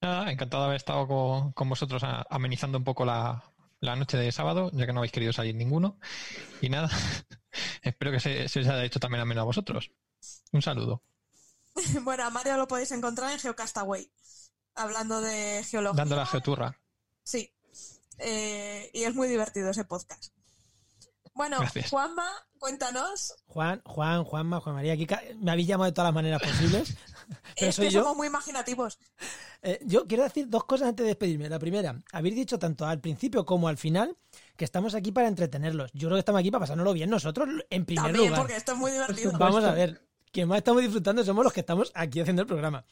Nada, 0.00 0.30
encantado 0.30 0.62
de 0.62 0.66
haber 0.68 0.76
estado 0.76 1.06
con, 1.06 1.52
con 1.52 1.68
vosotros 1.68 2.02
a- 2.04 2.24
amenizando 2.30 2.78
un 2.78 2.84
poco 2.84 3.04
la, 3.04 3.42
la 3.80 3.96
noche 3.96 4.16
de 4.16 4.32
sábado, 4.32 4.70
ya 4.72 4.86
que 4.86 4.92
no 4.92 5.00
habéis 5.00 5.12
querido 5.12 5.32
salir 5.32 5.54
ninguno. 5.54 5.98
Y 6.60 6.68
nada, 6.68 6.88
espero 7.82 8.12
que 8.12 8.20
se, 8.20 8.48
se 8.48 8.60
os 8.60 8.66
haya 8.68 8.84
hecho 8.84 9.00
también 9.00 9.20
ameno 9.22 9.40
a 9.42 9.44
vosotros. 9.44 9.90
Un 10.52 10.62
saludo. 10.62 11.02
Bueno, 12.02 12.24
a 12.24 12.30
Mario 12.30 12.56
lo 12.56 12.66
podéis 12.68 12.90
encontrar 12.92 13.32
en 13.32 13.38
Geocastaway, 13.38 14.10
hablando 14.74 15.20
de 15.20 15.62
geología. 15.64 15.96
Dando 15.96 16.16
la 16.16 16.26
geoturra. 16.26 16.76
Sí. 17.22 17.52
Eh, 18.18 18.90
y 18.92 19.04
es 19.04 19.14
muy 19.14 19.28
divertido 19.28 19.70
ese 19.70 19.84
podcast. 19.84 20.32
Bueno, 21.32 21.58
Gracias. 21.60 21.88
Juanma, 21.88 22.28
cuéntanos. 22.58 23.34
Juan, 23.46 23.80
Juan, 23.84 24.24
Juanma, 24.24 24.60
Juan 24.60 24.74
María, 24.74 24.92
aquí 24.92 25.06
me 25.38 25.52
habéis 25.52 25.68
llamado 25.68 25.86
de 25.90 25.92
todas 25.94 26.08
las 26.08 26.14
maneras 26.14 26.42
posibles. 26.42 26.96
Pero 27.56 27.70
es 27.70 27.74
soy 27.76 27.86
que 27.86 27.92
yo. 27.92 28.00
somos 28.02 28.16
muy 28.16 28.26
imaginativos. 28.26 28.98
Eh, 29.62 29.78
yo 29.86 30.06
quiero 30.06 30.24
decir 30.24 30.48
dos 30.48 30.64
cosas 30.64 30.88
antes 30.88 31.04
de 31.04 31.08
despedirme. 31.08 31.48
La 31.48 31.58
primera, 31.58 32.02
habéis 32.12 32.34
dicho 32.34 32.58
tanto 32.58 32.84
al 32.86 33.00
principio 33.00 33.46
como 33.46 33.68
al 33.68 33.78
final 33.78 34.16
que 34.56 34.64
estamos 34.64 34.94
aquí 34.94 35.12
para 35.12 35.28
entretenerlos. 35.28 35.90
Yo 35.94 36.08
creo 36.08 36.16
que 36.16 36.20
estamos 36.20 36.40
aquí 36.40 36.50
para 36.50 36.60
pasárnoslo 36.62 36.92
bien 36.92 37.08
nosotros 37.08 37.48
en 37.70 37.86
primer 37.86 38.06
También, 38.06 38.26
lugar. 38.26 38.40
porque 38.40 38.56
esto 38.56 38.72
es 38.72 38.78
muy 38.78 38.90
divertido. 38.90 39.32
Vamos 39.38 39.64
a 39.64 39.70
ver, 39.72 40.02
quien 40.32 40.48
más 40.48 40.58
estamos 40.58 40.82
disfrutando 40.82 41.24
somos 41.24 41.44
los 41.44 41.52
que 41.52 41.60
estamos 41.60 41.90
aquí 41.94 42.20
haciendo 42.20 42.42
el 42.42 42.48
programa. 42.48 42.84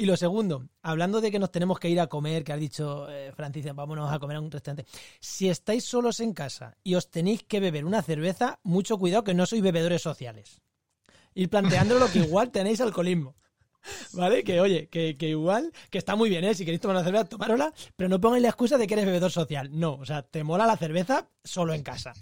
Y 0.00 0.06
lo 0.06 0.16
segundo, 0.16 0.68
hablando 0.80 1.20
de 1.20 1.32
que 1.32 1.40
nos 1.40 1.50
tenemos 1.50 1.80
que 1.80 1.88
ir 1.88 1.98
a 1.98 2.06
comer, 2.06 2.44
que 2.44 2.52
has 2.52 2.60
dicho, 2.60 3.10
eh, 3.10 3.32
Francis, 3.34 3.66
vámonos 3.74 4.12
a 4.12 4.20
comer 4.20 4.36
a 4.36 4.40
un 4.40 4.48
restaurante. 4.48 4.88
Si 5.18 5.48
estáis 5.48 5.84
solos 5.84 6.20
en 6.20 6.34
casa 6.34 6.76
y 6.84 6.94
os 6.94 7.10
tenéis 7.10 7.42
que 7.42 7.58
beber 7.58 7.84
una 7.84 8.00
cerveza, 8.00 8.60
mucho 8.62 8.96
cuidado 8.96 9.24
que 9.24 9.34
no 9.34 9.44
sois 9.44 9.60
bebedores 9.60 10.00
sociales. 10.00 10.62
Ir 11.34 11.50
planteándolo 11.50 12.06
que 12.12 12.20
igual 12.28 12.52
tenéis 12.52 12.80
alcoholismo. 12.80 13.34
¿Vale? 14.12 14.44
Que 14.44 14.60
oye, 14.60 14.88
que, 14.88 15.16
que 15.16 15.30
igual, 15.30 15.72
que 15.90 15.98
está 15.98 16.14
muy 16.14 16.28
bien, 16.30 16.44
¿eh? 16.44 16.54
Si 16.54 16.64
queréis 16.64 16.80
tomar 16.80 16.98
una 16.98 17.04
cerveza, 17.04 17.24
tomárosla, 17.24 17.72
pero 17.96 18.08
no 18.08 18.20
pongáis 18.20 18.42
la 18.42 18.50
excusa 18.50 18.78
de 18.78 18.86
que 18.86 18.94
eres 18.94 19.06
bebedor 19.06 19.32
social. 19.32 19.68
No, 19.72 19.94
o 19.94 20.04
sea, 20.04 20.22
te 20.22 20.44
mola 20.44 20.64
la 20.64 20.76
cerveza 20.76 21.28
solo 21.42 21.74
en 21.74 21.82
casa. 21.82 22.12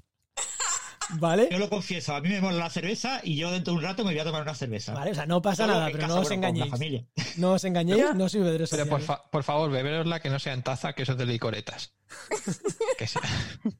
¿Vale? 1.10 1.48
Yo 1.50 1.58
lo 1.58 1.68
confieso, 1.70 2.14
a 2.14 2.20
mí 2.20 2.28
me 2.28 2.40
mola 2.40 2.58
la 2.58 2.70
cerveza 2.70 3.20
y 3.22 3.36
yo 3.36 3.50
dentro 3.50 3.72
de 3.72 3.78
un 3.78 3.84
rato 3.84 4.04
me 4.04 4.10
voy 4.10 4.18
a 4.18 4.24
tomar 4.24 4.42
una 4.42 4.54
cerveza. 4.54 4.92
Vale, 4.92 5.12
o 5.12 5.14
sea, 5.14 5.26
no 5.26 5.40
pasa 5.40 5.62
Solo 5.64 5.74
nada, 5.74 5.86
pero 5.86 5.98
casa, 6.00 6.08
no 6.14 6.20
os 6.20 6.28
bueno, 6.28 6.34
engañéis. 6.34 6.70
familia. 6.70 7.06
No 7.36 7.52
os 7.52 7.64
engañéis, 7.64 8.14
no 8.14 8.28
soy 8.28 8.40
bebedores 8.40 8.70
Pero 8.70 8.86
por, 8.86 9.00
fa- 9.02 9.22
por 9.30 9.42
favor, 9.44 9.70
beberosla 9.70 10.20
que 10.20 10.30
no 10.30 10.38
sea 10.38 10.52
en 10.52 10.62
taza, 10.62 10.92
que 10.94 11.02
eso 11.02 11.12
es 11.12 11.18
de 11.18 11.26
licoretas. 11.26 11.94
que 12.98 13.06
sea. 13.06 13.22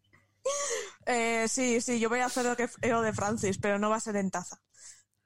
Eh, 1.07 1.47
sí, 1.49 1.81
sí, 1.81 1.99
yo 2.01 2.09
voy 2.09 2.21
a 2.21 2.27
hacer 2.27 2.45
lo 2.45 2.57
que 2.57 2.69
lo 2.89 3.03
de 3.03 3.13
Francis, 3.13 3.59
pero 3.59 3.79
no 3.79 3.91
va 3.91 3.97
a 3.97 4.01
ser 4.01 4.17
en 4.17 4.31
taza. 4.31 4.61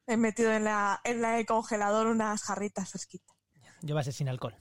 He 0.07 0.17
metido 0.17 0.53
en 0.53 0.65
la, 0.65 1.01
en 1.05 1.23
la 1.23 1.39
el 1.39 1.47
congelador 1.47 2.07
unas 2.07 2.43
jarritas 2.43 2.91
fresquitas. 2.91 3.35
Yo 3.83 3.95
va 3.95 4.01
a 4.03 4.05
ser 4.05 4.13
sin 4.13 4.29
alcohol. 4.29 4.55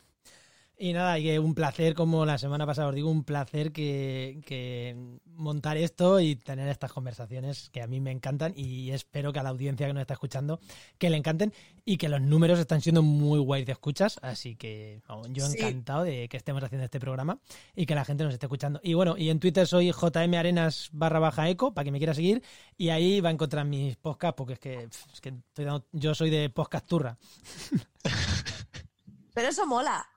Y 0.81 0.93
nada, 0.93 1.19
y 1.19 1.23
que 1.23 1.39
un 1.39 1.53
placer, 1.55 1.93
como 1.93 2.25
la 2.25 2.37
semana 2.37 2.65
pasada 2.65 2.87
os 2.87 2.95
digo, 2.95 3.11
un 3.11 3.25
placer 3.25 3.73
que, 3.73 4.39
que 4.45 4.95
montar 5.35 5.75
esto 5.75 6.21
y 6.21 6.37
tener 6.37 6.69
estas 6.69 6.93
conversaciones 6.93 7.69
que 7.69 7.81
a 7.81 7.87
mí 7.87 7.99
me 7.99 8.11
encantan 8.11 8.53
y 8.55 8.91
espero 8.91 9.33
que 9.33 9.39
a 9.39 9.43
la 9.43 9.49
audiencia 9.49 9.87
que 9.87 9.93
nos 9.93 9.99
está 9.99 10.13
escuchando 10.13 10.61
que 10.97 11.09
le 11.09 11.17
encanten 11.17 11.51
y 11.83 11.97
que 11.97 12.07
los 12.07 12.21
números 12.21 12.59
están 12.59 12.79
siendo 12.79 13.01
muy 13.03 13.39
guays 13.39 13.65
de 13.65 13.73
escuchas, 13.73 14.19
así 14.21 14.55
que 14.55 15.01
vamos, 15.05 15.27
yo 15.31 15.45
Sí. 15.47 15.57
encantado 15.57 16.03
de 16.03 16.29
que 16.29 16.37
estemos 16.37 16.63
haciendo 16.63 16.85
este 16.85 17.01
programa 17.01 17.39
y 17.75 17.85
que 17.85 17.93
la 17.95 18.05
gente 18.05 18.23
nos 18.23 18.33
esté 18.33 18.45
escuchando. 18.45 18.79
Y 18.81 18.93
bueno, 18.93 19.17
y 19.17 19.31
en 19.31 19.41
Twitter 19.41 19.67
soy 19.67 19.91
JM 19.91 20.33
Arenas 20.37 20.87
barra 20.93 21.19
baja 21.19 21.49
eco, 21.49 21.73
para 21.73 21.83
que 21.83 21.91
me 21.91 21.97
quiera 21.97 22.13
seguir, 22.13 22.41
y 22.77 22.87
ahí 22.87 23.19
va 23.19 23.27
a 23.27 23.33
encontrar 23.33 23.65
mis 23.65 23.97
podcasts, 23.97 24.37
porque 24.37 24.53
es 24.53 24.59
que, 24.59 24.87
es 25.11 25.19
que 25.19 25.29
estoy 25.29 25.65
dando- 25.65 25.85
yo 25.91 26.15
soy 26.15 26.29
de 26.29 26.49
podcast 26.49 26.87
turra. 26.87 27.17
Pero 29.33 29.49
eso 29.49 29.67
mola. 29.67 30.07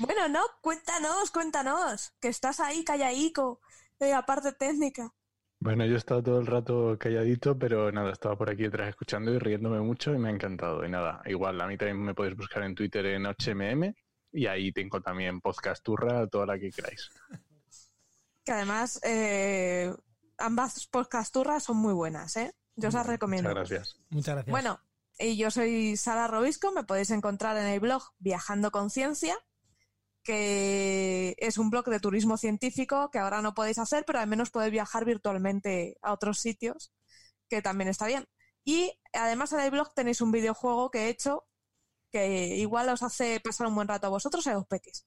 Bueno, 0.00 0.28
no, 0.30 0.40
cuéntanos, 0.62 1.30
cuéntanos, 1.30 2.14
que 2.20 2.28
estás 2.28 2.58
ahí 2.58 2.84
callaico, 2.84 3.60
eh, 3.98 4.14
aparte 4.14 4.52
técnica. 4.52 5.12
Bueno, 5.58 5.84
yo 5.84 5.92
he 5.92 5.98
estado 5.98 6.22
todo 6.22 6.40
el 6.40 6.46
rato 6.46 6.96
calladito, 6.98 7.58
pero 7.58 7.92
nada, 7.92 8.10
estaba 8.10 8.34
por 8.34 8.48
aquí 8.48 8.62
detrás 8.62 8.88
escuchando 8.88 9.30
y 9.30 9.38
riéndome 9.38 9.80
mucho 9.80 10.14
y 10.14 10.18
me 10.18 10.30
ha 10.30 10.32
encantado. 10.32 10.86
Y 10.86 10.88
nada, 10.88 11.20
igual, 11.26 11.60
a 11.60 11.66
mí 11.66 11.76
también 11.76 12.02
me 12.02 12.14
podéis 12.14 12.34
buscar 12.34 12.62
en 12.62 12.74
Twitter 12.74 13.04
en 13.04 13.26
HMM 13.26 13.94
y 14.32 14.46
ahí 14.46 14.72
tengo 14.72 15.02
también 15.02 15.42
podcast 15.42 15.84
turra, 15.84 16.26
toda 16.28 16.46
la 16.46 16.58
que 16.58 16.70
queráis. 16.70 17.10
Que 18.42 18.52
además 18.52 18.98
eh, 19.02 19.94
ambas 20.38 20.86
podcasturras 20.86 21.64
son 21.64 21.76
muy 21.76 21.92
buenas, 21.92 22.38
¿eh? 22.38 22.54
Yo 22.74 22.88
os 22.88 22.94
las 22.94 23.06
recomiendo. 23.06 23.50
Muchas 23.50 23.68
gracias. 23.68 24.00
Muchas 24.08 24.34
gracias. 24.34 24.50
Bueno, 24.50 24.80
y 25.18 25.36
yo 25.36 25.50
soy 25.50 25.98
Sara 25.98 26.26
Robisco, 26.26 26.72
me 26.72 26.84
podéis 26.84 27.10
encontrar 27.10 27.58
en 27.58 27.66
el 27.66 27.80
blog 27.80 28.02
Viajando 28.18 28.70
con 28.70 28.88
Ciencia, 28.88 29.36
que 30.30 31.34
es 31.38 31.58
un 31.58 31.70
blog 31.70 31.86
de 31.86 31.98
turismo 31.98 32.36
científico 32.36 33.10
que 33.10 33.18
ahora 33.18 33.42
no 33.42 33.52
podéis 33.52 33.80
hacer, 33.80 34.04
pero 34.06 34.20
al 34.20 34.28
menos 34.28 34.50
podéis 34.50 34.70
viajar 34.70 35.04
virtualmente 35.04 35.96
a 36.02 36.12
otros 36.12 36.38
sitios, 36.38 36.92
que 37.48 37.62
también 37.62 37.88
está 37.88 38.06
bien. 38.06 38.28
Y 38.64 38.92
además 39.12 39.52
en 39.52 39.58
el 39.58 39.72
blog 39.72 39.92
tenéis 39.92 40.20
un 40.20 40.30
videojuego 40.30 40.92
que 40.92 41.06
he 41.06 41.08
hecho 41.08 41.48
que 42.12 42.56
igual 42.58 42.88
os 42.90 43.02
hace 43.02 43.40
pasar 43.40 43.66
un 43.66 43.74
buen 43.74 43.88
rato 43.88 44.06
a 44.06 44.10
vosotros 44.10 44.46
y 44.46 44.50
a 44.50 44.54
los 44.54 44.68
peques. 44.68 45.04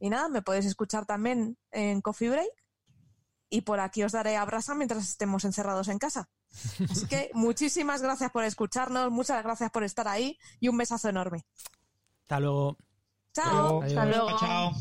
Y 0.00 0.10
nada, 0.10 0.28
me 0.28 0.42
podéis 0.42 0.66
escuchar 0.66 1.06
también 1.06 1.56
en 1.70 2.02
Coffee 2.02 2.28
Break 2.28 2.52
y 3.48 3.62
por 3.62 3.80
aquí 3.80 4.02
os 4.02 4.12
daré 4.12 4.36
abrasa 4.36 4.74
mientras 4.74 5.08
estemos 5.08 5.46
encerrados 5.46 5.88
en 5.88 5.98
casa. 5.98 6.28
Así 6.90 7.06
que 7.06 7.30
muchísimas 7.32 8.02
gracias 8.02 8.30
por 8.32 8.44
escucharnos, 8.44 9.10
muchas 9.10 9.42
gracias 9.42 9.70
por 9.70 9.82
estar 9.82 10.08
ahí 10.08 10.38
y 10.60 10.68
un 10.68 10.76
besazo 10.76 11.08
enorme. 11.08 11.46
Hasta 12.24 12.38
luego. 12.40 12.76
Chao. 13.36 13.82
Hasta 13.82 14.04
luego. 14.06 14.38
Chao. 14.38 14.72